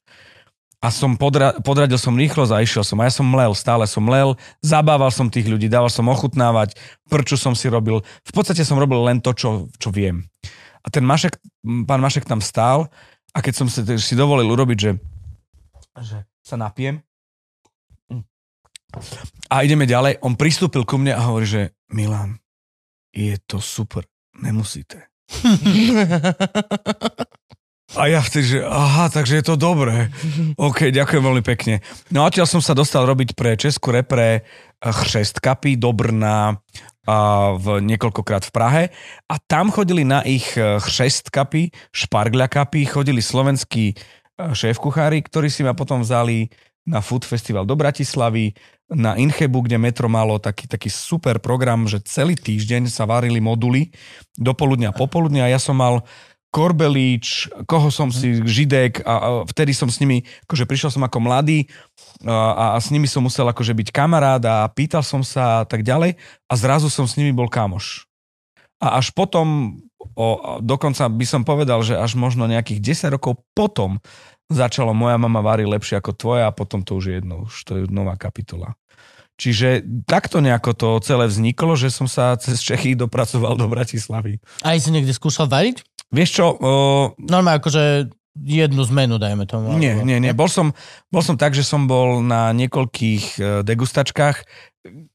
A 0.77 0.93
som 0.93 1.17
podra- 1.17 1.57
podradil 1.65 1.97
som 1.97 2.13
rýchlo 2.13 2.45
a 2.53 2.61
išiel 2.61 2.85
som. 2.85 3.01
A 3.01 3.09
ja 3.09 3.13
som 3.13 3.25
mlel, 3.25 3.51
stále 3.57 3.83
som 3.89 4.05
mlel, 4.05 4.37
zabával 4.61 5.09
som 5.09 5.25
tých 5.25 5.49
ľudí, 5.49 5.65
dával 5.67 5.89
som 5.89 6.05
ochutnávať, 6.05 6.77
prču 7.09 7.33
som 7.33 7.57
si 7.57 7.65
robil. 7.65 8.05
V 8.23 8.31
podstate 8.31 8.61
som 8.61 8.77
robil 8.77 9.01
len 9.01 9.17
to, 9.17 9.33
čo, 9.33 9.73
čo 9.81 9.89
viem. 9.89 10.29
A 10.85 10.93
ten 10.93 11.01
Mašek, 11.01 11.41
pán 11.89 11.99
Mašek 11.99 12.29
tam 12.29 12.39
stál 12.39 12.87
a 13.33 13.41
keď 13.41 13.53
som 13.57 13.67
si, 13.67 13.81
si 13.99 14.13
dovolil 14.13 14.47
urobiť, 14.47 14.77
že, 14.77 14.91
že 15.97 16.17
sa 16.45 16.55
napijem, 16.55 17.03
a 19.51 19.55
ideme 19.63 19.85
ďalej. 19.85 20.23
On 20.23 20.35
pristúpil 20.35 20.87
ku 20.87 20.99
mne 20.99 21.13
a 21.15 21.25
hovorí, 21.27 21.47
že 21.47 21.61
Milan, 21.91 22.39
je 23.11 23.35
to 23.47 23.59
super, 23.59 24.07
nemusíte. 24.37 25.11
A 27.95 28.11
ja 28.11 28.19
vtedy, 28.19 28.59
že 28.59 28.59
aha, 28.67 29.07
takže 29.07 29.39
je 29.39 29.45
to 29.47 29.55
dobré. 29.55 30.11
OK, 30.59 30.91
ďakujem 30.91 31.23
veľmi 31.23 31.39
pekne. 31.39 31.79
No 32.11 32.27
a 32.27 32.29
som 32.43 32.59
sa 32.59 32.75
dostal 32.75 33.07
robiť 33.07 33.31
pre 33.31 33.55
Českú 33.55 33.95
repre 33.95 34.43
chřest 34.83 35.39
kapy 35.39 35.79
do 35.79 35.95
Brna 35.95 36.59
a 37.07 37.17
v 37.55 37.79
niekoľkokrát 37.87 38.43
v 38.43 38.51
Prahe 38.51 38.83
a 39.31 39.39
tam 39.39 39.71
chodili 39.71 40.03
na 40.03 40.19
ich 40.27 40.59
eh, 40.59 40.83
chřest 40.83 41.31
kapy, 41.31 41.71
špargľa 41.95 42.51
kapy, 42.51 42.83
chodili 42.83 43.23
slovenskí 43.23 43.95
eh, 43.95 44.51
šéf-kuchári, 44.51 45.23
ktorí 45.23 45.47
si 45.47 45.63
ma 45.63 45.71
potom 45.71 46.03
vzali 46.03 46.51
na 46.87 46.99
Food 46.99 47.23
Festival 47.23 47.63
do 47.63 47.79
Bratislavy, 47.79 48.51
na 48.87 49.19
Inchebu, 49.19 49.67
kde 49.67 49.75
Metro 49.75 50.07
malo 50.07 50.39
taký, 50.39 50.63
taký 50.67 50.87
super 50.87 51.43
program, 51.43 51.87
že 51.91 51.99
celý 52.07 52.39
týždeň 52.39 52.87
sa 52.87 53.03
varili 53.03 53.43
moduly 53.43 53.91
do 54.39 54.55
poludnia, 54.55 54.95
popoludnia 54.95 55.47
a 55.47 55.51
ja 55.51 55.59
som 55.59 55.75
mal 55.75 56.07
Korbelíč, 56.47 57.51
koho 57.67 57.91
som 57.91 58.07
si, 58.07 58.39
Židek 58.39 59.03
a, 59.03 59.13
a 59.19 59.27
vtedy 59.43 59.75
som 59.75 59.91
s 59.91 59.99
nimi, 59.99 60.23
akože 60.47 60.63
prišiel 60.63 60.89
som 60.95 61.03
ako 61.03 61.19
mladý 61.19 61.67
a, 62.23 62.73
a 62.73 62.77
s 62.79 62.87
nimi 62.87 63.05
som 63.05 63.19
musel 63.19 63.43
akože 63.51 63.75
byť 63.75 63.91
kamarát 63.91 64.39
a 64.47 64.63
pýtal 64.71 65.03
som 65.03 65.19
sa 65.21 65.61
a 65.61 65.65
tak 65.67 65.83
ďalej 65.83 66.15
a 66.47 66.53
zrazu 66.55 66.87
som 66.87 67.03
s 67.03 67.19
nimi 67.19 67.35
bol 67.35 67.51
kamoš. 67.51 68.07
A 68.79 68.95
až 68.95 69.11
potom, 69.11 69.77
o, 70.15 70.57
dokonca 70.63 71.11
by 71.11 71.25
som 71.27 71.43
povedal, 71.43 71.83
že 71.83 71.99
až 71.99 72.15
možno 72.15 72.47
nejakých 72.47 73.11
10 73.11 73.15
rokov 73.19 73.43
potom 73.51 73.99
začalo 74.47 74.95
moja 74.95 75.19
mama 75.19 75.43
varí 75.43 75.67
lepšie 75.67 75.99
ako 75.99 76.11
tvoja 76.15 76.47
a 76.47 76.55
potom 76.55 76.83
to 76.83 76.95
už 76.95 77.03
je 77.05 77.13
jedno, 77.19 77.47
už 77.47 77.55
to 77.67 77.71
je 77.79 77.83
nová 77.91 78.15
kapitola. 78.15 78.75
Čiže 79.37 79.85
takto 80.09 80.41
nejako 80.41 80.71
to 80.73 80.89
celé 81.05 81.29
vzniklo, 81.29 81.77
že 81.77 81.93
som 81.93 82.09
sa 82.09 82.33
cez 82.41 82.57
Čechy 82.57 82.97
dopracoval 82.97 83.53
do 83.53 83.69
Bratislavy. 83.69 84.41
Aj 84.65 84.73
si 84.81 84.89
niekde 84.89 85.13
skúšal 85.13 85.45
variť? 85.45 85.85
Vieš 86.09 86.29
čo, 86.41 86.45
o, 86.57 86.71
Normálne 87.21 87.61
akože 87.61 88.09
jednu 88.33 88.81
zmenu, 88.81 89.21
dajme 89.21 89.45
tomu. 89.45 89.77
nie, 89.77 89.93
nie, 90.01 90.17
nie. 90.17 90.33
Bol 90.33 90.49
som, 90.49 90.73
bol 91.13 91.21
som 91.21 91.37
tak, 91.37 91.53
že 91.53 91.61
som 91.61 91.85
bol 91.85 92.21
na 92.21 92.49
niekoľkých 92.53 93.25
e, 93.37 93.41
degustačkách, 93.61 94.37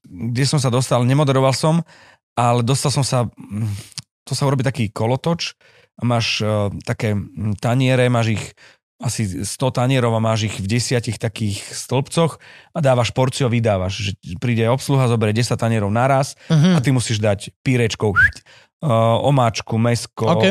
kde 0.06 0.44
som 0.46 0.58
sa 0.58 0.70
dostal, 0.70 1.06
nemoderoval 1.06 1.54
som, 1.54 1.86
ale 2.34 2.66
dostal 2.66 2.90
som 2.90 3.06
sa, 3.06 3.30
to 4.26 4.32
sa 4.34 4.46
urobí 4.46 4.66
taký 4.66 4.90
kolotoč, 4.90 5.54
a 5.98 6.02
máš 6.02 6.42
e, 6.42 6.72
také 6.82 7.14
taniere, 7.62 8.10
máš 8.10 8.38
ich 8.38 8.44
asi 9.02 9.42
100 9.42 9.58
tanierov 9.74 10.14
a 10.14 10.22
máš 10.22 10.46
ich 10.46 10.56
v 10.62 10.78
desiatich 10.78 11.18
takých 11.18 11.58
stĺpcoch 11.58 12.38
a 12.70 12.78
dávaš 12.78 13.10
porciu 13.10 13.46
a 13.46 13.52
vydávaš. 13.52 13.98
Že 13.98 14.12
príde 14.38 14.62
obsluha, 14.70 15.10
zoberie 15.10 15.34
10 15.34 15.58
tanierov 15.58 15.90
naraz 15.90 16.38
Mhm. 16.46 16.70
a 16.74 16.78
ty 16.78 16.94
musíš 16.94 17.18
dať 17.18 17.50
pírečkou 17.66 18.14
uh, 18.14 18.18
omáčku, 19.26 19.74
mesko, 19.76 20.24
OK. 20.24 20.44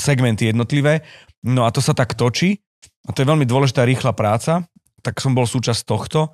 segmenty 0.00 0.48
jednotlivé. 0.48 1.04
No 1.44 1.68
a 1.68 1.70
to 1.70 1.84
sa 1.84 1.92
tak 1.92 2.16
točí 2.16 2.64
a 3.06 3.12
to 3.12 3.20
je 3.22 3.28
veľmi 3.28 3.44
dôležitá 3.44 3.84
rýchla 3.84 4.16
práca, 4.16 4.64
tak 5.04 5.20
som 5.20 5.36
bol 5.36 5.44
súčasť 5.46 5.84
tohto 5.86 6.32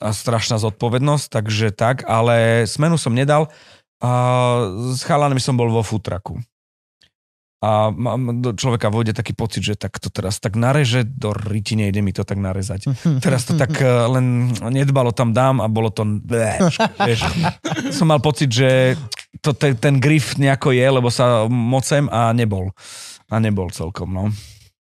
a 0.00 0.10
strašná 0.16 0.56
zodpovednosť, 0.56 1.26
takže 1.28 1.66
tak, 1.76 2.08
ale 2.08 2.64
smenu 2.64 2.96
som 2.96 3.12
nedal 3.12 3.52
a 4.00 4.10
s 4.96 5.04
chalanmi 5.04 5.38
som 5.38 5.60
bol 5.60 5.68
vo 5.68 5.84
futraku. 5.84 6.40
A 7.60 7.92
mám 7.92 8.40
do 8.40 8.56
človeka 8.56 8.88
vôjde 8.88 9.12
taký 9.12 9.36
pocit, 9.36 9.60
že 9.60 9.76
tak 9.76 10.00
to 10.00 10.08
teraz 10.08 10.40
tak 10.40 10.56
nareže 10.56 11.04
do 11.04 11.36
ryti, 11.36 11.76
nejde 11.76 12.00
mi 12.00 12.08
to 12.08 12.24
tak 12.24 12.40
narezať. 12.40 12.88
Teraz 13.20 13.44
to 13.44 13.52
tak 13.52 13.76
eh, 13.84 13.84
len 13.84 14.56
nedbalo 14.72 15.12
tam 15.12 15.36
dám 15.36 15.60
a 15.60 15.68
bolo 15.68 15.92
to... 15.92 16.08
Vieš. 16.96 17.20
Som 17.92 18.08
mal 18.08 18.24
pocit, 18.24 18.48
že 18.48 18.96
to, 19.44 19.52
ten, 19.52 19.76
ten 19.76 20.00
grif 20.00 20.40
nejako 20.40 20.72
je, 20.72 20.86
lebo 20.88 21.12
sa 21.12 21.44
mocem 21.52 22.08
a 22.08 22.32
nebol. 22.32 22.72
A 23.28 23.36
nebol 23.36 23.68
celkom, 23.68 24.08
no. 24.08 24.32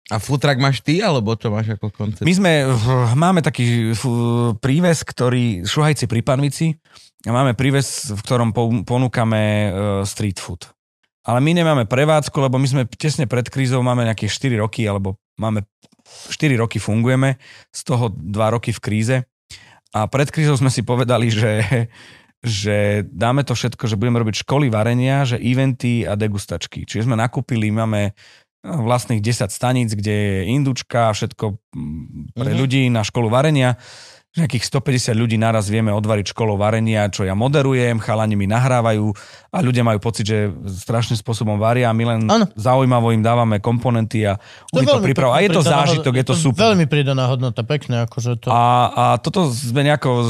A 0.09 0.17
futrak 0.17 0.57
máš 0.57 0.81
ty, 0.81 1.05
alebo 1.05 1.37
čo 1.37 1.53
máš 1.53 1.77
ako 1.77 1.93
koncept? 1.93 2.25
My 2.25 2.33
sme, 2.33 2.51
máme 3.13 3.45
taký 3.45 3.93
príves, 4.57 5.05
ktorý, 5.05 5.67
šuhajci 5.69 6.09
pri 6.09 6.25
panvici, 6.25 6.79
a 7.27 7.35
máme 7.35 7.53
príves, 7.53 8.09
v 8.09 8.21
ktorom 8.23 8.55
po- 8.55 8.81
ponúkame 8.87 9.43
e, 9.43 9.69
street 10.07 10.39
food. 10.39 10.71
Ale 11.29 11.45
my 11.45 11.51
nemáme 11.53 11.85
prevádzku, 11.85 12.33
lebo 12.41 12.57
my 12.57 12.65
sme 12.65 12.81
tesne 12.89 13.29
pred 13.29 13.45
krízou, 13.45 13.85
máme 13.85 14.01
nejaké 14.01 14.25
4 14.25 14.57
roky, 14.57 14.89
alebo 14.89 15.13
máme 15.37 15.61
4 16.33 16.57
roky 16.57 16.81
fungujeme, 16.81 17.37
z 17.69 17.81
toho 17.85 18.09
2 18.09 18.33
roky 18.49 18.73
v 18.73 18.81
kríze. 18.81 19.15
A 19.93 20.09
pred 20.09 20.33
krízou 20.33 20.57
sme 20.57 20.73
si 20.73 20.81
povedali, 20.81 21.29
že, 21.29 21.61
že 22.41 23.05
dáme 23.05 23.45
to 23.45 23.53
všetko, 23.53 23.85
že 23.85 23.93
budeme 23.93 24.17
robiť 24.25 24.41
školy 24.41 24.73
varenia, 24.73 25.21
že 25.21 25.37
eventy 25.37 26.01
a 26.09 26.17
degustačky. 26.17 26.89
Čiže 26.89 27.05
sme 27.05 27.13
nakúpili, 27.13 27.69
máme 27.69 28.17
vlastných 28.65 29.21
10 29.21 29.53
staníc, 29.53 29.93
kde 29.93 30.11
je 30.11 30.39
indučka 30.51 31.13
a 31.13 31.15
všetko 31.15 31.45
mm, 31.71 32.35
pre 32.35 32.51
Mhm. 32.51 32.57
ľudí 32.57 32.81
na 32.89 33.05
školu 33.05 33.29
varenia. 33.29 33.77
Že 34.29 34.45
Nejakých 34.45 34.65
150 35.09 35.17
ľudí 35.17 35.37
naraz 35.41 35.73
vieme 35.73 35.89
odvariť 35.89 36.37
školou 36.37 36.53
varenia, 36.53 37.09
čo 37.09 37.25
ja 37.25 37.33
moderujem, 37.33 37.97
chalani 37.97 38.37
mi 38.37 38.45
nahrávajú 38.45 39.09
a 39.49 39.57
ľudia 39.57 39.81
majú 39.81 39.97
pocit, 39.97 40.29
že 40.29 40.53
strašným 40.85 41.17
spôsobom 41.17 41.57
varia 41.57 41.89
a 41.89 41.97
my 41.97 42.03
len 42.05 42.21
Áno. 42.29 42.45
zaujímavo 42.53 43.09
im 43.09 43.25
dávame 43.25 43.57
komponenty 43.57 44.29
a 44.29 44.37
oni 44.69 44.85
to, 44.85 45.01
pripravujú. 45.01 45.33
A 45.33 45.41
je 45.41 45.49
to 45.49 45.65
zážitok, 45.65 46.13
je 46.13 46.25
to 46.29 46.35
super. 46.37 46.61
Veľmi 46.61 46.85
pridaná 46.85 47.25
hodnota, 47.25 47.65
pekne, 47.65 48.05
akože 48.05 48.45
to... 48.45 48.53
A, 48.53 48.93
a 48.93 49.03
toto 49.17 49.49
sme 49.49 49.81
nejako 49.81 50.21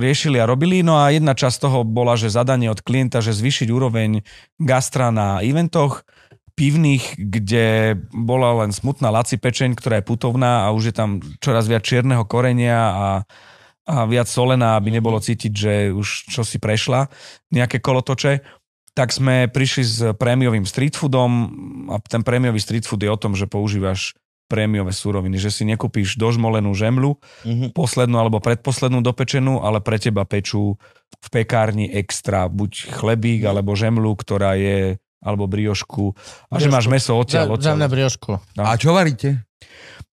riešili 0.00 0.40
a 0.40 0.48
robili, 0.48 0.80
no 0.80 0.96
a 0.96 1.12
jedna 1.12 1.36
časť 1.36 1.68
toho 1.68 1.84
bola, 1.84 2.16
že 2.16 2.32
zadanie 2.32 2.72
od 2.72 2.80
klienta, 2.80 3.20
že 3.20 3.36
zvýšiť 3.36 3.68
úroveň 3.68 4.24
gastra 4.56 5.12
na 5.12 5.44
eventoch, 5.44 6.08
pivných, 6.52 7.16
kde 7.18 7.96
bola 8.12 8.64
len 8.64 8.70
smutná 8.70 9.08
laci 9.08 9.40
pečeň, 9.40 9.76
ktorá 9.76 10.00
je 10.00 10.08
putovná 10.08 10.68
a 10.68 10.72
už 10.76 10.92
je 10.92 10.94
tam 10.94 11.18
čoraz 11.40 11.66
viac 11.66 11.82
čierneho 11.84 12.24
korenia 12.28 12.78
a, 12.78 13.08
a 13.88 13.94
viac 14.06 14.28
solená, 14.28 14.76
aby 14.76 14.92
nebolo 14.92 15.18
cítiť, 15.18 15.52
že 15.52 15.72
už 15.90 16.32
čo 16.32 16.44
si 16.44 16.60
prešla, 16.60 17.08
nejaké 17.50 17.80
kolotoče 17.80 18.62
tak 18.92 19.08
sme 19.08 19.48
prišli 19.48 19.84
s 19.84 19.98
prémiovým 20.20 20.68
street 20.68 21.00
foodom 21.00 21.32
a 21.88 21.96
ten 22.04 22.20
prémiový 22.20 22.60
street 22.60 22.84
food 22.84 23.00
je 23.00 23.08
o 23.08 23.16
tom, 23.16 23.32
že 23.32 23.48
používaš 23.48 24.12
prémiové 24.52 24.92
súroviny, 24.92 25.40
že 25.40 25.48
si 25.48 25.64
nekúpíš 25.64 26.20
dožmolenú 26.20 26.76
žemlu, 26.76 27.16
Mhm. 27.48 27.72
poslednú 27.72 28.20
alebo 28.20 28.36
predposlednú 28.36 29.00
dopečenú, 29.00 29.64
ale 29.64 29.80
pre 29.80 29.96
teba 29.96 30.28
pečú 30.28 30.76
v 31.24 31.28
pekárni 31.32 31.88
extra 31.88 32.52
buď 32.52 32.92
chlebík 32.92 33.48
alebo 33.48 33.72
žemlu, 33.72 34.12
ktorá 34.12 34.60
je 34.60 35.00
alebo 35.22 35.46
briošku 35.46 36.12
a 36.50 36.58
že 36.58 36.66
máš 36.66 36.90
meso 36.90 37.14
odtiaľ. 37.14 37.46
za 37.46 37.54
odtiaľ. 37.54 37.74
mňa 37.78 37.88
briošku. 37.88 38.32
A 38.58 38.74
čo 38.74 38.90
varíte? 38.90 39.46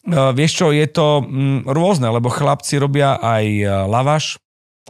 Uh, 0.02 0.30
vieš 0.30 0.58
čo, 0.58 0.66
je 0.70 0.86
to 0.86 1.22
mm, 1.22 1.66
rôzne, 1.66 2.06
lebo 2.06 2.26
chlapci 2.28 2.76
robia 2.76 3.14
aj 3.16 3.44
uh, 3.58 3.70
lavaš 3.86 4.36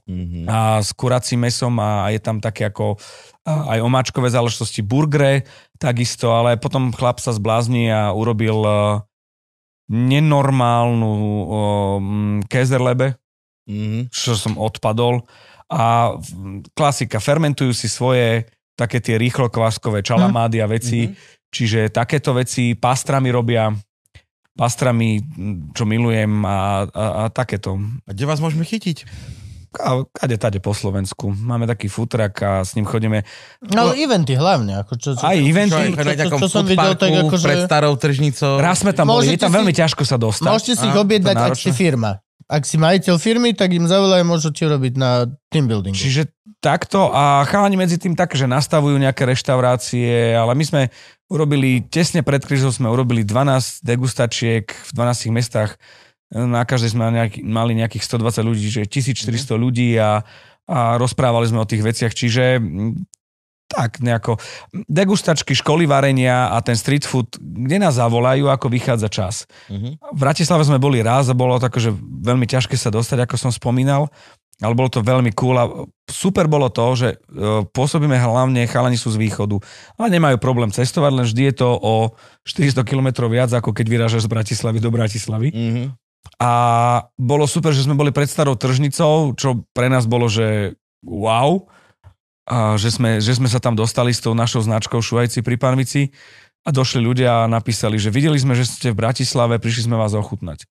Mhm. 0.06 0.46
a 0.46 0.78
s 0.78 0.94
kuracím 0.94 1.50
mesom 1.50 1.82
a 1.82 2.06
je 2.14 2.22
tam 2.22 2.38
také 2.38 2.70
ako 2.70 2.94
a, 3.42 3.74
aj 3.74 3.78
omáčkové 3.82 4.30
záležitosti, 4.30 4.78
burgre 4.78 5.42
takisto, 5.76 6.30
ale 6.30 6.54
potom 6.56 6.94
chlap 6.94 7.18
sa 7.18 7.34
zblázni 7.34 7.90
a 7.90 8.14
urobil 8.14 8.54
uh, 8.62 9.02
nenormálnu 9.90 11.10
uh, 11.10 11.48
kezerlebe, 12.46 13.18
Mhm. 13.66 14.14
čo 14.14 14.38
som 14.38 14.54
odpadol 14.54 15.26
a 15.66 16.14
mm, 16.14 16.70
klasika, 16.70 17.18
fermentujú 17.18 17.74
si 17.74 17.90
svoje 17.90 18.46
také 18.77 19.01
tie 19.01 19.16
rýchlokváskové 19.16 20.01
čalamády 20.01 20.61
a 20.61 20.68
veci, 20.68 21.09
Mhm. 21.09 21.14
čiže 21.49 21.81
takéto 21.89 22.31
veci 22.31 22.72
pastrami 22.72 23.29
robia, 23.29 23.72
pastrami, 24.53 25.20
mm, 25.20 25.72
čo 25.72 25.85
milujem 25.85 26.33
a, 26.43 26.59
a, 26.85 27.05
a 27.18 27.29
takéto. 27.29 27.77
A 28.03 28.11
kde 28.11 28.24
vás 28.24 28.39
môžeme 28.39 28.62
chytiť? 28.62 29.05
A 29.77 30.01
kade 30.07 30.37
tade 30.37 30.57
po 30.57 30.72
Slovensku. 30.72 31.29
Máme 31.31 31.64
taký 31.64 31.85
futrak 31.87 32.33
a 32.41 32.64
s 32.64 32.72
ním 32.72 32.85
chodíme. 32.85 33.29
No 33.61 33.85
ale 33.87 34.01
eventy 34.01 34.33
hlavne. 34.33 34.72
Ako 34.79 34.97
čo, 34.97 35.12
čo, 35.12 35.20
Aj 35.20 35.37
Čo, 35.37 35.45
eventy. 35.45 35.77
aj 35.77 35.93
na 36.01 36.14
nejakom 36.16 36.41
čo 36.41 36.49
som 36.49 36.64
videl, 36.64 36.93
tak 36.95 37.12
foodparku 37.12 37.29
akože- 37.29 37.45
pred 37.45 37.59
starou 37.62 37.93
tržnicou? 37.95 38.57
Raz 38.57 38.81
sme 38.81 38.93
tam 38.93 39.05
boli, 39.07 39.29
je 39.29 39.37
tam 39.37 39.53
si- 39.53 39.57
veľmi 39.57 39.72
ťažko 39.74 40.03
sa 40.03 40.16
dostať. 40.16 40.49
Môžete 40.49 40.74
si 40.74 40.85
ich 40.87 40.97
objednať, 40.97 41.35
ak 41.37 41.53
si 41.55 41.70
firma. 41.70 42.24
Ak 42.47 42.62
si 42.62 42.79
majiteľ 42.79 43.14
firmy, 43.16 43.53
tak 43.53 43.68
im 43.70 43.85
zavolajú, 43.85 44.22
môžu 44.24 44.49
ti 44.49 44.64
robiť 44.64 44.95
na 44.95 45.11
team 45.51 45.66
buildingu. 45.66 45.93
Čiže 45.93 46.31
takto 46.61 47.12
a 47.12 47.44
chalani 47.46 47.76
medzi 47.78 48.00
tým 48.00 48.16
tak, 48.16 48.34
že 48.34 48.48
nastavujú 48.48 48.96
nejaké 48.98 49.28
reštaurácie, 49.28 50.34
ale 50.34 50.52
my 50.57 50.64
sme 50.64 50.82
urobili, 51.30 51.82
tesne 51.86 52.22
pred 52.22 52.42
krízou 52.42 52.70
sme 52.70 52.90
urobili 52.90 53.22
12 53.26 53.82
degustačiek 53.82 54.66
v 54.66 54.90
12 54.94 55.36
mestách. 55.36 55.78
Na 56.34 56.66
každej 56.66 56.98
sme 56.98 57.07
nejaký, 57.11 57.46
mali 57.46 57.78
nejakých 57.78 58.02
120 58.02 58.42
ľudí, 58.42 58.66
že 58.66 58.82
1400 58.82 59.30
ľudí 59.54 59.94
a, 59.94 60.26
a 60.66 60.78
rozprávali 60.98 61.46
sme 61.46 61.62
o 61.62 61.70
tých 61.70 61.86
veciach, 61.86 62.11
čiže 62.11 62.59
tak 63.66 63.98
nejako 63.98 64.38
degustačky, 64.86 65.50
školy 65.59 65.90
varenia 65.90 66.54
a 66.54 66.62
ten 66.62 66.78
street 66.78 67.02
food, 67.02 67.26
kde 67.38 67.82
nás 67.82 67.98
zavolajú, 67.98 68.46
ako 68.46 68.70
vychádza 68.70 69.11
čas. 69.11 69.34
Mhm. 69.66 69.98
V 69.98 70.18
Bratislave 70.18 70.62
sme 70.62 70.78
boli 70.78 71.02
raz 71.02 71.26
a 71.26 71.34
bolo 71.34 71.59
tak, 71.59 71.74
že 71.78 71.90
veľmi 72.00 72.46
ťažké 72.46 72.78
sa 72.78 72.94
dostať, 72.94 73.26
ako 73.26 73.34
som 73.34 73.50
spomínal, 73.50 74.07
ale 74.62 74.72
bolo 74.72 74.88
to 74.88 75.04
veľmi 75.04 75.36
cool 75.36 75.57
a 75.61 75.68
super 76.09 76.48
bolo 76.48 76.72
to, 76.72 76.86
že 76.96 77.09
e, 77.12 77.16
pôsobíme 77.68 78.16
hlavne, 78.16 78.64
chalani 78.64 78.96
sú 78.96 79.12
z 79.12 79.20
východu, 79.20 79.61
ale 80.00 80.09
nemajú 80.16 80.40
problém 80.40 80.72
cestovať, 80.72 81.12
len 81.12 81.26
vždy 81.28 81.42
je 81.52 81.54
to 81.61 81.68
o 81.76 81.94
400 82.48 82.80
km 82.88 83.28
viac, 83.28 83.52
ako 83.52 83.76
keď 83.76 83.86
vyrážaš 83.86 84.24
z 84.24 84.32
Bratislavy 84.32 84.78
do 84.80 84.88
Bratislavy. 84.88 85.48
Mhm. 85.52 85.84
A 86.36 86.50
bolo 87.16 87.46
super, 87.46 87.70
že 87.70 87.86
sme 87.86 87.96
boli 87.96 88.11
pred 88.11 88.26
starou 88.26 88.59
tržnicou, 88.59 89.32
čo 89.38 89.62
pre 89.72 89.86
nás 89.88 90.04
bolo, 90.04 90.26
že 90.26 90.74
wow, 91.07 91.64
a 92.46 92.78
že, 92.78 92.94
sme, 92.94 93.18
že 93.18 93.34
sme 93.34 93.50
sa 93.50 93.59
tam 93.59 93.74
dostali 93.74 94.14
s 94.14 94.22
tou 94.22 94.30
našou 94.30 94.62
značkou 94.62 95.02
Šuajci 95.02 95.42
pri 95.42 95.59
Panvici 95.59 96.14
a 96.62 96.70
došli 96.70 97.02
ľudia 97.02 97.46
a 97.46 97.50
napísali, 97.50 97.98
že 97.98 98.14
videli 98.14 98.38
sme, 98.38 98.54
že 98.54 98.66
ste 98.66 98.94
v 98.94 98.98
Bratislave, 99.02 99.59
prišli 99.59 99.90
sme 99.90 99.98
vás 99.98 100.14
ochutnať. 100.14 100.66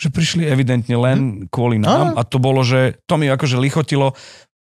Že 0.00 0.08
prišli 0.08 0.42
evidentne 0.48 0.96
len 0.96 1.18
kvôli 1.52 1.76
nám 1.76 2.16
a 2.16 2.24
to 2.24 2.40
bolo, 2.40 2.64
že 2.64 2.96
to 3.04 3.20
mi 3.20 3.28
akože 3.28 3.60
lichotilo, 3.60 4.16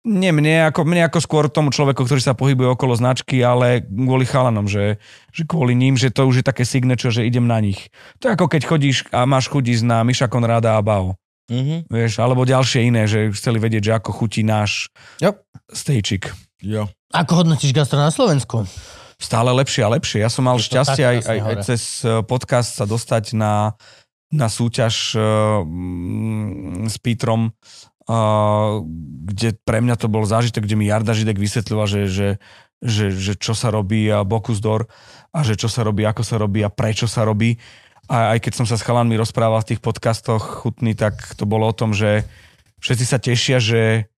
nie 0.04 0.36
mne, 0.36 0.68
ako, 0.68 0.84
mne 0.84 1.08
ako 1.08 1.20
skôr 1.24 1.44
tomu 1.48 1.72
človeku, 1.72 2.04
ktorý 2.04 2.20
sa 2.20 2.36
pohybuje 2.36 2.76
okolo 2.76 2.92
značky, 2.92 3.40
ale 3.40 3.88
kvôli 3.88 4.28
chalanom, 4.28 4.68
že, 4.68 5.00
že 5.32 5.48
kvôli 5.48 5.72
ním, 5.80 5.96
že 5.96 6.12
to 6.12 6.28
už 6.28 6.44
je 6.44 6.46
také 6.46 6.68
signature, 6.68 7.08
že 7.10 7.24
idem 7.24 7.48
na 7.48 7.64
nich. 7.64 7.88
To 8.20 8.28
je 8.28 8.36
ako 8.36 8.52
keď 8.52 8.62
chodíš 8.68 9.08
a 9.16 9.24
máš 9.24 9.48
chuť 9.48 9.64
ísť 9.64 9.84
na 9.88 10.04
Miša 10.04 10.28
Konráda 10.28 10.76
a 10.76 10.84
Bao. 10.84 11.16
Mhm. 11.48 11.88
Vieš, 11.88 12.20
alebo 12.20 12.44
ďalšie 12.48 12.88
iné, 12.88 13.08
že 13.08 13.32
chceli 13.36 13.60
vedieť, 13.64 13.84
že 13.92 13.94
ako 13.96 14.12
chutí 14.12 14.44
náš 14.44 14.92
Jo. 15.24 15.36
stejčik. 15.72 16.32
Jo. 16.64 16.92
Ako 17.16 17.44
hodnotíš 17.44 17.72
gastro 17.72 18.00
na 18.00 18.12
Slovensku? 18.12 18.68
Stále 19.20 19.56
lepšie 19.56 19.88
a 19.88 19.94
lepšie. 19.94 20.20
Ja 20.20 20.28
som 20.28 20.48
mal 20.48 20.60
šťastie 20.60 21.04
aj, 21.04 21.18
aj, 21.24 21.40
aj 21.40 21.56
cez 21.64 21.82
eh, 22.04 22.20
podcast 22.28 22.76
sa 22.76 22.84
dostať 22.84 23.40
na, 23.40 23.72
na 24.34 24.50
súťaž 24.50 25.14
uh, 25.14 25.62
mm, 25.62 26.90
s 26.90 26.98
Pítrom, 26.98 27.54
uh, 27.54 28.82
kde 29.30 29.54
pre 29.62 29.80
mňa 29.86 29.96
to 30.02 30.10
bol 30.10 30.26
zážitok, 30.26 30.66
kde 30.66 30.74
mi 30.74 30.90
Jarda 30.90 31.14
Židek 31.14 31.38
vysvetľoval, 31.38 31.86
že, 31.86 32.02
že, 32.10 32.30
že, 32.82 33.06
že 33.14 33.34
čo 33.38 33.54
sa 33.54 33.70
robí 33.70 34.10
a 34.10 34.26
Bokus 34.26 34.58
Dor 34.58 34.90
a 35.30 35.46
že 35.46 35.54
čo 35.54 35.70
sa 35.70 35.86
robí, 35.86 36.02
ako 36.02 36.26
sa 36.26 36.42
robí 36.42 36.66
a 36.66 36.74
prečo 36.74 37.06
sa 37.06 37.22
robí. 37.22 37.62
A 38.10 38.36
aj 38.36 38.50
keď 38.50 38.54
som 38.58 38.66
sa 38.66 38.76
s 38.76 38.84
chalanmi 38.84 39.14
rozprával 39.16 39.62
v 39.62 39.78
tých 39.78 39.82
podcastoch 39.86 40.66
chutný, 40.66 40.98
tak 40.98 41.16
to 41.38 41.46
bolo 41.46 41.70
o 41.70 41.78
tom, 41.78 41.94
že 41.94 42.26
všetci 42.82 43.06
sa 43.06 43.22
tešia, 43.22 43.62
že 43.62 44.12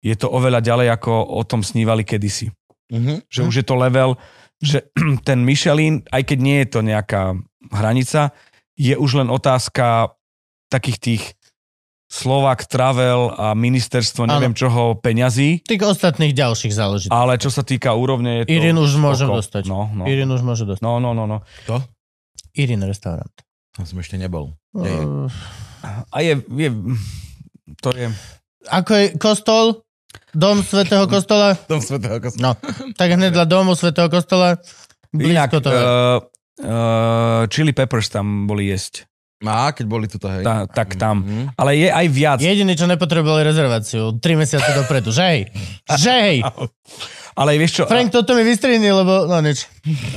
je 0.00 0.16
to 0.16 0.32
oveľa 0.32 0.64
ďalej, 0.64 0.88
ako 0.96 1.12
o 1.36 1.44
tom 1.44 1.60
snívali 1.60 2.02
kedysi 2.02 2.50
Mhm. 2.90 3.30
že 3.30 3.40
už 3.46 3.54
je 3.62 3.66
to 3.66 3.78
level, 3.78 4.18
že 4.58 4.90
ten 5.28 5.46
Michelin, 5.46 6.02
aj 6.10 6.22
keď 6.26 6.38
nie 6.42 6.58
je 6.66 6.68
to 6.68 6.80
nejaká 6.82 7.38
hranica, 7.70 8.34
je 8.80 8.96
už 8.96 9.20
len 9.20 9.28
otázka 9.28 10.16
takých 10.72 10.98
tých 10.98 11.22
Slovak 12.10 12.66
Travel 12.66 13.30
a 13.30 13.54
ministerstvo 13.54 14.26
neviem 14.26 14.50
čoho 14.50 14.98
peňazí, 14.98 15.62
Tých 15.62 15.84
ostatných 15.86 16.34
ďalších 16.34 16.74
záležitostí. 16.74 17.14
ale 17.14 17.38
čo 17.38 17.54
sa 17.54 17.62
týka 17.62 17.94
úrovne 17.94 18.42
je 18.42 18.50
to... 18.50 18.56
Irin 18.56 18.82
už 18.82 18.98
môžem 18.98 19.30
oko. 19.30 19.38
dostať. 19.38 19.70
No, 19.70 19.86
no. 19.94 20.10
Irin 20.10 20.26
už 20.26 20.42
môže 20.42 20.66
dostať. 20.66 20.82
No, 20.82 20.98
no, 20.98 21.14
no, 21.14 21.30
no. 21.30 21.38
Irin 22.58 22.82
restaurant. 22.82 23.30
Tam 23.70 23.86
som 23.86 24.02
ešte 24.02 24.18
nebol. 24.18 24.58
Uh, 24.74 25.30
A 26.10 26.18
je, 26.26 26.42
je 26.50 26.68
to 27.78 27.94
je... 27.94 28.10
ako 28.66 28.90
je 28.90 29.04
kostol? 29.14 29.64
Dom 30.34 30.66
svätého 30.66 31.06
kostola? 31.06 31.54
Dom 31.70 31.78
svetého 31.78 32.18
kostola. 32.18 32.42
No, 32.42 32.50
tak 32.98 33.14
hneď 33.14 33.30
dla 33.38 33.46
domu 33.46 33.78
svätého 33.78 34.10
kostola. 34.10 34.58
Inak, 35.14 35.54
Blízko 35.54 35.58
to 35.62 35.70
je. 35.70 35.78
uh, 35.78 35.86
uh, 36.62 37.46
Chili 37.48 37.72
Peppers 37.72 38.08
tam 38.12 38.46
boli 38.46 38.68
jesť. 38.70 39.10
Á, 39.40 39.72
keď 39.72 39.86
boli 39.88 40.04
tuto, 40.04 40.28
hej. 40.28 40.44
Tá, 40.44 40.68
tak 40.68 41.00
tam. 41.00 41.24
Mhm. 41.24 41.56
Ale 41.56 41.72
je 41.72 41.88
aj 41.88 42.06
viac. 42.12 42.38
Jediný, 42.44 42.76
čo 42.76 42.84
nepotrebovali 42.84 43.40
rezerváciu. 43.40 44.20
3 44.20 44.20
mesiace 44.36 44.70
dopredu. 44.76 45.08
Že 45.08 45.24
hej. 45.24 45.40
Že 45.88 46.12
hej. 46.12 46.38
Ale 47.40 47.56
vieš 47.56 47.80
čo, 47.80 47.82
Frank, 47.88 48.12
toto 48.12 48.36
mi 48.36 48.44
vystrini, 48.44 48.92
lebo 48.92 49.24
no 49.24 49.40
nič. 49.40 49.64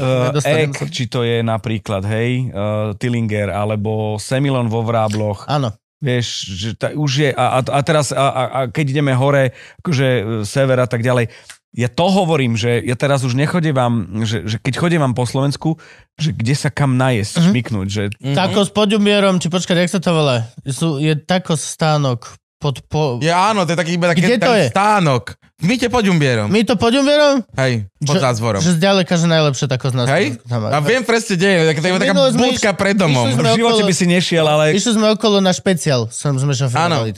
uh, 0.02 0.36
Egg, 0.44 0.76
sa. 0.76 0.90
či 0.92 1.08
to 1.08 1.24
je 1.24 1.40
napríklad, 1.40 2.04
hej, 2.04 2.52
uh, 2.52 2.92
Tillinger, 3.00 3.48
alebo 3.48 4.20
Semilon 4.20 4.68
vo 4.68 4.84
Vrábloch. 4.84 5.48
Áno. 5.48 5.72
Vieš, 6.04 6.28
že 6.52 6.70
ta, 6.76 6.92
už 6.92 7.12
je, 7.16 7.30
a, 7.32 7.46
a, 7.56 7.60
a 7.64 7.80
teraz, 7.80 8.12
a, 8.12 8.28
a, 8.28 8.44
a 8.44 8.60
keď 8.68 8.92
ideme 8.92 9.16
hore, 9.16 9.56
akože 9.80 10.42
sever 10.44 10.76
a 10.84 10.88
tak 10.90 11.00
ďalej, 11.00 11.32
ja 11.74 11.88
to 11.88 12.06
hovorím, 12.06 12.54
že 12.54 12.80
ja 12.80 12.94
teraz 12.94 13.22
už 13.22 13.34
nechodievam, 13.34 13.92
že, 14.22 14.46
že 14.46 14.58
keď 14.58 14.74
chodievam 14.78 15.12
po 15.12 15.24
Slovensku, 15.24 15.82
že 16.16 16.30
kde 16.30 16.54
sa 16.54 16.70
kam 16.70 16.96
najesť, 16.96 17.34
Mhm. 17.34 17.40
uh-huh. 17.40 17.50
šmiknúť, 17.50 17.88
že 17.88 18.04
Mhm. 18.16 18.36
Tako 18.36 18.60
s 18.62 18.72
podumierom, 18.72 19.36
či 19.36 19.48
počkať, 19.48 19.76
jak 19.80 19.90
sa 19.90 20.00
to 20.00 20.12
volá? 20.12 20.46
Sú, 20.64 20.98
je 20.98 21.14
tako 21.16 21.54
stánok 21.54 22.30
pod 22.58 22.80
po... 22.84 23.18
Ja 23.20 23.50
áno, 23.50 23.62
to 23.62 23.74
je 23.74 23.80
taký 23.80 23.92
iba 23.94 24.08
taký 24.08 24.22
Kde 24.24 24.38
to 24.40 24.54
je? 24.56 24.66
stánok. 24.70 25.36
V 25.56 25.66
Mýte 25.66 25.88
pod 25.88 26.04
Umbierom. 26.04 26.48
My 26.48 26.60
to 26.62 26.76
podumierom? 26.76 27.40
Hej, 27.54 27.88
pod 27.98 28.16
Že- 28.16 28.22
zázvorom. 28.22 28.60
Že 28.60 28.72
zďaleka, 28.78 29.14
že 29.14 29.26
najlepšie 29.26 29.66
tako 29.66 29.86
z 29.88 29.96
nás. 29.96 30.08
Hej? 30.10 30.36
Tam- 30.44 30.68
A 30.68 30.80
viem 30.80 31.02
presne, 31.02 31.34
kde 31.34 31.48
je. 31.48 31.60
Tak- 31.66 31.80
tak- 31.80 31.94
Taká 31.94 32.12
Minule 32.12 32.30
sme 32.30 32.42
budka 32.50 32.72
pred 32.74 32.96
domom. 32.96 33.24
v 33.30 33.48
živote 33.54 33.60
okolo- 33.78 33.88
by 33.88 33.94
si 33.94 34.06
nešiel, 34.06 34.44
ale 34.44 34.64
Išli 34.72 34.92
sme 34.94 35.08
okolo 35.10 35.40
na 35.40 35.50
špeciál, 35.50 36.08
som 36.10 36.36
sme 36.36 36.52
šoferovali 36.52 37.16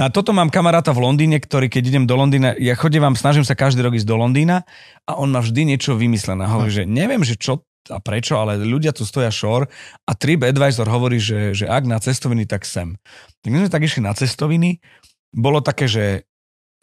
taďal. 0.00 0.08
Na 0.08 0.08
toto 0.08 0.32
mám 0.32 0.48
kamaráta 0.48 0.96
v 0.96 1.04
Londýne, 1.04 1.36
ktorý 1.36 1.68
keď 1.68 1.92
idem 1.92 2.04
do 2.08 2.16
Londýna, 2.16 2.56
ja 2.56 2.72
chodím 2.72 3.04
vám, 3.04 3.20
snažím 3.20 3.44
sa 3.44 3.52
každý 3.52 3.84
rok 3.84 3.92
ísť 3.92 4.08
do 4.08 4.16
Londýna 4.16 4.64
a 5.04 5.20
on 5.20 5.28
má 5.28 5.44
vždy 5.44 5.76
niečo 5.76 5.92
vymyslené. 5.92 6.48
Hovorí, 6.48 6.72
že 6.72 6.84
neviem, 6.88 7.20
že 7.20 7.36
čo 7.36 7.60
a 7.88 7.96
prečo, 7.96 8.36
ale 8.36 8.60
ľudia 8.60 8.92
tu 8.92 9.08
stoja 9.08 9.32
shore 9.32 9.68
a 10.04 10.12
TripAdvisor 10.12 10.84
hovorí, 10.84 11.16
že, 11.16 11.56
že 11.56 11.64
ak 11.64 11.88
na 11.88 11.96
cestoviny, 11.96 12.44
tak 12.44 12.68
sem. 12.68 12.96
Tak 13.40 13.48
my 13.50 13.66
sme 13.66 13.72
tak 13.72 13.82
išli 13.82 14.04
na 14.04 14.12
cestoviny, 14.12 14.84
bolo 15.32 15.64
také, 15.64 15.88
že 15.88 16.04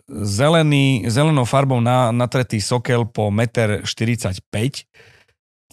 zelený, 0.10 1.06
zelenou 1.08 1.46
farbou 1.46 1.84
na, 1.84 2.10
natretý 2.10 2.58
sokel 2.64 3.06
po 3.06 3.30
1,45 3.30 3.86
m. 3.86 4.58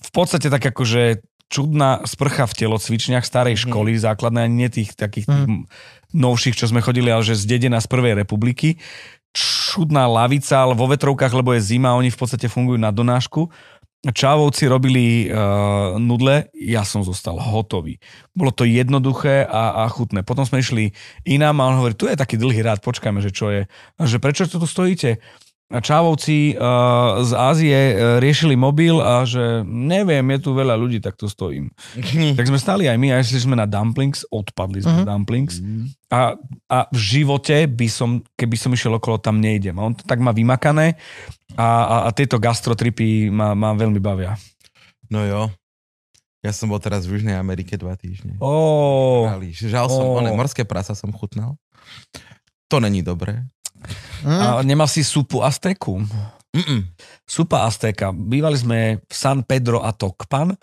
V 0.05 0.11
podstate 0.13 0.53
tak 0.53 0.61
akože 0.61 1.25
čudná 1.49 2.03
sprcha 2.05 2.45
v 2.51 2.67
telocvičniach 2.67 3.25
starej 3.25 3.63
školy, 3.63 3.95
základnej, 3.97 4.51
ani 4.51 4.57
nie 4.67 4.71
tých 4.73 4.93
takých 4.99 5.31
tých 5.31 5.47
novších, 6.15 6.55
čo 6.55 6.71
sme 6.71 6.81
chodili, 6.81 7.11
ale 7.11 7.27
že 7.27 7.35
z 7.35 7.59
dedina 7.59 7.83
z 7.83 7.91
Prvej 7.91 8.15
republiky. 8.15 8.79
Čudná 9.35 10.07
lavica, 10.07 10.63
ale 10.63 10.79
vo 10.79 10.87
vetrovkách, 10.87 11.35
lebo 11.35 11.53
je 11.53 11.67
zima, 11.67 11.99
oni 11.99 12.15
v 12.15 12.19
podstate 12.19 12.47
fungujú 12.47 12.79
na 12.79 12.95
donášku. 12.95 13.51
Čávovci 14.05 14.69
robili 14.69 15.33
uh, 15.33 15.97
nudle, 15.97 16.53
ja 16.53 16.85
som 16.85 17.01
zostal 17.01 17.41
hotový. 17.41 17.97
Bolo 18.37 18.53
to 18.53 18.69
jednoduché 18.69 19.49
a, 19.49 19.81
a 19.81 19.89
chutné. 19.89 20.21
Potom 20.21 20.45
sme 20.45 20.61
išli 20.61 20.93
inám 21.25 21.57
a 21.65 21.73
on 21.73 21.81
hovorí, 21.81 21.97
tu 21.97 22.05
je 22.05 22.13
taký 22.13 22.37
dlhý 22.37 22.61
rád, 22.61 22.85
počkajme, 22.85 23.25
že 23.25 23.33
čo 23.33 23.49
je. 23.49 23.65
A 23.97 24.03
že 24.05 24.21
prečo 24.21 24.45
tu 24.45 24.61
stojíte? 24.61 25.25
Čávovci 25.73 26.55
uh, 26.55 27.25
z 27.25 27.33
Ázie 27.33 27.79
uh, 27.97 27.97
riešili 28.21 28.53
mobil 28.53 29.01
a 29.01 29.25
že 29.25 29.65
neviem, 29.65 30.23
je 30.37 30.39
tu 30.45 30.51
veľa 30.53 30.77
ľudí, 30.77 31.01
tak 31.01 31.17
tu 31.17 31.25
stojím. 31.27 31.73
Tak 32.39 32.47
sme 32.47 32.61
stali 32.61 32.85
aj 32.85 33.01
my 33.01 33.17
a 33.17 33.23
išli 33.25 33.49
sme 33.49 33.57
na 33.57 33.65
dumplings, 33.65 34.29
odpadli 34.29 34.85
sme 34.85 35.03
uh-huh. 35.03 35.09
dumplings 35.09 35.59
a, 36.13 36.39
a 36.71 36.79
v 36.93 36.99
živote 37.01 37.67
by 37.67 37.89
som, 37.91 38.23
keby 38.39 38.55
som 38.55 38.71
išiel 38.71 38.95
okolo, 39.01 39.19
tam 39.19 39.43
nejdem. 39.43 39.75
A 39.81 39.83
on 39.89 39.95
to 39.97 40.07
tak 40.07 40.23
má 40.23 40.31
vymakané 40.31 40.95
a, 41.59 41.67
a, 41.67 41.97
a 42.07 42.09
tieto 42.15 42.39
gastrotripy 42.39 43.33
ma, 43.33 43.57
ma 43.59 43.75
veľmi 43.75 43.99
bavia. 43.99 44.39
No 45.11 45.27
jo. 45.27 45.51
Ja 46.45 46.53
som 46.53 46.69
bol 46.69 46.77
teraz 46.77 47.09
v 47.09 47.17
Južnej 47.17 47.41
Amerike 47.41 47.81
dva 47.81 47.97
týždne. 47.97 48.37
Oh. 48.37 49.25
Žal 49.49 49.89
som, 49.89 50.05
Ó. 50.13 50.21
one, 50.21 50.29
morské 50.37 50.69
prasa 50.69 50.93
som 50.93 51.09
chutnal. 51.09 51.57
To 52.69 52.85
není 52.85 53.01
dobré. 53.01 53.49
Hm? 54.25 54.41
a 54.41 54.49
nemal 54.65 54.89
si 54.89 55.05
súpu 55.05 55.45
Azteku? 55.45 56.01
Mm-mm. 56.55 56.81
Supa 57.27 57.67
Azteka. 57.67 58.15
Bývali 58.15 58.55
sme 58.55 58.79
v 59.03 59.15
San 59.15 59.43
Pedro 59.43 59.83
a 59.83 59.91
Tocpan. 59.91 60.55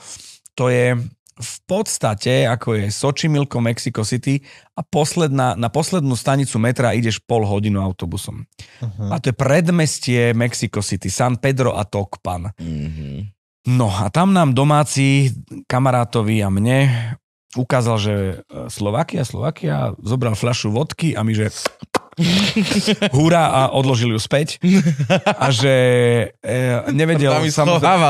To 0.56 0.72
je 0.72 0.95
v 1.41 1.56
podstate, 1.65 2.45
ako 2.45 2.77
je 2.77 2.84
Xochimilco, 2.93 3.57
Mexico 3.60 4.06
City 4.06 4.39
a 4.77 4.85
posledná, 4.85 5.57
na 5.57 5.73
poslednú 5.73 6.14
stanicu 6.14 6.61
metra 6.61 6.93
ideš 6.93 7.18
pol 7.26 7.43
hodinu 7.43 7.81
autobusom. 7.81 8.45
Uh-huh. 8.45 9.10
A 9.10 9.18
to 9.18 9.34
je 9.34 9.35
predmestie 9.35 10.22
Mexico 10.38 10.85
City, 10.85 11.10
San 11.10 11.41
Pedro 11.41 11.73
a 11.73 11.84
Tocpan. 11.84 12.53
Mm-hmm. 12.56 13.18
No 13.73 13.89
a 13.89 14.10
tam 14.14 14.34
nám 14.34 14.53
domáci 14.53 15.34
kamarátovi 15.69 16.41
a 16.41 16.49
mne 16.49 16.77
ukázal, 17.53 17.98
že 17.99 18.14
e, 18.15 18.34
Slovakia, 18.72 19.22
Slovakia, 19.27 19.93
zobral 20.02 20.34
fľašu 20.34 20.72
vodky 20.72 21.14
a 21.14 21.22
my, 21.22 21.34
že 21.35 21.53
hurá 23.15 23.43
a 23.49 23.61
odložil 23.73 24.15
ju 24.15 24.19
späť. 24.22 24.61
A 25.26 25.49
že 25.49 25.73
e, 26.39 26.57
nevedel, 26.93 27.31
Tam 27.31 27.48
samozrejme, 27.48 28.07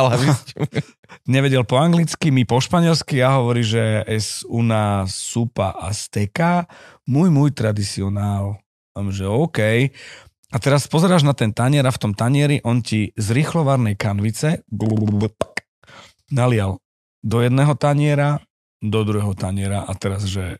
nevedel 1.35 1.63
po 1.63 1.79
anglicky, 1.79 2.29
my 2.29 2.43
po 2.43 2.59
španielsky 2.59 3.23
a 3.23 3.39
hovorí, 3.41 3.63
že 3.63 4.03
es 4.07 4.43
una 4.47 5.05
supa 5.07 5.75
azteca, 5.77 6.67
muy, 7.07 7.31
muy 7.31 7.51
tradicionál. 7.51 8.59
A 8.91 8.99
že 9.07 9.23
OK. 9.23 9.59
A 10.51 10.57
teraz 10.59 10.83
pozeráš 10.91 11.23
na 11.23 11.31
ten 11.31 11.55
tanier 11.55 11.87
a 11.87 11.95
v 11.95 12.01
tom 12.01 12.11
tanieri 12.11 12.59
on 12.67 12.83
ti 12.83 13.15
z 13.15 13.27
rýchlovarnej 13.31 13.95
kanvice 13.95 14.67
nalial 16.27 16.83
do 17.23 17.39
jedného 17.39 17.71
taniera, 17.79 18.43
do 18.83 18.99
druhého 19.07 19.31
taniera 19.37 19.87
a 19.87 19.93
teraz, 19.95 20.27
že 20.27 20.59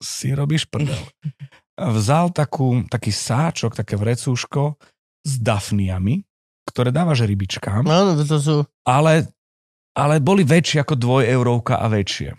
si 0.00 0.32
robíš 0.32 0.64
prdel. 0.66 0.98
Vzal 1.78 2.36
takú, 2.36 2.84
taký 2.88 3.08
sáčok, 3.08 3.72
také 3.72 3.96
vrecúško 3.96 4.76
s 5.24 5.32
dafniami, 5.40 6.20
ktoré 6.68 6.92
dávaš 6.92 7.24
rybičkám 7.24 7.86
No, 7.86 8.12
to 8.22 8.36
sú... 8.38 8.56
ale, 8.84 9.30
ale 9.96 10.20
boli 10.20 10.44
väčšie 10.44 10.84
ako 10.84 10.94
dvojeurovka 10.98 11.80
a 11.80 11.86
väčšie. 11.88 12.36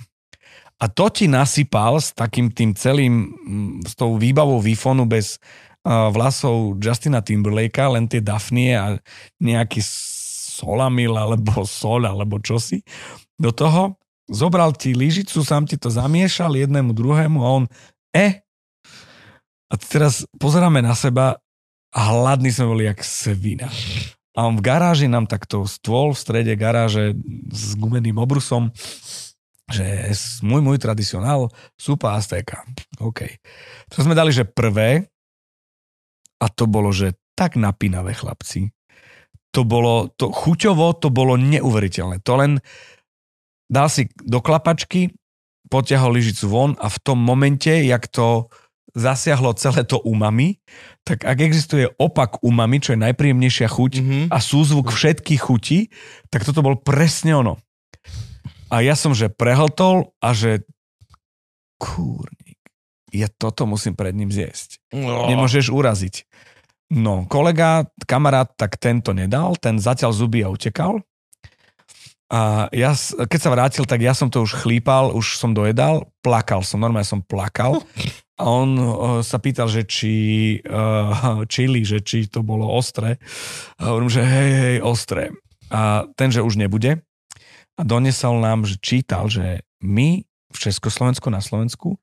A 0.83 0.85
to 0.91 1.07
ti 1.07 1.31
nasypal 1.31 1.95
s 1.95 2.11
takým 2.11 2.51
tým 2.51 2.75
celým, 2.75 3.31
mm, 3.31 3.87
s 3.87 3.93
tou 3.95 4.19
výbavou 4.19 4.59
výfonu 4.59 5.07
bez 5.07 5.39
uh, 5.87 6.11
vlasov 6.11 6.75
Justina 6.77 7.23
Timberlakea, 7.23 7.95
len 7.95 8.05
tie 8.05 8.19
Dafnie 8.19 8.75
a 8.75 8.99
nejaký 9.39 9.79
solamil 10.53 11.15
alebo 11.15 11.63
sol 11.79 12.03
alebo 12.03 12.37
čosi. 12.43 12.83
Do 13.39 13.55
toho 13.55 13.95
zobral 14.27 14.75
ti 14.75 14.91
lyžicu, 14.93 15.41
sám 15.41 15.65
ti 15.65 15.79
to 15.79 15.87
zamiešal 15.87 16.53
jednému 16.53 16.91
druhému 16.91 17.39
a 17.41 17.47
on 17.49 17.65
e. 18.13 18.42
A 19.73 19.75
teraz 19.81 20.29
pozeráme 20.37 20.85
na 20.85 20.93
seba 20.93 21.41
a 21.89 21.99
hladní 22.13 22.53
sme 22.53 22.69
boli 22.69 22.83
jak 22.85 23.01
svina. 23.01 23.73
A 24.37 24.45
on 24.45 24.57
v 24.57 24.65
garáži 24.65 25.09
nám 25.09 25.25
takto 25.25 25.65
stôl 25.65 26.13
v 26.13 26.21
strede 26.21 26.53
garáže 26.53 27.17
s 27.49 27.73
gumeným 27.77 28.17
obrusom, 28.21 28.69
že 29.69 30.13
môj, 30.45 30.61
môj 30.61 30.77
tradicionál, 30.77 31.49
súpa 31.73 32.13
aztéka. 32.13 32.65
OK. 33.01 33.41
To 33.93 34.05
sme 34.05 34.17
dali, 34.17 34.29
že 34.29 34.45
prvé 34.45 35.09
a 36.37 36.45
to 36.49 36.69
bolo, 36.69 36.93
že 36.93 37.17
tak 37.33 37.57
napínavé 37.57 38.13
chlapci. 38.13 38.69
To 39.53 39.65
bolo, 39.65 40.09
to 40.17 40.33
chuťovo 40.33 40.97
to 40.97 41.13
bolo 41.13 41.37
neuveriteľné. 41.37 42.21
To 42.25 42.33
len 42.37 42.51
dal 43.69 43.89
si 43.89 44.09
do 44.17 44.41
klapačky, 44.41 45.13
potiahol 45.69 46.17
lyžicu 46.17 46.45
von 46.49 46.71
a 46.77 46.89
v 46.89 46.97
tom 47.01 47.21
momente, 47.21 47.69
jak 47.69 48.09
to 48.09 48.49
zasiahlo 48.93 49.57
celé 49.57 49.81
to 49.83 49.97
umami, 50.01 50.61
tak 51.01 51.25
ak 51.25 51.41
existuje 51.41 51.89
opak 51.97 52.45
umami, 52.45 52.77
čo 52.77 52.93
je 52.93 53.03
najpríjemnejšia 53.03 53.67
chuť, 53.67 53.91
Mhm. 53.99 54.19
a 54.29 54.37
súzvuk 54.37 54.93
všetkých 54.93 55.41
chutí, 55.41 55.89
tak 56.29 56.45
toto 56.45 56.61
bol 56.61 56.77
presne 56.77 57.33
ono. 57.33 57.57
A 58.69 58.81
ja 58.81 58.93
som, 58.93 59.13
že 59.13 59.29
prehltol 59.29 60.13
a 60.17 60.33
že 60.33 60.65
kúrnik, 61.77 62.57
ja 63.13 63.29
toto 63.29 63.65
musím 63.69 63.93
pred 63.93 64.13
ním 64.13 64.33
zjesť. 64.33 64.81
No. 64.93 65.29
Nemôžeš 65.29 65.69
uraziť. 65.69 66.25
No, 66.93 67.25
kolega, 67.25 67.89
kamarát, 68.05 68.53
tak 68.53 68.77
tento 68.77 69.13
nedal, 69.13 69.57
ten 69.57 69.81
zatiaľ 69.81 70.13
zuby 70.13 70.45
a 70.45 70.49
utekal. 70.53 71.01
A 72.33 72.65
ja, 72.73 72.97
keď 73.29 73.39
sa 73.41 73.53
vrátil, 73.53 73.85
tak 73.85 74.01
ja 74.01 74.17
som 74.17 74.25
to 74.29 74.41
už 74.41 74.57
chlípal, 74.65 75.13
už 75.13 75.37
som 75.37 75.53
dojedal, 75.53 76.09
plakal 76.25 76.65
som, 76.65 76.81
normálne 76.81 77.05
som 77.05 77.21
plakal. 77.21 77.81
A 78.33 78.43
on 78.49 78.69
uh, 78.75 78.87
sa 79.21 79.37
pýtal, 79.37 79.69
že 79.69 79.85
či 79.85 80.13
uh, 80.65 81.45
čili, 81.45 81.85
že 81.85 82.01
či 82.01 82.25
to 82.25 82.41
bolo 82.41 82.65
ostré. 82.65 83.21
A 83.77 83.93
hovorím, 83.93 84.09
že 84.09 84.21
hej, 84.25 84.51
hej, 84.53 84.77
ostré. 84.81 85.29
A 85.69 86.09
ten, 86.17 86.33
že 86.33 86.41
už 86.41 86.57
nebude. 86.57 87.05
A 87.77 87.81
donesol 87.81 88.41
nám, 88.41 88.65
že 88.65 88.77
čítal, 88.81 89.29
že 89.29 89.65
my 89.81 90.25
v 90.53 90.57
Československu 90.57 91.29
na 91.33 91.41
Slovensku 91.41 91.97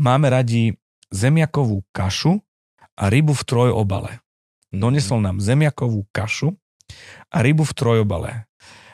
máme 0.00 0.32
radi 0.32 0.76
zemiakovú 1.12 1.84
kašu 1.92 2.40
a 2.96 3.12
rybu 3.12 3.36
v 3.36 3.44
trojobale. 3.44 4.12
Donesol 4.72 5.20
nám 5.20 5.44
zemiakovú 5.44 6.08
kašu 6.12 6.56
a 7.28 7.44
rybu 7.44 7.64
v 7.68 7.76
trojobale. 7.76 8.30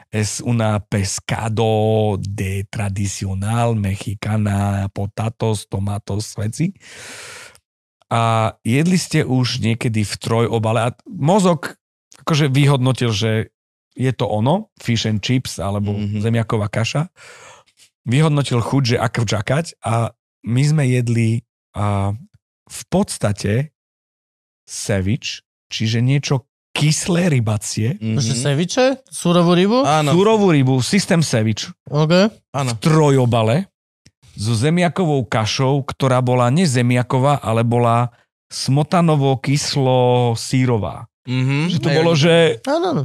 Es 0.08 0.40
una 0.40 0.80
pescado 0.80 2.16
de 2.16 2.64
tradicional 2.72 3.76
mexicana, 3.76 4.88
potatos, 4.88 5.68
tomatos, 5.68 6.32
veci. 6.32 6.72
A 8.08 8.56
jedli 8.64 8.96
ste 8.96 9.20
už 9.20 9.60
niekedy 9.60 10.00
v 10.08 10.14
trojobale 10.16 10.80
a 10.80 10.94
mozog 11.04 11.76
akože 12.24 12.48
vyhodnotil, 12.48 13.12
že 13.12 13.52
je 13.92 14.12
to 14.16 14.24
ono, 14.24 14.72
fish 14.80 15.04
and 15.04 15.20
chips 15.20 15.60
alebo 15.60 15.92
Mhm. 15.92 16.00
mm-hmm. 16.00 16.20
zemiaková 16.24 16.72
kaša. 16.72 17.12
Vyhodnotil 18.08 18.64
chuť, 18.64 18.82
že 18.84 18.96
ako 18.96 19.28
čakať 19.28 19.76
a 19.84 20.16
my 20.48 20.62
sme 20.64 20.88
jedli 20.88 21.44
a, 21.76 22.16
v 22.64 22.82
podstate 22.88 23.76
sevič, 24.64 25.44
čiže 25.68 26.00
niečo 26.00 26.48
kyslé 26.78 27.28
rybacie, 27.28 27.98
Mhm. 27.98 28.16
Ešte 28.16 28.34
seviče? 28.38 28.84
Surovú 29.04 29.52
rybu? 29.52 29.82
Áno, 29.82 30.14
surovú 30.14 30.48
rybu, 30.48 30.78
systém 30.78 31.18
sevič, 31.18 31.66
OK. 31.84 32.30
áno. 32.54 32.70
trojobale 32.78 33.66
so 34.32 34.54
zemiakovou 34.54 35.24
kašou, 35.24 35.82
ktorá 35.82 36.20
bola 36.20 36.48
nie 36.48 36.62
zemiaková, 36.62 37.38
ale 37.38 37.60
bola 37.60 38.08
smotanovo-kyslo-sírová. 38.48 41.04
Mhm. 41.26 41.68
Že 41.68 41.78
to 41.78 41.88
Hej, 41.90 41.96
bolo, 41.98 42.14
že 42.14 42.34
Áno, 42.64 42.86
áno. 42.88 43.02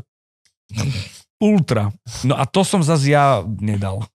ultra. 1.38 1.92
No 2.24 2.36
a 2.36 2.46
to 2.46 2.64
som 2.64 2.80
zase 2.80 3.10
ja 3.10 3.44
nedal. 3.60 4.06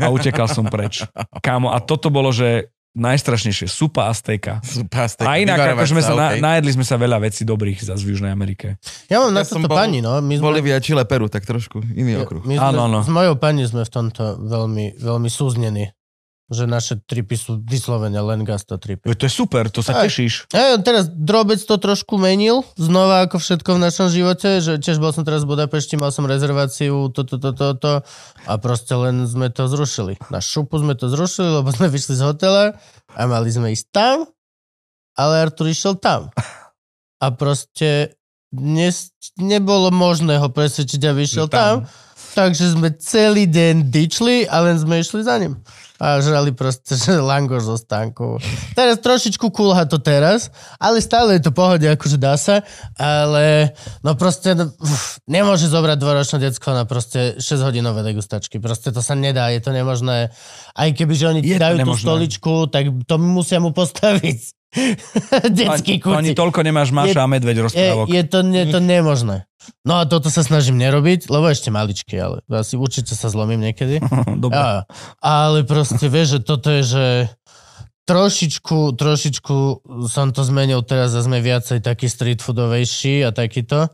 A 0.00 0.08
utekal 0.08 0.46
som 0.46 0.66
preč. 0.66 1.04
Kámo, 1.38 1.68
a 1.68 1.78
toto 1.78 2.08
bolo, 2.08 2.32
že 2.32 2.72
najstrašnejšie. 2.94 3.66
Supa 3.66 4.06
a 4.06 4.12
stejka. 4.12 4.62
Super, 4.62 5.04
steak. 5.04 5.26
A 5.26 5.36
inak, 5.36 5.58
Vyvarovať 5.58 5.76
ako 5.76 5.90
sme 5.90 6.00
sa, 6.00 6.12
na, 6.12 6.26
okej. 6.30 6.40
najedli 6.40 6.70
sme 6.72 6.84
sa 6.84 6.94
veľa 6.94 7.18
vecí 7.20 7.42
dobrých 7.42 7.78
zase 7.82 8.00
v 8.00 8.14
Južnej 8.14 8.30
Amerike. 8.30 8.78
Ja 9.06 9.18
mám 9.18 9.30
na 9.30 9.42
Ja 9.42 9.50
toto 9.50 9.66
bol- 9.66 9.74
pani, 9.76 9.98
no. 9.98 10.14
My 10.16 10.34
sme, 10.34 10.44
Bolivia, 10.44 10.78
Chile, 10.78 11.02
Peru, 11.02 11.26
tak 11.26 11.42
trošku 11.42 11.82
iný 11.92 12.18
okruh. 12.18 12.40
my 12.40 12.54
sme, 12.54 12.64
Áno, 12.64 12.86
áno. 12.86 12.98
S 13.00 13.10
mojou 13.10 13.34
pani 13.34 13.62
sme 13.64 13.82
v 13.82 13.90
tomto 13.90 14.38
veľmi, 14.40 14.96
veľmi 14.96 15.28
súznení. 15.28 15.90
Že 16.52 16.68
naše 16.68 16.94
tripy 17.00 17.40
sú 17.40 17.56
vyslovene 17.64 18.20
len 18.20 18.44
gasto 18.44 18.76
tripy. 18.76 19.08
Veď 19.08 19.16
to 19.16 19.26
je 19.26 19.32
super, 19.32 19.64
to 19.72 19.80
sa 19.80 19.96
Aj. 19.96 20.04
tešíš. 20.04 20.52
Ja, 20.52 20.76
teraz 20.76 21.08
drobec 21.08 21.56
to 21.64 21.80
trošku 21.80 22.20
menil, 22.20 22.60
znova 22.76 23.24
ako 23.24 23.40
všetko 23.40 23.80
v 23.80 23.80
našom 23.80 24.08
živote, 24.12 24.60
že 24.60 24.76
tiež 24.76 25.00
bol 25.00 25.08
som 25.16 25.24
teraz 25.24 25.48
v 25.48 25.56
Budapešti, 25.56 25.96
mal 25.96 26.12
som 26.12 26.28
rezerváciu, 26.28 27.08
toto, 27.16 27.40
toto, 27.40 27.64
toto 27.64 28.04
a 28.44 28.52
proste 28.60 28.92
len 28.92 29.24
sme 29.24 29.48
to 29.48 29.64
zrušili. 29.72 30.20
Na 30.28 30.44
šupu 30.44 30.84
sme 30.84 30.92
to 30.92 31.08
zrušili, 31.08 31.48
lebo 31.48 31.72
sme 31.72 31.88
vyšli 31.88 32.12
z 32.12 32.22
hotela 32.28 32.76
a 33.16 33.20
mali 33.24 33.48
sme 33.48 33.72
ísť 33.72 33.86
tam, 33.88 34.28
ale 35.16 35.48
Artur 35.48 35.72
išiel 35.72 35.96
tam. 35.96 36.28
A 37.24 37.32
proste 37.32 38.20
dnes 38.52 39.16
nebolo 39.40 39.88
možné 39.90 40.38
ho 40.38 40.52
presvedčiť, 40.52 41.00
aby 41.08 41.24
išiel 41.24 41.48
tam. 41.48 41.88
Takže 42.34 42.74
sme 42.74 42.90
celý 42.98 43.46
deň 43.46 43.94
dičli 43.94 44.46
a 44.50 44.60
len 44.66 44.74
sme 44.78 44.98
išli 44.98 45.22
za 45.22 45.38
ním. 45.38 45.58
A 46.04 46.20
žrali 46.20 46.52
proste 46.52 46.92
že 47.00 47.16
langoš 47.16 47.64
zo 47.64 47.76
stánku. 47.80 48.36
Teraz 48.76 49.00
trošičku 49.00 49.48
kulha 49.48 49.88
to 49.88 49.96
teraz, 49.96 50.52
ale 50.76 51.00
stále 51.00 51.40
je 51.40 51.48
to 51.48 51.56
pohode, 51.56 51.88
akože 51.88 52.20
dá 52.20 52.36
sa. 52.36 52.60
Ale 53.00 53.72
no 54.04 54.12
proste 54.12 54.52
no, 54.52 54.68
uf, 54.68 55.16
nemôže 55.24 55.64
zobrať 55.72 55.96
dvoročné 55.96 56.38
decko 56.44 56.76
na 56.76 56.84
proste 56.84 57.40
6 57.40 57.64
hodinové 57.64 58.04
degustačky. 58.04 58.60
Proste 58.60 58.92
to 58.92 59.00
sa 59.00 59.16
nedá, 59.16 59.48
je 59.48 59.64
to 59.64 59.72
nemožné. 59.72 60.28
Aj 60.76 60.88
keby, 60.92 61.14
že 61.16 61.24
oni 61.32 61.40
ti 61.40 61.56
dajú 61.56 61.80
tú 61.80 61.96
stoličku, 61.96 62.68
tak 62.68 62.92
to 63.08 63.16
musia 63.16 63.56
mu 63.56 63.72
postaviť. 63.72 64.63
Detský 65.58 66.02
Ani, 66.02 66.30
ani 66.30 66.30
toľko 66.34 66.60
nemáš 66.66 66.90
Máša 66.90 67.22
Je- 67.22 67.24
a 67.24 67.28
medveď 67.30 67.56
Je, 67.56 67.62
rozprávok. 67.62 68.06
je 68.10 68.22
to, 68.26 68.38
je 68.42 68.64
to 68.70 68.80
nemožné. 68.82 69.36
No 69.86 69.96
a 69.96 70.04
toto 70.04 70.28
sa 70.28 70.44
snažím 70.44 70.76
nerobiť, 70.76 71.32
lebo 71.32 71.48
ešte 71.48 71.72
maličký, 71.72 72.20
ale 72.20 72.36
asi 72.52 72.76
určite 72.76 73.16
sa 73.16 73.32
zlomím 73.32 73.64
niekedy. 73.64 74.02
Dobre. 74.42 74.56
Ja, 74.56 74.84
ale 75.24 75.64
proste 75.64 76.10
vieš, 76.12 76.36
že 76.36 76.40
toto 76.44 76.68
je, 76.68 76.82
že 76.84 77.04
trošičku, 78.04 78.92
trošičku 79.00 79.56
som 80.12 80.28
to 80.36 80.44
zmenil 80.44 80.84
teraz 80.84 81.16
a 81.16 81.24
sme 81.24 81.40
viacej 81.40 81.80
taký 81.80 82.12
street 82.12 82.44
foodovejší 82.44 83.24
a 83.24 83.32
takýto, 83.32 83.88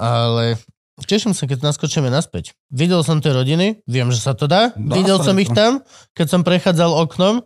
ale 0.00 0.56
teším 1.04 1.36
sa, 1.36 1.44
keď 1.44 1.60
naskočíme 1.60 2.08
naspäť. 2.08 2.56
Videl 2.72 3.04
som 3.04 3.20
tie 3.20 3.36
rodiny, 3.36 3.84
viem, 3.84 4.08
že 4.08 4.24
sa 4.24 4.32
to 4.32 4.48
dá, 4.48 4.72
Dá 4.72 4.94
videl 4.96 5.20
som 5.20 5.36
ich 5.36 5.52
tam, 5.52 5.84
keď 6.16 6.26
som 6.32 6.40
prechádzal 6.40 6.96
oknom, 6.96 7.44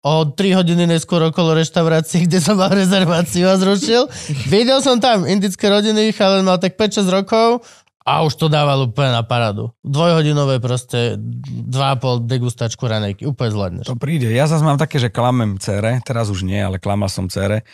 o 0.00 0.24
3 0.24 0.56
hodiny 0.56 0.88
neskôr 0.88 1.20
okolo 1.28 1.52
reštaurácie, 1.52 2.24
kde 2.24 2.40
som 2.40 2.56
mal 2.56 2.72
rezerváciu 2.72 3.52
a 3.52 3.60
zrušil. 3.60 4.08
Videl 4.48 4.80
som 4.80 4.96
tam 4.96 5.28
indické 5.28 5.68
rodiny, 5.68 6.16
ale 6.16 6.40
mal 6.40 6.56
tak 6.56 6.80
5-6 6.80 7.04
rokov 7.12 7.68
a 8.00 8.24
už 8.24 8.32
to 8.40 8.46
dával 8.48 8.88
úplne 8.88 9.12
na 9.12 9.20
paradu. 9.20 9.76
Dvojhodinové 9.84 10.56
proste 10.56 11.20
2,5 11.20 12.24
degustačku 12.24 12.88
ranejky. 12.88 13.28
Úplne 13.28 13.50
zvládneš. 13.52 13.86
To 13.92 14.00
príde. 14.00 14.32
Ja 14.32 14.48
zase 14.48 14.64
mám 14.64 14.80
také, 14.80 14.96
že 14.96 15.12
klamem 15.12 15.60
cere, 15.60 16.00
teraz 16.00 16.32
už 16.32 16.48
nie, 16.48 16.56
ale 16.56 16.80
klamal 16.80 17.12
som 17.12 17.28
cere. 17.28 17.68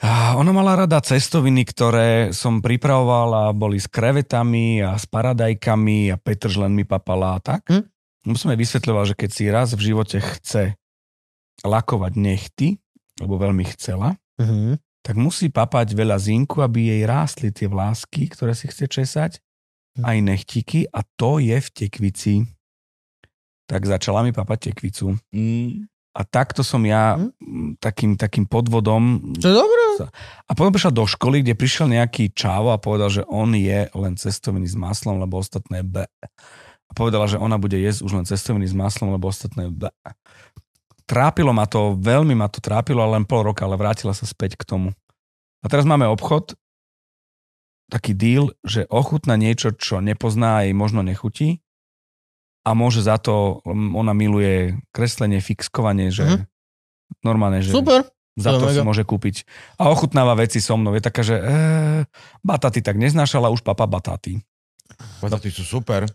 A 0.00 0.34
ona 0.34 0.50
mala 0.50 0.80
rada 0.80 0.98
cestoviny, 0.98 1.62
ktoré 1.68 2.32
som 2.32 2.64
pripravoval 2.64 3.28
a 3.36 3.44
boli 3.52 3.76
s 3.76 3.86
krevetami 3.86 4.80
a 4.80 4.96
s 4.96 5.04
paradajkami 5.04 6.10
a 6.10 6.16
Petržlen 6.16 6.72
mi 6.72 6.88
papala 6.88 7.36
a 7.36 7.40
tak. 7.40 7.68
Hm? 7.68 7.84
Som 8.32 8.52
jej 8.52 8.58
vysvetľoval, 8.58 9.12
že 9.12 9.14
keď 9.16 9.30
si 9.30 9.44
raz 9.52 9.76
v 9.76 9.92
živote 9.92 10.18
chce 10.20 10.79
lakovať 11.62 12.12
nechty, 12.16 12.80
lebo 13.18 13.36
veľmi 13.36 13.64
chcela, 13.72 14.16
Mhm. 14.40 14.80
tak 15.00 15.16
musí 15.16 15.48
papať 15.48 15.92
veľa 15.92 16.16
zinku, 16.16 16.60
aby 16.60 16.92
jej 16.92 17.02
rástli 17.04 17.48
tie 17.52 17.68
vlásky, 17.68 18.28
ktoré 18.28 18.52
si 18.52 18.68
chce 18.68 18.88
česať, 18.88 19.32
Hm. 19.98 20.04
aj 20.06 20.16
nechtiky 20.22 20.78
a 20.88 21.02
to 21.16 21.42
je 21.42 21.56
v 21.56 21.68
tekvici. 21.68 22.34
Tak 23.66 23.86
začala 23.86 24.22
mi 24.22 24.30
papať 24.30 24.70
tekvicu. 24.70 25.14
Mm. 25.30 25.86
A 26.10 26.26
takto 26.26 26.66
som 26.66 26.82
ja 26.82 27.14
mm, 27.14 27.78
takým, 27.78 28.18
takým 28.18 28.42
podvodom... 28.42 29.30
To 29.38 29.46
je 29.46 29.54
dobré. 29.54 29.82
A 30.46 30.58
potom 30.58 30.74
prišiel 30.74 30.90
do 30.90 31.06
školy, 31.06 31.44
kde 31.44 31.54
prišiel 31.54 31.86
nejaký 31.86 32.34
čávo 32.34 32.74
a 32.74 32.82
povedal, 32.82 33.14
že 33.14 33.22
on 33.30 33.54
je 33.54 33.86
len 33.94 34.18
cestoviny 34.18 34.66
s 34.66 34.74
maslom, 34.74 35.22
lebo 35.22 35.38
ostatné 35.38 35.86
B. 35.86 36.02
A 36.90 36.92
povedala, 36.98 37.30
že 37.30 37.38
ona 37.38 37.62
bude 37.62 37.78
jesť 37.78 38.02
už 38.02 38.12
len 38.18 38.26
cestoviny 38.26 38.66
s 38.66 38.74
maslom, 38.74 39.14
lebo 39.14 39.30
ostatné 39.30 39.70
B. 39.70 39.86
Trápilo 41.10 41.50
ma 41.50 41.66
to, 41.66 41.98
veľmi 41.98 42.38
ma 42.38 42.46
to 42.46 42.62
trápilo, 42.62 43.02
ale 43.02 43.18
len 43.18 43.26
pol 43.26 43.42
roka, 43.42 43.66
ale 43.66 43.74
vrátila 43.74 44.14
sa 44.14 44.22
späť 44.22 44.54
k 44.54 44.62
tomu. 44.62 44.94
A 45.60 45.66
teraz 45.66 45.82
máme 45.82 46.06
obchod, 46.06 46.54
taký 47.90 48.14
deal, 48.14 48.54
že 48.62 48.86
ochutná 48.86 49.34
niečo, 49.34 49.74
čo 49.74 49.98
nepozná 49.98 50.62
a 50.62 50.70
jej 50.70 50.74
možno 50.78 51.02
nechutí 51.02 51.58
a 52.62 52.70
môže 52.78 53.02
za 53.02 53.18
to, 53.18 53.58
ona 53.66 54.14
miluje 54.14 54.78
kreslenie, 54.94 55.42
fixkovanie, 55.42 56.14
že 56.14 56.24
Mhm. 56.24 56.42
normálne, 57.26 57.60
že 57.66 57.74
Super. 57.74 58.06
za 58.38 58.54
To 58.54 58.70
si 58.70 58.80
môže 58.86 59.02
kúpiť. 59.02 59.42
A 59.82 59.90
ochutnáva 59.90 60.38
veci 60.38 60.62
so 60.62 60.78
mnou. 60.78 60.94
Je 60.94 61.02
taká, 61.02 61.26
že 61.26 61.36
e, 61.36 61.44
bataty 62.46 62.80
tak 62.80 62.96
neznášala, 62.96 63.50
už 63.50 63.66
papa 63.66 63.90
bataty. 63.90 64.38
Bataty 65.18 65.50
sú 65.50 65.66
super. 65.66 66.06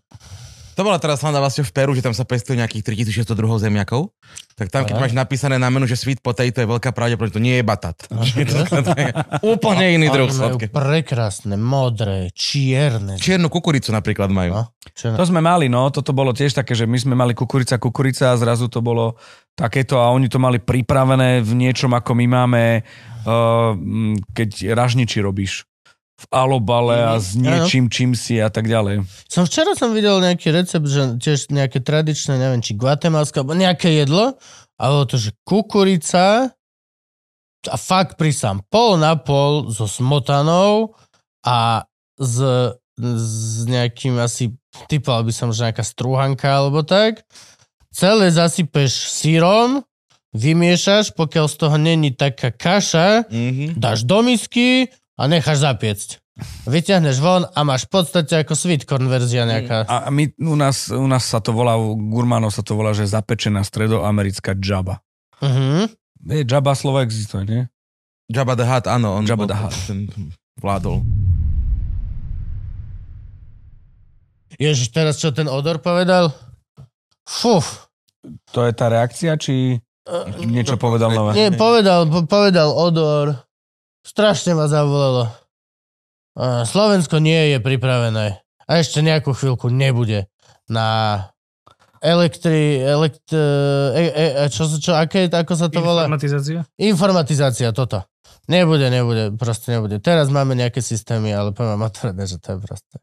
To 0.75 0.83
bola 0.83 0.99
teraz 0.99 1.23
sranda 1.23 1.39
vlastne 1.39 1.63
v 1.63 1.71
Peru, 1.71 1.95
že 1.95 2.03
tam 2.03 2.11
sa 2.11 2.27
pestuje 2.27 2.59
nejakých 2.59 3.07
3600 3.07 3.31
druhov 3.31 3.63
zemiakov. 3.63 4.11
Tak 4.59 4.67
tam, 4.67 4.83
keď 4.83 4.99
máš 4.99 5.15
napísané 5.15 5.55
na 5.55 5.71
menu, 5.71 5.87
že 5.87 5.95
sweet 5.95 6.19
potato 6.19 6.59
je 6.59 6.67
veľká 6.67 6.91
pravdepodobnosť, 6.91 7.35
to 7.39 7.43
nie 7.43 7.55
je 7.59 7.63
batat. 7.63 7.95
To, 8.07 8.79
to 8.87 8.91
je 8.91 9.09
úplne 9.47 9.95
iný 9.95 10.11
druh 10.11 10.27
sladké. 10.27 10.67
prekrásne, 10.67 11.55
modré, 11.55 12.27
čierne. 12.35 13.15
Čiernu 13.15 13.47
kukuricu 13.47 13.95
napríklad 13.95 14.27
majú. 14.27 14.51
No, 14.51 14.63
To 15.15 15.23
sme 15.23 15.39
mali, 15.39 15.71
no, 15.71 15.87
toto 15.95 16.11
bolo 16.11 16.35
tiež 16.35 16.51
také, 16.51 16.75
že 16.75 16.83
my 16.83 16.99
sme 16.99 17.15
mali 17.15 17.31
kukurica, 17.31 17.79
kukurica 17.79 18.35
a 18.35 18.39
zrazu 18.39 18.67
to 18.67 18.83
bolo 18.83 19.15
takéto 19.55 20.03
a 20.03 20.11
oni 20.11 20.27
to 20.27 20.43
mali 20.43 20.59
pripravené 20.59 21.39
v 21.39 21.51
niečom, 21.55 21.95
ako 21.95 22.11
my 22.19 22.25
máme, 22.27 22.63
uh, 23.23 23.71
keď 24.35 24.75
ražniči 24.75 25.23
robíš 25.23 25.63
v 26.15 26.25
alobale 26.31 26.95
a 26.95 27.19
s 27.19 27.35
niečím, 27.35 27.91
čím 27.91 28.15
si 28.15 28.39
a 28.39 28.47
tak 28.47 28.71
ďalej. 28.71 29.03
Som 29.27 29.43
včera 29.43 29.75
som 29.75 29.91
videl 29.91 30.15
nejaký 30.23 30.47
recept, 30.47 30.87
že 30.87 31.19
tiež 31.19 31.51
nejaké 31.51 31.83
tradičné, 31.83 32.39
neviem, 32.39 32.63
či 32.63 32.71
guatemalské, 32.71 33.43
alebo 33.43 33.51
nejaké 33.51 33.91
jedlo, 33.99 34.39
ale 34.79 35.03
to, 35.11 35.19
že 35.19 35.35
kukurica 35.43 36.55
a 37.65 37.75
fakt 37.75 38.15
prísam 38.15 38.63
pol 38.71 38.95
na 38.95 39.19
pol 39.19 39.67
so 39.73 39.91
smotanou 39.91 40.95
a 41.43 41.83
s, 42.15 42.37
s 42.95 43.57
nejakým 43.67 44.15
asi 44.15 44.55
typoval 44.87 45.27
by 45.27 45.33
som, 45.35 45.51
že 45.51 45.67
nejaká 45.67 45.83
strúhanka 45.83 46.47
alebo 46.47 46.79
tak. 46.85 47.27
Celé 47.91 48.31
zasypeš 48.31 49.11
sírom, 49.11 49.83
vymiešaš, 50.35 51.15
pokiaľ 51.15 51.45
z 51.47 51.55
toho 51.55 51.75
není 51.75 52.11
taká 52.11 52.51
kaša, 52.55 53.27
Mhm. 53.31 53.79
dáš 53.79 54.03
do 54.07 54.19
misky 54.23 54.91
a 55.15 55.21
necháš 55.27 55.63
zapiecť. 55.63 56.09
Vyťahneš 56.67 57.17
von 57.23 57.47
a 57.47 57.59
máš 57.63 57.87
v 57.87 57.91
podstate 57.95 58.43
ako 58.43 58.59
sweet 58.59 58.83
corn 58.83 59.07
verzia 59.07 59.47
nejaká. 59.47 59.87
A 59.87 60.11
my, 60.11 60.35
u, 60.35 60.55
nás, 60.59 60.91
u 60.91 61.07
nás 61.07 61.23
sa 61.23 61.39
to 61.39 61.55
volá, 61.55 61.79
u 61.79 61.95
gurmánov 61.95 62.51
sa 62.51 62.59
to 62.59 62.75
volá, 62.75 62.91
že 62.91 63.07
zapečená 63.07 63.63
stredoamerická 63.63 64.51
džaba. 64.51 64.99
Uh-huh. 65.39 65.87
Je, 66.27 66.43
džaba 66.43 66.75
slovo 66.75 66.99
existuje, 66.99 67.47
nie? 67.47 67.61
Jabba 68.27 68.59
the 68.59 68.67
Hutt, 68.67 68.91
áno, 68.91 69.15
on 69.15 69.23
Jabba 69.23 69.47
the 69.47 69.55
Hutt. 69.55 69.75
ten 69.87 70.11
vládol. 70.59 71.07
Ježiš, 74.59 74.91
teraz 74.91 75.19
čo 75.21 75.31
ten 75.31 75.47
odor 75.47 75.79
povedal? 75.79 76.35
Fuf. 77.23 77.87
To 78.51 78.65
je 78.65 78.73
tá 78.75 78.91
reakcia, 78.91 79.37
či 79.39 79.77
niečo 80.43 80.75
povedal 80.75 81.13
nové? 81.13 81.31
Nie, 81.37 81.53
povedal, 81.53 82.09
po- 82.09 82.25
povedal 82.25 82.73
odor. 82.73 83.44
Strašne 84.05 84.53
ma 84.53 84.69
zavolalo. 84.69 85.33
Slovensko 86.69 87.17
nie 87.17 87.55
je 87.55 87.57
pripravené. 87.57 88.45
A 88.65 88.71
ešte 88.77 89.01
nejakú 89.01 89.33
chvíľku 89.33 89.73
nebude 89.73 90.29
na 90.69 91.21
elektri... 92.05 92.81
Elekt, 92.81 93.33
e, 93.33 93.41
e, 93.97 94.03
e, 94.45 94.49
čo, 94.53 94.69
čo, 94.69 94.93
aké, 94.93 95.25
ako 95.25 95.53
sa 95.57 95.67
to 95.73 95.81
volá? 95.81 96.05
Informatizácia? 96.05 96.61
Informatizácia, 96.77 97.69
toto. 97.73 98.05
Nebude, 98.45 98.93
nebude, 98.93 99.33
proste 99.33 99.73
nebude. 99.73 99.97
Teraz 99.97 100.29
máme 100.29 100.53
nejaké 100.53 100.77
systémy, 100.77 101.33
ale 101.33 101.49
poviem 101.49 101.81
vám 101.81 101.89
otvorené, 101.89 102.23
že 102.29 102.37
to 102.37 102.53
je 102.53 102.57
proste... 102.61 102.95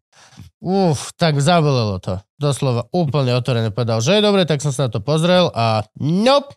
Uf, 0.62 1.10
tak 1.18 1.42
zabolelo 1.42 1.98
to. 1.98 2.22
Doslova 2.38 2.86
úplne 2.94 3.34
otvorené 3.34 3.74
povedal, 3.74 3.98
že 3.98 4.18
je 4.18 4.22
dobre, 4.22 4.46
tak 4.46 4.62
som 4.62 4.70
sa 4.70 4.86
na 4.86 4.90
to 4.94 5.02
pozrel 5.02 5.50
a 5.50 5.82
nope. 5.98 6.54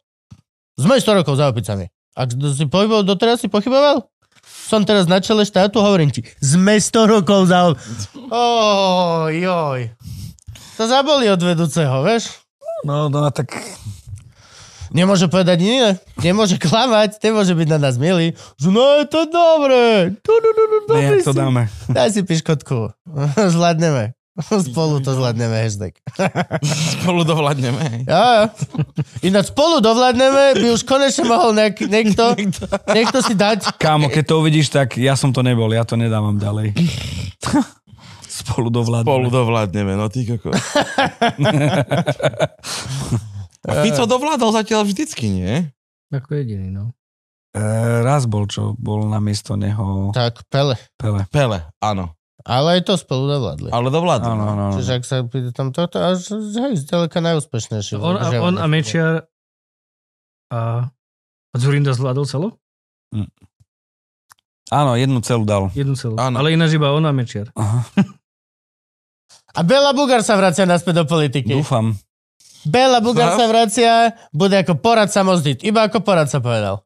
Sme 0.77 1.01
100 1.01 1.26
rokov 1.26 1.41
za 1.41 1.49
opicami. 1.49 1.89
Ak 2.13 2.31
si 2.31 2.69
pohyboval, 2.69 3.03
doteraz 3.03 3.41
si 3.41 3.49
pochyboval? 3.49 4.05
Som 4.65 4.81
teraz 4.81 5.05
na 5.05 5.21
čele 5.21 5.45
štátu, 5.45 5.77
hovorím 5.77 6.09
ti, 6.09 6.25
sme 6.41 6.81
100 6.81 7.13
rokov 7.21 7.53
za. 7.53 7.77
Oj, 8.33 9.31
joj. 9.37 9.81
To 10.75 10.83
zaboli 10.89 11.29
od 11.29 11.37
vedúceho, 11.37 12.01
vieš? 12.01 12.41
No, 12.81 13.07
no, 13.07 13.29
tak 13.29 13.53
Nemôže 14.95 15.27
povedať 15.27 15.59
nie, 15.59 15.85
nemôže 16.23 16.55
klamať, 16.55 17.19
nemôže 17.19 17.51
byť 17.51 17.67
na 17.67 17.79
nás 17.83 17.99
milý. 17.99 18.31
Že 18.55 18.67
no 18.71 19.03
je 19.03 19.05
to 19.11 19.21
dobré. 19.27 20.15
Tu, 20.23 20.31
tu, 20.31 20.49
tu, 20.55 20.63
dobrý 20.87 21.19
nie, 21.19 21.25
to 21.25 21.35
si. 21.35 21.37
dáme. 21.37 21.67
Daj 21.91 22.15
si 22.15 22.21
piškotku. 22.23 22.95
Zvládneme. 23.53 24.15
Spolu 24.68 24.99
to 24.99 25.16
zvládneme, 25.16 25.56
hashtag. 25.64 25.95
Spolu 26.99 27.24
dovládneme. 27.24 28.03
Jo, 28.03 28.24
jo. 28.36 28.45
Ináč 29.24 29.56
spolu 29.56 29.80
dovládneme, 29.80 30.60
by 30.60 30.68
už 30.76 30.84
konečne 30.84 31.24
mohol 31.24 31.56
nejak, 31.56 31.80
niekto, 31.95 32.36
niekto 32.91 33.18
si 33.24 33.32
dať. 33.32 33.80
Kámo, 33.80 34.12
keď 34.12 34.24
to 34.28 34.36
uvidíš, 34.44 34.68
tak 34.76 34.99
ja 34.99 35.16
som 35.16 35.32
to 35.32 35.40
nebol, 35.40 35.72
ja 35.72 35.88
to 35.88 35.95
nedávam 35.95 36.36
ďalej. 36.36 36.76
Spolu 38.28 38.68
dovládame. 38.68 39.07
Spolu 39.07 39.28
dovládneme, 39.32 39.95
no 39.95 40.12
ty 40.12 40.28
koko. 40.28 40.52
A 43.66 43.72
Fico 43.82 44.03
dovládol 44.03 44.52
zatiaľ 44.52 44.84
vždycky, 44.84 45.32
nie? 45.32 45.72
Ako 46.12 46.38
jediný, 46.38 46.70
no. 46.70 46.91
E, 47.56 47.64
raz 48.03 48.28
bol, 48.28 48.45
čo 48.52 48.76
bol 48.76 49.07
na 49.07 49.24
miesto 49.24 49.56
neho 49.56 50.12
Tak, 50.12 50.44
pele. 50.52 50.76
Pele. 50.99 51.24
Pele, 51.32 51.66
áno. 51.80 52.12
Ale 52.45 52.77
aj 52.77 52.81
to 52.85 52.93
spolu 52.93 53.26
dovládli. 53.26 53.73
Ale 53.73 53.89
dovládol. 53.89 54.30
Áno, 54.30 54.43
áno. 54.45 54.63
áno. 54.69 54.76
Čiže 54.77 54.91
ak 55.01 55.03
sa 55.03 55.26
príde 55.26 55.49
tam 55.49 55.73
toto, 55.73 55.97
až 55.97 56.30
hej, 56.30 56.77
zďaleka 56.77 57.17
najúspešnejšie. 57.17 57.97
On, 57.97 58.22
a, 58.22 58.30
on 58.38 58.61
a 58.61 58.69
Mečiar 58.69 59.26
a, 60.53 60.85
a 61.49 61.55
Zurinda 61.57 61.97
zvládol 61.97 62.30
celo? 62.30 62.47
Áno, 64.69 64.93
jednu 64.93 65.26
celú 65.26 65.41
dal. 65.41 65.73
Jednu 65.73 65.97
celú. 65.97 66.22
Áno. 66.22 66.38
Ale 66.38 66.53
ináč 66.53 66.77
iba 66.77 66.93
on 66.93 67.05
a 67.05 67.13
Mečiar. 67.13 67.49
Aha, 67.57 67.81
A 69.55 69.61
Bela 69.65 69.95
Bugar 69.97 70.22
sa 70.22 70.38
vracia 70.38 70.69
naspäť 70.69 71.01
do 71.01 71.05
politiky. 71.09 71.49
dúfam. 71.49 71.97
Bela 72.65 72.97
Bugar 73.01 73.34
Fakt? 73.34 73.39
sa 73.41 73.45
vracia, 73.45 73.91
bude 74.34 74.57
ako 74.57 74.81
poradca 74.81 75.22
Mozdit. 75.22 75.61
Iba 75.61 75.85
ako 75.85 76.01
poradca 76.01 76.41
povedal. 76.41 76.81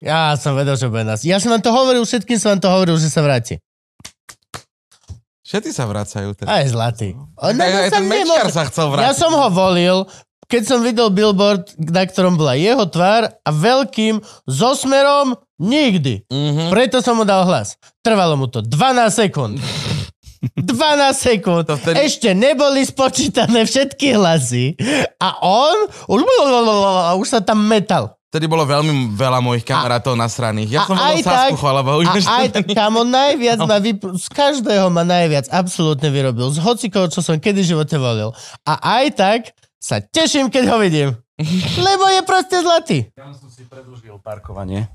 Ja 0.00 0.32
som 0.40 0.56
vedel, 0.56 0.76
že 0.80 0.88
bude 0.88 1.04
nás. 1.04 1.20
Ja 1.22 1.36
som 1.36 1.52
vám 1.52 1.60
to 1.60 1.68
hovoril, 1.68 2.02
všetkým 2.04 2.40
som 2.40 2.56
vám 2.56 2.62
to 2.64 2.70
hovoril, 2.72 2.96
že 2.96 3.12
sa 3.12 3.20
vráti. 3.20 3.60
Všetci 5.48 5.70
sa 5.72 5.88
vracajú 5.88 6.36
teraz. 6.36 6.52
Aj 6.52 6.64
zlatý. 6.68 7.16
On, 7.34 7.56
Aj, 7.56 7.88
aj 7.88 7.90
ten 7.90 8.04
Mečiar 8.04 8.52
sa 8.52 8.68
chcel 8.68 8.92
vrátiť. 8.92 9.04
Ja 9.08 9.12
som 9.16 9.32
ho 9.32 9.48
volil, 9.48 10.04
keď 10.44 10.62
som 10.62 10.84
videl 10.84 11.08
billboard, 11.08 11.72
na 11.80 12.04
ktorom 12.04 12.36
bola 12.36 12.52
jeho 12.52 12.84
tvár 12.84 13.32
a 13.32 13.48
veľkým 13.50 14.20
so 14.44 14.76
smerom 14.76 15.32
nikdy. 15.56 16.28
Mhm. 16.28 16.68
Preto 16.68 17.00
som 17.00 17.16
mu 17.16 17.24
dal 17.24 17.48
hlas. 17.48 17.80
Trvalo 18.04 18.36
mu 18.36 18.44
to 18.46 18.60
12 18.60 19.08
sekúnd. 19.08 19.56
12 20.54 20.68
sekúnd. 21.16 21.64
To 21.64 21.74
vtedy- 21.74 21.96
Ešte 21.98 22.30
neboli 22.30 22.84
spočítané 22.84 23.64
všetky 23.64 24.14
hlasy 24.14 24.76
a 25.16 25.34
on 25.40 25.88
už 27.18 27.26
sa 27.26 27.40
tam 27.40 27.64
metal. 27.64 28.17
Vtedy 28.28 28.44
bolo 28.44 28.60
veľmi 28.62 29.16
veľa 29.16 29.40
mojich 29.40 29.64
kamarátov 29.64 30.12
nasraných. 30.12 30.68
Ja 30.68 30.80
a 30.80 30.86
som 30.86 31.00
tak- 31.00 31.24
Sasku, 31.24 31.56
chvala 31.56 31.80
Bohu. 31.80 32.04
A 32.04 32.12
aj 32.12 32.52
tak, 32.52 32.68
kamo, 32.68 33.00
najviac 33.00 33.56
ma 33.64 33.80
vyp- 33.80 34.12
z 34.14 34.28
každého 34.28 34.92
ma 34.92 35.00
najviac 35.00 35.48
absolútne 35.48 36.12
vyrobil. 36.12 36.52
Z 36.52 36.60
hocikoho, 36.60 37.08
čo 37.08 37.24
som 37.24 37.40
kedy 37.40 37.64
v 37.64 37.70
živote 37.72 37.96
volil. 37.96 38.36
A 38.68 39.00
aj 39.00 39.04
tak 39.16 39.40
sa 39.80 39.98
teším, 39.98 40.52
keď 40.52 40.64
ho 40.68 40.76
vidím. 40.76 41.16
Lebo 41.80 42.04
je 42.06 42.20
proste 42.20 42.60
zlatý. 42.60 42.98
Ja 43.16 43.32
som 43.32 43.48
si 43.48 43.64
predlžil 43.64 44.20
parkovanie. 44.20 44.92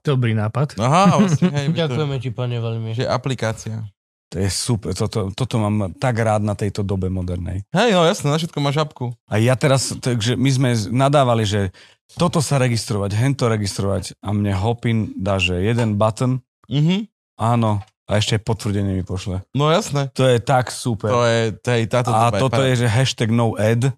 Dobrý 0.00 0.30
nápad. 0.32 0.78
Aha, 0.78 1.14
vlastne, 1.16 1.50
hej, 1.50 1.74
Ďakujeme 1.74 2.16
ti, 2.18 2.30
pane, 2.30 2.58
veľmi. 2.58 2.90
že 2.92 3.02
aplikácia. 3.02 3.86
To 4.30 4.36
je 4.36 4.48
super, 4.48 4.94
toto, 4.94 5.28
toto 5.30 5.54
mám 5.58 5.92
tak 5.94 6.16
rád 6.16 6.40
na 6.40 6.54
tejto 6.54 6.80
dobe 6.80 7.06
modernej. 7.06 7.68
Hej, 7.70 7.92
no 7.92 8.02
jasné, 8.02 8.26
na 8.26 8.38
všetko 8.38 8.58
máš 8.58 8.80
apku. 8.80 9.12
A 9.26 9.36
ja 9.36 9.52
teraz, 9.52 9.92
takže 9.92 10.34
my 10.34 10.50
sme 10.50 10.68
nadávali, 10.88 11.44
že 11.44 11.68
toto 12.14 12.38
sa 12.38 12.56
registrovať, 12.56 13.10
hento 13.12 13.46
registrovať 13.46 14.16
a 14.18 14.30
mne 14.30 14.52
Hopin 14.54 15.12
dá, 15.14 15.36
že 15.36 15.58
jeden 15.58 15.96
button, 15.96 16.40
Mhm. 16.68 17.08
áno, 17.36 17.80
a 18.04 18.10
ešte 18.14 18.36
aj 18.36 18.42
potvrdenie 18.42 18.92
mi 18.94 19.04
pošle. 19.04 19.40
No 19.52 19.68
jasné. 19.68 20.12
To 20.12 20.24
je 20.24 20.36
tak 20.38 20.68
super. 20.68 21.08
To 21.08 21.22
je, 21.22 21.40
to 21.54 21.68
je 21.70 21.80
táto 21.86 22.10
a 22.10 22.28
toto 22.30 22.52
paráda. 22.52 22.68
je, 22.68 22.84
že 22.84 22.88
hashtag 22.88 23.28
no 23.28 23.54
ad 23.54 23.94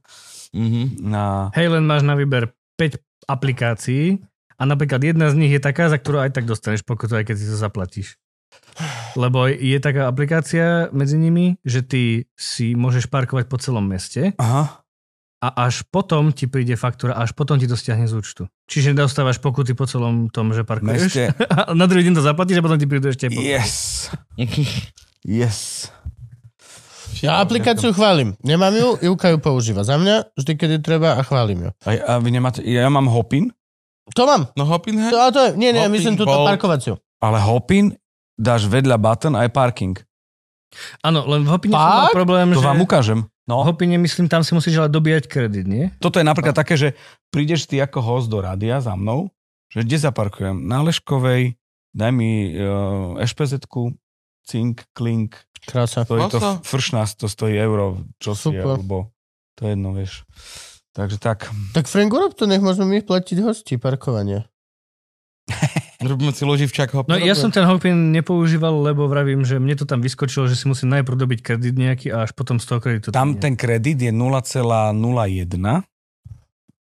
Mhm. 0.55 1.03
na... 1.03 1.51
Hej, 1.53 1.67
len 1.69 1.83
máš 1.83 2.03
na 2.03 2.15
výber 2.15 2.49
5 2.77 2.99
aplikácií 3.27 4.23
a 4.55 4.63
napríklad 4.63 5.03
jedna 5.03 5.27
z 5.27 5.35
nich 5.37 5.51
je 5.51 5.59
taká, 5.59 5.91
za 5.91 5.99
ktorú 5.99 6.23
aj 6.23 6.31
tak 6.33 6.47
dostaneš 6.47 6.83
pokutu, 6.83 7.19
aj 7.19 7.27
keď 7.27 7.37
si 7.37 7.47
to 7.47 7.57
zaplatíš. 7.57 8.15
Lebo 9.15 9.47
je 9.47 9.79
taká 9.79 10.07
aplikácia 10.07 10.91
medzi 10.91 11.15
nimi, 11.15 11.59
že 11.63 11.83
ty 11.83 12.03
si 12.35 12.75
môžeš 12.75 13.07
parkovať 13.07 13.47
po 13.47 13.59
celom 13.59 13.83
meste 13.83 14.35
Aha. 14.39 14.84
A 15.45 15.69
až 15.69 15.85
potom 15.85 16.33
ti 16.33 16.47
príde 16.47 16.73
faktúra, 16.73 17.13
až 17.15 17.31
potom 17.31 17.55
ti 17.55 17.65
to 17.65 17.75
stiahne 17.75 18.05
z 18.05 18.15
účtu. 18.15 18.43
Čiže 18.65 18.97
dostávaš 18.97 19.37
pokuty 19.37 19.73
po 19.73 19.85
celom 19.85 20.27
tom, 20.27 20.51
že 20.51 20.63
parkuješ. 20.63 21.01
Meste. 21.05 21.25
A 21.53 21.71
na 21.71 21.85
druhý 21.85 22.01
deň 22.03 22.17
to 22.17 22.25
zaplatíš 22.25 22.57
a 22.59 22.65
potom 22.65 22.77
ti 22.77 22.87
prídu 22.87 23.07
ešte 23.07 23.29
pokuty. 23.29 23.45
Yes. 23.45 24.09
Yes. 25.23 25.89
Ja 27.19 27.41
aplikáciu 27.41 27.93
chválim. 27.93 28.37
Nemám 28.41 28.73
ju, 28.73 28.89
Ivka 29.07 29.29
ju 29.29 29.39
používa. 29.39 29.81
Za 29.81 29.97
mňa 29.97 30.35
vždy, 30.35 30.53
kedy 30.55 30.77
treba 30.81 31.17
a 31.17 31.23
chválim 31.23 31.65
ju. 31.65 31.71
A, 31.81 31.91
a 31.97 32.13
vy 32.19 32.29
nemáte, 32.29 32.61
ja 32.61 32.85
mám 32.87 33.07
Hopin, 33.07 33.49
To 34.13 34.29
mám. 34.29 34.53
No 34.53 34.65
Hopin, 34.65 35.01
hej? 35.01 35.09
To, 35.09 35.19
a 35.19 35.29
to 35.29 35.41
je, 35.41 35.51
nie, 35.55 35.73
nie, 35.73 35.81
Hopping 35.81 35.95
myslím 35.95 36.15
túto 36.15 36.29
bol- 36.29 36.45
parkovaciu. 36.45 37.01
ale 37.19 37.41
Hopin 37.41 37.97
dáš 38.37 38.69
vedľa 38.69 39.01
button 39.01 39.33
aj 39.33 39.49
parking. 39.49 39.97
Áno, 41.01 41.25
len 41.25 41.41
v 41.41 41.49
Hopine 41.49 41.73
som 41.73 41.89
mal 42.05 42.13
problém, 42.13 42.53
To 42.53 42.61
že... 42.61 42.67
vám 42.67 42.81
ukážem. 42.83 43.21
No. 43.45 43.61
Hopine, 43.61 44.01
myslím, 44.01 44.29
tam 44.29 44.41
si 44.41 44.57
musíš 44.57 44.81
ale 44.81 44.89
dobíjať 44.89 45.29
kredit, 45.29 45.69
nie? 45.69 45.93
Toto 46.01 46.17
je 46.17 46.25
napríklad 46.25 46.57
také, 46.57 46.81
že 46.81 46.89
prídeš 47.29 47.69
ty 47.69 47.77
ako 47.77 48.01
host 48.01 48.33
do 48.33 48.41
rádia 48.41 48.81
za 48.81 48.97
mnou, 48.97 49.29
že 49.69 49.85
kde 49.85 50.01
zaparkujem? 50.01 50.65
Na 50.65 50.81
Leškovej, 50.81 51.61
daj 51.93 52.13
mi 52.13 52.57
uh, 52.57 53.21
ešpezetku, 53.21 53.93
cink, 54.49 54.89
klink, 54.97 55.37
Krása. 55.65 56.05
stojí 56.05 56.25
to 56.29 56.41
Koľko? 56.41 56.65
frš 56.65 56.87
nás 56.93 57.17
to 57.17 57.29
stojí 57.29 57.57
euro, 57.57 58.05
čo 58.21 58.33
si, 58.33 58.53
Super. 58.53 58.81
alebo 58.81 59.13
to 59.57 59.69
je 59.69 59.71
jedno, 59.77 59.91
vieš. 59.93 60.25
Takže 60.95 61.19
tak. 61.19 61.51
Tak 61.75 61.91
Frank, 61.91 62.13
urob 62.15 62.39
to, 62.39 62.47
nech 62.47 62.63
môžeme 62.63 62.87
my 62.87 63.01
platiť 63.03 63.43
hosti 63.43 63.75
parkovanie. 63.77 64.47
Robíme 66.05 66.37
si 66.37 66.45
loživčak 66.45 66.93
Hopin. 66.93 67.17
No 67.17 67.17
ja 67.17 67.33
som 67.33 67.49
ten 67.49 67.65
Hopin 67.65 68.13
nepoužíval, 68.13 68.77
lebo 68.85 69.09
vravím, 69.09 69.41
že 69.41 69.57
mne 69.57 69.73
to 69.73 69.89
tam 69.89 70.05
vyskočilo, 70.05 70.45
že 70.45 70.57
si 70.57 70.69
musím 70.69 70.93
najprv 70.93 71.17
dobiť 71.17 71.39
kredit 71.41 71.75
nejaký 71.77 72.13
a 72.13 72.29
až 72.29 72.37
potom 72.37 72.61
z 72.61 72.67
toho 72.69 72.81
kreditu. 72.81 73.09
Tam 73.09 73.33
nie. 73.33 73.41
ten 73.41 73.57
kredit 73.57 73.97
je 74.01 74.13
0,01 74.13 74.93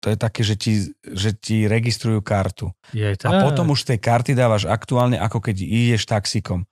To 0.01 0.07
je 0.09 0.17
také, 0.17 0.41
že 0.41 0.55
ti, 0.57 0.73
že 1.05 1.37
ti 1.37 1.69
registrujú 1.69 2.25
kartu. 2.25 2.73
Je, 2.89 3.13
A 3.21 3.45
potom 3.45 3.69
už 3.69 3.85
tej 3.85 4.01
karty 4.01 4.33
dávaš 4.33 4.65
aktuálne, 4.65 5.21
ako 5.21 5.37
keď 5.37 5.61
ideš 5.61 6.09
taxikom. 6.09 6.65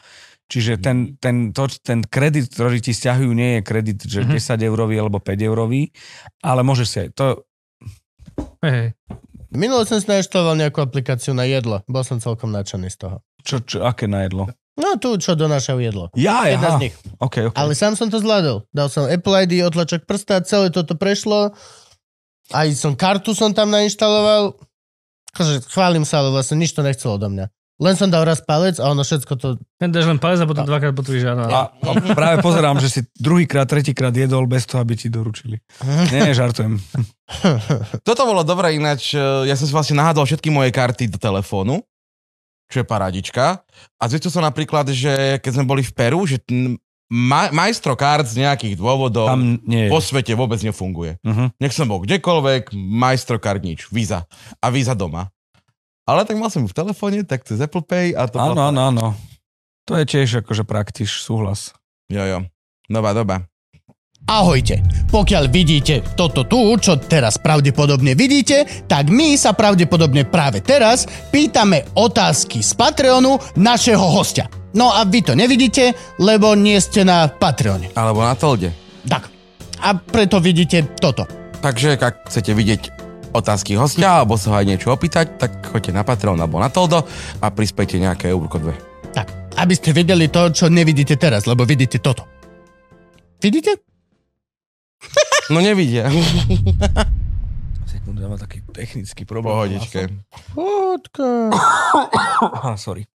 Čiže 0.50 0.82
ten, 0.82 1.14
ten, 1.22 1.54
to, 1.54 1.70
ten 1.70 2.02
kredit, 2.02 2.50
ktorý 2.50 2.82
ti 2.82 2.90
stiahujú, 2.90 3.30
nie 3.38 3.62
je 3.62 3.62
kredit, 3.62 4.00
že 4.02 4.26
Mhm. 4.26 4.34
10 4.34 4.66
eurový 4.66 4.98
alebo 4.98 5.22
5 5.22 5.38
eurový, 5.46 5.94
ale 6.42 6.66
môžeš 6.66 6.88
si 6.90 6.98
aj 7.06 7.10
to... 7.14 7.26
Hej. 8.66 8.98
Minule 9.50 9.82
som 9.90 9.98
si 9.98 10.06
nainštaloval 10.06 10.56
nejakú 10.62 10.78
aplikáciu 10.86 11.34
na 11.34 11.50
jedlo. 11.50 11.82
Bol 11.90 12.06
som 12.06 12.22
celkom 12.22 12.54
nadšený 12.54 12.94
z 12.94 12.98
toho. 13.02 13.18
Čo, 13.42 13.66
čo, 13.66 13.78
aké 13.82 14.06
na 14.06 14.26
jedlo? 14.26 14.46
No 14.80 14.96
tu, 14.96 15.20
čo 15.20 15.36
donášajú 15.36 15.80
jedlo. 15.84 16.08
Ja, 16.16 16.48
Jedna 16.48 16.80
z 16.80 16.88
nich. 16.88 16.96
Okay, 17.20 17.52
okay. 17.52 17.58
Ale 17.60 17.76
sám 17.76 18.00
som 18.00 18.08
to 18.08 18.22
zvládol. 18.22 18.64
Dal 18.72 18.88
som 18.88 19.10
Apple 19.10 19.36
ID, 19.44 19.68
otlačok 19.68 20.08
prsta, 20.08 20.40
celé 20.48 20.72
toto 20.72 20.96
prešlo. 20.96 21.52
Aj 22.56 22.68
som 22.78 22.96
kartu 22.96 23.36
som 23.36 23.52
tam 23.52 23.74
nainštaloval. 23.74 24.56
Akože 25.36 25.68
chválim 25.68 26.08
sa, 26.08 26.24
ale 26.24 26.32
vlastne 26.32 26.58
nič 26.58 26.72
to 26.72 26.82
nechcelo 26.82 27.20
odo 27.20 27.28
mňa. 27.28 27.46
Len 27.80 27.96
som 27.96 28.12
dal 28.12 28.28
raz 28.28 28.44
palec 28.44 28.76
a 28.84 28.92
ono 28.92 29.08
všetko 29.08 29.34
to... 29.40 29.48
Ten 29.80 29.88
dáš 29.88 30.04
len 30.04 30.20
palec 30.20 30.44
a 30.44 30.46
potom 30.46 30.68
dvakrát 30.68 30.92
potvrdíš 30.92 31.32
áno. 31.32 31.48
A, 31.48 31.72
a 31.72 31.92
práve 32.12 32.44
pozerám, 32.44 32.76
že 32.84 32.92
si 32.92 33.00
druhýkrát, 33.16 33.72
tretíkrát 33.72 34.12
jedol 34.12 34.44
bez 34.52 34.68
toho, 34.68 34.84
aby 34.84 35.00
ti 35.00 35.08
doručili. 35.08 35.64
Nie, 36.12 36.36
žartujem. 36.36 36.76
Toto 38.08 38.28
bolo 38.28 38.44
dobré 38.44 38.76
ináč, 38.76 39.16
e, 39.16 39.48
ja 39.48 39.56
som 39.56 39.64
si 39.64 39.72
vlastne 39.72 39.96
nahádol 39.96 40.28
všetky 40.28 40.52
moje 40.52 40.76
karty 40.76 41.08
do 41.08 41.16
telefónu, 41.16 41.80
čo 42.68 42.84
je 42.84 42.86
paradička. 42.86 43.64
A 43.96 44.04
zistil 44.12 44.28
som 44.28 44.44
napríklad, 44.44 44.92
že 44.92 45.40
keď 45.40 45.52
sme 45.56 45.64
boli 45.64 45.80
v 45.80 45.96
Peru, 45.96 46.20
že 46.28 46.44
ma- 47.10 47.52
majstro 47.56 47.96
kart 47.96 48.28
z 48.28 48.44
nejakých 48.46 48.76
dôvodov 48.76 49.32
Tam 49.32 49.56
nie 49.64 49.88
je. 49.88 49.90
vo 49.90 50.04
svete 50.04 50.36
vôbec 50.38 50.62
nefunguje. 50.62 51.18
Uh-huh. 51.26 51.48
Nech 51.58 51.74
som 51.74 51.90
bol 51.90 52.04
kdekoľvek, 52.06 52.76
majstro 52.76 53.42
kart 53.42 53.64
nič, 53.66 53.90
víza. 53.90 54.30
A 54.62 54.70
víza 54.70 54.94
doma. 54.94 55.32
Ale 56.10 56.26
tak 56.26 56.42
mal 56.42 56.50
som 56.50 56.66
ju 56.66 56.74
v 56.74 56.74
telefóne, 56.74 57.22
tak 57.22 57.46
cez 57.46 57.62
Apple 57.62 57.86
Pay 57.86 58.18
a 58.18 58.26
to 58.26 58.42
Áno, 58.42 58.74
áno, 58.74 58.82
áno. 58.90 59.06
To 59.86 59.94
je 59.94 60.10
tiež 60.10 60.42
akože 60.42 60.66
praktiš, 60.66 61.22
súhlas. 61.22 61.78
Jo, 62.10 62.26
jo. 62.26 62.40
Nová 62.90 63.14
doba. 63.14 63.46
Ahojte. 64.26 64.82
Pokiaľ 65.14 65.54
vidíte 65.54 66.02
toto 66.18 66.50
tu, 66.50 66.74
čo 66.82 66.98
teraz 66.98 67.38
pravdepodobne 67.38 68.18
vidíte, 68.18 68.66
tak 68.90 69.14
my 69.14 69.38
sa 69.38 69.54
pravdepodobne 69.54 70.26
práve 70.26 70.66
teraz 70.66 71.06
pýtame 71.30 71.86
otázky 71.94 72.66
z 72.66 72.74
Patreonu 72.74 73.38
našeho 73.54 74.02
hostia. 74.02 74.50
No 74.74 74.90
a 74.90 75.06
vy 75.06 75.22
to 75.22 75.38
nevidíte, 75.38 75.94
lebo 76.18 76.58
nie 76.58 76.82
ste 76.82 77.06
na 77.06 77.30
Patreone. 77.30 77.94
Alebo 77.94 78.26
na 78.26 78.34
Tolde. 78.34 78.74
Tak. 79.06 79.30
A 79.86 79.94
preto 79.94 80.42
vidíte 80.42 80.90
toto. 80.98 81.30
Takže 81.62 82.02
ak 82.02 82.30
chcete 82.34 82.54
vidieť 82.58 83.09
otázky 83.34 83.78
hostia, 83.78 84.22
alebo 84.22 84.36
sa 84.36 84.54
ho 84.54 84.56
aj 84.60 84.66
niečo 84.68 84.90
opýtať, 84.94 85.38
tak 85.38 85.52
choďte 85.70 85.92
na 85.94 86.04
Patreon 86.04 86.40
alebo 86.40 86.58
na 86.58 86.70
Toldo 86.70 87.06
a 87.40 87.48
prispejte 87.50 88.02
nejaké 88.02 88.32
eurko 88.34 88.58
dve. 88.62 88.74
Tak, 89.14 89.58
aby 89.58 89.74
ste 89.74 89.94
videli 89.94 90.30
to, 90.30 90.54
čo 90.54 90.70
nevidíte 90.70 91.18
teraz, 91.18 91.50
lebo 91.50 91.66
vidíte 91.66 91.98
toto. 92.02 92.26
Vidíte? 93.40 93.78
No 95.50 95.66
nevidia. 95.66 96.06
Sekundu, 97.90 98.22
ja 98.22 98.30
mám 98.30 98.38
taký 98.38 98.62
technický 98.70 99.26
problém. 99.26 99.50
Pohodičke. 99.50 100.06
Fotka. 100.54 101.50
Aha, 102.54 102.78
sorry. 102.78 103.10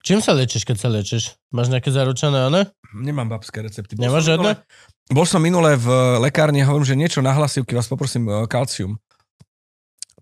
Čím 0.00 0.18
sa 0.18 0.32
liečíš, 0.32 0.64
keď 0.64 0.76
sa 0.76 0.88
liečíš? 0.88 1.36
Máš 1.50 1.68
nejaké 1.68 1.92
zaručené, 1.92 2.48
one? 2.48 2.72
Nemám 2.90 3.28
babské 3.28 3.60
recepty. 3.60 3.94
Bol 3.94 4.08
Nemáš 4.08 4.24
žiadne? 4.26 4.56
minule- 4.56 4.64
Bol 5.10 5.26
som 5.26 5.42
minule 5.42 5.74
v 5.74 5.86
lekárni, 6.22 6.62
hovorím, 6.62 6.86
že 6.86 6.96
niečo 6.96 7.20
na 7.20 7.34
hlasivky, 7.34 7.74
vás 7.74 7.84
poprosím, 7.84 8.24
e, 8.24 8.46
kalcium. 8.46 8.96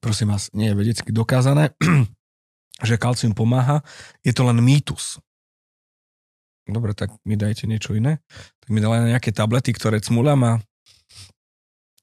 Prosím 0.00 0.32
vás, 0.32 0.48
nie 0.50 0.72
je 0.72 0.74
vedecky 0.74 1.10
dokázané, 1.12 1.76
že 2.88 2.96
kalcium 2.96 3.36
pomáha. 3.36 3.84
Je 4.24 4.32
to 4.32 4.42
len 4.42 4.59
mýtus. 4.59 5.20
Dobre, 6.64 6.92
tak 6.92 7.12
mi 7.22 7.36
dajte 7.36 7.64
niečo 7.64 7.92
iné. 7.92 8.18
Tak 8.60 8.68
mi 8.68 8.80
dali 8.80 9.12
nejaké 9.12 9.30
tablety, 9.30 9.72
ktoré 9.72 10.00
cmulám 10.00 10.40
a 10.42 10.52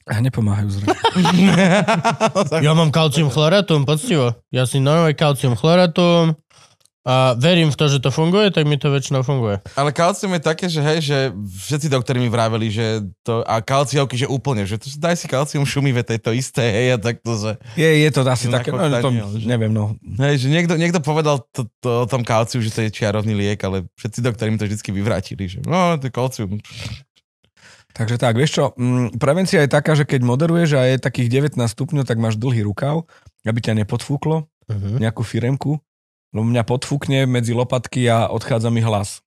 a 0.06 0.22
nepomáhajú 0.22 0.70
zrejme. 0.70 0.94
Ja 2.66 2.78
mám 2.78 2.94
kalcium 2.94 3.34
chloratum, 3.34 3.90
poctivo. 3.90 4.38
Ja 4.54 4.70
si 4.70 4.78
normálne 4.78 5.18
kalcium 5.18 5.58
chloratum 5.58 6.38
a 7.06 7.38
verím 7.38 7.70
v 7.70 7.78
to, 7.78 7.86
že 7.86 8.02
to 8.02 8.10
funguje, 8.10 8.50
tak 8.50 8.66
mi 8.66 8.82
to 8.82 8.90
väčšinou 8.90 9.22
funguje. 9.22 9.62
Ale 9.78 9.94
kalcium 9.94 10.34
je 10.34 10.42
také, 10.42 10.66
že 10.66 10.82
hej, 10.82 11.00
že 11.06 11.18
všetci 11.38 11.86
doktori 11.86 12.18
mi 12.18 12.34
vraveli, 12.34 12.74
že 12.74 12.86
to, 13.22 13.46
a 13.46 13.62
kalciovky, 13.62 14.18
že 14.18 14.26
úplne, 14.26 14.66
že 14.66 14.82
to, 14.82 14.90
daj 14.98 15.14
si 15.14 15.30
kalcium 15.30 15.70
šumivé, 15.70 16.02
to 16.02 16.18
je 16.18 16.22
to 16.26 16.34
isté, 16.34 16.66
hej, 16.66 16.88
a 16.94 16.98
takto, 16.98 17.38
že, 17.38 17.52
Je, 17.78 17.86
je 17.86 18.10
to 18.10 18.26
asi 18.26 18.50
také, 18.50 18.74
no, 18.74 18.82
to, 18.82 18.90
koktail, 18.90 19.30
že- 19.38 19.46
neviem, 19.46 19.70
no. 19.70 19.94
hej, 20.02 20.42
že 20.42 20.48
niekto, 20.50 20.74
niekto 20.82 20.98
povedal 20.98 21.46
to, 21.54 21.70
to, 21.78 21.90
o 22.04 22.08
tom 22.10 22.26
kalciu, 22.26 22.58
že 22.58 22.74
to 22.74 22.82
je 22.82 22.90
čiarovný 22.90 23.38
liek, 23.38 23.62
ale 23.62 23.86
všetci 24.02 24.26
doktori 24.26 24.50
mi 24.50 24.58
to 24.58 24.66
vždy 24.66 24.82
vyvrátili, 24.90 25.46
že 25.46 25.62
no, 25.62 26.02
to 26.02 26.10
je 26.10 26.14
kalcium. 26.14 26.58
Takže 27.96 28.20
tak, 28.20 28.36
vieš 28.36 28.52
čo, 28.60 28.64
mm, 28.76 29.16
prevencia 29.16 29.64
je 29.64 29.72
taká, 29.72 29.96
že 29.96 30.04
keď 30.04 30.20
moderuješ 30.26 30.76
a 30.76 30.84
je 30.84 31.00
takých 31.00 31.48
19 31.54 31.56
stupňov, 31.64 32.04
tak 32.04 32.20
máš 32.20 32.36
dlhý 32.36 32.68
rukav, 32.68 33.08
aby 33.48 33.60
ťa 33.62 33.78
nepodfúklo, 33.86 34.50
Uh-huh. 34.66 34.98
nejakú 34.98 35.22
firemku, 35.22 35.78
lebo 36.36 36.44
mňa 36.44 36.68
podfúkne 36.68 37.24
medzi 37.24 37.56
lopatky 37.56 38.12
a 38.12 38.28
odchádza 38.28 38.68
mi 38.68 38.84
hlas. 38.84 39.24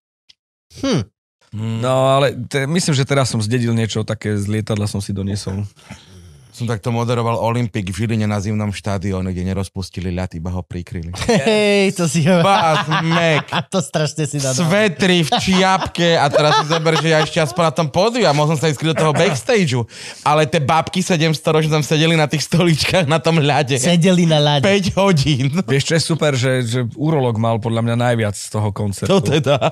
Hm. 0.85 1.09
No 1.57 2.21
ale 2.21 2.37
te, 2.45 2.69
myslím, 2.69 2.93
že 2.93 3.09
teraz 3.09 3.33
som 3.33 3.41
zdedil 3.41 3.73
niečo 3.73 4.05
také 4.05 4.37
z 4.37 4.45
lietadla 4.53 4.85
som 4.85 5.01
si 5.01 5.17
doniesol. 5.17 5.65
Som 6.59 6.67
takto 6.67 6.91
moderoval 6.91 7.39
Olympik 7.39 7.95
v 7.95 8.03
Žiline 8.03 8.27
na 8.27 8.43
zimnom 8.43 8.75
štádióne, 8.75 9.31
kde 9.31 9.47
nerozpustili 9.47 10.11
ľad, 10.11 10.35
iba 10.35 10.51
ho 10.51 10.59
prikryli. 10.67 11.15
Hej, 11.47 11.95
to 11.95 12.11
si 12.11 12.27
ho... 12.27 12.43
To 13.71 13.79
strašne 13.79 14.27
si 14.27 14.43
dá. 14.43 14.51
svetri 14.51 15.23
v 15.23 15.31
čiapke 15.39 16.19
a 16.19 16.27
teraz 16.27 16.65
si 16.65 16.65
zober, 16.67 16.99
že 16.99 17.15
ja 17.15 17.23
ešte 17.23 17.39
aspoň 17.39 17.63
na 17.71 17.73
tom 17.75 17.89
pódiu 17.95 18.27
a 18.27 18.35
mohol 18.35 18.57
som 18.57 18.59
sa 18.59 18.67
ísť 18.67 18.91
do 18.91 18.97
toho 18.97 19.13
backstageu. 19.15 19.87
Ale 20.27 20.51
tie 20.51 20.59
babky 20.59 20.99
700 20.99 21.55
ročne 21.55 21.71
tam 21.79 21.85
sedeli 21.87 22.19
na 22.19 22.27
tých 22.27 22.49
stoličkách 22.51 23.07
na 23.07 23.23
tom 23.23 23.39
ľade. 23.39 23.79
Sedeli 23.79 24.27
na 24.27 24.43
lade. 24.43 24.67
5 24.67 24.99
hodín. 24.99 25.55
Vieš, 25.63 25.85
čo 25.85 25.95
je 25.95 26.03
super, 26.03 26.35
že, 26.35 26.67
že 26.67 26.81
urolog 26.99 27.39
mal 27.39 27.63
podľa 27.63 27.87
mňa 27.87 27.95
najviac 27.95 28.35
z 28.35 28.49
toho 28.51 28.75
koncertu. 28.75 29.15
To 29.15 29.23
teda. 29.23 29.63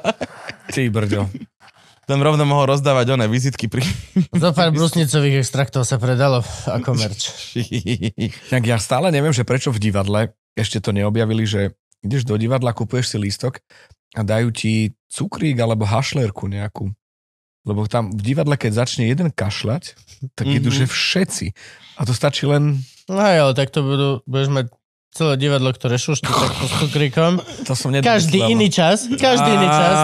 Ty 0.70 0.82
brďo. 0.86 1.26
Tam 2.06 2.22
rovno 2.22 2.46
mohol 2.46 2.70
rozdávať 2.70 3.18
oné 3.18 3.26
vizitky 3.26 3.66
pri... 3.66 3.82
Zo 4.42 4.54
pár 4.54 4.70
brusnicových 4.70 5.42
extraktov 5.42 5.82
sa 5.82 5.98
predalo 5.98 6.38
ako 6.70 6.94
merč. 6.94 7.34
Tak 8.54 8.62
ja 8.62 8.78
stále 8.78 9.10
neviem, 9.10 9.34
že 9.34 9.42
prečo 9.42 9.74
v 9.74 9.82
divadle 9.82 10.30
ešte 10.54 10.78
to 10.78 10.94
neobjavili, 10.94 11.42
že 11.44 11.74
ideš 12.06 12.22
do 12.22 12.38
divadla, 12.38 12.70
kupuješ 12.70 13.12
si 13.12 13.18
lístok 13.18 13.58
a 14.14 14.22
dajú 14.22 14.54
ti 14.54 14.94
cukrík 15.10 15.58
alebo 15.58 15.82
hašlerku 15.82 16.46
nejakú. 16.46 16.94
Lebo 17.66 17.82
tam 17.90 18.14
v 18.14 18.22
divadle, 18.22 18.54
keď 18.54 18.86
začne 18.86 19.10
jeden 19.10 19.34
kašľať, 19.34 19.98
tak 20.38 20.46
idú, 20.46 20.70
Mhm. 20.70 20.76
že 20.78 20.84
všetci. 20.86 21.46
A 21.98 22.06
to 22.06 22.14
stačí 22.14 22.46
len... 22.46 22.86
No 23.10 23.18
hej, 23.18 23.42
ale 23.42 23.52
tak 23.58 23.74
to 23.74 23.82
budú, 23.82 24.08
budeš 24.22 24.54
mať 24.54 24.66
celé 25.16 25.40
divadlo, 25.40 25.72
ktoré 25.72 25.97
šušti 25.97 26.28
takto 26.28 26.64
s 26.68 26.72
cukríkom. 26.84 27.40
To 27.64 27.72
som 27.72 27.88
Každý 27.88 28.44
iný 28.52 28.68
čas, 28.68 29.09
každý 29.09 29.48
iný 29.48 29.68
čas. 29.72 29.94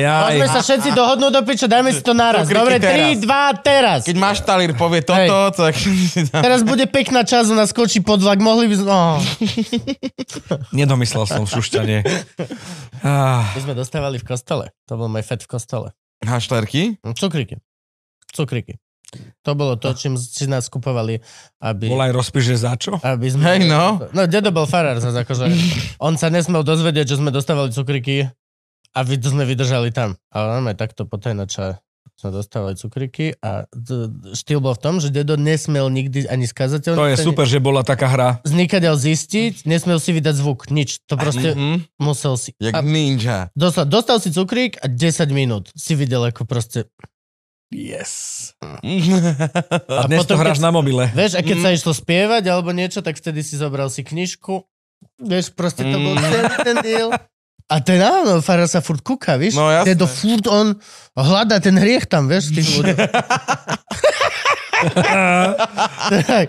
Jaj. 0.00 0.22
Môžeme 0.24 0.48
sa 0.48 0.60
všetci 0.64 0.90
dohodnúť 0.96 1.32
do 1.36 1.42
piče, 1.44 1.68
dajme 1.68 1.92
si 1.92 2.00
to 2.00 2.16
naraz. 2.16 2.48
Dobre, 2.48 2.80
teraz. 2.80 3.20
3, 3.20 3.28
2, 3.28 3.60
teraz. 3.60 4.00
Keď 4.08 4.16
máš 4.16 4.40
talír 4.48 4.72
povie 4.72 5.04
toto, 5.04 5.52
tak... 5.52 5.76
Teraz 6.48 6.64
bude 6.64 6.88
pekná 6.88 7.28
časť, 7.28 7.52
ona 7.52 7.68
skočí 7.68 8.00
pod 8.00 8.24
vlak, 8.24 8.40
mohli 8.40 8.72
by. 8.72 8.76
Oh. 8.88 9.20
Nedomyslel 10.78 11.28
som 11.28 11.44
šušťanie. 11.44 12.00
Ah, 12.98 13.54
My 13.54 13.62
sme 13.62 13.74
dostávali 13.78 14.18
v 14.18 14.26
kostole. 14.26 14.74
To 14.90 14.98
bol 14.98 15.06
môj 15.06 15.22
fet 15.22 15.46
v 15.46 15.54
kostole. 15.54 15.94
Hašlerky? 16.26 16.98
Cukríky. 17.14 17.62
Cukríky. 18.34 18.82
To 19.40 19.50
bolo 19.52 19.74
to, 19.74 19.92
čím 19.92 20.14
si 20.14 20.44
nás 20.44 20.66
kupovali, 20.66 21.24
aby... 21.58 21.88
bol 21.88 22.00
aj 22.00 22.12
rozpis, 22.12 22.44
že 22.44 22.56
za 22.58 22.76
čo? 22.76 22.96
Aby 22.98 23.26
sme... 23.28 23.42
Hej, 23.42 23.58
no. 23.64 24.04
No, 24.12 24.22
dedo 24.24 24.50
bol 24.50 24.64
farár 24.64 24.98
zase, 24.98 25.16
akože 25.18 25.48
on 26.06 26.14
sa 26.14 26.28
nesmel 26.28 26.60
dozvedieť, 26.60 27.12
že 27.12 27.18
sme 27.18 27.28
dostávali 27.28 27.70
cukriky 27.70 28.28
a 28.90 28.98
vy, 29.00 29.16
sme 29.16 29.44
vydržali 29.44 29.88
tam. 29.90 30.12
Ale 30.28 30.60
máme 30.60 30.72
takto 30.74 31.04
potajnača 31.04 31.80
sme 32.14 32.34
dostávali 32.34 32.74
cukriky 32.74 33.38
a 33.38 33.70
d- 33.70 34.10
d- 34.10 34.34
štýl 34.34 34.58
bol 34.58 34.74
v 34.74 34.82
tom, 34.82 34.98
že 34.98 35.06
dedo 35.08 35.38
nesmel 35.38 35.86
nikdy 35.86 36.26
ani 36.26 36.44
skazať. 36.44 36.90
To 36.90 37.06
je 37.06 37.14
super, 37.14 37.46
že 37.46 37.62
bola 37.62 37.86
taká 37.86 38.10
hra. 38.10 38.28
Znikaďal 38.42 38.98
zistiť, 38.98 39.62
nesmel 39.62 40.02
si 40.02 40.10
vydať 40.10 40.34
zvuk, 40.34 40.66
nič. 40.66 40.98
To 41.06 41.14
proste 41.14 41.54
Mhm. 41.54 41.86
musel 41.96 42.34
si. 42.34 42.58
Jak 42.58 42.74
A 42.74 42.82
ninja. 42.82 43.54
dostal, 43.54 43.86
dostal 43.86 44.18
si 44.18 44.34
cukrík 44.34 44.82
a 44.82 44.90
10 44.90 45.30
minút 45.30 45.70
si 45.72 45.94
videl, 45.94 46.26
ako 46.26 46.42
proste... 46.42 46.90
Yes. 47.68 48.12
A 48.58 48.80
A 48.80 50.02
dnes 50.06 50.24
potom, 50.24 50.34
to 50.34 50.40
hráš 50.40 50.56
keď- 50.56 50.64
na 50.64 50.70
mobile. 50.70 51.04
Vieš, 51.10 51.36
a 51.36 51.40
keď 51.40 51.56
sa 51.60 51.70
išlo 51.70 51.92
spievať 51.92 52.44
alebo 52.46 52.72
niečo, 52.72 53.00
tak 53.00 53.14
vtedy 53.14 53.40
si 53.40 53.54
zobral 53.54 53.88
si 53.88 54.00
knižku. 54.00 54.64
Vieš, 55.18 55.52
proste 55.52 55.84
to 55.84 55.96
bol 55.96 56.16
Mm. 56.16 56.24
celý 56.24 56.54
ten 56.64 56.76
deal. 56.80 57.08
A 57.68 57.76
ten 57.78 58.00
áno, 58.00 58.40
Fara 58.40 58.64
sa 58.64 58.80
furt 58.80 59.04
kúka, 59.04 59.36
vieš? 59.36 59.54
No, 59.54 59.68
jasné. 59.68 59.92
Dedo 59.92 60.08
furt 60.08 60.48
on 60.48 60.80
hľada 61.12 61.60
ten 61.60 61.76
hriech 61.76 62.08
tam, 62.08 62.24
vieš, 62.24 62.48
tých 62.50 62.64
ľudí. 62.74 62.96
tak, 66.24 66.48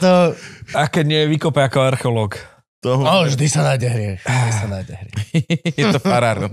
To, 0.00 0.32
A 0.72 0.86
keď 0.86 1.04
nie, 1.04 1.22
vykope 1.28 1.60
ako 1.60 1.78
archeológ. 1.84 2.38
Toho, 2.80 3.04
oh, 3.04 3.28
vždy 3.28 3.44
sa 3.44 3.60
nájde 3.60 3.92
hriech. 3.92 4.24
Vždy 4.24 4.52
sa 4.56 4.66
nájde 4.72 4.94
hriech. 4.96 5.16
je 5.80 5.84
to 5.92 6.00
farár. 6.00 6.48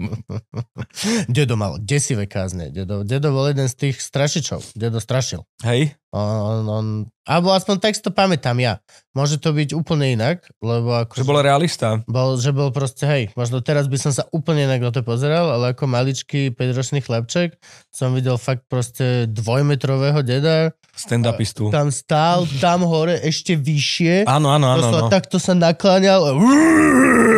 Dedo 1.32 1.56
mal 1.56 1.80
desivé 1.80 2.28
kázne. 2.28 2.68
Dedo, 2.68 3.08
dedo 3.08 3.32
bol 3.32 3.48
jeden 3.48 3.72
z 3.72 3.76
tých 3.88 4.04
strašičov. 4.04 4.76
Dedo 4.76 5.00
strašil. 5.00 5.48
Hej? 5.64 5.96
On, 6.18 6.66
on, 6.66 6.86
alebo 7.24 7.52
aspoň 7.52 7.76
tak 7.78 7.94
si 7.94 8.02
to 8.02 8.10
pamätám 8.10 8.58
ja. 8.58 8.82
Môže 9.12 9.38
to 9.38 9.52
byť 9.52 9.72
úplne 9.72 10.14
inak, 10.14 10.50
lebo 10.58 10.98
ako... 10.98 11.14
Že 11.14 11.28
bol 11.28 11.40
realista. 11.40 12.02
Bol, 12.06 12.36
že 12.36 12.50
bol 12.50 12.72
proste, 12.72 13.04
hej, 13.04 13.24
možno 13.34 13.60
teraz 13.60 13.86
by 13.86 13.96
som 13.96 14.10
sa 14.10 14.26
úplne 14.30 14.66
inak 14.66 14.80
na 14.80 14.90
to 14.90 15.02
pozeral, 15.02 15.52
ale 15.52 15.72
ako 15.72 15.86
maličký 15.86 16.50
5-ročný 16.52 17.00
chlapček 17.00 17.60
som 17.90 18.12
videl 18.12 18.36
fakt 18.36 18.66
proste 18.66 19.28
dvojmetrového 19.28 20.20
deda, 20.22 20.74
Stand-upistu. 20.92 21.70
tam 21.70 21.94
stál, 21.94 22.50
tam 22.58 22.82
hore 22.82 23.22
ešte 23.22 23.54
vyššie, 23.54 24.26
Áno, 24.26 24.50
áno, 24.50 24.72
áno. 24.72 24.82
doslova 24.82 25.06
No. 25.06 25.14
takto 25.14 25.38
sa 25.38 25.54
nakláňal. 25.54 26.34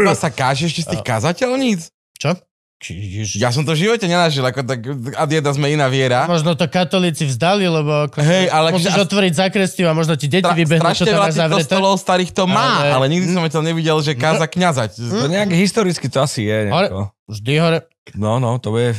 a- 0.06 0.16
sa 0.16 0.30
káže 0.30 0.66
ešte 0.66 0.86
z 0.86 0.90
tých 0.96 1.04
kazateľníc? 1.04 1.92
Čo? 2.16 2.36
Ježiš. 2.80 3.36
Ja 3.36 3.52
som 3.52 3.62
to 3.62 3.76
v 3.76 3.84
živote 3.84 4.08
nenažil, 4.08 4.40
ako 4.40 4.64
tak, 4.64 4.80
a 5.14 5.28
jedna 5.28 5.52
sme 5.52 5.68
iná 5.68 5.92
viera. 5.92 6.24
Možno 6.26 6.56
to 6.56 6.64
katolíci 6.64 7.28
vzdali, 7.28 7.68
lebo 7.68 8.08
ako 8.08 8.24
Hej, 8.24 8.48
ale 8.48 8.72
musíš 8.72 8.96
a- 8.96 9.04
otvoriť 9.04 9.34
zakrestiu 9.36 9.86
a 9.86 9.94
možno 9.94 10.16
ti 10.16 10.26
deti 10.26 10.48
Tra- 10.48 10.56
vybehnú, 10.56 10.88
čo 10.94 11.04
tam 11.04 11.20
máš 11.20 11.36
zavreté. 11.36 11.68
kostolov 11.68 12.00
starých 12.00 12.32
to 12.32 12.48
má, 12.48 12.80
Ale- 12.80 12.96
ale, 12.96 13.06
nikdy 13.12 13.28
som 13.30 13.44
to 13.44 13.60
nevidel, 13.60 14.00
že 14.00 14.16
káza 14.16 14.48
kňazať. 14.48 14.96
To 14.96 15.28
nejak 15.28 15.52
historicky 15.52 16.08
to 16.08 16.24
asi 16.24 16.48
je. 16.48 16.72
Nejako. 16.72 17.12
Vždy 17.28 17.54
hore. 17.60 17.80
No, 18.16 18.40
no, 18.40 18.56
to 18.58 18.72
bude... 18.72 18.96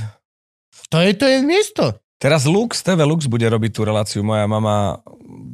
To 0.92 1.00
je 1.00 1.16
to 1.16 1.24
je 1.24 1.38
miesto. 1.40 1.96
Teraz 2.20 2.44
Lux, 2.44 2.84
TV 2.84 3.00
Lux 3.00 3.24
bude 3.24 3.48
robiť 3.48 3.72
tú 3.72 3.80
reláciu. 3.82 4.20
Moja 4.20 4.44
mama 4.44 5.00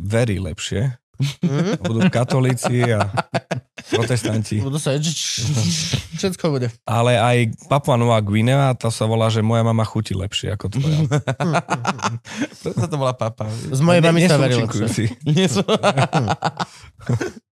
verí 0.03 0.43
lepšie. 0.43 0.99
Mhm. 1.41 1.79
Budú 1.81 2.01
katolíci 2.11 2.91
a 2.91 3.07
protestanti. 3.91 4.59
Budú 4.67 4.79
sa... 4.81 4.97
Všetko 6.21 6.45
bude. 6.51 6.69
Ale 6.89 7.21
aj 7.21 7.69
Papua 7.71 7.95
Nová 7.95 8.19
Guinea, 8.25 8.75
tá 8.75 8.91
sa 8.91 9.07
volá, 9.07 9.31
že 9.31 9.45
moja 9.45 9.63
mama 9.63 9.85
chutí 9.87 10.17
lepšie 10.17 10.57
ako 10.57 10.67
tvoja. 10.73 10.99
Preto 12.65 12.85
to 12.89 12.97
bola 12.97 13.15
papa. 13.15 13.47
Z 13.51 13.81
mojej 13.85 14.03
nie 14.03 14.27
sa 14.27 14.41
účinkujúci. 14.41 15.05
Nie 15.29 15.47
sú... 15.47 15.63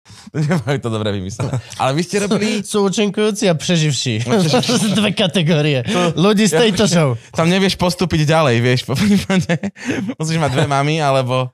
Nemajú 0.33 0.77
to 0.81 0.89
dobre 0.89 1.13
vymyslené. 1.13 1.61
Ale 1.77 1.93
vy 1.93 2.01
ste 2.01 2.17
robili... 2.19 2.65
Sú 2.65 2.83
účinkujúci 2.83 3.45
a 3.45 3.53
preživší. 3.53 4.25
Dve 4.97 5.13
kategórie. 5.13 5.85
Ľudí 6.17 6.49
z 6.49 6.53
tejto 6.57 6.89
show. 6.89 7.13
Tam 7.31 7.45
nevieš 7.47 7.77
postúpiť 7.77 8.25
ďalej, 8.25 8.55
vieš, 8.59 8.81
po 8.83 8.97
prípade. 8.97 9.71
Musíš 10.17 10.37
mať 10.37 10.51
dve 10.51 10.65
mamy, 10.65 10.97
alebo 10.97 11.53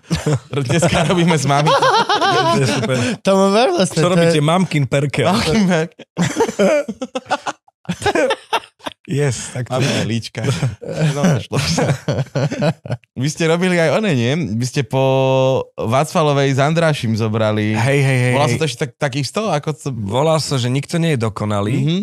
dneska 0.52 1.03
robíme 1.06 1.36
s 1.36 1.44
mami. 1.44 1.68
To 1.68 2.60
je 2.60 2.68
super. 2.68 2.98
Ver 3.48 3.69
vlastne. 3.76 3.99
Čo 3.99 4.06
to 4.06 4.11
robíte? 4.15 4.40
je- 4.40 4.45
Mamkin 4.45 4.86
perkel. 4.88 5.28
Yes, 9.08 9.56
tak 9.56 9.72
to 9.72 9.80
Máme 9.80 10.04
líčka. 10.04 10.44
No, 11.16 11.40
šlo 11.40 11.56
sa. 11.58 11.96
Vy 13.16 13.28
ste 13.32 13.48
robili 13.48 13.80
aj 13.80 13.96
one, 13.96 14.12
nie? 14.12 14.36
Vy 14.54 14.66
ste 14.68 14.82
po 14.84 15.00
Václalovej 15.74 16.52
s 16.52 16.60
Andrášim 16.60 17.16
zobrali. 17.16 17.72
Hej, 17.72 18.00
hej, 18.04 18.20
hej. 18.20 18.34
Volá 18.36 18.52
sa 18.52 18.60
to 18.60 18.68
ešte 18.68 18.80
tak, 18.84 18.92
takisto? 19.00 19.48
Ako 19.48 19.72
to... 19.72 19.96
Volá 19.96 20.36
sa, 20.38 20.60
že 20.60 20.68
nikto 20.68 21.00
nie 21.00 21.16
je 21.16 21.24
dokonalý. 21.24 21.76
Mhm. 21.80 21.98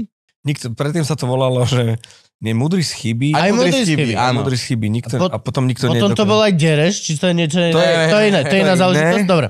Nikto, 0.45 0.67
predtým 0.73 1.05
sa 1.05 1.17
to 1.17 1.25
volalo, 1.25 1.65
že 1.65 2.01
nie 2.41 2.53
múdry 2.53 2.81
z 2.81 2.93
chyby. 2.93 3.33
Aj 3.33 3.49
múdry 3.49 3.73
múdry 3.73 3.85
z 3.85 3.89
chyby, 3.89 4.13
áno. 4.13 4.41
múdry 4.41 4.57
z 4.57 4.65
chyby. 4.69 4.87
Nikto, 4.89 5.15
A 5.17 5.21
pot- 5.21 5.33
a 5.33 5.39
potom 5.41 5.65
nikto 5.65 5.89
nie 5.89 5.97
je 5.97 6.05
Potom 6.05 6.13
to 6.13 6.25
bol 6.25 6.41
aj 6.41 6.53
Dereš, 6.53 7.01
či 7.01 7.17
to 7.17 7.29
je 7.29 7.35
niečo 7.37 7.61
iné? 7.61 7.73
To 7.73 7.81
je- 7.81 8.09
to 8.09 8.17
je 8.17 8.25
iné, 8.29 8.41
to 8.43 8.53
je 8.53 8.61
iná 8.61 8.73
to 8.73 8.77
je 8.77 8.81
záležitosť. 8.81 9.25
Dobre. 9.25 9.47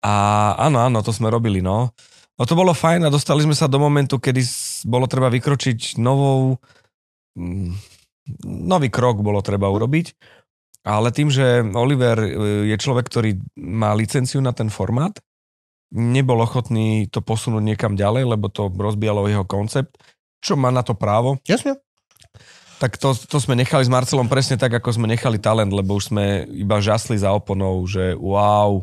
A 0.00 0.12
áno, 0.62 0.78
áno, 0.78 0.98
to 1.02 1.10
sme 1.10 1.26
robili, 1.26 1.58
no. 1.58 1.90
No 2.38 2.42
to 2.48 2.54
bolo 2.54 2.72
fajn 2.72 3.04
a 3.04 3.12
dostali 3.12 3.42
sme 3.42 3.52
sa 3.52 3.68
do 3.68 3.76
momentu, 3.76 4.16
kedy 4.16 4.40
bolo 4.86 5.06
treba 5.10 5.32
vykročiť 5.32 5.98
novou... 6.00 6.60
mm, 7.36 7.72
Nový 8.46 8.88
krok 8.94 9.26
bolo 9.26 9.42
treba 9.42 9.66
urobiť. 9.66 10.14
Ale 10.86 11.12
tým, 11.12 11.28
že 11.28 11.66
Oliver 11.76 12.16
e, 12.16 12.30
je 12.72 12.76
človek, 12.78 13.04
ktorý 13.10 13.36
má 13.58 13.92
licenciu 13.92 14.40
na 14.40 14.54
ten 14.54 14.72
formát, 14.72 15.12
nebol 15.92 16.40
ochotný 16.40 17.10
to 17.10 17.20
posunúť 17.20 17.60
niekam 17.60 17.98
ďalej, 17.98 18.38
lebo 18.38 18.46
to 18.48 18.70
rozbijalo 18.70 19.26
jeho 19.26 19.44
koncept, 19.44 19.98
čo 20.40 20.54
má 20.54 20.70
na 20.70 20.86
to 20.86 20.94
právo. 20.94 21.42
Jasne. 21.44 21.76
Tak 22.80 22.96
to, 22.96 23.12
to 23.12 23.36
sme 23.36 23.58
nechali 23.60 23.84
s 23.84 23.92
Marcelom 23.92 24.30
presne 24.30 24.56
tak, 24.56 24.72
ako 24.72 24.96
sme 24.96 25.10
nechali 25.10 25.36
talent, 25.36 25.68
lebo 25.68 26.00
už 26.00 26.14
sme 26.14 26.48
iba 26.48 26.80
žasli 26.80 27.20
za 27.20 27.28
oponou, 27.36 27.84
že 27.84 28.16
wow, 28.16 28.80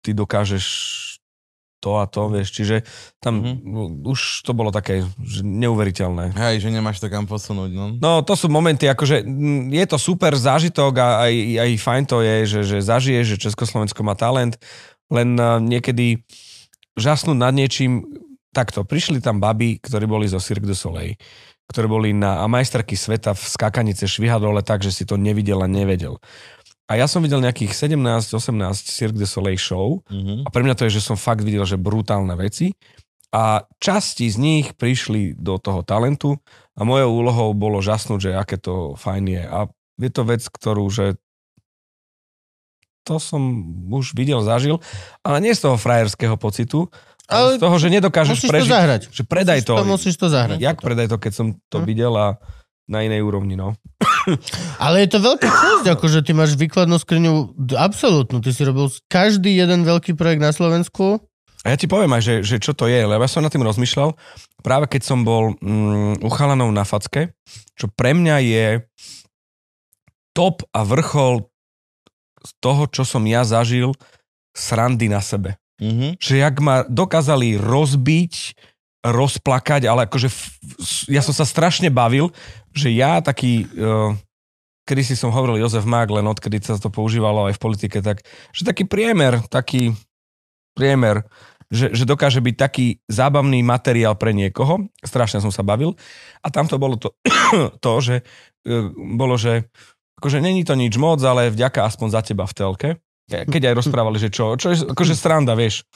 ty 0.00 0.16
dokážeš 0.16 0.64
to 1.84 2.00
a 2.00 2.08
to, 2.08 2.32
vieš. 2.32 2.56
Čiže 2.56 2.76
tam 3.20 3.44
mm-hmm. 3.44 4.08
už 4.08 4.40
to 4.48 4.56
bolo 4.56 4.72
také 4.72 5.04
že 5.20 5.44
neuveriteľné. 5.44 6.32
Hej, 6.32 6.64
že 6.64 6.72
nemáš 6.72 7.04
to 7.04 7.12
kam 7.12 7.28
posunúť, 7.28 7.70
no. 7.76 7.84
No 8.00 8.24
to 8.24 8.32
sú 8.32 8.48
momenty, 8.48 8.88
akože 8.88 9.20
mm, 9.20 9.68
je 9.76 9.84
to 9.84 10.00
super 10.00 10.32
zážitok 10.32 10.92
a 10.96 11.28
aj, 11.28 11.34
aj 11.60 11.70
fajn 11.76 12.04
to 12.08 12.24
je, 12.24 12.36
že, 12.48 12.60
že 12.64 12.78
zažiješ, 12.80 13.26
že 13.36 13.42
Československo 13.44 14.00
má 14.00 14.16
talent, 14.16 14.56
len 15.12 15.36
uh, 15.36 15.60
niekedy 15.60 16.24
žasnúť 16.96 17.36
nad 17.36 17.52
niečím, 17.52 18.08
takto, 18.54 18.86
prišli 18.86 19.18
tam 19.18 19.42
baby, 19.42 19.82
ktorí 19.82 20.06
boli 20.06 20.30
zo 20.30 20.38
Cirque 20.38 20.64
du 20.64 20.78
Soleil, 20.78 21.18
ktorí 21.68 21.86
boli 21.90 22.08
na 22.14 22.40
a 22.40 22.46
majsterky 22.46 22.94
sveta 22.94 23.34
v 23.34 23.44
skakanice 23.44 24.06
švihadole 24.06 24.62
tak, 24.62 24.86
že 24.86 24.94
si 24.94 25.04
to 25.04 25.18
nevidel 25.18 25.60
a 25.60 25.68
nevedel. 25.68 26.22
A 26.86 26.94
ja 26.94 27.06
som 27.06 27.20
videl 27.20 27.40
nejakých 27.40 27.72
17-18 27.72 28.36
Cirque 28.86 29.16
du 29.16 29.24
Soleil 29.24 29.56
show 29.56 30.04
Mhm. 30.06 30.44
a 30.44 30.48
pre 30.48 30.60
mňa 30.60 30.74
to 30.74 30.84
je, 30.84 30.94
že 30.94 31.02
som 31.02 31.16
fakt 31.16 31.40
videl, 31.40 31.64
že 31.64 31.76
brutálne 31.76 32.34
veci. 32.34 32.76
A 33.30 33.62
časti 33.78 34.26
z 34.26 34.36
nich 34.36 34.66
prišli 34.72 35.34
do 35.34 35.56
toho 35.56 35.82
talentu 35.82 36.38
a 36.72 36.82
mojou 36.82 37.10
úlohou 37.16 37.50
bolo 37.50 37.80
žasnúť, 37.80 38.20
že 38.20 38.30
aké 38.32 38.56
to 38.56 38.94
fajn 38.94 39.24
je. 39.28 39.42
A 39.42 39.58
je 39.96 40.08
to 40.08 40.22
vec, 40.22 40.42
ktorú, 40.44 40.86
že 40.86 41.18
to 43.02 43.18
som 43.18 43.42
už 43.86 44.12
videl, 44.12 44.40
zažil, 44.40 44.80
ale 45.20 45.36
nie 45.40 45.52
z 45.52 45.60
toho 45.60 45.76
frajerského 45.76 46.36
pocitu, 46.36 46.88
ale 47.26 47.56
z 47.56 47.60
toho, 47.60 47.76
že 47.76 47.88
nedokážeš 47.90 48.36
musíš 48.38 48.48
to 48.48 48.52
prežiť. 48.54 48.70
zahrať. 48.70 49.02
Že 49.10 49.22
predaj 49.24 49.56
musíš 49.56 49.66
to. 49.66 49.74
to. 49.74 49.84
Musíš 49.84 50.14
to 50.16 50.26
zahrať. 50.28 50.58
Jak 50.58 50.76
predaj 50.78 51.06
to, 51.08 51.16
keď 51.18 51.32
som 51.32 51.46
to 51.68 51.78
Hm. 51.78 51.84
videl 51.84 52.12
a 52.14 52.36
na 52.88 53.00
inej 53.04 53.24
úrovni, 53.24 53.56
no. 53.56 53.76
Ale 54.84 55.04
je 55.04 55.08
to 55.16 55.18
veľká 55.20 55.48
časť, 55.48 55.86
akože 55.96 56.24
ty 56.24 56.32
máš 56.32 56.56
výkladnú 56.56 56.96
skriňu 56.96 57.56
absolútnu. 57.76 58.40
Ty 58.40 58.50
si 58.52 58.62
robil 58.64 58.88
každý 59.08 59.52
jeden 59.52 59.84
veľký 59.84 60.16
projekt 60.16 60.40
na 60.40 60.52
Slovensku. 60.52 61.20
A 61.64 61.72
ja 61.72 61.76
ti 61.80 61.88
poviem 61.88 62.12
aj, 62.12 62.22
že, 62.24 62.34
že 62.44 62.56
čo 62.60 62.76
to 62.76 62.84
je, 62.88 63.04
lebo 63.04 63.24
ja 63.24 63.30
som 63.30 63.40
nad 63.40 63.48
tým 63.48 63.64
rozmýšľal, 63.64 64.12
práve 64.60 64.84
keď 64.88 65.02
som 65.04 65.24
bol 65.24 65.56
mm, 65.60 66.20
u 66.20 66.28
chalanov 66.28 66.68
na 66.72 66.84
facke, 66.84 67.32
čo 67.72 67.88
pre 67.88 68.12
mňa 68.12 68.36
je 68.44 68.66
top 70.36 70.60
a 70.76 70.84
vrchol 70.84 71.48
z 72.44 72.50
toho, 72.60 72.84
čo 72.92 73.08
som 73.08 73.24
ja 73.24 73.48
zažil, 73.48 73.96
srandy 74.52 75.08
na 75.08 75.24
sebe. 75.24 75.56
Mhm. 75.80 76.20
Že 76.20 76.34
jak 76.36 76.56
ma 76.60 76.84
dokázali 76.86 77.56
rozbiť, 77.56 78.34
rozplakať, 79.04 79.84
ale 79.84 80.08
akože 80.08 80.32
ja 81.12 81.20
som 81.20 81.36
sa 81.36 81.44
strašne 81.44 81.92
bavil, 81.92 82.32
že 82.72 82.88
ja 82.88 83.20
taký, 83.20 83.68
uh, 83.76 84.16
kedy 84.88 85.02
si 85.04 85.14
som 85.14 85.28
hovoril 85.28 85.60
Jozef 85.60 85.84
Mák, 85.84 86.08
len 86.08 86.24
odkedy 86.24 86.64
sa 86.64 86.80
to 86.80 86.88
používalo 86.88 87.52
aj 87.52 87.60
v 87.60 87.62
politike, 87.62 88.00
tak, 88.00 88.24
že 88.56 88.64
taký 88.64 88.88
priemer, 88.88 89.44
taký 89.52 89.92
priemer, 90.72 91.28
že, 91.68 91.92
že 91.92 92.08
dokáže 92.08 92.40
byť 92.40 92.56
taký 92.56 92.86
zábavný 93.04 93.60
materiál 93.60 94.16
pre 94.16 94.32
niekoho. 94.32 94.88
Strašne 95.04 95.44
som 95.44 95.52
sa 95.52 95.60
bavil. 95.60 95.92
A 96.40 96.48
tam 96.48 96.64
to 96.64 96.80
bolo 96.80 96.96
to, 96.96 97.12
to 97.84 97.92
že 98.00 98.24
uh, 98.64 98.88
bolo, 98.96 99.36
že 99.36 99.68
akože 100.16 100.40
není 100.40 100.64
to 100.64 100.72
nič 100.72 100.96
moc, 100.96 101.20
ale 101.20 101.52
vďaka 101.52 101.84
aspoň 101.84 102.08
za 102.08 102.20
teba 102.24 102.48
v 102.48 102.56
telke. 102.56 102.88
Ke- 103.24 103.48
Keď 103.48 103.72
aj 103.72 103.74
rozprávali, 103.80 104.20
že 104.20 104.28
čo, 104.28 104.54
čo 104.60 104.72
je 104.72 104.84
akože 104.84 105.14
sranda, 105.16 105.56
vieš. 105.56 105.88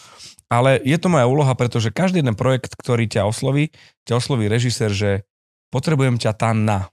Ale 0.48 0.80
je 0.80 0.96
to 0.96 1.12
moja 1.12 1.28
úloha, 1.28 1.52
pretože 1.52 1.92
každý 1.92 2.24
jeden 2.24 2.32
projekt, 2.32 2.72
ktorý 2.72 3.04
ťa 3.04 3.28
osloví, 3.28 3.68
ťa 4.08 4.16
osloví 4.16 4.48
režisér, 4.48 4.88
že 4.92 5.10
potrebujem 5.68 6.16
ťa 6.16 6.32
tam 6.32 6.64
na. 6.64 6.88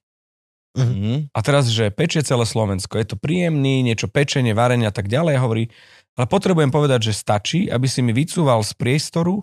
Mhm. 0.75 1.31
A 1.31 1.39
teraz, 1.39 1.71
že 1.71 1.87
pečie 1.87 2.19
celé 2.19 2.43
Slovensko, 2.43 2.99
je 2.99 3.07
to 3.07 3.15
príjemný, 3.15 3.79
niečo 3.79 4.11
pečenie, 4.11 4.51
varenie 4.51 4.91
a 4.91 4.91
tak 4.91 5.07
ďalej, 5.07 5.39
hovorí, 5.39 5.71
ale 6.19 6.27
potrebujem 6.27 6.71
povedať, 6.71 7.11
že 7.11 7.13
stačí, 7.15 7.71
aby 7.71 7.87
si 7.87 8.03
mi 8.03 8.11
vycúval 8.11 8.59
z 8.59 8.75
priestoru 8.75 9.39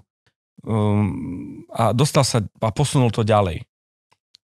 um, 0.65 1.65
a 1.73 1.97
dostal 1.97 2.25
sa 2.25 2.45
a 2.45 2.69
posunul 2.69 3.09
to 3.09 3.25
ďalej. 3.25 3.65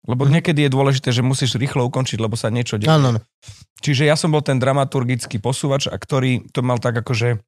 Lebo 0.07 0.23
Mhm. 0.25 0.31
niekedy 0.31 0.59
je 0.63 0.71
dôležité, 0.71 1.09
že 1.11 1.19
musíš 1.19 1.59
rýchlo 1.59 1.83
ukončiť, 1.87 2.17
lebo 2.17 2.39
sa 2.39 2.47
niečo 2.47 2.79
deje. 2.79 2.87
Áno, 2.87 3.11
áno. 3.11 3.19
Čiže 3.83 4.07
ja 4.07 4.15
som 4.15 4.31
bol 4.31 4.39
ten 4.39 4.55
dramaturgický 4.55 5.39
posúvač, 5.39 5.87
a 5.87 5.95
ktorý 5.95 6.47
to 6.51 6.63
mal 6.63 6.79
tak 6.79 6.95
akože 6.97 7.39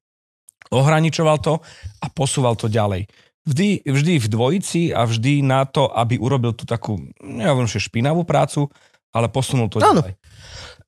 ohraničoval 0.68 1.40
to 1.40 1.58
a 1.98 2.06
posúval 2.08 2.56
to 2.56 2.68
ďalej. 2.68 3.08
Vždy, 3.42 3.82
vždy 3.82 4.12
v 4.22 4.26
dvojici 4.28 4.82
a 4.94 5.02
vždy 5.02 5.42
na 5.42 5.66
to, 5.66 5.90
aby 5.90 6.14
urobil 6.16 6.54
tú 6.54 6.62
takú, 6.62 7.00
neviem, 7.18 7.66
že 7.66 7.82
špinavú 7.82 8.22
prácu, 8.22 8.70
ale 9.10 9.26
posunul 9.26 9.66
to 9.66 9.82
Áno. 9.82 9.98
ďalej. 10.00 10.14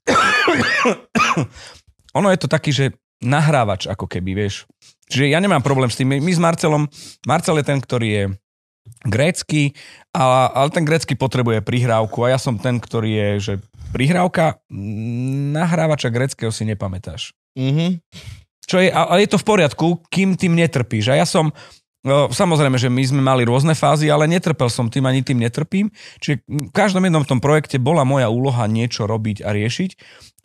ono 2.18 2.28
je 2.30 2.38
to 2.38 2.48
taký, 2.48 2.70
že, 2.70 2.84
nahrávač, 3.18 3.88
ako 3.88 4.04
keby, 4.04 4.36
vieš. 4.36 4.68
Čiže 5.08 5.32
ja 5.32 5.40
nemám 5.40 5.64
problém 5.64 5.88
s 5.88 5.96
tým. 5.96 6.12
My 6.12 6.32
s 6.32 6.38
Marcelom, 6.38 6.86
Marcel 7.24 7.56
je 7.58 7.66
ten, 7.66 7.80
ktorý 7.80 8.08
je 8.08 8.24
grécky, 9.04 9.76
a, 10.16 10.48
ale 10.50 10.68
ten 10.72 10.82
grécky 10.82 11.14
potrebuje 11.14 11.60
prihrávku 11.60 12.24
a 12.24 12.34
ja 12.34 12.38
som 12.40 12.56
ten, 12.56 12.80
ktorý 12.80 13.10
je, 13.12 13.28
že 13.40 13.54
prihrávka, 13.94 14.58
mm, 14.72 15.54
nahrávača 15.54 16.10
gréckého 16.10 16.50
si 16.50 16.66
nepamätáš. 16.66 17.36
Mhm. 17.54 18.02
Čo 18.64 18.80
je, 18.80 18.88
ale 18.88 19.28
je 19.28 19.30
to 19.30 19.38
v 19.38 19.46
poriadku, 19.46 19.86
kým 20.08 20.40
tým 20.40 20.56
netrpíš. 20.56 21.12
A 21.12 21.20
ja 21.20 21.28
som, 21.28 21.52
no, 22.00 22.32
samozrejme, 22.32 22.80
že 22.80 22.88
my 22.88 23.04
sme 23.04 23.20
mali 23.20 23.44
rôzne 23.44 23.76
fázy, 23.76 24.08
ale 24.08 24.24
netrpel 24.24 24.72
som 24.72 24.88
tým, 24.88 25.04
ani 25.04 25.20
tým 25.20 25.36
netrpím. 25.36 25.92
Čiže 26.24 26.48
v 26.48 26.72
každom 26.72 27.04
jednom 27.04 27.28
tom 27.28 27.44
projekte 27.44 27.76
bola 27.76 28.08
moja 28.08 28.32
úloha 28.32 28.64
niečo 28.64 29.04
robiť 29.04 29.44
a 29.44 29.52
riešiť. 29.52 29.90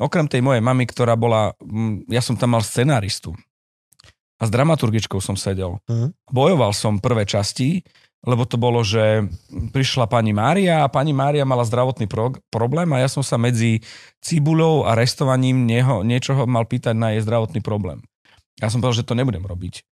Okrem 0.04 0.28
tej 0.28 0.44
mojej 0.44 0.60
mamy, 0.60 0.84
ktorá 0.84 1.16
bola, 1.16 1.56
mm, 1.64 2.12
ja 2.12 2.20
som 2.20 2.36
tam 2.36 2.60
mal 2.60 2.64
scenáristu. 2.64 3.32
A 4.40 4.48
s 4.48 4.52
dramaturgičkou 4.52 5.24
som 5.24 5.40
sedel. 5.40 5.80
Mhm. 5.88 6.12
Bojoval 6.28 6.76
som 6.76 7.00
prvé 7.00 7.24
časti, 7.24 7.88
lebo 8.28 8.44
to 8.44 8.60
bolo, 8.60 8.84
že 8.84 9.28
prišla 9.72 10.12
pani 10.12 10.36
Mária 10.36 10.84
a 10.84 10.92
pani 10.92 11.16
Mária 11.16 11.48
mala 11.48 11.64
zdravotný 11.64 12.06
pro- 12.12 12.36
problém 12.52 12.92
a 12.92 13.00
ja 13.00 13.08
som 13.08 13.24
sa 13.24 13.40
medzi 13.40 13.80
cibulou 14.20 14.84
a 14.84 14.92
restovaním 14.96 15.64
nieho, 15.64 16.04
niečoho 16.04 16.44
mal 16.44 16.68
pýtať 16.68 16.96
na 17.00 17.16
jej 17.16 17.24
zdravotný 17.24 17.64
problém. 17.64 18.04
Ja 18.60 18.68
som 18.68 18.84
povedal, 18.84 19.04
že 19.04 19.08
to 19.08 19.16
nebudem 19.16 19.48
robiť. 19.48 19.88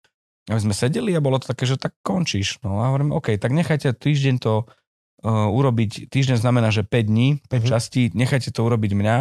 A 0.47 0.55
my 0.55 0.63
sme 0.63 0.75
sedeli 0.75 1.11
a 1.15 1.23
bolo 1.23 1.39
to 1.39 1.51
také, 1.51 1.63
že 1.67 1.79
tak 1.79 1.95
končíš. 2.03 2.59
No 2.63 2.79
a 2.83 2.91
hovorím, 2.91 3.15
OK, 3.15 3.35
tak 3.39 3.51
nechajte 3.51 3.95
týždeň 3.95 4.35
to 4.39 4.63
uh, 4.63 5.47
urobiť, 5.47 6.07
týždeň 6.11 6.39
znamená, 6.39 6.71
že 6.71 6.83
5 6.83 7.07
dní, 7.07 7.27
5 7.47 7.63
Mhm. 7.63 7.67
častí, 7.67 8.01
nechajte 8.11 8.51
to 8.51 8.63
urobiť 8.63 8.91
mňa, 8.91 9.15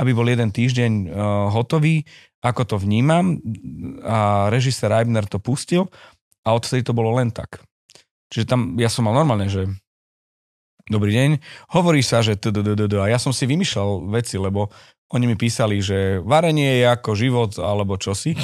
aby 0.00 0.10
bol 0.12 0.28
jeden 0.28 0.52
týždeň 0.52 0.92
uh, 1.04 1.08
hotový, 1.52 2.04
ako 2.40 2.62
to 2.64 2.76
vnímam 2.80 3.40
a 4.04 4.48
režisér 4.48 4.88
Reibner 4.88 5.28
to 5.28 5.36
pustil 5.36 5.92
a 6.44 6.56
odtedy 6.56 6.80
to 6.80 6.96
bolo 6.96 7.12
len 7.20 7.28
tak. 7.28 7.60
Čiže 8.30 8.46
tam 8.46 8.78
ja 8.78 8.86
som 8.86 9.06
mal 9.06 9.14
normálne, 9.14 9.50
že 9.50 9.66
dobrý 10.86 11.14
deň, 11.14 11.30
hovorí 11.74 12.02
sa, 12.02 12.22
že 12.22 12.38
a 12.38 13.06
ja 13.10 13.18
som 13.18 13.30
si 13.34 13.46
vymýšľal 13.46 14.10
veci, 14.10 14.38
lebo 14.38 14.70
oni 15.10 15.26
mi 15.26 15.36
písali, 15.38 15.82
že 15.82 16.22
varenie 16.22 16.82
je 16.82 16.86
ako 16.86 17.10
život 17.18 17.50
alebo 17.58 17.98
čosi. 17.98 18.38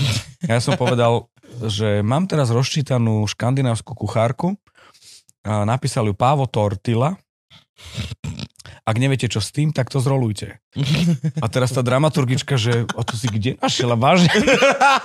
Ja 0.47 0.59
som 0.59 0.75
povedal, 0.75 1.31
že 1.63 2.03
mám 2.03 2.27
teraz 2.27 2.51
rozčítanú 2.51 3.27
škandinávskú 3.31 3.95
kuchárku, 3.95 4.59
a 5.47 5.63
napísal 5.63 6.11
ju 6.11 6.15
Pávo 6.19 6.51
Tortila. 6.51 7.15
Ak 8.83 8.99
neviete, 8.99 9.31
čo 9.31 9.39
s 9.39 9.55
tým, 9.55 9.71
tak 9.71 9.91
to 9.91 10.03
zrolujte. 10.03 10.59
A 11.39 11.47
teraz 11.47 11.71
tá 11.71 11.87
dramaturgička, 11.87 12.59
že 12.59 12.87
o 12.99 13.03
to 13.07 13.15
si 13.15 13.31
kde 13.31 13.55
našiel? 13.63 13.95
A 13.95 13.99
Vážne? 13.99 14.31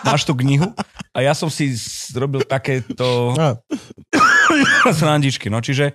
Máš 0.01 0.25
tú 0.25 0.33
knihu? 0.33 0.73
A 1.13 1.21
ja 1.21 1.37
som 1.37 1.49
si 1.49 1.73
zrobil 2.09 2.41
takéto 2.41 3.37
No, 3.37 3.61
srandičky. 4.99 5.47
No 5.47 5.59
čiže 5.59 5.93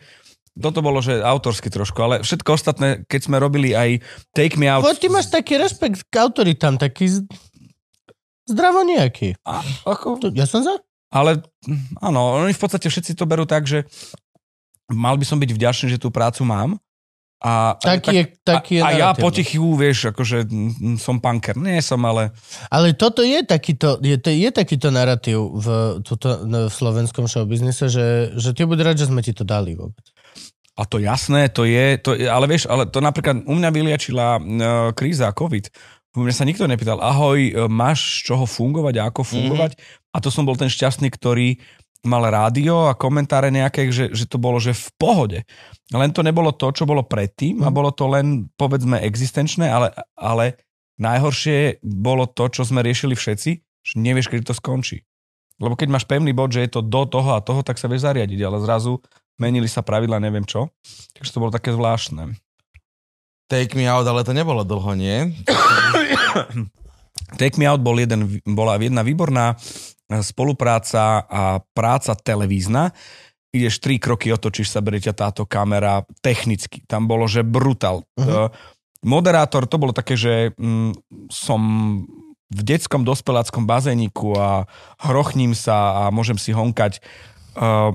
toto 0.53 0.81
bolo, 0.81 0.99
že 0.99 1.19
autorsky 1.19 1.69
trošku, 1.69 1.97
ale 1.99 2.15
všetko 2.21 2.49
ostatné, 2.51 2.89
keď 3.05 3.21
sme 3.23 3.37
robili 3.37 3.73
aj 3.73 4.01
Take 4.31 4.57
Me 4.57 4.67
Out, 4.67 4.83
Bo 4.83 4.93
ty 4.93 5.07
máš 5.07 5.29
taký 5.29 5.57
rešpekt 5.57 6.09
k 6.09 6.15
autoritám, 6.17 6.77
taký 6.77 7.13
zdravo 8.45 8.81
nejaký. 8.83 9.37
a, 9.43 9.61
ako, 9.85 10.17
To- 10.23 10.33
Ja 10.33 10.45
som 10.45 10.63
za? 10.63 10.81
ale 11.07 11.45
áno, 11.99 12.41
oni 12.41 12.51
v 12.51 12.61
podstate 12.61 12.89
všetci 12.89 13.15
to 13.15 13.25
berú 13.25 13.45
tak, 13.45 13.65
že 13.65 13.85
mal 14.87 15.15
by 15.15 15.25
som 15.25 15.37
byť 15.37 15.51
vďačný, 15.51 15.87
že 15.89 16.01
tú 16.01 16.09
prácu 16.09 16.41
mám. 16.43 16.77
A, 17.37 17.77
Taký 17.77 18.17
je, 18.17 18.25
taký 18.41 18.73
je 18.79 18.83
a, 18.83 18.89
a 18.89 18.91
ja 18.97 18.99
naratív. 19.13 19.23
potichu, 19.29 19.69
vieš, 19.77 20.09
akože 20.09 20.49
som 20.97 21.21
punker. 21.21 21.53
Nie 21.61 21.85
som, 21.85 22.01
ale 22.09 22.33
Ale 22.73 22.97
toto 22.97 23.21
je 23.21 23.45
takýto, 23.45 24.01
je, 24.01 24.17
to, 24.17 24.33
je 24.33 24.49
takýto 24.49 24.89
narratív 24.89 25.53
v, 25.53 25.67
tuto, 26.01 26.49
no, 26.49 26.67
v 26.67 26.73
slovenskom 26.73 27.29
showbiznise, 27.29 27.93
že, 27.93 28.33
že 28.41 28.51
ty 28.57 28.65
bude 28.65 28.81
rád, 28.81 28.97
že 28.97 29.13
sme 29.13 29.21
ti 29.21 29.37
to 29.37 29.45
dali 29.45 29.77
vôbec. 29.77 30.01
A 30.77 30.89
to 30.89 30.97
jasné, 30.97 31.53
to 31.53 31.69
je, 31.69 32.01
to 32.01 32.17
ale 32.29 32.49
vieš, 32.49 32.69
ale 32.69 32.89
to 32.89 33.01
napríklad 33.05 33.45
u 33.49 33.55
mňa 33.57 33.71
vyliečila 33.73 34.27
uh, 34.37 34.43
kríza 34.97 35.29
COVID. 35.33 35.73
U 36.17 36.25
mňa 36.25 36.33
sa 36.33 36.49
nikto 36.49 36.65
nepýtal, 36.65 36.97
ahoj, 36.97 37.37
e, 37.37 37.53
máš 37.69 38.25
z 38.25 38.33
čoho 38.33 38.49
fungovať 38.49 39.05
a 39.05 39.13
ako 39.13 39.21
fungovať? 39.21 39.77
Mm-hmm. 39.77 40.17
A 40.17 40.25
to 40.25 40.33
som 40.33 40.49
bol 40.49 40.57
ten 40.57 40.73
šťastný, 40.73 41.13
ktorý 41.13 41.61
mal 42.07 42.23
rádio 42.25 42.89
a 42.89 42.95
komentáre 42.95 43.51
nejaké, 43.51 43.91
že, 43.91 44.15
že 44.15 44.25
to 44.25 44.39
bolo, 44.39 44.63
že 44.63 44.73
v 44.73 44.89
pohode. 44.97 45.39
Len 45.91 46.11
to 46.15 46.23
nebolo 46.23 46.55
to, 46.55 46.71
čo 46.71 46.87
bolo 46.87 47.03
predtým 47.03 47.63
a 47.63 47.69
Mhm. 47.71 47.75
bolo 47.75 47.91
to 47.91 48.07
len, 48.07 48.49
povedzme, 48.55 49.03
existenčné, 49.03 49.67
ale, 49.67 49.93
ale 50.15 50.63
najhoršie 50.97 51.83
bolo 51.83 52.25
to, 52.31 52.49
čo 52.49 52.63
sme 52.65 52.81
riešili 52.81 53.13
všetci, 53.13 53.51
že 53.61 53.95
nevieš, 53.99 54.31
kedy 54.31 54.47
to 54.47 54.55
skončí. 54.57 55.03
Lebo 55.59 55.75
keď 55.75 55.89
máš 55.91 56.05
pevný 56.09 56.33
bod, 56.33 56.53
že 56.53 56.65
je 56.65 56.71
to 56.73 56.81
do 56.85 57.05
toho 57.09 57.37
a 57.37 57.45
toho, 57.45 57.61
tak 57.65 57.81
sa 57.81 57.89
vieš 57.89 58.05
zariadiť, 58.09 58.41
ale 58.45 58.61
zrazu 58.61 59.01
menili 59.41 59.69
sa 59.69 59.81
pravidla, 59.85 60.21
neviem 60.21 60.45
čo. 60.45 60.69
Takže 61.17 61.33
to 61.33 61.41
bolo 61.43 61.53
také 61.53 61.73
zvláštne. 61.73 62.37
Take 63.47 63.79
me 63.79 63.87
out, 63.87 64.05
ale 64.05 64.27
to 64.27 64.35
nebolo 64.35 64.67
dlho, 64.67 64.93
nie? 64.99 65.33
Take 67.41 67.59
Me 67.59 67.67
Out 67.67 67.83
bol 67.83 67.99
jeden, 67.99 68.43
bola 68.47 68.79
jedna 68.79 69.03
výborná 69.03 69.59
spolupráca 70.23 71.27
a 71.27 71.43
práca 71.75 72.15
televízna. 72.15 72.95
Ideš 73.51 73.81
tri 73.81 73.97
kroky, 73.97 74.31
otočíš 74.31 74.71
sa, 74.71 74.85
berie 74.85 75.03
ťa 75.03 75.17
táto 75.17 75.43
kamera 75.49 76.05
technicky. 76.21 76.85
Tam 76.85 77.09
bolo, 77.09 77.25
že 77.27 77.47
brutál. 77.47 78.05
Uh-huh. 78.19 78.53
Moderátor, 79.07 79.65
to 79.71 79.81
bolo 79.81 79.97
také, 79.97 80.19
že 80.19 80.53
mm, 80.59 80.93
som 81.31 81.61
v 82.47 82.61
detskom 82.63 83.03
dospeláckom 83.03 83.67
bazéniku 83.67 84.39
a 84.39 84.71
hrochním 85.03 85.51
sa 85.55 86.07
a 86.07 86.15
môžem 86.15 86.39
si 86.39 86.55
honkať 86.55 87.03
uh, 87.59 87.91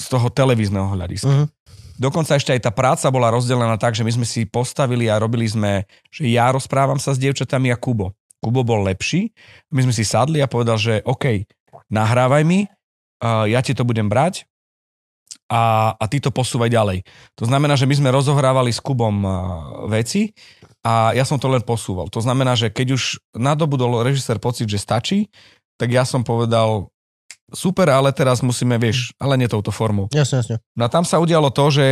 z 0.00 0.06
toho 0.08 0.32
televízneho 0.32 0.88
hľadiska. 0.88 1.28
Mhm. 1.28 1.46
Dokonca 1.94 2.34
ešte 2.34 2.50
aj 2.50 2.60
tá 2.66 2.72
práca 2.74 3.06
bola 3.14 3.30
rozdelená 3.30 3.78
tak, 3.78 3.94
že 3.94 4.02
my 4.02 4.10
sme 4.10 4.26
si 4.26 4.42
postavili 4.50 5.06
a 5.06 5.20
robili 5.22 5.46
sme, 5.46 5.86
že 6.10 6.26
ja 6.26 6.50
rozprávam 6.50 6.98
sa 6.98 7.14
s 7.14 7.22
dievčatami 7.22 7.70
a 7.70 7.78
Kubo. 7.78 8.10
Kubo 8.44 8.60
bol 8.60 8.84
lepší, 8.84 9.32
my 9.72 9.88
sme 9.88 9.94
si 9.96 10.04
sadli 10.04 10.44
a 10.44 10.50
povedal, 10.52 10.76
že 10.76 11.00
OK, 11.08 11.48
nahrávaj 11.88 12.44
mi, 12.44 12.68
ja 13.24 13.64
ti 13.64 13.72
to 13.72 13.88
budem 13.88 14.12
brať 14.12 14.44
a, 15.48 15.96
a 15.96 16.04
ty 16.04 16.20
to 16.20 16.28
posúvaj 16.28 16.68
ďalej. 16.68 17.08
To 17.40 17.48
znamená, 17.48 17.80
že 17.80 17.88
my 17.88 17.96
sme 17.96 18.12
rozohrávali 18.12 18.68
s 18.68 18.84
Kubom 18.84 19.24
veci 19.88 20.36
a 20.84 21.16
ja 21.16 21.24
som 21.24 21.40
to 21.40 21.48
len 21.48 21.64
posúval. 21.64 22.12
To 22.12 22.20
znamená, 22.20 22.52
že 22.52 22.68
keď 22.68 23.00
už 23.00 23.02
nadobudol 23.32 24.04
režisér 24.04 24.36
pocit, 24.36 24.68
že 24.68 24.76
stačí, 24.76 25.32
tak 25.80 25.88
ja 25.88 26.04
som 26.04 26.20
povedal, 26.20 26.92
super, 27.52 27.88
ale 27.88 28.12
teraz 28.12 28.44
musíme, 28.44 28.76
vieš, 28.76 29.16
ale 29.16 29.40
nie 29.40 29.48
touto 29.48 29.72
formou. 29.72 30.12
Jasne, 30.12 30.44
jasne. 30.44 30.56
No 30.76 30.84
a 30.84 30.92
tam 30.92 31.08
sa 31.08 31.16
udialo 31.16 31.48
to, 31.48 31.64
že 31.72 31.86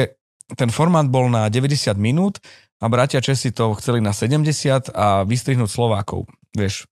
ten 0.59 0.69
formát 0.69 1.09
bol 1.09 1.33
na 1.33 1.49
90 1.49 1.97
minút 1.97 2.43
a 2.83 2.91
bratia 2.91 3.23
Česi 3.23 3.55
to 3.55 3.73
chceli 3.79 4.03
na 4.03 4.13
70 4.13 4.93
a 4.93 5.23
vystrihnúť 5.25 5.71
Slovákov, 5.71 6.29
vieš. 6.53 6.85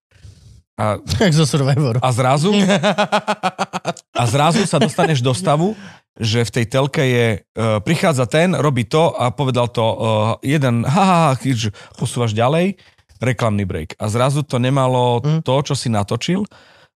A, 0.80 0.96
Jak 1.20 1.32
zo 1.32 1.44
Survivoru. 1.44 2.00
a 2.00 2.08
zrazu 2.12 2.52
a 4.20 4.22
zrazu 4.24 4.64
sa 4.64 4.80
dostaneš 4.80 5.20
do 5.20 5.32
stavu, 5.32 5.76
že 6.16 6.44
v 6.44 6.50
tej 6.50 6.64
telke 6.68 7.04
je, 7.04 7.26
uh, 7.56 7.80
prichádza 7.80 8.24
ten, 8.28 8.52
robí 8.52 8.84
to 8.84 9.12
a 9.12 9.32
povedal 9.32 9.68
to 9.68 9.84
uh, 9.84 9.96
jeden, 10.40 10.84
ha, 10.88 11.02
ha, 11.04 11.16
ha, 11.20 11.32
keď 11.36 11.72
posúvaš 11.96 12.32
ďalej, 12.32 12.76
reklamný 13.20 13.68
break. 13.68 13.96
A 14.00 14.08
zrazu 14.08 14.40
to 14.40 14.56
nemalo 14.56 15.20
Mm. 15.20 15.40
to, 15.44 15.54
čo 15.60 15.74
si 15.76 15.92
natočil, 15.92 16.44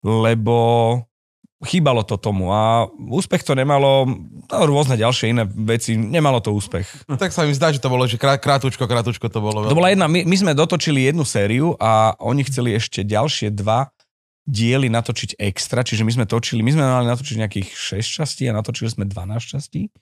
lebo 0.01 0.57
chýbalo 1.61 2.01
to 2.01 2.17
tomu 2.17 2.49
a 2.49 2.89
úspech 2.97 3.45
to 3.45 3.53
nemalo, 3.53 4.09
no, 4.49 4.57
rôzne 4.65 4.97
ďalšie 4.97 5.31
iné 5.31 5.43
veci, 5.45 5.93
nemalo 5.93 6.41
to 6.41 6.53
úspech. 6.53 7.05
No, 7.05 7.17
tak 7.21 7.29
sa 7.31 7.45
mi 7.45 7.53
zdá, 7.53 7.69
že 7.69 7.81
to 7.81 7.89
bolo, 7.89 8.09
že 8.09 8.17
krát, 8.17 8.41
krátučko, 8.41 8.89
krátučko 8.89 9.29
to 9.29 9.39
bolo. 9.39 9.69
To 9.69 9.77
bola 9.77 9.93
jedna, 9.93 10.09
my, 10.09 10.25
my 10.25 10.35
sme 10.35 10.51
dotočili 10.57 11.09
jednu 11.09 11.21
sériu 11.21 11.77
a 11.77 12.17
oni 12.17 12.41
chceli 12.49 12.73
ešte 12.73 13.05
ďalšie 13.05 13.53
dva 13.53 13.93
diely 14.41 14.89
natočiť 14.89 15.37
extra, 15.37 15.85
čiže 15.85 16.01
my 16.01 16.11
sme 16.11 16.25
točili, 16.25 16.65
my 16.65 16.73
sme 16.73 16.83
mali 16.83 17.05
natočiť 17.07 17.35
nejakých 17.37 17.69
6 18.01 18.17
častí 18.21 18.43
a 18.49 18.57
natočili 18.57 18.89
sme 18.89 19.05
12 19.05 19.53
častí. 19.53 19.93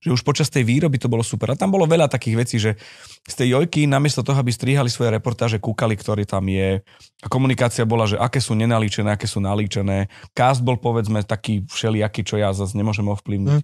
Že 0.00 0.16
už 0.16 0.22
počas 0.24 0.48
tej 0.48 0.64
výroby 0.64 0.96
to 0.96 1.12
bolo 1.12 1.20
super. 1.20 1.52
A 1.52 1.60
tam 1.60 1.68
bolo 1.68 1.84
veľa 1.84 2.08
takých 2.08 2.36
vecí, 2.40 2.56
že 2.56 2.80
z 3.28 3.34
tej 3.36 3.48
jojky 3.52 3.84
namiesto 3.84 4.24
toho, 4.24 4.40
aby 4.40 4.48
strihali 4.48 4.88
svoje 4.88 5.12
reportáže, 5.12 5.60
kúkali, 5.60 5.92
ktorý 5.92 6.24
tam 6.24 6.48
je. 6.48 6.80
A 7.20 7.28
komunikácia 7.28 7.84
bola, 7.84 8.08
že 8.08 8.16
aké 8.16 8.40
sú 8.40 8.56
nenalíčené, 8.56 9.12
aké 9.12 9.28
sú 9.28 9.44
nalíčené. 9.44 10.08
Cast 10.32 10.64
bol 10.64 10.80
povedzme 10.80 11.20
taký 11.20 11.68
všelijaký, 11.68 12.24
čo 12.24 12.40
ja 12.40 12.48
zase 12.56 12.80
nemôžem 12.80 13.04
ovplyvniť. 13.12 13.60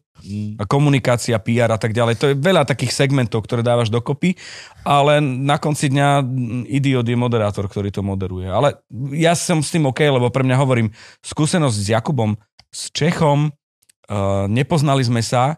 A 0.61 0.65
komunikácia, 0.69 1.41
PR 1.41 1.73
a 1.73 1.81
tak 1.81 1.97
ďalej. 1.97 2.15
To 2.21 2.27
je 2.33 2.37
veľa 2.37 2.69
takých 2.69 2.93
segmentov, 2.93 3.49
ktoré 3.49 3.65
dávaš 3.65 3.89
dokopy, 3.89 4.37
ale 4.85 5.25
na 5.25 5.57
konci 5.57 5.89
dňa 5.89 6.21
mm, 6.21 6.63
idiot 6.69 7.09
je 7.09 7.17
moderátor, 7.17 7.65
ktorý 7.65 7.89
to 7.89 8.05
moderuje. 8.05 8.45
Ale 8.45 8.77
ja 9.17 9.33
som 9.33 9.65
s 9.65 9.73
tým 9.73 9.89
OK, 9.89 10.05
lebo 10.05 10.29
pre 10.29 10.45
mňa 10.45 10.57
hovorím, 10.61 10.93
skúsenosť 11.25 11.77
s 11.81 11.87
Jakubom, 11.97 12.37
s 12.69 12.93
Čechom, 12.93 13.49
uh, 13.49 14.45
nepoznali 14.53 15.01
sme 15.01 15.25
sa 15.25 15.57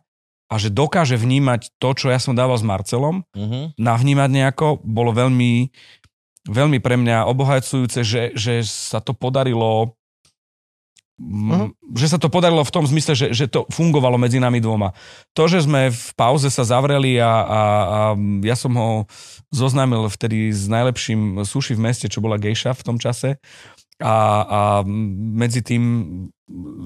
a 0.49 0.55
že 0.57 0.73
dokáže 0.73 1.21
vnímať 1.21 1.77
to, 1.77 1.89
čo 1.93 2.07
ja 2.09 2.17
som 2.17 2.33
dával 2.33 2.57
s 2.57 2.65
Marcelom, 2.65 3.23
Uh-huh. 3.37 3.71
navnímať 3.77 4.31
nejako, 4.33 4.81
bolo 4.83 5.13
veľmi 5.13 5.71
veľmi 6.49 6.81
pre 6.81 6.97
mňa 6.97 7.29
obohacujúce, 7.29 8.01
že, 8.01 8.33
že 8.33 8.65
sa 8.65 9.05
to 9.05 9.13
podarilo 9.13 9.93
uh-huh. 11.21 11.69
že 11.93 12.09
sa 12.09 12.19
to 12.19 12.33
podarilo 12.33 12.65
v 12.65 12.73
tom 12.73 12.89
zmysle, 12.89 13.13
že, 13.13 13.27
že 13.37 13.51
to 13.51 13.69
fungovalo 13.69 14.17
medzi 14.17 14.41
nami 14.41 14.63
dvoma. 14.63 14.97
To, 15.37 15.45
že 15.51 15.67
sme 15.67 15.93
v 15.93 16.11
pauze 16.17 16.49
sa 16.49 16.65
zavreli 16.65 17.21
a, 17.21 17.29
a, 17.29 17.33
a 17.37 17.61
ja 18.47 18.57
som 18.57 18.73
ho 18.73 18.91
zoznámil 19.53 20.09
vtedy 20.09 20.49
s 20.49 20.65
najlepším 20.71 21.45
suši 21.45 21.77
v 21.77 21.85
meste, 21.85 22.07
čo 22.09 22.25
bola 22.25 22.41
gejša 22.41 22.73
v 22.73 22.85
tom 22.87 22.97
čase 22.97 23.37
a, 23.99 24.17
a 24.47 24.61
medzi 25.39 25.61
tým 25.63 25.83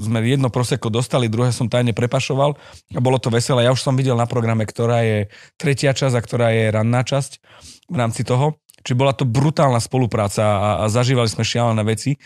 sme 0.02 0.18
jedno 0.26 0.50
proseko 0.50 0.90
dostali, 0.90 1.30
druhé 1.30 1.54
som 1.54 1.70
tajne 1.70 1.94
prepašoval 1.94 2.58
a 2.96 2.98
bolo 2.98 3.22
to 3.22 3.30
veselé. 3.30 3.62
Ja 3.62 3.70
už 3.70 3.84
som 3.84 3.94
videl 3.94 4.18
na 4.18 4.26
programe, 4.26 4.66
ktorá 4.66 5.06
je 5.06 5.18
tretia 5.54 5.94
časť 5.94 6.14
a 6.18 6.24
ktorá 6.24 6.48
je 6.50 6.64
ranná 6.74 7.06
časť 7.06 7.38
v 7.86 7.96
rámci 7.96 8.26
toho. 8.26 8.58
Čiže 8.82 8.98
bola 8.98 9.14
to 9.14 9.22
brutálna 9.22 9.78
spolupráca 9.78 10.42
a, 10.42 10.68
a 10.82 10.84
zažívali 10.90 11.30
sme 11.30 11.46
šialené 11.46 11.86
veci. 11.86 12.18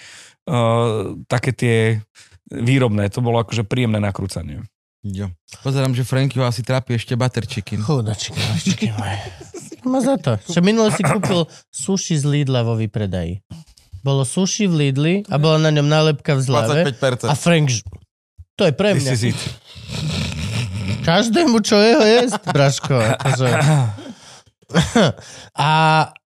Uh, 0.48 1.20
také 1.28 1.52
tie 1.52 2.00
výrobné, 2.48 3.12
to 3.12 3.20
bolo 3.20 3.44
akože 3.44 3.68
príjemné 3.68 4.00
nakrúcanie. 4.00 4.64
Jo. 5.04 5.28
Pozerám, 5.60 5.92
že 5.92 6.08
Franky 6.08 6.40
ho 6.40 6.48
asi 6.48 6.64
trápi 6.64 6.96
ešte 6.96 7.14
butter 7.14 7.44
chicken. 7.44 7.84
Chudačky, 7.84 8.34
mačky 8.34 8.88
moje. 8.96 9.18
Má 9.86 10.00
za 10.02 10.16
to. 10.18 10.34
Čo 10.40 10.64
minule 10.64 10.90
si 10.90 11.04
kúpil 11.04 11.46
sushi 11.70 12.18
z 12.18 12.24
Lidla 12.26 12.66
vo 12.66 12.74
výpredaji. 12.74 13.44
Bolo 14.06 14.22
sushi 14.22 14.70
v 14.70 14.74
Lidli 14.86 15.14
a 15.26 15.34
bola 15.34 15.58
na 15.58 15.74
ňom 15.74 15.82
nálepka 15.82 16.38
v 16.38 16.40
zlave. 16.46 16.86
25%. 16.94 17.26
A 17.26 17.34
Frank, 17.34 17.66
ž- 17.66 17.82
to 18.54 18.70
je 18.70 18.72
pre 18.72 18.94
mňa. 18.94 19.12
Každému, 21.02 21.58
čo 21.66 21.74
jeho 21.74 22.06
jesť, 22.06 22.38
Braško. 22.54 22.94
Akože. 22.94 23.50
A 25.58 25.68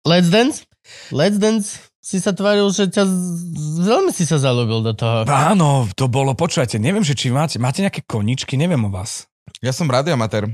Let's 0.05 0.29
Dance? 0.29 0.69
Let's 1.09 1.41
Dance 1.41 1.81
si 2.03 2.19
sa 2.19 2.35
tváril, 2.35 2.67
že 2.69 2.91
ťa 2.91 3.07
veľmi 3.81 4.11
si 4.11 4.27
sa 4.27 4.35
zalúbil 4.37 4.83
do 4.83 4.93
toho. 4.93 5.23
Áno, 5.25 5.87
to 5.95 6.11
bolo, 6.11 6.35
počúvajte, 6.35 6.75
neviem, 6.77 7.01
že 7.01 7.15
či 7.15 7.31
máte, 7.31 7.57
máte 7.57 7.79
nejaké 7.79 8.03
koničky, 8.03 8.59
neviem 8.59 8.81
o 8.83 8.91
vás. 8.91 9.25
Ja 9.63 9.71
som 9.71 9.87
radioamatér. 9.87 10.51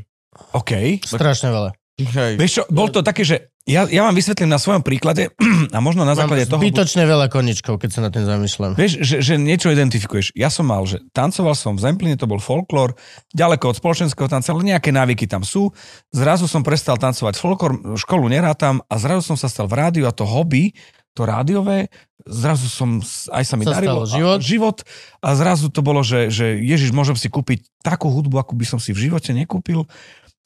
OK. 0.54 1.02
Strašne 1.02 1.50
veľa. 1.50 1.72
Hej. 2.00 2.34
Vieš 2.40 2.52
čo, 2.54 2.64
bol 2.72 2.88
to 2.94 3.04
také, 3.04 3.26
že 3.28 3.52
ja, 3.70 3.86
ja 3.86 4.02
vám 4.02 4.18
vysvetlím 4.18 4.50
na 4.50 4.58
svojom 4.58 4.82
príklade 4.82 5.30
a 5.76 5.78
možno 5.78 6.02
na 6.02 6.18
Mám 6.18 6.26
základe 6.26 6.50
toho... 6.50 6.58
zbytočne 6.58 7.06
veľa 7.06 7.30
koničkov, 7.30 7.78
keď 7.78 7.90
sa 7.94 8.02
na 8.02 8.10
tým 8.10 8.26
zamýšľam. 8.26 8.74
Vieš, 8.74 9.06
že, 9.06 9.16
že 9.22 9.34
niečo 9.38 9.70
identifikuješ. 9.70 10.34
Ja 10.34 10.50
som 10.50 10.68
mal, 10.68 10.82
že 10.90 11.06
tancoval 11.14 11.54
som 11.54 11.78
v 11.78 11.86
Zempline, 11.86 12.18
to 12.18 12.26
bol 12.26 12.42
folklór, 12.42 12.98
ďaleko 13.38 13.72
od 13.72 13.78
spoločenského 13.78 14.26
tanca, 14.26 14.50
ale 14.50 14.66
nejaké 14.66 14.90
návyky 14.90 15.30
tam 15.30 15.46
sú. 15.46 15.70
Zrazu 16.10 16.50
som 16.50 16.66
prestal 16.66 16.98
tancovať 16.98 17.38
folklór, 17.38 17.96
školu 18.02 18.26
nerátam 18.34 18.82
a 18.90 18.98
zrazu 18.98 19.22
som 19.30 19.38
sa 19.38 19.46
stal 19.46 19.70
v 19.70 19.78
rádiu 19.78 20.10
a 20.10 20.12
to 20.12 20.26
hobby, 20.26 20.74
to 21.14 21.28
rádiové, 21.28 21.92
zrazu 22.24 22.72
som, 22.72 23.04
aj 23.34 23.44
sa 23.44 23.56
mi 23.60 23.68
Sa 23.68 23.76
darilo. 23.76 24.06
život. 24.08 24.40
A, 24.40 24.44
život 24.44 24.78
a 25.20 25.30
zrazu 25.36 25.68
to 25.68 25.82
bolo, 25.84 26.00
že, 26.06 26.32
že 26.32 26.56
Ježiš, 26.62 26.96
môžem 26.96 27.18
si 27.20 27.28
kúpiť 27.28 27.66
takú 27.84 28.08
hudbu, 28.08 28.40
akú 28.40 28.54
by 28.56 28.64
som 28.64 28.80
si 28.80 28.96
v 28.96 29.10
živote 29.10 29.36
nekúpil. 29.36 29.84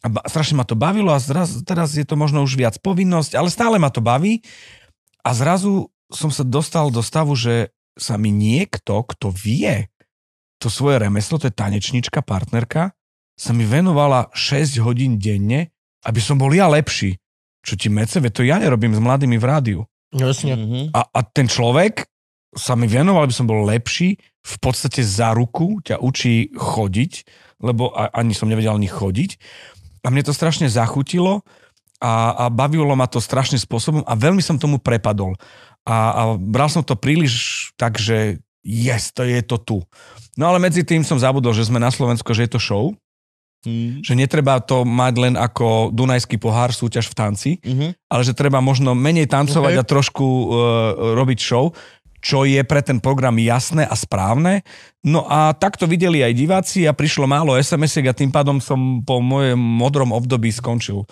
A 0.04 0.08
ba, 0.12 0.20
strašne 0.28 0.60
ma 0.60 0.68
to 0.68 0.76
bavilo 0.76 1.16
a 1.16 1.20
zraz, 1.24 1.64
teraz 1.64 1.96
je 1.96 2.04
to 2.04 2.20
možno 2.20 2.44
už 2.44 2.60
viac 2.60 2.76
povinnosť, 2.84 3.40
ale 3.40 3.48
stále 3.48 3.80
ma 3.80 3.88
to 3.88 4.04
baví. 4.04 4.44
A 5.24 5.32
zrazu 5.32 5.88
som 6.12 6.28
sa 6.28 6.44
dostal 6.44 6.92
do 6.92 7.00
stavu, 7.00 7.34
že 7.40 7.72
sa 7.96 8.20
mi 8.20 8.30
niekto, 8.30 9.00
kto 9.08 9.32
vie 9.32 9.88
to 10.60 10.68
svoje 10.68 11.00
remeslo, 11.00 11.40
to 11.40 11.48
je 11.48 11.56
tanečnička, 11.56 12.20
partnerka, 12.24 12.92
sa 13.34 13.52
mi 13.52 13.66
venovala 13.66 14.30
6 14.36 14.80
hodín 14.84 15.18
denne, 15.18 15.74
aby 16.06 16.20
som 16.20 16.38
bol 16.38 16.52
ja 16.54 16.68
lepší. 16.70 17.18
Čo 17.64 17.80
ti 17.80 17.88
mece, 17.88 18.20
to 18.20 18.44
ja 18.44 18.60
nerobím 18.60 18.92
s 18.92 19.00
mladými 19.00 19.40
v 19.40 19.46
rádiu. 19.48 19.80
Jasne. 20.14 20.54
Mhm. 20.54 20.80
A, 20.94 21.02
a 21.08 21.20
ten 21.24 21.48
človek 21.48 22.06
sa 22.54 22.78
mi 22.78 22.86
venoval, 22.86 23.26
aby 23.26 23.36
som 23.36 23.50
bol 23.50 23.66
lepší, 23.66 24.20
v 24.44 24.56
podstate 24.60 25.02
za 25.02 25.34
ruku 25.34 25.82
ťa 25.82 25.98
učí 26.04 26.54
chodiť, 26.54 27.14
lebo 27.64 27.96
ani 27.96 28.36
som 28.36 28.52
nevedel 28.52 28.76
ani 28.76 28.92
chodiť. 28.92 29.40
A 30.04 30.12
mne 30.12 30.24
to 30.24 30.36
strašne 30.36 30.68
zachutilo 30.68 31.42
a, 32.04 32.36
a 32.36 32.52
bavilo 32.52 32.92
ma 32.94 33.08
to 33.08 33.24
strašným 33.24 33.60
spôsobom 33.60 34.04
a 34.04 34.14
veľmi 34.14 34.44
som 34.44 34.60
tomu 34.60 34.78
prepadol. 34.78 35.40
A, 35.88 35.96
a 36.12 36.22
bral 36.36 36.68
som 36.68 36.84
to 36.84 37.00
príliš 37.00 37.72
tak, 37.80 37.96
že 37.96 38.44
yes, 38.64 39.12
to 39.16 39.24
je 39.24 39.40
to 39.44 39.58
tu. 39.60 39.78
No 40.36 40.52
ale 40.52 40.60
medzi 40.60 40.84
tým 40.84 41.04
som 41.04 41.20
zabudol, 41.20 41.56
že 41.56 41.68
sme 41.68 41.80
na 41.80 41.92
Slovensku, 41.92 42.32
že 42.36 42.48
je 42.48 42.54
to 42.56 42.62
show, 42.62 42.92
Mhm. 43.64 44.04
že 44.04 44.14
netreba 44.20 44.60
to 44.60 44.84
mať 44.84 45.14
len 45.24 45.34
ako 45.40 45.88
Dunajský 45.96 46.36
pohár, 46.36 46.76
súťaž 46.76 47.08
v 47.08 47.16
tanci, 47.16 47.52
Mhm. 47.64 47.96
ale 48.12 48.22
že 48.28 48.36
treba 48.36 48.60
možno 48.60 48.92
menej 48.92 49.24
tancovať 49.32 49.74
Ok. 49.74 49.80
a 49.80 49.88
trošku 49.88 50.26
uh, 50.28 50.48
robiť 51.16 51.40
show, 51.40 51.72
čo 52.24 52.48
je 52.48 52.64
pre 52.64 52.80
ten 52.80 53.04
program 53.04 53.36
jasné 53.36 53.84
a 53.84 53.92
správne. 54.00 54.64
No 55.04 55.28
a 55.28 55.52
tak 55.52 55.76
to 55.76 55.84
videli 55.84 56.24
aj 56.24 56.32
diváci 56.32 56.88
a 56.88 56.96
prišlo 56.96 57.28
málo 57.28 57.60
SMS-iek 57.60 58.08
a 58.08 58.16
tým 58.16 58.32
pádom 58.32 58.64
som 58.64 59.04
po 59.04 59.20
mojom 59.20 59.60
modrom 59.60 60.16
období 60.16 60.48
skončil 60.48 61.04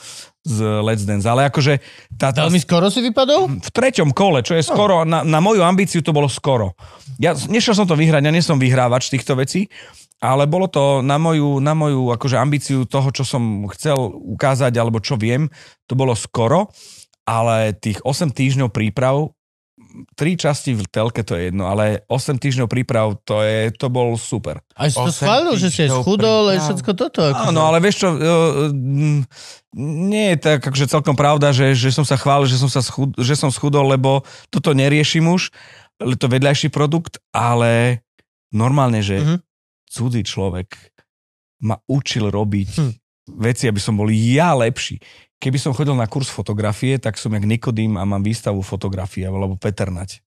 z 0.48 0.64
Let's 0.80 1.04
Dance. 1.04 1.28
Ale 1.28 1.52
akože 1.52 1.84
tá, 2.16 2.32
tá, 2.32 2.48
Veľmi 2.48 2.64
skoro 2.64 2.88
si 2.88 3.04
vypadol? 3.04 3.60
v 3.60 3.70
treťom 3.76 4.16
kole, 4.16 4.40
čo 4.40 4.56
je 4.56 4.64
skoro, 4.64 5.04
na, 5.04 5.28
na 5.28 5.44
moju 5.44 5.60
ambíciu 5.60 6.00
to 6.00 6.16
bolo 6.16 6.32
skoro. 6.32 6.80
Ja 7.20 7.36
nešiel 7.36 7.76
som 7.76 7.86
to 7.86 8.00
vyhrať, 8.00 8.24
ja 8.24 8.32
nie 8.32 8.40
som 8.40 8.56
vyhrávač 8.56 9.12
týchto 9.12 9.36
vecí, 9.36 9.68
ale 10.24 10.48
bolo 10.48 10.72
to 10.72 11.04
na 11.04 11.20
moju, 11.20 11.60
na 11.60 11.76
moju 11.76 12.16
akože 12.16 12.40
ambíciu 12.40 12.88
toho, 12.88 13.12
čo 13.12 13.28
som 13.28 13.68
chcel 13.76 14.00
ukázať, 14.16 14.72
alebo 14.80 15.04
čo 15.04 15.20
viem, 15.20 15.52
to 15.92 16.00
bolo 16.00 16.16
skoro, 16.16 16.72
ale 17.28 17.76
tých 17.76 18.00
8 18.08 18.32
týždňov 18.32 18.72
príprav, 18.72 19.36
tri 20.16 20.36
časti 20.36 20.72
v 20.74 20.88
telke 20.88 21.22
to 21.22 21.36
je 21.36 21.52
jedno, 21.52 21.68
ale 21.68 22.04
8 22.08 22.40
týždňov 22.40 22.68
príprav, 22.68 23.20
to, 23.22 23.44
je, 23.44 23.72
to 23.76 23.88
bol 23.88 24.16
super. 24.16 24.64
A 24.74 24.88
si 24.88 24.96
to 24.96 25.12
schválil, 25.12 25.56
že 25.56 25.68
si 25.68 25.84
schudol, 25.86 26.48
aj 26.50 26.60
všetko 26.64 26.92
toto. 26.96 27.20
Áno, 27.28 27.68
ale 27.68 27.80
vieš 27.80 28.04
čo, 28.04 28.10
e, 28.12 28.20
nie 29.78 30.36
je 30.36 30.38
tak 30.38 30.60
akože 30.64 30.88
celkom 30.88 31.16
pravda, 31.16 31.52
že, 31.52 31.72
že 31.76 31.92
som 31.92 32.04
sa 32.04 32.20
chválil, 32.20 32.48
že 32.48 32.60
som, 32.60 32.68
sa 32.68 32.84
schud, 32.84 33.16
že 33.16 33.36
som 33.36 33.52
schudol, 33.52 33.88
lebo 33.88 34.24
toto 34.52 34.72
neriešim 34.72 35.24
už, 35.28 35.52
ale 36.00 36.16
to 36.16 36.28
vedľajší 36.28 36.68
produkt, 36.70 37.20
ale 37.32 38.04
normálne, 38.52 39.00
že 39.00 39.22
Mhm. 39.22 39.38
cudzí 39.88 40.22
človek 40.24 40.76
ma 41.62 41.78
učil 41.86 42.32
robiť 42.32 42.70
Hm. 42.74 42.92
veci, 43.38 43.70
aby 43.70 43.80
som 43.80 43.96
bol 43.96 44.10
ja 44.10 44.52
lepší. 44.52 44.98
Keby 45.42 45.58
som 45.58 45.74
chodil 45.74 45.98
na 45.98 46.06
kurz 46.06 46.30
fotografie, 46.30 47.02
tak 47.02 47.18
som 47.18 47.34
jak 47.34 47.42
Nikodým 47.42 47.98
a 47.98 48.06
mám 48.06 48.22
výstavu 48.22 48.62
fotografie, 48.62 49.26
alebo 49.26 49.58
Peternať. 49.58 50.22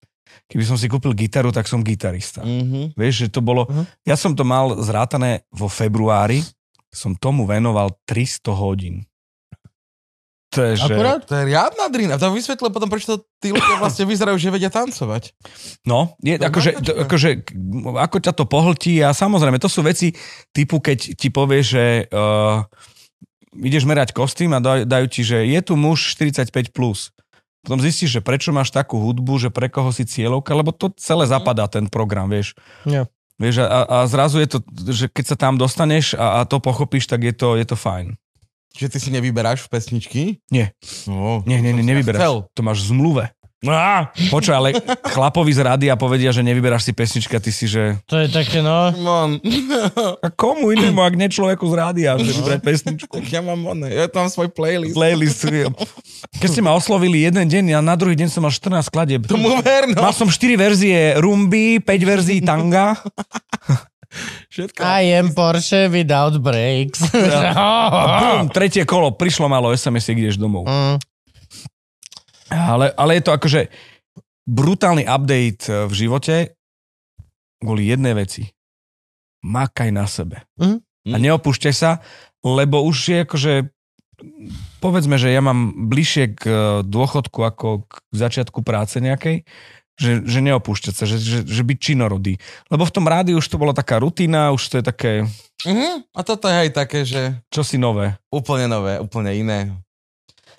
Keby 0.50 0.64
som 0.66 0.74
si 0.74 0.90
kúpil 0.90 1.14
gitaru, 1.14 1.54
tak 1.54 1.70
som 1.70 1.86
gitarista. 1.86 2.42
Mhm. 2.42 2.98
Vieš, 2.98 3.14
že 3.14 3.28
to 3.30 3.38
bolo... 3.38 3.70
Mhm. 3.70 3.84
Ja 4.02 4.18
som 4.18 4.34
to 4.34 4.42
mal 4.42 4.74
zrátané 4.82 5.46
vo 5.54 5.70
februári, 5.70 6.42
som 6.90 7.14
tomu 7.14 7.46
venoval 7.46 7.94
300 8.10 8.50
hodín. 8.54 9.06
To 10.54 10.62
je, 10.62 10.72
že... 10.78 10.94
Akurát? 10.94 11.22
To 11.26 11.34
je 11.34 11.44
riadna 11.50 11.86
drina. 11.90 12.14
To 12.14 12.30
vysvetlil 12.30 12.70
potom, 12.70 12.86
prečo 12.86 13.18
to 13.18 13.26
tí 13.42 13.50
ľudia 13.50 13.78
vlastne 13.82 14.06
vyzerajú, 14.06 14.38
že 14.38 14.54
vedia 14.54 14.70
tancovať. 14.70 15.34
No, 15.82 16.14
je, 16.22 16.38
To 16.38 16.46
akože, 16.46 16.70
to, 16.78 16.92
akože, 17.06 17.30
ako 17.98 18.16
ťa 18.22 18.32
to 18.34 18.44
pohltí 18.46 19.02
a 19.02 19.10
samozrejme, 19.10 19.58
to 19.58 19.66
sú 19.66 19.82
veci 19.82 20.14
typu, 20.54 20.78
keď 20.78 21.18
ti 21.18 21.28
povie, 21.34 21.66
že 21.66 22.06
uh, 22.06 22.62
ideš 23.56 23.84
merať 23.84 24.10
kostým 24.10 24.52
a 24.52 24.60
daj, 24.60 24.86
dajú 24.86 25.06
ti, 25.06 25.22
že 25.22 25.46
je 25.46 25.60
tu 25.60 25.74
muž 25.74 26.14
45+. 26.14 26.70
Plus. 26.70 27.14
Potom 27.64 27.80
zistíš, 27.80 28.18
že 28.18 28.20
prečo 28.20 28.52
máš 28.52 28.68
takú 28.68 29.00
hudbu, 29.00 29.40
že 29.40 29.48
pre 29.48 29.72
koho 29.72 29.88
si 29.88 30.04
cieľovka, 30.04 30.52
lebo 30.52 30.68
to 30.68 30.92
celé 31.00 31.24
zapadá 31.24 31.64
ten 31.64 31.88
program, 31.88 32.28
vieš. 32.28 32.52
Ja. 32.84 33.08
Vieš, 33.40 33.64
a, 33.64 33.82
a 33.88 33.96
zrazu 34.06 34.38
je 34.38 34.48
to, 34.52 34.58
že 34.92 35.08
keď 35.08 35.24
sa 35.32 35.36
tam 35.40 35.56
dostaneš 35.56 36.12
a, 36.14 36.38
a 36.38 36.46
to 36.46 36.60
pochopíš, 36.60 37.08
tak 37.08 37.24
je 37.24 37.32
to, 37.32 37.56
je 37.56 37.64
to 37.64 37.74
fajn. 37.74 38.14
Čiže 38.74 38.88
ty 38.90 38.98
si 39.00 39.10
nevyberáš 39.14 39.64
pesničky? 39.70 40.42
Nie. 40.50 40.74
No, 41.08 41.40
Nie, 41.48 41.62
nie, 41.62 41.72
nie, 41.72 41.82
nevyberáš. 41.86 42.20
chcel. 42.20 42.36
To 42.52 42.60
máš 42.60 42.84
v 42.84 42.94
zmluve. 42.94 43.24
Počuj, 44.30 44.52
ale 44.52 44.68
chlapovi 45.14 45.52
z 45.56 45.60
rádia 45.64 45.94
povedia, 45.96 46.30
že 46.30 46.44
nevyberáš 46.44 46.88
si 46.88 46.92
pesnička, 46.92 47.40
ty 47.40 47.50
si, 47.50 47.64
že... 47.64 47.96
To 48.06 48.20
je 48.20 48.28
také, 48.28 48.60
no. 48.60 48.92
On. 48.92 49.40
A 50.24 50.28
komu 50.28 50.70
inému, 50.76 51.00
ak 51.00 51.14
nie 51.16 51.28
človeku 51.32 51.64
z 51.68 51.74
rádia, 51.74 52.10
že 52.20 52.30
vybrať 52.40 52.60
pesničku? 52.60 53.12
tak 53.20 53.26
ja 53.32 53.40
mám 53.40 53.60
one. 53.64 53.88
Ja 53.88 54.06
tam 54.10 54.28
svoj 54.28 54.52
playlist. 54.52 54.94
Playlist. 54.94 55.42
Keď 56.40 56.48
ste 56.48 56.62
ma 56.62 56.76
oslovili 56.76 57.24
jeden 57.24 57.48
deň 57.48 57.64
a 57.76 57.80
na 57.80 57.96
druhý 57.96 58.14
deň 58.14 58.28
som 58.28 58.44
mal 58.44 58.52
14 58.52 58.92
kladieb. 58.92 59.24
Tomu 59.24 59.60
ver, 59.64 59.88
no. 59.88 60.04
Mal 60.04 60.12
som 60.12 60.28
4 60.28 60.60
verzie 60.60 61.16
rumby, 61.16 61.80
5 61.80 62.04
verzií 62.04 62.40
tanga. 62.44 62.98
Všetko. 64.52 64.78
I 64.78 65.18
am 65.18 65.34
Porsche 65.34 65.90
without 65.90 66.38
brakes. 66.38 67.02
A 67.58 67.66
bum, 68.22 68.46
tretie 68.54 68.86
kolo, 68.86 69.10
prišlo 69.10 69.50
málo 69.50 69.74
SMS, 69.74 70.06
ideš 70.14 70.38
domov. 70.38 70.70
Mm. 70.70 71.02
Ale, 72.54 72.94
ale 72.94 73.18
je 73.18 73.22
to 73.26 73.32
akože 73.34 73.60
brutálny 74.46 75.04
update 75.04 75.66
eh, 75.66 75.90
v 75.90 75.92
živote 75.92 76.34
kvôli 77.58 77.88
jednej 77.88 78.14
veci. 78.14 78.46
Makaj 79.44 79.90
na 79.92 80.06
sebe. 80.08 80.44
Mhm. 80.60 80.78
A 81.12 81.16
neopúšťaj 81.20 81.74
sa, 81.76 82.00
lebo 82.40 82.80
už 82.80 82.96
je 83.12 83.18
akože 83.28 83.52
povedzme, 84.80 85.20
že 85.20 85.32
ja 85.32 85.44
mám 85.44 85.90
bližšie 85.90 86.24
k 86.38 86.42
e, 86.46 86.54
dôchodku 86.86 87.44
ako 87.44 87.84
k 87.84 87.92
začiatku 88.14 88.64
práce 88.64 88.96
nejakej, 89.02 89.44
že, 90.00 90.24
že 90.24 90.38
neopúšťať 90.40 90.94
sa, 90.96 91.04
že, 91.04 91.18
že, 91.20 91.38
že 91.44 91.62
byť 91.66 91.78
činorodý. 91.78 92.40
Lebo 92.72 92.88
v 92.88 92.94
tom 92.94 93.04
rádiu 93.04 93.36
už 93.38 93.46
to 93.46 93.60
bola 93.60 93.76
taká 93.76 94.00
rutina, 94.00 94.54
už 94.54 94.62
to 94.70 94.74
je 94.80 94.84
také 94.84 95.12
Uh-huh. 95.64 96.04
A 96.12 96.20
toto 96.20 96.44
je 96.44 96.68
aj 96.68 96.70
také, 96.76 97.08
že 97.08 97.40
čosi 97.48 97.80
nové. 97.80 98.20
úplne 98.28 98.68
nové, 98.68 99.00
úplne 99.00 99.32
iné. 99.32 99.72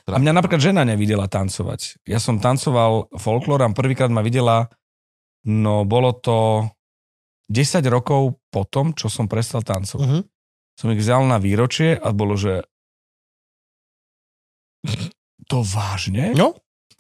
A 0.06 0.22
mňa 0.22 0.38
napríklad 0.38 0.62
žena 0.62 0.86
nevidela 0.86 1.26
tancovať. 1.26 1.98
Ja 2.06 2.22
som 2.22 2.38
tancoval 2.38 3.10
folklór 3.18 3.66
a 3.66 3.74
prvýkrát 3.74 4.14
ma 4.14 4.22
videla, 4.22 4.70
no 5.50 5.82
bolo 5.82 6.14
to 6.14 6.70
10 7.50 7.82
rokov 7.90 8.38
po 8.54 8.66
tom, 8.70 8.94
čo 8.94 9.10
som 9.10 9.26
prestal 9.26 9.66
tancovať. 9.66 10.06
Mhm. 10.06 10.22
Som 10.76 10.92
ich 10.92 11.02
vzal 11.02 11.26
na 11.26 11.40
výročie 11.42 11.96
a 11.96 12.12
bolo, 12.12 12.36
že 12.36 12.62
to 15.48 15.64
vážne? 15.64 16.36
No, 16.36 16.54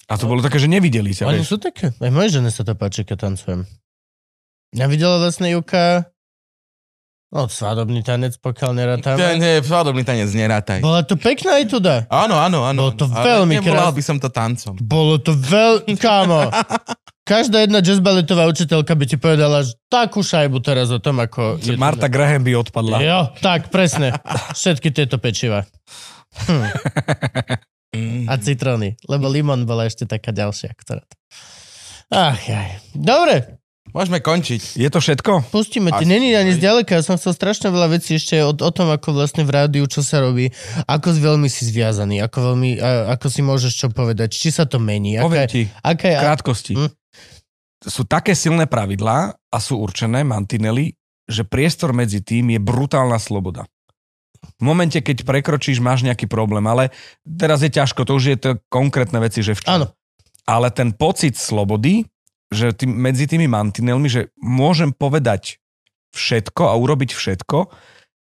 A 0.05 0.21
to 0.21 0.29
bolo 0.29 0.41
také, 0.45 0.61
že 0.61 0.69
nevideli 0.69 1.13
ťa. 1.17 1.25
oni 1.25 1.41
sú 1.41 1.57
také. 1.57 1.89
Aj 1.97 2.11
moje 2.13 2.37
žene 2.37 2.53
sa 2.53 2.61
to 2.61 2.77
páči, 2.77 3.01
keď 3.01 3.25
tancujem. 3.29 3.65
Ja 4.69 4.85
videla 4.85 5.17
vlastne 5.17 5.49
Juka, 5.49 6.13
no 7.35 7.51
svadobný 7.51 7.99
tanec, 7.99 8.39
pokiaľ 8.39 8.71
nerátame. 8.71 9.19
Nie, 9.19 9.31
nie, 9.35 9.53
svadobný 9.59 10.07
tanec 10.07 10.31
nerátaj. 10.31 10.79
Bola 10.79 11.03
to 11.03 11.19
pekná 11.19 11.59
aj 11.59 11.65
tuda. 11.67 11.95
Áno, 12.07 12.39
áno, 12.39 12.63
áno. 12.63 12.87
Bolo 12.87 12.95
to 12.95 13.11
veľmi 13.11 13.59
krásne. 13.59 13.91
by 13.91 14.03
som 14.03 14.17
to 14.17 14.31
tancom. 14.31 14.79
Bolo 14.79 15.19
to 15.19 15.35
veľ... 15.35 15.83
Kámo. 15.99 16.47
Každá 17.25 17.65
jedna 17.65 17.81
jazzballetová 17.81 18.45
učiteľka 18.47 18.93
by 18.93 19.05
ti 19.09 19.17
povedala 19.17 19.65
že 19.65 19.73
takú 19.91 20.23
šajbu 20.23 20.61
teraz 20.61 20.93
o 20.93 21.01
tom, 21.01 21.19
ako... 21.19 21.59
je 21.59 21.73
to- 21.73 21.81
Marta 21.81 22.07
Graham 22.07 22.45
by 22.45 22.55
odpadla. 22.55 23.01
Jo, 23.03 23.19
tak, 23.43 23.67
presne. 23.67 24.13
Všetky 24.55 24.93
tieto 24.95 25.19
pečiva. 25.19 25.67
Hm. 26.47 28.29
A 28.29 28.33
citróny. 28.37 28.95
Lebo 29.07 29.25
limon 29.27 29.65
bola 29.65 29.89
ešte 29.89 30.05
taká 30.05 30.31
ďalšia, 30.31 30.71
ktorá... 30.77 31.03
to- 31.03 31.17
Ach, 32.13 32.37
jaj. 32.37 32.79
Dobre, 32.93 33.57
Môžeme 33.95 34.19
končiť. 34.19 34.75
Je 34.75 34.89
to 34.91 34.99
všetko? 34.99 35.47
pustíme. 35.55 35.87
Ty 35.87 36.03
není 36.03 36.35
ani 36.35 36.51
zďaleka. 36.51 36.99
Ja 36.99 37.03
som 37.07 37.15
chcel 37.15 37.31
strašne 37.31 37.71
veľa 37.71 37.95
vecí 37.95 38.19
ešte 38.19 38.43
o, 38.43 38.51
o 38.51 38.71
tom, 38.75 38.91
ako 38.91 39.15
vlastne 39.15 39.47
v 39.47 39.55
rádiu, 39.55 39.87
čo 39.87 40.03
sa 40.03 40.19
robí, 40.19 40.51
ako 40.83 41.15
veľmi 41.15 41.47
si 41.47 41.63
zviazaný, 41.71 42.19
ako 42.19 42.51
veľmi, 42.51 42.75
a, 42.83 43.15
ako 43.15 43.31
si 43.31 43.39
môžeš 43.39 43.71
čo 43.71 43.87
povedať, 43.87 44.35
či 44.35 44.51
sa 44.51 44.67
to 44.67 44.83
mení. 44.83 45.15
Poviem 45.23 45.47
Aká, 45.47 45.53
ti, 45.55 45.71
aká 45.79 46.07
je, 46.11 46.15
krátkosti. 46.19 46.73
Hm? 46.75 46.91
Sú 47.87 48.03
také 48.03 48.35
silné 48.35 48.67
pravidlá 48.67 49.31
a 49.31 49.57
sú 49.63 49.79
určené 49.79 50.27
mantinely, 50.27 50.99
že 51.31 51.47
priestor 51.47 51.95
medzi 51.95 52.19
tým 52.19 52.51
je 52.51 52.59
brutálna 52.59 53.15
sloboda. 53.15 53.63
V 54.59 54.61
momente, 54.61 54.99
keď 54.99 55.23
prekročíš, 55.23 55.79
máš 55.79 56.03
nejaký 56.03 56.27
problém, 56.27 56.67
ale 56.67 56.91
teraz 57.23 57.63
je 57.63 57.71
ťažko, 57.71 58.03
to 58.03 58.11
už 58.19 58.25
je 58.27 58.37
to 58.37 58.51
konkrétne 58.67 59.17
veci, 59.23 59.39
že 59.39 59.55
v 59.55 59.61
čom. 59.63 59.71
Áno. 59.71 59.87
Ale 60.45 60.69
ten 60.69 60.93
pocit 60.93 61.33
slobody, 61.39 62.05
že 62.53 62.73
tým, 62.73 62.93
medzi 62.93 63.25
tými 63.25 63.49
mantinelmi, 63.49 64.09
že 64.09 64.33
môžem 64.37 64.93
povedať 64.93 65.57
všetko 66.15 66.71
a 66.71 66.73
urobiť 66.79 67.11
všetko, 67.11 67.57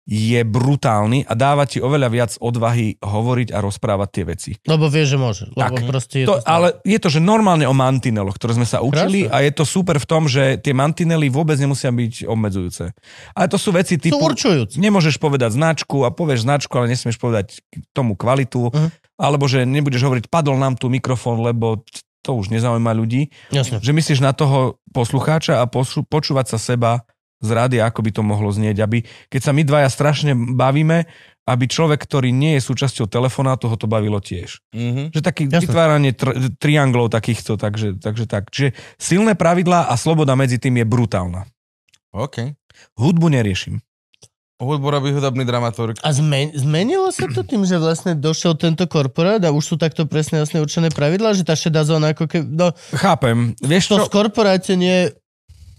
je 0.04 0.44
brutálny 0.44 1.24
a 1.24 1.32
dáva 1.32 1.64
ti 1.64 1.80
oveľa 1.80 2.08
viac 2.12 2.32
odvahy 2.36 3.00
hovoriť 3.00 3.48
a 3.56 3.58
rozprávať 3.64 4.08
tie 4.12 4.24
veci. 4.28 4.50
Lebo 4.68 4.92
vie, 4.92 5.08
že 5.08 5.16
môže. 5.16 5.48
Lebo 5.56 5.80
Tak. 5.80 6.04
je 6.12 6.28
To, 6.28 6.36
to, 6.36 6.44
ale 6.44 6.76
je 6.84 6.98
to, 7.00 7.08
že 7.08 7.24
normálne 7.24 7.64
o 7.64 7.72
mantineloch, 7.72 8.36
ktoré 8.36 8.52
sme 8.52 8.68
sa 8.68 8.84
učili 8.84 9.24
Krásne. 9.24 9.32
a 9.32 9.36
je 9.48 9.52
to 9.56 9.64
super 9.64 9.96
v 9.96 10.06
tom, 10.06 10.28
že 10.28 10.60
tie 10.60 10.76
mantinely 10.76 11.32
vôbec 11.32 11.56
nemusia 11.56 11.88
byť 11.88 12.28
obmedzujúce. 12.28 12.92
Ale 13.32 13.46
to 13.48 13.56
sú 13.56 13.72
veci 13.72 13.96
sú 13.96 14.12
typu... 14.12 14.20
určujúci. 14.20 14.76
Nemôžeš 14.76 15.16
povedať 15.16 15.56
značku 15.56 16.04
a 16.04 16.12
povieš 16.12 16.44
značku, 16.44 16.76
ale 16.76 16.92
nesmieš 16.92 17.16
povedať 17.16 17.64
tomu 17.96 18.12
kvalitu. 18.12 18.68
Mhm. 18.68 18.88
Alebo 19.16 19.48
že 19.48 19.64
nebudeš 19.64 20.04
hovoriť, 20.04 20.24
padol 20.28 20.60
nám 20.60 20.76
tu 20.76 20.92
mikrofón, 20.92 21.40
lebo 21.40 21.80
to 22.24 22.32
už 22.40 22.48
nezaujíma 22.48 22.96
ľudí. 22.96 23.28
Jasne. 23.52 23.84
Že 23.84 23.92
myslíš 23.92 24.20
na 24.24 24.32
toho 24.32 24.80
poslucháča 24.96 25.60
a 25.60 25.68
poslu- 25.68 26.08
počúvať 26.08 26.56
sa 26.56 26.58
seba 26.58 27.04
z 27.44 27.52
rádia, 27.52 27.84
ako 27.84 28.00
by 28.00 28.10
to 28.16 28.22
mohlo 28.24 28.48
znieť. 28.48 28.80
Aby, 28.80 29.04
keď 29.28 29.40
sa 29.44 29.52
my 29.52 29.62
dvaja 29.68 29.92
strašne 29.92 30.32
bavíme, 30.32 31.04
aby 31.44 31.64
človek, 31.68 32.00
ktorý 32.00 32.32
nie 32.32 32.56
je 32.56 32.64
súčasťou 32.64 33.04
telefonátu, 33.04 33.68
ho 33.68 33.76
to 33.76 33.84
bavilo 33.84 34.16
tiež. 34.16 34.64
Mhm. 34.72 35.12
Že 35.12 35.20
taký 35.20 35.42
Jasné. 35.52 35.60
vytváranie 35.68 36.12
tr- 36.16 36.56
trianglov 36.56 37.12
takýchto, 37.12 37.60
takže, 37.60 38.00
takže 38.00 38.24
tak. 38.24 38.48
Čiže 38.48 38.72
silné 38.96 39.36
pravidlá 39.36 39.92
a 39.92 39.94
sloboda 40.00 40.32
medzi 40.32 40.56
tým 40.56 40.80
je 40.80 40.86
brutálna. 40.88 41.44
OK. 42.16 42.56
Hudbu 42.96 43.28
neriešim. 43.28 43.84
Hudbu 44.62 44.86
robí 44.86 45.10
hudobný 45.10 45.42
dramaturg. 45.42 45.98
A 46.06 46.14
zmen- 46.14 46.54
zmenilo 46.54 47.10
sa 47.10 47.26
to 47.26 47.42
tým, 47.42 47.66
že 47.66 47.74
vlastne 47.74 48.14
došiel 48.14 48.54
tento 48.54 48.86
korporát 48.86 49.42
a 49.42 49.50
už 49.50 49.74
sú 49.74 49.74
takto 49.74 50.06
presne 50.06 50.38
jasne 50.46 50.62
určené 50.62 50.94
pravidlá, 50.94 51.34
že 51.34 51.42
tá 51.42 51.58
šedá 51.58 51.82
zóna 51.82 52.14
ako 52.14 52.30
keby... 52.30 52.46
No, 52.54 52.70
Chápem. 52.94 53.58
Vieš 53.58 53.90
to 53.90 53.96
čo? 53.98 54.04
v 54.06 54.12
korporáte 54.14 54.78
nie... 54.78 55.10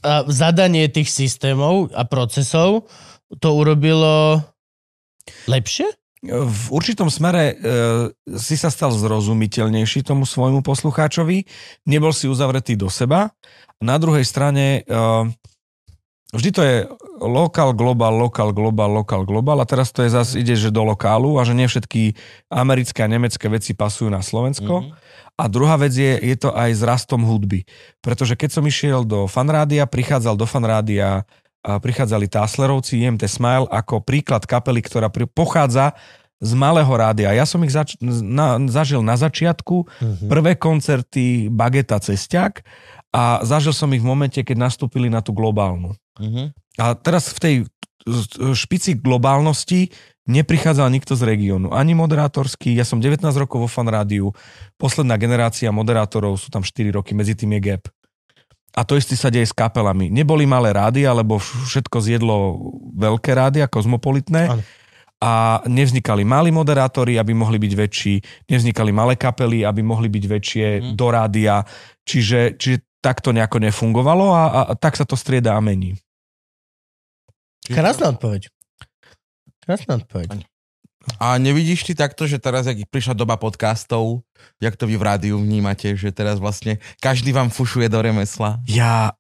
A 0.06 0.22
zadanie 0.30 0.86
tých 0.86 1.10
systémov 1.10 1.90
a 1.96 2.06
procesov 2.06 2.86
to 3.42 3.50
urobilo 3.58 4.38
lepšie? 5.50 5.90
V 6.26 6.64
určitom 6.70 7.10
smere 7.10 7.54
e, 7.54 7.56
si 8.38 8.54
sa 8.54 8.70
stal 8.70 8.94
zrozumiteľnejší 8.94 10.06
tomu 10.06 10.30
svojmu 10.30 10.62
poslucháčovi, 10.62 11.46
nebol 11.90 12.14
si 12.14 12.30
uzavretý 12.30 12.78
do 12.78 12.90
seba. 12.90 13.34
Na 13.82 13.98
druhej 13.98 14.26
strane 14.26 14.82
e, 14.86 15.02
vždy 16.36 16.50
to 16.52 16.62
je 16.62 16.76
lokál, 17.20 17.72
globál, 17.72 18.14
lokál, 18.14 18.52
globál, 18.52 18.92
lokál, 18.92 19.24
globál 19.24 19.58
a 19.60 19.66
teraz 19.66 19.90
to 19.90 20.04
je 20.04 20.12
zase 20.12 20.38
ide, 20.38 20.54
že 20.54 20.70
do 20.70 20.84
lokálu 20.84 21.40
a 21.40 21.48
že 21.48 21.56
nie 21.56 21.66
všetky 21.66 22.14
americké 22.52 23.02
a 23.02 23.12
nemecké 23.12 23.48
veci 23.48 23.72
pasujú 23.72 24.12
na 24.12 24.20
Slovensko. 24.20 24.84
Mhm. 24.84 24.92
A 25.36 25.44
druhá 25.52 25.76
vec 25.76 25.92
je, 25.92 26.16
je 26.16 26.36
to 26.36 26.56
aj 26.56 26.72
s 26.72 26.82
rastom 26.82 27.24
hudby. 27.24 27.68
Pretože 28.00 28.40
keď 28.40 28.50
som 28.56 28.64
išiel 28.64 29.04
do 29.04 29.28
fanrádia, 29.28 29.84
prichádzal 29.84 30.36
do 30.36 30.48
fanrádia 30.48 31.28
a 31.60 31.82
prichádzali 31.82 32.30
Táslerovci, 32.30 33.04
IMT 33.04 33.28
Smile 33.28 33.68
ako 33.68 34.00
príklad 34.00 34.48
kapely, 34.48 34.80
ktorá 34.80 35.12
pri, 35.12 35.28
pochádza 35.28 35.92
z 36.40 36.52
malého 36.54 36.92
rádia. 36.92 37.32
Ja 37.32 37.44
som 37.48 37.64
ich 37.64 37.72
zač- 37.72 37.96
na, 38.00 38.60
zažil 38.68 39.00
na 39.02 39.16
začiatku, 39.16 39.88
Mhm. 40.04 40.26
prvé 40.28 40.52
koncerty 40.56 41.48
Bageta 41.50 42.00
Cestiak 42.00 42.64
a 43.16 43.40
zažil 43.48 43.72
som 43.72 43.88
ich 43.96 44.04
v 44.04 44.12
momente, 44.12 44.44
keď 44.44 44.60
nastúpili 44.60 45.08
na 45.08 45.24
tú 45.24 45.32
globálnu. 45.32 45.96
Mhm. 46.20 46.52
A 46.76 46.92
teraz 47.00 47.32
v 47.32 47.40
tej 47.40 47.56
špici 48.54 49.00
globálnosti 49.00 49.90
neprichádzal 50.28 50.92
nikto 50.92 51.16
z 51.16 51.24
regiónu. 51.26 51.72
Ani 51.72 51.96
moderátorský, 51.96 52.76
ja 52.76 52.84
som 52.86 53.00
19 53.00 53.24
rokov 53.38 53.66
vo 53.66 53.70
fan 53.70 53.88
rádiu, 53.90 54.34
posledná 54.78 55.16
generácia 55.16 55.72
moderátorov 55.72 56.38
sú 56.38 56.52
tam 56.52 56.62
4 56.62 56.92
roky, 56.92 57.16
medzi 57.18 57.34
tým 57.34 57.56
je 57.58 57.62
gap. 57.62 57.84
A 58.76 58.84
to 58.84 59.00
isté 59.00 59.16
sa 59.16 59.32
deje 59.32 59.48
s 59.48 59.56
kapelami. 59.56 60.12
Neboli 60.12 60.44
malé 60.44 60.76
rády, 60.76 61.08
alebo 61.08 61.40
všetko 61.40 61.98
zjedlo 62.04 62.60
veľké 63.00 63.32
rády, 63.32 63.64
kozmopolitné. 63.72 64.52
Áno. 64.52 64.62
A 65.24 65.64
nevznikali 65.64 66.28
malí 66.28 66.52
moderátori, 66.52 67.16
aby 67.16 67.32
mohli 67.32 67.56
byť 67.56 67.74
väčší, 67.74 68.16
nevznikali 68.52 68.92
malé 68.92 69.16
kapely, 69.16 69.64
aby 69.64 69.80
mohli 69.80 70.12
byť 70.12 70.24
väčšie 70.28 70.68
Mhm. 70.68 70.88
do 71.00 71.08
rádia. 71.08 71.64
Čiže, 72.04 72.60
čiže 72.60 72.78
tak 73.06 73.22
to 73.22 73.30
nejako 73.30 73.62
nefungovalo 73.62 74.34
a, 74.34 74.44
a, 74.50 74.62
a 74.62 74.74
tak 74.74 74.98
sa 74.98 75.06
to 75.06 75.14
strieda 75.14 75.54
a 75.54 75.62
mení. 75.62 76.02
Krásna 77.70 78.10
odpoveď. 78.10 78.50
Krásna 79.62 80.02
odpoveď. 80.02 80.50
A 81.22 81.38
nevidíš 81.38 81.86
ty 81.86 81.94
takto, 81.94 82.26
že 82.26 82.42
teraz, 82.42 82.66
jak 82.66 82.82
prišla 82.90 83.14
doba 83.14 83.38
podcastov, 83.38 84.26
jak 84.58 84.74
to 84.74 84.90
vy 84.90 84.98
v 84.98 85.06
rádiu 85.06 85.38
vnímate, 85.38 85.94
že 85.94 86.10
teraz 86.10 86.42
vlastne 86.42 86.82
každý 86.98 87.30
vám 87.30 87.54
fušuje 87.54 87.86
do 87.94 88.02
remesla? 88.02 88.58
Ja, 88.66 89.14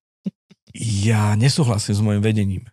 ja 0.73 1.37
nesúhlasím 1.37 1.93
s 1.93 2.01
mojim 2.01 2.25
vedením. 2.25 2.65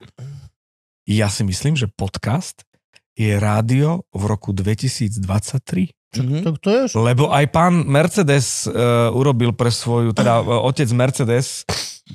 Ja 1.04 1.28
si 1.28 1.44
myslím, 1.44 1.76
že 1.76 1.92
podcast 1.92 2.64
je 3.12 3.36
rádio 3.36 4.08
v 4.16 4.22
roku 4.32 4.56
2023. 4.56 5.92
Mhm. 6.12 6.44
To, 6.44 6.50
to 6.60 6.68
je. 6.68 6.82
Lebo 7.00 7.32
aj 7.32 7.48
pán 7.48 7.88
Mercedes 7.88 8.68
uh, 8.68 9.08
urobil 9.16 9.56
pre 9.56 9.72
svoju, 9.72 10.12
teda 10.12 10.44
uh, 10.44 10.60
otec 10.68 10.88
Mercedes, 10.92 11.64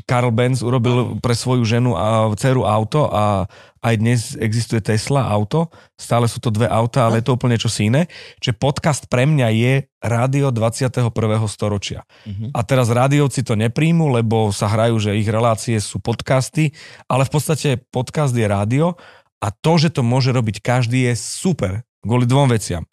Karl 0.05 0.29
Benz 0.29 0.61
urobil 0.61 1.17
pre 1.17 1.33
svoju 1.33 1.65
ženu 1.65 1.97
a 1.97 2.29
dceru 2.37 2.67
auto 2.67 3.09
a 3.09 3.47
aj 3.81 3.95
dnes 3.97 4.21
existuje 4.35 4.83
Tesla 4.83 5.25
auto. 5.25 5.71
Stále 5.95 6.27
sú 6.27 6.43
to 6.43 6.51
dve 6.51 6.67
auta, 6.67 7.07
ale 7.07 7.23
je 7.23 7.31
to 7.31 7.39
úplne 7.39 7.55
čosi 7.55 7.87
iné. 7.87 8.11
Čiže 8.43 8.59
podcast 8.59 9.01
pre 9.07 9.23
mňa 9.23 9.47
je 9.55 9.73
rádio 10.03 10.51
21. 10.51 11.09
storočia. 11.49 12.03
Mhm. 12.27 12.53
A 12.53 12.59
teraz 12.61 12.91
rádiovci 12.91 13.41
to 13.41 13.57
nepríjmu, 13.57 14.11
lebo 14.11 14.51
sa 14.53 14.69
hrajú, 14.69 14.99
že 15.01 15.17
ich 15.17 15.25
relácie 15.25 15.79
sú 15.79 15.97
podcasty, 16.03 16.75
ale 17.09 17.25
v 17.25 17.31
podstate 17.31 17.69
podcast 17.89 18.35
je 18.35 18.45
rádio 18.45 18.99
a 19.41 19.47
to, 19.49 19.77
že 19.77 19.93
to 19.93 20.01
môže 20.01 20.33
robiť 20.33 20.61
každý 20.61 21.09
je 21.09 21.13
super. 21.17 21.85
Kvôli 22.01 22.29
dvom 22.29 22.49
veciam. 22.51 22.85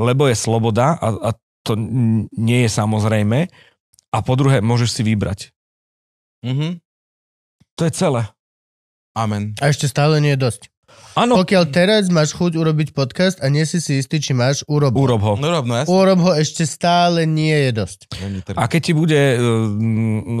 Lebo 0.00 0.24
je 0.26 0.36
sloboda 0.36 0.96
a, 0.96 1.08
a 1.12 1.30
to 1.62 1.76
nie 2.32 2.66
je 2.66 2.70
samozrejme. 2.72 3.46
A 4.12 4.18
po 4.24 4.34
druhé, 4.36 4.64
môžeš 4.64 5.00
si 5.00 5.02
vybrať. 5.04 5.52
Mhm. 6.44 6.80
To 7.76 7.82
je 7.88 7.92
celé. 7.92 8.22
Amen. 9.12 9.52
A 9.60 9.68
ešte 9.68 9.88
stále 9.88 10.20
nie 10.24 10.32
je 10.36 10.42
dosť. 10.48 10.71
Áno, 11.14 11.36
Pokiaľ 11.36 11.64
teraz 11.68 12.08
máš 12.08 12.32
chuť 12.32 12.54
urobiť 12.54 12.88
podcast 12.90 13.36
a 13.38 13.46
nie 13.46 13.62
si 13.62 13.78
si 13.78 13.98
istý, 13.98 14.16
či 14.16 14.32
máš, 14.32 14.64
urob 14.64 14.90
ho. 14.90 15.00
urob 15.02 15.20
ho. 15.20 15.32
No 15.34 15.48
rob, 15.50 15.64
no 15.64 15.76
jasne. 15.76 15.90
Urob 15.90 16.18
ho 16.20 16.32
ešte 16.32 16.64
stále 16.64 17.22
nie 17.22 17.52
je 17.52 17.70
dosť. 17.74 17.98
A 18.54 18.64
keď 18.64 18.80
ti 18.80 18.92
bude 18.92 19.14
uh, 19.14 19.40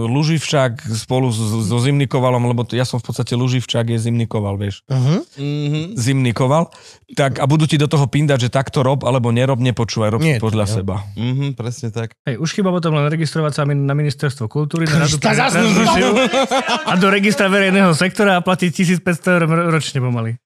Luživčák 0.02 0.72
spolu 0.88 1.28
s- 1.28 1.40
so 1.62 1.76
Zimnikovalom, 1.76 2.40
lebo 2.46 2.62
to, 2.62 2.72
ja 2.72 2.82
som 2.82 2.96
v 2.96 3.04
podstate 3.04 3.32
Luživčák 3.32 3.84
je 3.86 3.98
Zimnikoval, 4.00 4.56
vieš, 4.56 4.80
Uh-huh. 4.86 5.20
Zimnikoval, 5.92 6.68
tak 7.12 7.36
a 7.36 7.44
budú 7.44 7.64
ti 7.64 7.76
do 7.76 7.86
toho 7.86 8.04
pindať, 8.04 8.42
že 8.42 8.50
takto 8.50 8.80
rob 8.80 9.02
alebo 9.02 9.28
nerob, 9.28 9.58
nepočúvaj, 9.58 10.10
rob 10.10 10.20
Nie, 10.20 10.36
podľa 10.38 10.64
to- 10.64 10.72
seba. 10.74 10.96
Mhm, 11.14 11.52
presne 11.52 11.88
tak. 11.88 12.16
Hej, 12.22 12.36
už 12.36 12.50
chyba 12.52 12.70
potom 12.70 12.92
len 12.94 13.06
registrovať 13.06 13.52
sa 13.52 13.62
na 13.64 13.92
ministerstvo 13.92 14.46
kultúry, 14.46 14.84
na 14.84 15.04
radu 15.04 15.16
pre 15.16 15.32
a 16.82 16.92
do 16.94 17.08
registra 17.08 17.46
verejného 17.46 17.92
sektora 17.92 18.36
a 18.36 18.40
platiť 18.40 18.70
1500 19.00 19.02
eur 19.30 19.42
ročne 19.68 19.98
pomaly. 19.98 20.36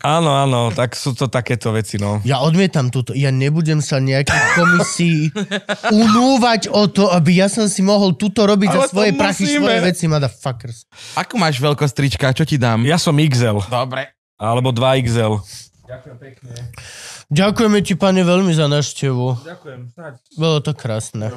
Áno, 0.00 0.30
áno, 0.34 0.70
tak 0.70 0.94
sú 0.94 1.14
to 1.14 1.30
takéto 1.30 1.70
veci, 1.70 1.96
no. 1.96 2.18
Ja 2.22 2.42
odmietam 2.42 2.88
túto. 2.88 3.14
Ja 3.14 3.30
nebudem 3.30 3.78
sa 3.78 4.02
nejakých 4.02 4.44
komisí 4.54 5.12
unúvať 5.92 6.70
o 6.70 6.90
to, 6.90 7.10
aby 7.10 7.38
ja 7.38 7.46
som 7.46 7.70
si 7.70 7.80
mohol 7.80 8.14
túto 8.14 8.42
robiť 8.46 8.68
Ale 8.70 8.76
za 8.76 8.86
svoje 8.90 9.12
prachy, 9.14 9.44
musíme. 9.46 9.62
svoje 9.62 9.80
veci, 9.86 10.04
motherfuckers. 10.10 10.78
Ako 11.14 11.34
máš 11.38 11.58
veľkosť 11.58 11.94
trička? 11.94 12.26
Čo 12.34 12.44
ti 12.44 12.58
dám? 12.58 12.82
Ja 12.86 12.98
som 12.98 13.14
XL, 13.14 13.62
Dobre. 13.66 14.10
alebo 14.36 14.74
2XL. 14.74 15.38
Ďakujeme 17.30 17.78
ti, 17.82 17.94
pane, 17.94 18.22
veľmi 18.26 18.50
za 18.54 18.66
návštevu. 18.66 19.46
Ďakujem, 19.46 19.80
snáď. 19.94 20.14
Bolo 20.34 20.58
to 20.62 20.74
krásne. 20.74 21.30